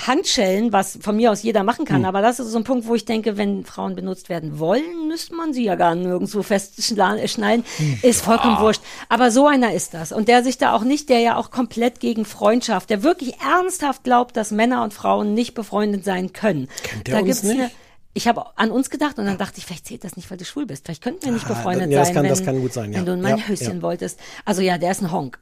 Handschellen, 0.00 0.72
was 0.72 0.98
von 1.00 1.16
mir 1.16 1.30
aus 1.30 1.42
jeder 1.42 1.62
machen 1.62 1.84
kann. 1.84 1.98
Hm. 1.98 2.04
Aber 2.04 2.20
das 2.20 2.40
ist 2.40 2.50
so 2.50 2.58
ein 2.58 2.64
Punkt, 2.64 2.86
wo 2.86 2.94
ich 2.94 3.04
denke, 3.04 3.36
wenn 3.36 3.64
Frauen 3.64 3.94
benutzt 3.94 4.28
werden 4.28 4.58
wollen, 4.58 5.06
müsste 5.08 5.34
man 5.34 5.52
sie 5.52 5.64
ja 5.64 5.76
gar 5.76 5.94
nirgendwo 5.94 6.42
festschnallen. 6.42 7.64
Hm. 7.76 7.98
Ist 8.02 8.22
vollkommen 8.22 8.58
wurscht. 8.58 8.82
Aber 9.08 9.30
so 9.30 9.46
einer 9.46 9.72
ist 9.72 9.94
das. 9.94 10.10
Und 10.12 10.28
der 10.28 10.42
sich 10.42 10.58
da 10.58 10.74
auch 10.74 10.82
nicht, 10.82 11.08
der 11.08 11.20
ja 11.20 11.36
auch 11.36 11.50
komplett 11.50 12.00
gegen 12.00 12.24
Freundschaft, 12.24 12.90
der 12.90 13.02
wirklich 13.02 13.34
ernsthaft 13.40 14.04
glaubt, 14.04 14.36
dass 14.36 14.50
Männer 14.50 14.82
und 14.82 14.92
Frauen 14.92 15.32
nicht 15.34 15.54
befreundet 15.54 16.04
sein 16.04 16.32
können. 16.32 16.68
Kennt 16.82 17.06
der 17.06 17.14
da 17.14 17.20
uns 17.20 17.26
gibt's 17.28 17.42
nicht? 17.44 17.60
eine 17.60 17.70
ich 18.16 18.28
habe 18.28 18.44
an 18.56 18.70
uns 18.70 18.90
gedacht 18.90 19.18
und 19.18 19.24
dann 19.26 19.38
dachte 19.38 19.58
ich, 19.58 19.66
vielleicht 19.66 19.86
zählt 19.88 20.04
das 20.04 20.14
nicht, 20.16 20.30
weil 20.30 20.38
du 20.38 20.44
schwul 20.44 20.66
bist. 20.66 20.84
Vielleicht 20.84 21.02
könnten 21.02 21.24
wir 21.24 21.32
nicht 21.32 21.46
Ah, 21.46 21.54
befreundet 21.54 21.90
ja, 21.90 21.98
das 21.98 22.08
sein, 22.08 22.14
kann- 22.14 22.22
wenn, 22.22 22.30
das 22.30 22.44
kann 22.44 22.60
gut 22.60 22.72
sein, 22.72 22.92
ja. 22.92 22.98
wenn 22.98 23.06
du 23.06 23.12
in 23.14 23.20
mein 23.20 23.38
Ja, 23.38 23.44
Höschen 23.48 23.76
ja. 23.78 23.82
wolltest. 23.82 24.20
Also 24.44 24.62
ja, 24.62 24.78
der 24.78 24.92
ist 24.92 25.02
ein 25.02 25.10
Honk. 25.10 25.40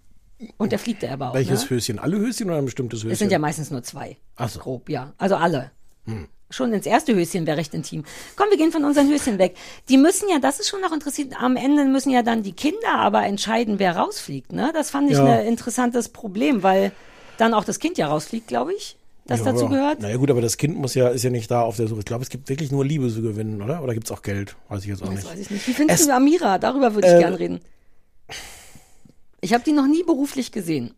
Und 0.59 0.73
der 0.73 0.79
fliegt 0.79 1.03
er 1.03 1.13
aber 1.15 1.31
auch. 1.31 1.35
Welches 1.35 1.65
ne? 1.65 1.71
Höschen? 1.71 1.99
Alle 1.99 2.19
Höschen 2.19 2.49
oder 2.49 2.59
ein 2.59 2.65
bestimmtes 2.65 3.01
Höschen? 3.01 3.13
Es 3.13 3.19
sind 3.19 3.33
ja 3.33 3.39
meistens 3.39 3.71
nur 3.71 3.83
zwei. 3.83 4.17
Ach 4.37 4.49
so. 4.49 4.61
Grob, 4.61 4.89
ja. 4.89 5.13
Also 5.19 5.37
alle. 5.37 5.71
Hm. 6.05 6.27
schon 6.51 6.73
ins 6.75 6.85
erste 6.85 7.15
Höschen 7.15 7.47
wäre 7.47 7.57
recht 7.57 7.73
intim. 7.75 8.03
Komm, 8.37 8.49
wir 8.51 8.59
gehen 8.59 8.73
von 8.73 8.85
unseren 8.85 9.09
Höschen 9.09 9.39
weg. 9.39 9.57
Die 9.89 9.97
müssen 9.97 10.29
ja, 10.29 10.39
das 10.41 10.61
ist 10.61 10.69
schon 10.69 10.81
noch 10.83 10.93
interessiert, 10.93 11.33
am 11.41 11.57
Ende 11.57 11.85
müssen 11.87 12.11
ja 12.11 12.23
dann 12.23 12.43
die 12.43 12.53
Kinder 12.53 12.95
aber 12.97 13.25
entscheiden, 13.25 13.79
wer 13.79 13.97
rausfliegt. 13.97 14.53
Ne? 14.53 14.71
Das 14.75 14.91
fand 14.91 15.11
ich 15.11 15.17
Ja. 15.17 15.25
ein 15.25 15.47
interessantes 15.47 16.09
Problem, 16.11 16.63
weil 16.63 16.93
dann 17.39 17.55
auch 17.55 17.65
das 17.65 17.79
Kind 17.79 17.97
ja 17.99 18.09
rausfliegt, 18.09 18.49
glaube 18.49 18.75
ich, 18.75 18.99
das 19.27 19.39
ja, 19.41 19.53
dazu 19.53 19.69
gehört. 19.69 20.01
Naja 20.01 20.17
gut, 20.17 20.31
aber 20.31 20.41
das 20.43 20.57
Kind 20.59 20.77
muss 20.77 20.95
ja, 20.95 21.09
ist 21.09 21.23
ja 21.23 21.31
nicht 21.31 21.51
da 21.51 21.63
auf 21.63 21.77
der 21.77 21.87
Suche. 21.89 22.01
Ich 22.01 22.05
glaube, 22.05 22.23
es 22.25 22.29
gibt 22.29 22.49
wirklich 22.51 22.71
nur 22.73 22.85
Liebe 22.85 23.09
zu 23.09 23.23
gewinnen, 23.23 23.63
oder? 23.63 23.83
Oder 23.83 23.95
gibt 23.95 24.07
es 24.07 24.11
auch 24.13 24.21
Geld? 24.23 24.57
Weiß 24.69 24.83
ich 24.83 24.89
jetzt 24.89 25.03
auch 25.03 25.07
Das 25.07 25.15
nicht. 25.15 25.31
weiß 25.31 25.39
ich 25.39 25.51
nicht. 25.51 25.69
Wie 25.69 25.73
findest 25.73 26.01
Es- 26.01 26.07
du 26.09 26.15
Amira? 26.15 26.59
Darüber 26.59 26.95
würde 26.95 27.07
ich 27.09 27.15
Äh, 27.15 27.19
gern 27.21 27.35
reden. 27.35 27.61
Ich 29.43 29.53
habe 29.53 29.65
die 29.65 29.73
noch 29.73 29.87
nie 29.87 30.05
beruflich 30.05 30.53
gesehen. 30.53 30.95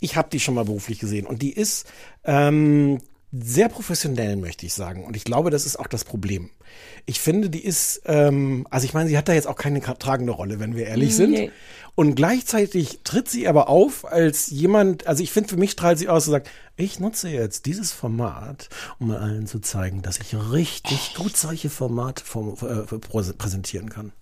Ich 0.00 0.16
habe 0.16 0.28
die 0.30 0.40
schon 0.40 0.54
mal 0.54 0.64
beruflich 0.64 0.98
gesehen 0.98 1.26
und 1.26 1.40
die 1.42 1.52
ist 1.52 1.86
ähm, 2.24 2.98
sehr 3.32 3.68
professionell, 3.68 4.36
möchte 4.36 4.66
ich 4.66 4.74
sagen. 4.74 5.04
Und 5.04 5.16
ich 5.16 5.24
glaube, 5.24 5.50
das 5.50 5.64
ist 5.64 5.78
auch 5.78 5.86
das 5.86 6.04
Problem. 6.04 6.50
Ich 7.06 7.20
finde, 7.20 7.50
die 7.50 7.64
ist, 7.64 8.02
ähm, 8.06 8.66
also 8.70 8.84
ich 8.84 8.94
meine, 8.94 9.08
sie 9.08 9.16
hat 9.16 9.28
da 9.28 9.32
jetzt 9.32 9.46
auch 9.46 9.56
keine 9.56 9.80
tragende 9.80 10.32
Rolle, 10.32 10.58
wenn 10.60 10.74
wir 10.74 10.86
ehrlich 10.86 11.14
sind. 11.14 11.30
Nee. 11.30 11.50
Und 11.94 12.14
gleichzeitig 12.14 13.00
tritt 13.04 13.28
sie 13.28 13.48
aber 13.48 13.68
auf 13.68 14.04
als 14.04 14.48
jemand, 14.48 15.06
also 15.06 15.22
ich 15.22 15.32
finde, 15.32 15.48
für 15.48 15.56
mich 15.56 15.72
strahlt 15.72 15.98
sie 15.98 16.08
aus 16.08 16.26
und 16.26 16.32
sagt, 16.32 16.50
ich 16.76 17.00
nutze 17.00 17.28
jetzt 17.28 17.66
dieses 17.66 17.92
Format, 17.92 18.68
um 18.98 19.10
allen 19.10 19.46
zu 19.46 19.60
zeigen, 19.60 20.02
dass 20.02 20.18
ich 20.18 20.34
richtig 20.52 21.14
gut 21.14 21.36
solche 21.36 21.70
Formate 21.70 22.24
vom, 22.24 22.54
äh, 22.54 22.96
prä- 22.96 23.32
präsentieren 23.34 23.90
kann. 23.90 24.12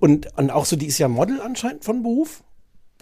Und, 0.00 0.36
und 0.36 0.50
auch 0.50 0.64
so, 0.64 0.76
die 0.76 0.86
ist 0.86 0.98
ja 0.98 1.08
Model 1.08 1.40
anscheinend 1.40 1.84
von 1.84 2.02
Beruf. 2.02 2.42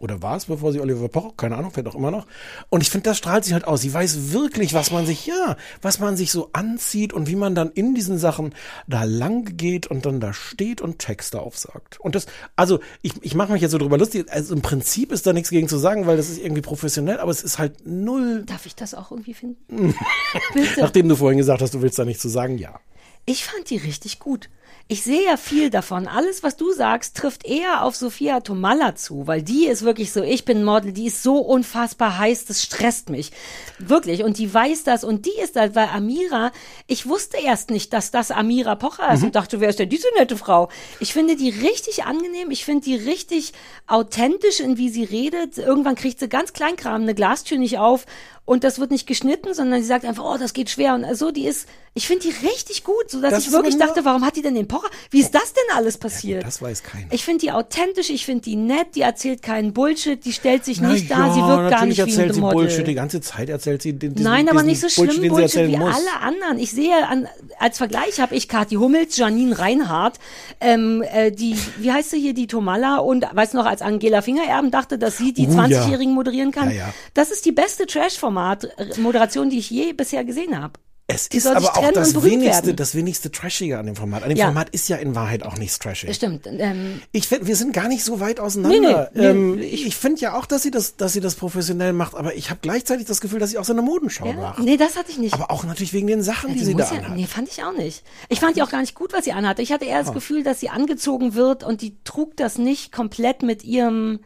Oder 0.01 0.21
war 0.21 0.37
es, 0.37 0.45
bevor 0.45 0.73
sie 0.73 0.81
Oliver 0.81 1.09
Pocher? 1.09 1.33
Keine 1.39 1.57
Ahnung, 1.57 1.71
vielleicht 1.71 1.89
auch 1.89 1.95
immer 1.95 2.11
noch. 2.11 2.27
Und 2.69 2.83
ich 2.83 2.91
finde, 2.91 3.09
das 3.09 3.17
strahlt 3.17 3.47
sie 3.47 3.55
halt 3.55 3.65
aus. 3.65 3.81
Sie 3.81 3.95
weiß 3.95 4.31
wirklich, 4.33 4.75
was 4.75 4.91
man 4.91 5.07
sich, 5.07 5.27
ja, 5.27 5.57
was 5.81 6.01
man 6.01 6.19
sich 6.19 6.31
so 6.31 6.51
anzieht 6.53 7.15
und 7.15 7.29
wie 7.29 7.37
man 7.37 7.55
dann 7.55 7.71
in 7.71 7.95
diesen 7.95 8.19
Sachen 8.19 8.55
da 8.87 9.05
lang 9.05 9.57
geht 9.57 9.87
und 9.87 10.05
dann 10.05 10.21
da 10.21 10.35
steht 10.35 10.83
und 10.83 10.99
Texte 10.99 11.41
aufsagt. 11.41 11.99
Und 11.99 12.15
das, 12.15 12.27
also 12.57 12.81
ich, 13.01 13.15
ich 13.23 13.35
mache 13.35 13.53
mich 13.53 13.63
jetzt 13.63 13.71
so 13.71 13.79
drüber 13.79 13.97
lustig. 13.97 14.27
Also 14.31 14.55
im 14.55 14.61
Prinzip 14.61 15.13
ist 15.13 15.27
da 15.27 15.33
nichts 15.33 15.49
gegen 15.49 15.69
zu 15.69 15.79
sagen, 15.79 16.07
weil 16.07 16.19
das 16.19 16.29
ist 16.29 16.41
irgendwie 16.41 16.63
professionell, 16.63 17.19
aber 17.19 17.31
es 17.31 17.43
ist 17.43 17.59
halt 17.59 17.87
null. 17.87 18.45
Darf 18.45 18.67
ich 18.67 18.75
das 18.75 18.93
auch 18.93 19.11
irgendwie 19.11 19.35
finden? 19.35 19.95
Nachdem 20.77 21.09
du 21.09 21.17
vorhin 21.17 21.39
gesagt 21.39 21.63
hast, 21.63 21.73
du 21.73 21.81
willst 21.81 21.99
da 21.99 22.05
nichts 22.05 22.21
zu 22.21 22.29
sagen, 22.29 22.59
ja. 22.59 22.81
Ich 23.25 23.45
fand 23.45 23.71
die 23.71 23.79
richtig 23.79 24.19
gut. 24.19 24.51
Ich 24.89 25.03
sehe 25.03 25.25
ja 25.25 25.37
viel 25.37 25.69
davon. 25.71 26.07
Alles, 26.07 26.45
was 26.45 26.57
du 26.57 26.71
sagst, 26.73 27.17
trifft 27.17 27.45
eher 27.45 27.83
auf 27.83 27.97
Sophia 27.97 28.39
Tomalla 28.39 28.95
zu, 28.95 29.27
weil 29.27 29.43
die 29.43 29.67
ist 29.67 29.83
wirklich 29.83 30.13
so, 30.13 30.23
ich 30.23 30.45
bin 30.45 30.63
Model, 30.63 30.93
die 30.93 31.07
ist 31.07 31.25
so 31.25 31.39
unfassbar 31.39 32.19
heiß, 32.19 32.45
das 32.45 32.63
stresst 32.63 33.11
mich. 33.11 33.33
Wirklich. 33.81 34.23
Und 34.23 34.39
die 34.39 34.55
weiß 34.55 34.85
das 34.85 35.03
und 35.03 35.27
die 35.27 35.37
ist 35.43 35.57
halt, 35.57 35.75
weil 35.75 35.89
Amira, 35.89 36.53
ich 36.87 37.09
wusste 37.09 37.37
erst 37.37 37.71
nicht, 37.71 37.93
dass 37.93 38.13
das 38.13 38.31
Amira 38.31 38.77
Pocher 38.77 39.13
ist 39.13 39.21
Mhm. 39.23 39.27
und 39.27 39.35
dachte, 39.35 39.59
wer 39.61 39.71
ist 39.71 39.81
denn 39.81 39.89
diese 39.89 40.07
nette 40.17 40.37
Frau? 40.37 40.69
Ich 41.01 41.13
finde 41.13 41.35
die 41.35 41.51
richtig 41.51 42.05
angenehm, 42.05 42.53
ich 42.53 42.65
finde 42.65 42.85
die 42.85 42.95
richtig 42.95 43.55
authentisch 43.89 44.61
in 44.61 44.79
wie 44.79 44.89
sie 44.89 45.03
redet. 45.03 45.59
Irgendwann 45.59 45.97
kriegt 45.97 46.21
sie 46.21 46.29
ganz 46.29 46.53
Kleinkram, 46.53 47.03
eine 47.03 47.15
Glastür 47.17 47.59
nicht 47.59 47.79
auf 47.79 48.07
und 48.45 48.63
das 48.63 48.79
wird 48.79 48.93
nicht 48.93 49.09
geschnitten, 49.09 49.53
sondern 49.53 49.81
sie 49.81 49.89
sagt 49.89 50.05
einfach, 50.05 50.23
oh, 50.25 50.39
das 50.39 50.53
geht 50.53 50.71
schwer 50.71 50.95
und 50.95 51.05
so, 51.17 51.33
die 51.33 51.47
ist, 51.47 51.69
ich 51.95 52.07
finde 52.07 52.29
die 52.29 52.47
richtig 52.47 52.85
gut, 52.85 53.11
so 53.11 53.21
dass 53.21 53.33
Das 53.33 53.47
ich 53.47 53.53
wirklich 53.53 53.77
dachte, 53.79 54.05
warum 54.05 54.25
hat 54.25 54.37
die 54.37 54.43
denn 54.43 54.55
den 54.55 54.69
Pocher? 54.69 54.76
Wie 55.11 55.21
ist 55.21 55.35
das 55.35 55.53
denn 55.53 55.77
alles 55.77 55.99
passiert? 55.99 56.45
Das 56.45 56.61
weiß 56.63 56.83
keiner. 56.83 57.07
Ich 57.11 57.25
finde 57.25 57.41
die 57.41 57.53
authentisch, 57.53 58.11
ich 58.11 58.25
finde 58.25 58.43
die 58.43 58.57
nett, 58.57 58.89
die 58.95 59.03
erzählt 59.03 59.43
keinen 59.43 59.73
Bullshit, 59.73 60.25
die 60.25 60.33
stellt 60.33 60.65
sich 60.65 60.81
nicht 60.81 61.07
Na 61.09 61.17
da, 61.17 61.27
ja, 61.29 61.35
sie 61.35 61.41
wirkt 61.41 61.71
gar 61.71 61.87
nicht 61.87 61.97
wie 61.99 62.01
erzählt 62.03 62.29
ein 62.31 62.35
sie 62.35 62.41
Model. 62.41 62.57
Bullshit. 62.67 62.87
Die 62.87 62.95
ganze 62.95 63.21
Zeit 63.21 63.49
erzählt 63.49 63.83
sie 63.83 63.93
den, 63.93 64.15
diesen, 64.15 64.29
Nein, 64.31 64.49
aber 64.49 64.63
nicht 64.63 64.81
so 64.81 64.89
schlimm 64.89 65.07
Bullshit, 65.09 65.29
Bullshit, 65.31 65.69
wie 65.69 65.77
muss. 65.77 65.95
alle 65.95 66.21
anderen. 66.23 66.59
Ich 66.59 66.71
sehe 66.71 67.07
an, 67.09 67.29
als 67.59 67.79
Vergleich 67.79 68.21
habe 68.21 68.35
ich 68.35 68.49
Kathi 68.49 68.77
Hummels, 68.77 69.17
Janine 69.17 69.59
Reinhardt, 69.59 70.19
ähm, 70.61 71.03
äh, 71.03 71.31
die, 71.33 71.57
wie 71.79 71.93
heißt 71.93 72.11
sie 72.11 72.21
hier, 72.21 72.35
die 72.35 72.47
Tomalla 72.47 72.99
und 72.99 73.25
weißt 73.33 73.55
du 73.55 73.59
noch, 73.59 73.67
als 73.67 73.83
Angela 73.83 74.23
Fingererben 74.23 74.71
dachte, 74.71 74.99
dass 74.99 75.17
sie 75.19 75.33
die 75.33 75.47
Uh, 75.47 75.53
ja. 75.53 75.65
20-Jährigen 75.65 76.13
moderieren 76.15 76.51
kann. 76.51 76.71
Ja, 76.71 76.77
ja. 76.77 76.95
Das 77.15 77.31
ist 77.31 77.45
die 77.47 77.53
beste 77.53 77.87
Trash-Format-Moderation, 77.87 79.51
die 79.51 79.59
ich 79.59 79.71
je 79.71 79.93
bisher 79.93 80.25
gesehen 80.25 80.61
habe. 80.61 80.75
Es 81.09 81.29
ist 81.29 81.47
aber 81.47 81.77
auch 81.77 81.93
das 81.93 82.21
wenigste, 82.25 82.65
werden. 82.67 82.77
das 82.77 82.97
wenigste 82.97 83.31
Trashige 83.31 83.79
an 83.79 83.87
dem 83.87 83.95
Format. 83.95 84.25
An 84.25 84.29
dem 84.31 84.39
Ja. 84.39 84.47
Format 84.47 84.71
ist 84.71 84.89
ja 84.89 84.97
in 84.97 85.15
Wahrheit 85.15 85.45
auch 85.45 85.57
nichts 85.57 85.79
Trashig. 85.79 86.13
Stimmt. 86.17 86.49
Ähm, 86.49 87.01
Ich 87.13 87.29
finde, 87.29 87.47
wir 87.47 87.55
sind 87.55 87.73
gar 87.73 87.87
nicht 87.87 88.03
so 88.03 88.19
weit 88.19 88.41
auseinander. 88.41 89.11
Nee, 89.15 89.21
nee, 89.21 89.23
nee, 89.23 89.27
ähm, 89.29 89.59
ich 89.61 89.95
finde 89.95 90.21
ja 90.21 90.37
auch, 90.37 90.47
dass 90.47 90.65
sie 90.65 90.73
das, 90.73 90.97
dass 90.97 91.13
sie 91.13 91.21
das 91.21 91.37
professionell 91.37 91.93
macht, 91.93 92.17
aber 92.17 92.35
ich 92.35 92.51
habe 92.51 92.59
gleichzeitig 92.61 93.07
das 93.07 93.21
Gefühl, 93.21 93.39
dass 93.39 93.51
sie 93.51 93.59
auch 93.59 93.65
so 93.65 93.73
eine 93.73 93.83
Modenschau 93.83 94.27
ja, 94.27 94.33
macht. 94.33 94.59
nee, 94.59 94.77
das 94.77 94.97
hatte 94.97 95.13
ich 95.13 95.19
nicht. 95.19 95.33
Aber 95.35 95.53
auch 95.53 95.63
natürlich 95.63 95.93
wegen 95.93 96.09
den 96.09 96.25
Sachen, 96.25 96.53
die, 96.55 96.59
die 96.59 96.65
sie 96.65 96.75
da 96.75 96.85
ja, 96.93 96.99
anhat. 96.99 97.15
nee, 97.17 97.27
fand 97.27 97.49
ich 97.49 97.63
auch 97.63 97.73
nicht. 97.73 98.03
Ich 98.29 98.41
fand 98.41 98.57
die 98.57 98.63
auch 98.63 98.71
gar 98.71 98.81
nicht 98.81 98.97
gut, 98.97 99.13
was 99.13 99.25
sie 99.25 99.33
anhatte. 99.33 99.63
Ich 99.63 99.71
hatte 99.71 99.85
eher 99.85 100.01
das 100.01 100.09
Ah. 100.09 100.13
Gefühl, 100.13 100.43
dass 100.43 100.59
sie 100.59 100.71
angezogen 100.71 101.35
wird 101.35 101.63
und 101.63 101.83
die 101.83 101.95
trug 102.03 102.37
das 102.37 102.59
nicht 102.59 102.91
komplett 102.91 103.43
mit 103.43 103.63
ihrem. 103.63 104.19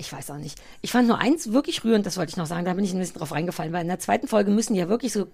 Ich 0.00 0.10
weiß 0.10 0.30
auch 0.30 0.38
nicht. 0.38 0.58
Ich 0.80 0.92
fand 0.92 1.06
nur 1.06 1.18
eins 1.18 1.52
wirklich 1.52 1.84
rührend, 1.84 2.06
das 2.06 2.16
wollte 2.16 2.30
ich 2.30 2.38
noch 2.38 2.46
sagen, 2.46 2.64
da 2.64 2.72
bin 2.72 2.84
ich 2.84 2.94
ein 2.94 2.98
bisschen 2.98 3.18
drauf 3.18 3.32
reingefallen, 3.32 3.70
weil 3.74 3.82
in 3.82 3.88
der 3.88 3.98
zweiten 3.98 4.28
Folge 4.28 4.50
müssen 4.50 4.72
die 4.72 4.80
ja 4.80 4.88
wirklich 4.88 5.12
so 5.12 5.26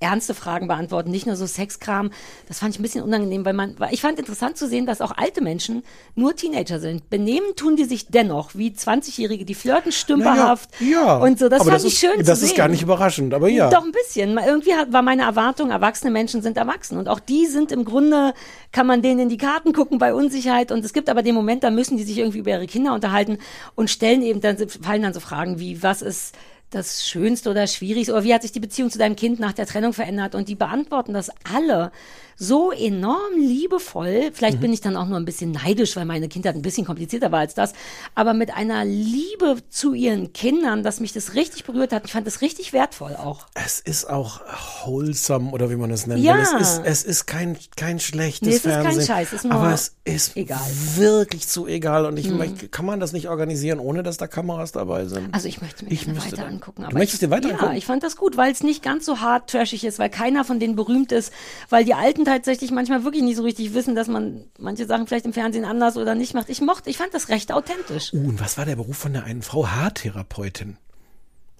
ernste 0.00 0.32
Fragen 0.32 0.66
beantworten, 0.66 1.10
nicht 1.10 1.26
nur 1.26 1.36
so 1.36 1.44
Sexkram. 1.44 2.10
Das 2.48 2.60
fand 2.60 2.74
ich 2.74 2.80
ein 2.80 2.82
bisschen 2.82 3.04
unangenehm, 3.04 3.44
weil 3.44 3.52
man, 3.52 3.78
weil 3.78 3.92
ich 3.92 4.00
fand 4.00 4.18
interessant 4.18 4.56
zu 4.56 4.66
sehen, 4.66 4.86
dass 4.86 5.02
auch 5.02 5.12
alte 5.14 5.42
Menschen 5.42 5.82
nur 6.14 6.34
Teenager 6.34 6.80
sind. 6.80 7.10
Benehmen 7.10 7.54
tun 7.54 7.76
die 7.76 7.84
sich 7.84 8.06
dennoch 8.06 8.54
wie 8.54 8.70
20-Jährige, 8.70 9.44
die 9.44 9.54
flirten 9.54 9.92
stümperhaft 9.92 10.70
ja, 10.80 11.18
und 11.18 11.38
so. 11.38 11.50
Das 11.50 11.60
aber 11.60 11.72
fand 11.72 11.84
das 11.84 11.92
ich 11.92 11.98
schön 11.98 12.12
ist, 12.12 12.20
zu 12.20 12.24
Das 12.24 12.40
sehen. 12.40 12.48
ist 12.48 12.56
gar 12.56 12.68
nicht 12.68 12.82
überraschend, 12.82 13.34
aber 13.34 13.50
ja. 13.50 13.68
Doch 13.68 13.84
ein 13.84 13.92
bisschen. 13.92 14.38
Irgendwie 14.38 14.70
war 14.88 15.02
meine 15.02 15.22
Erwartung, 15.22 15.70
erwachsene 15.70 16.10
Menschen 16.10 16.40
sind 16.40 16.56
erwachsen. 16.56 16.96
Und 16.96 17.08
auch 17.10 17.20
die 17.20 17.44
sind 17.44 17.72
im 17.72 17.84
Grunde, 17.84 18.32
kann 18.72 18.86
man 18.86 19.02
denen 19.02 19.20
in 19.20 19.28
die 19.28 19.36
Karten 19.36 19.74
gucken 19.74 19.98
bei 19.98 20.14
Unsicherheit. 20.14 20.72
Und 20.72 20.82
es 20.82 20.94
gibt 20.94 21.10
aber 21.10 21.22
den 21.22 21.34
Moment, 21.34 21.62
da 21.62 21.68
müssen 21.70 21.98
die 21.98 22.04
sich 22.04 22.16
irgendwie 22.16 22.38
über 22.38 22.52
ihre 22.52 22.66
Kinder 22.66 22.94
unterhalten 22.94 23.36
und 23.74 23.90
stellen 23.90 24.13
eben, 24.22 24.40
dann 24.40 24.56
fallen 24.68 25.02
dann 25.02 25.14
so 25.14 25.20
Fragen 25.20 25.58
wie, 25.58 25.82
was 25.82 26.02
ist 26.02 26.34
das 26.70 27.06
Schönste 27.06 27.50
oder 27.50 27.66
Schwierigste 27.66 28.12
oder 28.12 28.24
wie 28.24 28.34
hat 28.34 28.42
sich 28.42 28.52
die 28.52 28.60
Beziehung 28.60 28.90
zu 28.90 28.98
deinem 28.98 29.16
Kind 29.16 29.38
nach 29.38 29.52
der 29.52 29.66
Trennung 29.66 29.92
verändert? 29.92 30.34
Und 30.34 30.48
die 30.48 30.56
beantworten 30.56 31.12
das 31.12 31.30
alle 31.52 31.92
so 32.36 32.72
enorm 32.72 33.34
liebevoll. 33.38 34.30
Vielleicht 34.32 34.58
Mhm. 34.58 34.62
bin 34.62 34.72
ich 34.72 34.80
dann 34.80 34.96
auch 34.96 35.06
nur 35.06 35.18
ein 35.18 35.24
bisschen 35.24 35.52
neidisch, 35.52 35.96
weil 35.96 36.04
meine 36.04 36.28
Kindheit 36.28 36.54
ein 36.54 36.62
bisschen 36.62 36.84
komplizierter 36.86 37.32
war 37.32 37.40
als 37.40 37.54
das. 37.54 37.72
Aber 38.14 38.34
mit 38.34 38.54
einer 38.54 38.84
Liebe 38.84 39.56
zu 39.70 39.94
ihren 39.94 40.32
Kindern, 40.32 40.82
dass 40.82 41.00
mich 41.00 41.12
das 41.12 41.34
richtig 41.34 41.64
berührt 41.64 41.92
hat. 41.92 42.04
Ich 42.06 42.12
fand 42.12 42.26
das 42.26 42.40
richtig 42.40 42.72
wertvoll 42.72 43.16
auch. 43.16 43.46
Es 43.54 43.80
ist 43.80 44.08
auch 44.10 44.40
wholesome 44.84 45.50
oder 45.50 45.70
wie 45.70 45.76
man 45.76 45.90
es 45.90 46.06
nennt. 46.06 46.22
Ja. 46.22 46.36
Es 46.38 46.52
ist, 46.52 46.80
es 46.84 47.04
ist 47.04 47.26
kein, 47.26 47.56
kein 47.76 48.00
schlechtes 48.00 48.48
Nee, 48.48 48.54
es 48.56 48.64
ist 48.64 48.72
kein 48.72 48.82
Fernsehen. 48.82 49.06
Scheiß, 49.06 49.28
es 49.28 49.32
ist 49.34 49.44
nur 49.44 49.52
aber 49.54 49.72
es 49.72 49.94
ist 50.04 50.36
egal. 50.36 50.60
wirklich 50.96 51.46
zu 51.48 51.66
egal. 51.66 52.06
Und 52.06 52.18
ich 52.18 52.28
Mhm. 52.28 52.38
möchte, 52.38 52.68
kann 52.68 52.86
man 52.86 53.00
das 53.00 53.12
nicht 53.12 53.28
organisieren, 53.28 53.78
ohne 53.78 54.02
dass 54.02 54.16
da 54.16 54.26
Kameras 54.26 54.72
dabei 54.72 55.06
sind? 55.06 55.32
Also 55.34 55.48
ich 55.48 55.60
möchte 55.62 55.84
mir 55.84 55.92
Ich 55.92 56.06
das 56.06 56.16
weiter 56.26 56.36
dann- 56.36 56.54
angucken. 56.54 56.86
Du 56.88 56.96
möchtest 56.96 57.22
dir 57.22 57.30
weiter 57.30 57.48
ja, 57.48 57.54
angucken? 57.54 57.76
ich 57.76 57.86
fand 57.86 58.02
das 58.02 58.16
gut, 58.16 58.36
weil 58.36 58.52
es 58.52 58.62
nicht 58.62 58.82
ganz 58.82 59.06
so 59.06 59.20
hart 59.20 59.50
trashig 59.50 59.84
ist, 59.84 59.98
weil 59.98 60.10
keiner 60.10 60.44
von 60.44 60.58
denen 60.60 60.76
berühmt 60.76 61.12
ist, 61.12 61.32
weil 61.70 61.84
die 61.84 61.94
Alten 61.94 62.23
tatsächlich 62.24 62.70
manchmal 62.70 63.04
wirklich 63.04 63.22
nicht 63.22 63.36
so 63.36 63.42
richtig 63.42 63.74
wissen, 63.74 63.94
dass 63.94 64.08
man 64.08 64.44
manche 64.58 64.86
Sachen 64.86 65.06
vielleicht 65.06 65.26
im 65.26 65.32
Fernsehen 65.32 65.64
anders 65.64 65.96
oder 65.96 66.14
nicht 66.14 66.34
macht. 66.34 66.48
Ich 66.48 66.60
mochte, 66.60 66.90
ich 66.90 66.96
fand 66.98 67.14
das 67.14 67.28
recht 67.28 67.52
authentisch. 67.52 68.12
Uh, 68.12 68.28
und 68.28 68.40
was 68.40 68.58
war 68.58 68.64
der 68.64 68.76
Beruf 68.76 68.96
von 68.96 69.12
der 69.12 69.24
einen 69.24 69.42
Frau? 69.42 69.68
Haartherapeutin. 69.68 70.76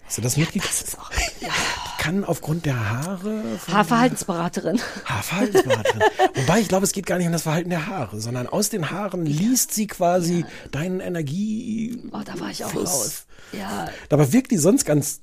Hast 0.07 0.19
du 0.19 0.23
das 0.23 0.37
mitgekriegt? 0.37 0.67
Das 0.67 0.83
ist 0.83 0.99
auch, 0.99 1.11
Kann 1.99 2.25
aufgrund 2.25 2.67
der 2.67 2.91
Haare. 2.91 3.43
Haarverhaltensberaterin. 3.67 4.79
Haarverhaltensberaterin. 5.07 6.03
Wobei 6.35 6.61
ich 6.61 6.69
glaube, 6.69 6.85
es 6.85 6.93
geht 6.93 7.07
gar 7.07 7.17
nicht 7.17 7.27
um 7.27 7.33
das 7.33 7.43
Verhalten 7.43 7.71
der 7.71 7.87
Haare, 7.87 8.21
sondern 8.21 8.47
aus 8.47 8.69
den 8.69 8.91
Haaren 8.91 9.25
liest 9.25 9.73
sie 9.73 9.87
quasi 9.87 10.45
deinen 10.71 11.01
Energie. 11.01 11.99
Oh, 12.13 12.21
da 12.23 12.39
war 12.39 12.51
ich 12.51 12.63
auch 12.65 12.71
Fluss. 12.71 12.91
raus. 12.93 13.27
Ja. 13.53 13.89
Dabei 14.11 14.31
wirkt 14.33 14.51
die 14.51 14.59
sonst 14.59 14.85
ganz 14.85 15.23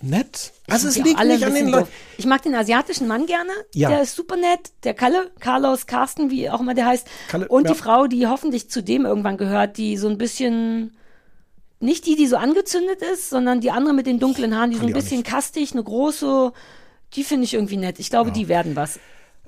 nett. 0.00 0.52
Also 0.68 0.88
es 0.88 0.96
ja 0.96 1.04
liegt 1.04 1.22
nicht 1.24 1.44
an 1.44 1.54
den 1.54 1.68
Leuten. 1.68 1.88
Ich 2.16 2.26
mag 2.26 2.42
den 2.42 2.54
asiatischen 2.54 3.06
Mann 3.08 3.26
gerne. 3.26 3.50
Ja. 3.74 3.88
Der 3.90 4.02
ist 4.02 4.14
super 4.14 4.36
nett. 4.36 4.70
Der 4.84 4.94
Kalle, 4.94 5.30
Carlos 5.40 5.86
Carsten, 5.86 6.30
wie 6.30 6.48
auch 6.50 6.60
immer 6.60 6.74
der 6.74 6.86
heißt. 6.86 7.06
Kalle, 7.28 7.48
Und 7.48 7.64
ja. 7.64 7.72
die 7.72 7.78
Frau, 7.78 8.06
die 8.06 8.26
hoffentlich 8.26 8.70
zu 8.70 8.82
dem 8.82 9.04
irgendwann 9.04 9.36
gehört, 9.36 9.76
die 9.76 9.96
so 9.96 10.08
ein 10.08 10.18
bisschen, 10.18 10.96
nicht 11.80 12.06
die, 12.06 12.16
die 12.16 12.26
so 12.26 12.36
angezündet 12.36 13.02
ist, 13.02 13.30
sondern 13.30 13.60
die 13.60 13.70
andere 13.70 13.94
mit 13.94 14.06
den 14.06 14.18
dunklen 14.20 14.56
Haaren, 14.56 14.70
die 14.70 14.76
so 14.76 14.82
ein 14.82 14.88
die 14.88 14.92
bisschen 14.94 15.22
kastig, 15.22 15.72
eine 15.72 15.82
große, 15.82 16.52
die 17.14 17.24
finde 17.24 17.44
ich 17.44 17.54
irgendwie 17.54 17.76
nett. 17.76 17.98
Ich 17.98 18.10
glaube, 18.10 18.30
die 18.32 18.48
werden 18.48 18.76
was. 18.76 18.98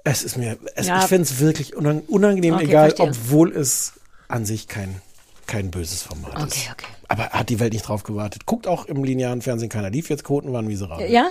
Es 0.05 0.23
ist 0.23 0.37
mir, 0.37 0.59
es, 0.74 0.87
Ja. 0.87 1.01
ich 1.01 1.07
finde 1.07 1.24
es 1.24 1.39
wirklich 1.41 1.77
unang 1.77 2.01
unangenehm, 2.09 2.55
Okay, 2.55 2.65
egal, 2.65 2.91
verstehe. 2.91 3.09
obwohl 3.11 3.53
es 3.55 3.93
an 4.28 4.47
sich 4.47 4.66
kein, 4.66 5.01
kein 5.47 5.70
böses 5.70 6.03
Format 6.03 6.37
ist. 6.49 6.57
Okay, 6.57 6.69
okay. 6.73 6.87
Aber 7.11 7.31
hat 7.31 7.49
die 7.49 7.59
Welt 7.59 7.73
nicht 7.73 7.89
drauf 7.89 8.05
gewartet. 8.05 8.47
Guckt 8.47 8.69
auch 8.69 8.87
im 8.87 9.03
linearen 9.03 9.43
Fernsehen 9.43 9.69
keiner. 9.69 9.91
Lief 9.91 10.11
jetzt 10.11 10.23
Quoten 10.23 10.53
waren 10.53 10.65
miserabel. 10.65 11.11
Ja? 11.11 11.31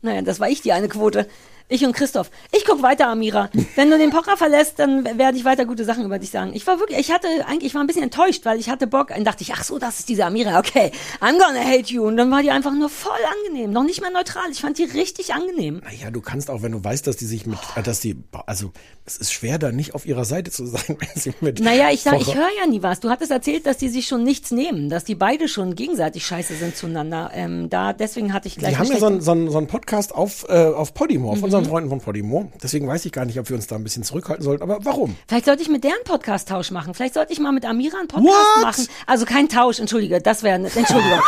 Naja, 0.00 0.22
das 0.22 0.40
war 0.40 0.48
ich, 0.48 0.62
die 0.62 0.72
eine 0.72 0.88
Quote. 0.88 1.28
Ich 1.70 1.84
und 1.86 1.92
Christoph. 1.94 2.30
Ich 2.52 2.64
guck 2.64 2.82
weiter, 2.82 3.06
Amira. 3.08 3.48
Wenn 3.76 3.90
du 3.90 3.96
den 3.96 4.10
Poker 4.10 4.36
verlässt, 4.36 4.78
dann 4.80 5.04
werde 5.18 5.38
ich 5.38 5.44
weiter 5.44 5.64
gute 5.64 5.84
Sachen 5.84 6.04
über 6.04 6.18
dich 6.18 6.30
sagen. 6.30 6.50
Ich 6.52 6.66
war 6.66 6.80
wirklich, 6.80 6.98
ich 6.98 7.12
hatte 7.12 7.28
eigentlich, 7.46 7.66
ich 7.68 7.74
war 7.74 7.80
ein 7.82 7.86
bisschen 7.86 8.02
enttäuscht, 8.02 8.44
weil 8.44 8.58
ich 8.58 8.68
hatte 8.68 8.88
Bock. 8.88 9.08
Dann 9.08 9.24
dachte 9.24 9.42
ich, 9.44 9.52
ach 9.54 9.62
so, 9.62 9.78
das 9.78 10.00
ist 10.00 10.08
diese 10.08 10.24
Amira. 10.26 10.58
Okay, 10.58 10.90
I'm 11.20 11.38
gonna 11.38 11.60
hate 11.64 11.92
you. 11.92 12.04
Und 12.04 12.16
dann 12.16 12.30
war 12.30 12.42
die 12.42 12.50
einfach 12.50 12.72
nur 12.74 12.88
voll 12.90 13.12
angenehm. 13.46 13.70
Noch 13.72 13.84
nicht 13.84 14.00
mal 14.02 14.10
neutral. 14.10 14.50
Ich 14.50 14.60
fand 14.60 14.78
die 14.78 14.84
richtig 14.84 15.32
angenehm. 15.32 15.80
Naja, 15.84 16.10
du 16.10 16.20
kannst 16.20 16.50
auch, 16.50 16.62
wenn 16.62 16.72
du 16.72 16.82
weißt, 16.82 17.06
dass 17.06 17.16
die 17.16 17.26
sich 17.26 17.46
mit, 17.46 17.58
äh, 17.76 17.82
dass 17.84 18.00
die, 18.00 18.16
also 18.46 18.72
es 19.06 19.16
ist 19.16 19.32
schwer, 19.32 19.58
da 19.58 19.70
nicht 19.70 19.94
auf 19.94 20.06
ihrer 20.06 20.24
Seite 20.24 20.50
zu 20.50 20.66
sein, 20.66 20.82
wenn 20.98 21.08
sie 21.22 21.32
mit. 21.40 21.60
Naja, 21.60 21.90
ich, 21.92 22.02
sag, 22.02 22.20
ich 22.20 22.26
Pocher- 22.26 22.38
höre 22.38 22.48
ja 22.60 22.66
nie 22.66 22.82
was. 22.82 22.98
Du 22.98 23.10
hattest 23.10 23.30
erzählt, 23.30 23.64
dass 23.66 23.76
die 23.78 23.88
sich 23.88 24.06
schon 24.08 24.24
nichts 24.24 24.50
nehmen, 24.50 24.88
dass 24.88 25.04
die 25.04 25.14
beide 25.14 25.46
schon 25.46 25.76
gegenseitig 25.76 26.26
scheiße 26.26 26.56
sind 26.56 26.76
zueinander. 26.76 27.30
Ähm, 27.32 27.70
da, 27.70 27.92
deswegen 27.92 28.32
hatte 28.32 28.48
ich 28.48 28.56
gleich 28.56 28.72
Die 28.74 28.78
haben 28.78 28.88
ja 28.90 28.98
so 28.98 29.06
einen, 29.06 29.20
so, 29.20 29.50
so 29.50 29.58
einen 29.58 29.68
Podcast 29.68 30.12
auf, 30.12 30.46
äh, 30.48 30.64
auf 30.66 30.94
Podimo, 30.94 31.30
auf 31.30 31.36
Mhm. 31.38 31.44
Unseren 31.60 31.70
Freunden 31.70 31.90
von 31.90 32.00
Podimo. 32.00 32.50
Deswegen 32.62 32.86
weiß 32.88 33.04
ich 33.06 33.12
gar 33.12 33.24
nicht, 33.24 33.38
ob 33.38 33.48
wir 33.48 33.56
uns 33.56 33.66
da 33.66 33.76
ein 33.76 33.84
bisschen 33.84 34.02
zurückhalten 34.02 34.44
sollten. 34.44 34.62
Aber 34.62 34.78
warum? 34.84 35.16
Vielleicht 35.28 35.44
sollte 35.46 35.62
ich 35.62 35.68
mit 35.68 35.84
deren 35.84 36.02
Podcast-Tausch 36.04 36.70
machen. 36.70 36.94
Vielleicht 36.94 37.14
sollte 37.14 37.32
ich 37.32 37.40
mal 37.40 37.52
mit 37.52 37.64
Amira 37.64 37.98
einen 37.98 38.08
Podcast 38.08 38.28
What? 38.56 38.62
machen. 38.62 38.86
Also 39.06 39.24
kein 39.26 39.48
Tausch, 39.48 39.78
entschuldige, 39.78 40.20
das 40.20 40.42
wäre, 40.42 40.56
Entschuldigung. 40.56 41.20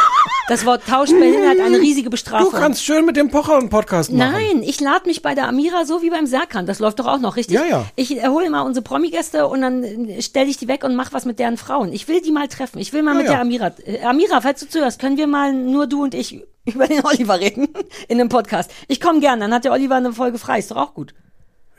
Das 0.48 0.66
Wort 0.66 0.82
Tausch 0.88 1.10
behindert 1.10 1.60
eine 1.64 1.78
riesige 1.78 2.06
Du 2.06 2.10
Bestrafung. 2.10 2.50
kannst 2.52 2.84
schön 2.84 3.06
mit 3.06 3.16
dem 3.16 3.30
Pocher 3.30 3.58
einen 3.58 3.68
Podcast 3.70 4.10
machen. 4.12 4.32
Nein, 4.32 4.62
ich 4.62 4.80
lade 4.80 5.06
mich 5.06 5.22
bei 5.22 5.34
der 5.34 5.46
Amira 5.48 5.84
so 5.84 6.02
wie 6.02 6.10
beim 6.10 6.26
Serkan. 6.26 6.66
Das 6.66 6.78
läuft 6.80 6.98
doch 6.98 7.06
auch 7.06 7.20
noch, 7.20 7.36
richtig? 7.36 7.54
Ja, 7.56 7.64
ja. 7.64 7.84
Ich 7.94 8.16
erhole 8.18 8.50
mal 8.50 8.62
unsere 8.62 8.82
Promi-Gäste 8.82 9.46
und 9.46 9.60
dann 9.62 9.84
stelle 10.20 10.50
ich 10.50 10.56
die 10.56 10.66
weg 10.68 10.82
und 10.84 10.96
mach 10.96 11.12
was 11.12 11.24
mit 11.24 11.38
deren 11.38 11.56
Frauen. 11.56 11.92
Ich 11.92 12.08
will 12.08 12.20
die 12.20 12.32
mal 12.32 12.48
treffen. 12.48 12.78
Ich 12.80 12.92
will 12.92 13.02
mal 13.02 13.12
Ja, 13.12 13.16
mit 13.18 13.26
ja. 13.26 13.32
der 13.32 13.40
Amira. 13.40 13.72
Äh, 13.86 14.02
Amira, 14.04 14.40
falls 14.40 14.60
du 14.60 14.68
zuhörst, 14.68 15.00
können 15.00 15.16
wir 15.16 15.26
mal 15.28 15.52
nur 15.52 15.86
du 15.86 16.02
und 16.02 16.14
ich 16.14 16.42
über 16.74 16.86
den 16.86 17.04
Oliver 17.04 17.38
reden 17.40 17.68
in 18.08 18.20
einem 18.20 18.28
Podcast. 18.28 18.70
Ich 18.88 19.00
komme 19.00 19.20
gern, 19.20 19.40
dann 19.40 19.52
hat 19.52 19.64
der 19.64 19.72
Oliver 19.72 19.96
eine 19.96 20.12
Folge 20.12 20.38
frei. 20.38 20.58
Ist 20.58 20.70
doch 20.70 20.76
auch 20.76 20.94
gut. 20.94 21.14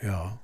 Ja. 0.02 0.38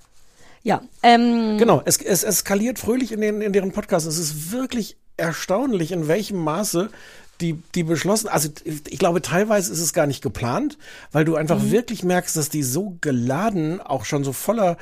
Ja, 0.62 0.82
ähm, 1.04 1.58
Genau, 1.58 1.82
es, 1.86 1.98
es 1.98 2.24
eskaliert 2.24 2.80
fröhlich 2.80 3.12
in, 3.14 3.22
den, 3.22 3.42
in 3.42 3.54
deren 3.54 3.72
Podcast. 3.72 4.06
Es 4.06 4.18
ist 4.18 4.52
wirklich 4.52 4.98
erstaunlich, 5.18 5.92
in 5.92 6.08
welchem 6.08 6.38
Maße 6.38 6.90
die, 7.42 7.54
die 7.74 7.84
beschlossen, 7.84 8.28
also 8.28 8.50
ich 8.66 9.00
glaube, 9.00 9.22
teilweise 9.22 9.72
ist 9.72 9.80
es 9.80 9.94
gar 9.94 10.06
nicht 10.08 10.22
geplant, 10.22 10.78
weil 11.14 11.24
du 11.24 11.36
einfach 11.38 11.60
Mhm. 11.60 11.72
wirklich 11.72 12.04
merkst, 12.04 12.36
dass 12.36 12.50
die 12.50 12.64
so 12.64 12.98
geladen, 13.00 13.80
auch 13.80 14.04
schon 14.04 14.26
so 14.26 14.34
voller 14.34 14.76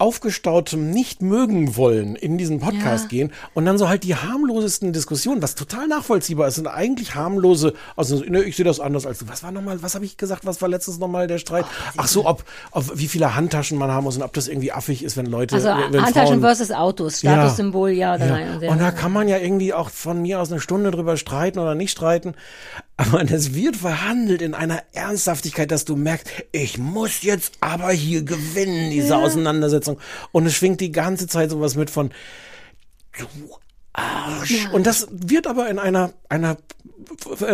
aufgestautem 0.00 0.90
nicht 0.90 1.22
mögen 1.22 1.76
wollen 1.76 2.16
in 2.16 2.38
diesen 2.38 2.58
Podcast 2.60 3.04
Ja. 3.04 3.08
gehen 3.08 3.32
und 3.54 3.64
dann 3.66 3.78
so 3.78 3.88
halt 3.88 4.02
die 4.04 4.14
harmlosesten 4.14 4.92
Diskussionen, 4.92 5.42
was 5.42 5.54
total 5.54 5.88
nachvollziehbar 5.88 6.48
ist, 6.48 6.56
sind 6.56 6.66
eigentlich 6.66 7.14
harmlose, 7.14 7.74
also 7.96 8.24
ne, 8.26 8.42
ich 8.42 8.56
sehe 8.56 8.64
das 8.64 8.80
anders 8.80 9.06
als 9.06 9.18
du. 9.18 9.28
Was 9.28 9.42
war 9.42 9.52
nochmal, 9.52 9.82
was 9.82 9.94
habe 9.94 10.04
ich 10.04 10.16
gesagt, 10.16 10.46
was 10.46 10.62
war 10.62 10.68
letztens 10.68 10.98
nochmal 10.98 11.26
der 11.26 11.38
Streit? 11.38 11.66
Ach 11.96 12.08
so, 12.08 12.26
ob, 12.26 12.44
ob 12.70 12.98
wie 12.98 13.08
viele 13.08 13.34
Handtaschen 13.36 13.78
man 13.78 13.90
haben 13.90 14.04
muss 14.04 14.16
und 14.16 14.22
ob 14.22 14.32
das 14.32 14.48
irgendwie 14.48 14.72
affig 14.72 15.04
ist, 15.04 15.16
wenn 15.16 15.26
Leute, 15.26 15.56
also 15.56 15.68
wenn 15.68 16.02
Handtaschen 16.02 16.26
Frauen, 16.28 16.40
versus 16.40 16.70
Autos, 16.70 17.18
Statussymbol, 17.20 17.90
ja, 17.90 18.14
oder 18.14 18.26
ja. 18.26 18.32
nein. 18.32 18.54
Und, 18.56 18.68
Und 18.68 18.80
da 18.80 18.90
kann 18.90 19.12
man 19.12 19.28
ja 19.28 19.38
irgendwie 19.38 19.74
auch 19.74 19.90
von 19.90 20.22
mir 20.22 20.40
aus 20.40 20.50
eine 20.50 20.60
Stunde 20.60 20.90
drüber 20.90 21.16
streiten 21.16 21.58
oder 21.58 21.74
nicht 21.74 21.90
streiten. 21.90 22.34
Aber 23.00 23.24
das 23.24 23.54
wird 23.54 23.76
verhandelt 23.76 24.42
in 24.42 24.52
einer 24.52 24.82
Ernsthaftigkeit, 24.92 25.70
dass 25.70 25.86
du 25.86 25.96
merkst, 25.96 26.28
ich 26.52 26.76
muss 26.76 27.22
jetzt 27.22 27.54
aber 27.60 27.92
hier 27.92 28.22
gewinnen, 28.22 28.90
diese 28.90 29.08
Ja. 29.08 29.18
Auseinandersetzung. 29.20 29.98
Und 30.32 30.44
es 30.44 30.54
schwingt 30.54 30.82
die 30.82 30.92
ganze 30.92 31.26
Zeit 31.26 31.48
sowas 31.48 31.76
mit 31.76 31.88
von, 31.88 32.10
du 33.18 33.24
Arsch. 33.92 34.68
Und 34.72 34.86
das 34.86 35.08
wird 35.10 35.46
aber 35.46 35.68
in 35.68 35.78
einer, 35.78 36.12
einer 36.28 36.56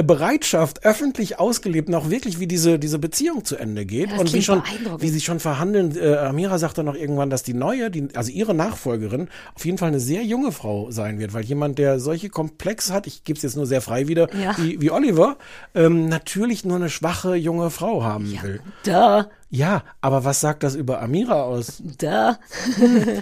Bereitschaft 0.05 0.85
öffentlich 0.85 1.39
ausgelebt, 1.39 1.89
noch 1.89 2.11
wirklich, 2.11 2.41
wie 2.41 2.47
diese, 2.47 2.79
diese 2.79 2.99
Beziehung 2.99 3.45
zu 3.45 3.57
Ende 3.57 3.87
geht. 3.87 4.13
Das 4.13 4.21
und 4.21 4.33
wie 4.33 4.43
schon, 4.43 4.63
wie 4.99 5.09
sie 5.09 5.21
schon 5.21 5.41
verhandeln. 5.41 5.97
Äh, 5.97 6.17
Amira 6.17 6.59
sagte 6.59 6.85
noch 6.85 6.95
irgendwann, 6.95 7.31
dass 7.31 7.43
die 7.43 7.55
neue, 7.55 7.91
die, 7.91 8.09
also 8.15 8.31
ihre 8.31 8.55
Nachfolgerin, 8.55 9.29
auf 9.55 9.65
jeden 9.65 9.79
Fall 9.79 9.89
eine 9.89 10.01
sehr 10.01 10.25
junge 10.25 10.53
Frau 10.53 10.91
sein 10.91 11.19
wird, 11.19 11.33
weil 11.35 11.45
jemand, 11.45 11.79
der 11.79 12.01
solche 12.01 12.29
Komplexe 12.29 12.93
hat, 12.93 13.07
ich 13.07 13.25
gebe 13.25 13.37
es 13.37 13.43
jetzt 13.43 13.57
nur 13.57 13.67
sehr 13.67 13.81
frei 13.81 14.09
wieder, 14.09 14.29
Ja. 14.35 14.57
wie, 14.59 14.81
wie 14.81 14.91
Oliver, 14.91 15.37
ähm, 15.75 16.09
natürlich 16.09 16.65
nur 16.65 16.77
eine 16.77 16.91
schwache 16.91 17.35
junge 17.35 17.71
Frau 17.71 18.05
haben 18.05 18.39
will. 18.43 18.61
Da, 18.85 19.31
Ja, 19.57 19.85
aber 20.03 20.25
was 20.25 20.41
sagt 20.41 20.63
das 20.63 20.75
über 20.75 21.01
Amira 21.01 21.43
aus? 21.45 21.83
da. 21.99 22.39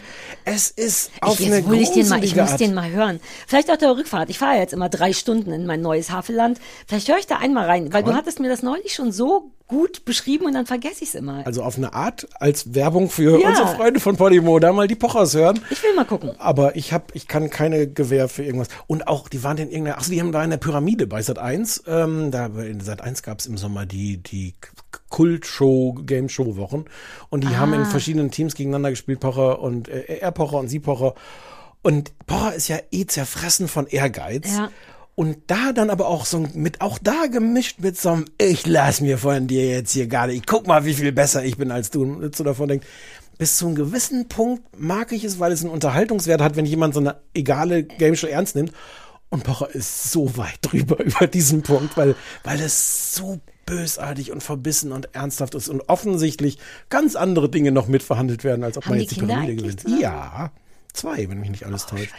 Es 0.47 0.71
ist 0.71 1.11
auf 1.23 1.41
ich, 1.41 1.47
eine 1.47 1.61
jetzt 1.61 1.73
ich 1.81 1.91
den 1.93 2.09
mal, 2.09 2.23
ich 2.23 2.37
muss 2.37 2.51
Art. 2.51 2.61
den 2.61 2.75
mal 2.75 2.91
hören. 2.91 3.19
Vielleicht 3.47 3.71
auf 3.71 3.79
der 3.79 3.97
Rückfahrt. 3.97 4.29
Ich 4.29 4.39
fahre 4.39 4.57
ja 4.57 4.61
jetzt 4.61 4.75
immer 4.75 4.91
drei 4.91 5.15
Stunden 5.15 5.53
in 5.53 5.65
mein 5.65 5.81
neues 5.81 6.11
Havelland. 6.11 6.61
Vielleicht 6.87 7.09
höre 7.09 7.17
ich 7.19 7.27
da 7.27 7.39
einmal 7.39 7.65
rein, 7.65 7.93
weil 7.95 8.03
du 8.03 8.11
man? 8.11 8.19
hattest 8.19 8.41
mir 8.41 8.51
das 8.51 8.63
neulich 8.63 8.95
schon 8.95 9.11
so 9.11 9.53
gut 9.67 10.05
beschrieben 10.05 10.45
und 10.45 10.53
dann 10.53 10.67
vergesse 10.67 11.03
ich 11.03 11.09
es 11.09 11.15
immer. 11.15 11.47
Also 11.47 11.63
auf 11.63 11.77
eine 11.79 11.95
Art 11.95 12.29
als 12.39 12.75
Werbung 12.75 13.09
für 13.09 13.41
Ja. 13.41 13.49
unsere 13.49 13.69
Freunde 13.69 13.99
von 13.99 14.17
Podimo, 14.17 14.59
da 14.59 14.73
mal 14.73 14.87
die 14.87 14.95
Pochers 14.95 15.35
hören. 15.35 15.59
Ich 15.71 15.83
will 15.83 15.95
mal 15.97 16.05
gucken. 16.05 16.33
Aber 16.39 16.77
ich 16.77 16.93
habe, 16.93 17.05
ich 17.15 17.27
kann 17.29 17.49
keine 17.51 17.89
Gewähr 17.89 18.29
für 18.29 18.45
irgendwas. 18.45 18.69
Und 18.87 19.09
auch, 19.09 19.29
die 19.29 19.43
waren 19.43 19.57
in 19.57 19.71
irgendeiner, 19.71 19.97
ach 19.99 20.07
die 20.09 20.21
haben 20.21 20.33
da 20.33 20.45
in 20.45 20.51
der 20.51 20.59
Pyramide 20.59 21.07
bei 21.07 21.23
Sat 21.23 21.39
1. 21.39 21.85
Ähm, 21.87 22.31
da 22.31 22.47
in 22.47 22.81
Sat 22.81 23.01
1 23.01 23.23
gab 23.23 23.41
es 23.41 23.47
im 23.47 23.57
Sommer 23.57 23.87
die 23.87 24.19
die 24.19 24.55
Kultshow, 25.11 25.95
Game 26.05 26.29
Show 26.29 26.57
Wochen. 26.57 26.85
Und 27.31 27.45
die 27.45 27.57
haben 27.57 27.73
in 27.73 27.83
Ah. 27.83 27.85
verschiedenen 27.87 28.31
Teams 28.31 28.55
gegeneinander 28.55 28.91
gespielt, 28.91 29.21
Pocher 29.21 29.61
und 29.61 29.89
äh, 29.89 30.19
er 30.19 30.33
Pocher 30.33 30.59
und 30.59 30.69
sie 30.69 30.81
Pocher. 30.81 31.15
Und 31.83 32.13
Pocher 32.27 32.55
ist 32.55 32.69
ja 32.69 32.79
eh 32.91 33.07
zerfressen 33.07 33.69
von 33.69 33.87
Ehrgeiz. 33.87 34.57
Ja. 34.57 34.71
Und 35.17 35.39
da 35.47 35.73
dann 35.73 35.91
aber 35.91 36.09
auch 36.09 36.27
so 36.27 36.45
mit, 36.55 36.81
auch 36.81 36.99
da 36.99 37.27
gemischt 37.31 37.79
mit 37.79 37.97
so 38.01 38.11
einem, 38.11 38.25
ich 38.37 38.67
lass 38.67 39.01
mir 39.01 39.17
von 39.17 39.47
dir 39.47 39.69
jetzt 39.69 39.93
hier 39.93 40.09
gar 40.09 40.27
nicht, 40.27 40.47
guck 40.47 40.67
mal, 40.67 40.85
wie 40.85 40.95
viel 40.95 41.13
besser 41.13 41.45
ich 41.45 41.57
bin 41.57 41.71
als 41.71 41.91
du. 41.91 42.03
Und 42.03 42.23
jetzt 42.23 42.37
so 42.37 42.43
davon 42.43 42.69
denkt, 42.69 42.87
bis 43.39 43.57
zu 43.57 43.67
einem 43.67 43.77
gewissen 43.77 44.29
Punkt 44.29 44.63
mag 44.79 45.13
ich 45.13 45.23
es, 45.23 45.39
weil 45.39 45.53
es 45.53 45.63
einen 45.63 45.73
Unterhaltungswert 45.73 46.41
hat, 46.41 46.57
wenn 46.57 46.67
jemand 46.67 46.95
so 46.95 47.01
eine 47.01 47.17
egale 47.33 47.85
Game 47.85 48.17
Show 48.17 48.27
ernst 48.27 48.57
nimmt. 48.57 48.73
Und 49.29 49.45
Pocher 49.45 49.73
ist 49.73 50.11
so 50.11 50.37
weit 50.37 50.59
drüber 50.63 51.03
über 51.03 51.27
diesen 51.27 51.63
Punkt, 51.63 51.97
weil, 51.97 52.17
weil 52.43 52.61
es 52.61 53.15
so 53.15 53.41
bösartig 53.67 54.33
und 54.33 54.43
verbissen 54.43 54.93
und 54.93 55.15
ernsthaft 55.15 55.55
ist 55.55 55.69
und 55.69 55.89
offensichtlich 55.89 56.59
ganz 56.91 57.17
andere 57.17 57.49
Dinge 57.49 57.73
noch 57.73 57.87
mitverhandelt 57.87 58.45
werden, 58.45 58.65
als 58.65 58.77
ob 58.77 58.85
Haben 58.85 58.91
man 58.91 58.99
die 58.99 59.05
jetzt 59.05 59.13
die 59.13 59.21
Kinder 59.21 59.35
Pyramide 59.35 59.57
gewinnt. 59.57 59.85
Ja, 60.01 60.51
zwei, 60.93 61.29
wenn 61.29 61.41
mich 61.41 61.51
nicht 61.51 61.67
alles 61.67 61.87
täuscht. 61.87 62.13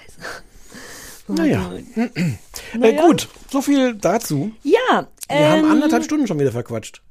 Naja. 1.27 1.69
Gott. 1.95 2.15
Äh, 2.15 2.77
Naja. 2.77 3.02
gut, 3.07 3.27
so 3.52 3.61
viel 3.61 3.95
dazu. 3.95 4.52
Ja, 4.64 5.07
Wir 5.30 5.35
ähm, 5.38 5.52
haben 5.64 5.72
anderthalb 5.72 6.03
Stunden 6.03 6.27
schon 6.27 6.39
wieder 6.39 6.52
verquatscht. 6.52 7.02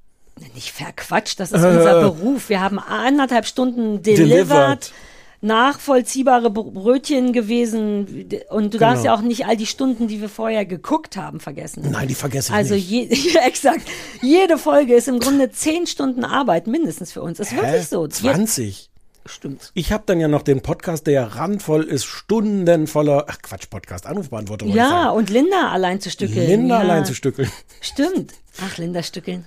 Nicht 0.54 0.70
verquatscht, 0.72 1.38
das 1.40 1.52
ist 1.52 1.62
Äh. 1.62 1.66
unser 1.68 2.00
Beruf. 2.00 2.48
Wir 2.48 2.60
haben 2.60 2.78
anderthalb 2.78 3.46
Stunden 3.46 4.02
delivered. 4.02 4.28
Delivered. 4.50 4.92
nachvollziehbare 5.40 6.50
Br- 6.50 6.70
Brötchen 6.72 7.32
gewesen 7.32 8.26
und 8.50 8.72
du 8.74 8.78
darfst 8.78 9.02
Genau. 9.02 9.14
ja 9.14 9.18
auch 9.18 9.22
nicht 9.22 9.46
all 9.46 9.56
die 9.56 9.66
Stunden, 9.66 10.08
die 10.08 10.20
wir 10.20 10.28
vorher 10.30 10.64
geguckt 10.64 11.16
haben, 11.16 11.38
vergessen. 11.40 11.86
Nein, 11.90 12.08
die 12.08 12.14
vergesse 12.14 12.48
ich 12.52 12.54
Also 12.56 12.74
nicht. 12.74 12.90
je, 12.90 13.04
ja, 13.34 13.42
exakt. 13.46 13.82
Jede 14.22 14.56
Folge 14.58 14.94
ist 14.94 15.06
im 15.08 15.18
Grunde 15.18 15.50
zehn 15.50 15.86
Stunden 15.86 16.24
Arbeit 16.24 16.66
mindestens 16.66 17.12
für 17.12 17.22
uns. 17.22 17.38
Ist 17.40 17.52
Hä? 17.52 17.56
wirklich 17.56 17.88
so. 17.88 18.04
Je- 18.04 18.10
20. 18.10 18.90
Stimmt. 19.26 19.70
Ich 19.74 19.90
habe 19.90 20.04
dann 20.06 20.20
ja 20.20 20.28
noch 20.28 20.42
den 20.42 20.60
Podcast, 20.60 21.06
der 21.06 21.36
randvoll 21.36 21.84
ist, 21.84 22.04
Stunden 22.04 22.86
voller, 22.86 23.24
ach 23.28 23.38
Quatsch, 23.40 23.70
Podcast, 23.70 24.06
Anrufbeantwortung. 24.06 24.68
Ja, 24.68 25.10
und 25.10 25.30
Linda 25.30 25.70
allein 25.70 26.00
zu 26.00 26.10
stückeln. 26.10 26.46
Linda 26.46 26.76
ja. 26.76 26.80
allein 26.82 27.06
zu 27.06 27.14
stückeln. 27.14 27.50
Stimmt. 27.80 28.34
Ach, 28.60 28.76
Linda 28.76 29.02
stückeln. 29.02 29.46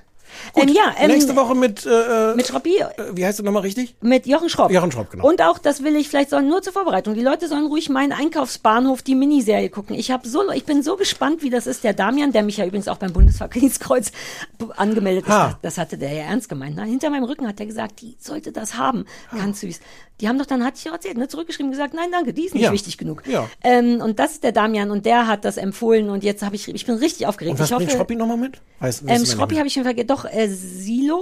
Gut, 0.54 0.64
ähm, 0.64 0.70
ja, 0.70 0.94
ähm, 1.00 1.12
nächste 1.12 1.36
Woche 1.36 1.56
mit, 1.56 1.86
äh, 1.86 2.34
mit 2.36 2.48
Schroppi, 2.48 2.78
äh, 2.80 2.86
wie 3.14 3.26
heißt 3.26 3.40
du 3.40 3.44
nochmal 3.44 3.62
richtig? 3.64 3.96
mit 4.02 4.26
Jochen 4.28 4.50
Schropp. 4.50 4.72
Jochen 4.72 4.92
Schropp, 4.92 5.12
genau. 5.12 5.28
Und 5.28 5.42
auch, 5.42 5.58
das 5.58 5.84
will 5.84 5.96
ich 5.96 6.10
vielleicht 6.10 6.30
sollen 6.30 6.48
nur 6.48 6.62
zur 6.62 6.74
Vorbereitung. 6.74 7.14
Die 7.14 7.22
Leute 7.22 7.48
sollen 7.48 7.66
ruhig 7.68 7.90
meinen 7.90 8.12
Einkaufsbahnhof, 8.12 9.02
die 9.02 9.16
Miniserie 9.16 9.70
gucken. 9.70 9.96
Ich 9.96 10.12
habe 10.12 10.28
so, 10.28 10.50
ich 10.52 10.66
bin 10.66 10.84
so 10.84 10.96
gespannt, 10.96 11.42
wie 11.44 11.50
das 11.50 11.68
ist. 11.68 11.84
Der 11.84 11.94
Damian, 11.94 12.32
der 12.32 12.44
mich 12.44 12.58
ja 12.58 12.66
übrigens 12.66 12.88
auch 12.88 12.98
beim 12.98 13.14
Bundesverdienstkreuz 13.14 14.12
b- 14.58 14.66
angemeldet 14.76 15.26
ist, 15.28 15.34
Ha. 15.34 15.48
das, 15.62 15.76
das 15.76 15.78
hatte 15.78 15.98
der 15.98 16.12
ja 16.14 16.24
ernst 16.24 16.50
gemeint. 16.50 16.76
Ne? 16.76 16.84
Hinter 16.86 17.10
meinem 17.10 17.24
Rücken 17.26 17.48
hat 17.48 17.60
er 17.60 17.66
gesagt, 17.66 18.02
die 18.02 18.16
sollte 18.20 18.52
das 18.52 18.78
haben. 18.78 19.06
Ganz 19.36 19.62
süß. 19.62 19.80
Die 20.20 20.28
haben 20.28 20.40
doch 20.40 20.46
dann, 20.48 20.64
hatte 20.66 20.78
ich 20.80 20.90
auch 20.90 20.94
erzählt, 20.94 21.18
ne, 21.18 21.28
zurückgeschrieben 21.28 21.72
gesagt, 21.72 21.94
nein, 21.94 22.10
danke, 22.12 22.34
die 22.34 22.46
ist 22.46 22.54
nicht 22.56 22.64
Ja. 22.64 22.72
wichtig 22.72 22.98
genug. 22.98 23.22
Ja. 23.28 23.48
Ähm, 23.64 24.02
und 24.02 24.18
das 24.20 24.32
ist 24.34 24.44
der 24.44 24.52
Damian 24.52 24.90
und 24.90 25.06
der 25.06 25.28
hat 25.28 25.46
das 25.46 25.58
empfohlen 25.58 26.10
und 26.10 26.24
jetzt 26.24 26.42
habe 26.44 26.56
ich, 26.56 26.68
ich 26.68 26.86
bin 26.86 26.96
richtig 26.96 27.28
aufgeregt. 27.28 27.54
Und 27.54 27.60
was 27.60 27.70
ich 27.70 27.76
hoffe, 27.76 27.90
Schroppi 27.90 28.16
nochmal 28.16 28.38
mit? 28.38 28.60
Weiß, 28.80 29.04
ähm, 29.08 29.26
Schroppi 29.26 29.56
habe 29.58 29.68
ich 29.68 29.74
schon 29.74 29.84
vergessen. 29.84 30.08
Doch, 30.08 30.26
äh, 30.26 30.48
Silo 30.48 31.22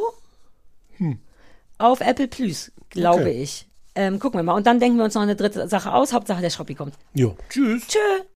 auf 1.77 1.99
Apple 2.01 2.27
Plus, 2.27 2.71
glaube 2.89 3.21
Okay. 3.23 3.41
ich. 3.43 3.67
Ähm, 3.95 4.19
gucken 4.19 4.39
wir 4.39 4.43
mal. 4.43 4.53
Und 4.53 4.67
dann 4.67 4.79
denken 4.79 4.97
wir 4.97 5.05
uns 5.05 5.13
noch 5.13 5.21
eine 5.21 5.35
dritte 5.35 5.67
Sache 5.67 5.93
aus. 5.93 6.11
Hauptsache 6.13 6.41
der 6.41 6.49
Schroppi 6.49 6.75
kommt. 6.75 6.95
Jo, 7.13 7.35
tschüss. 7.49 7.87
Tschö. 7.87 7.99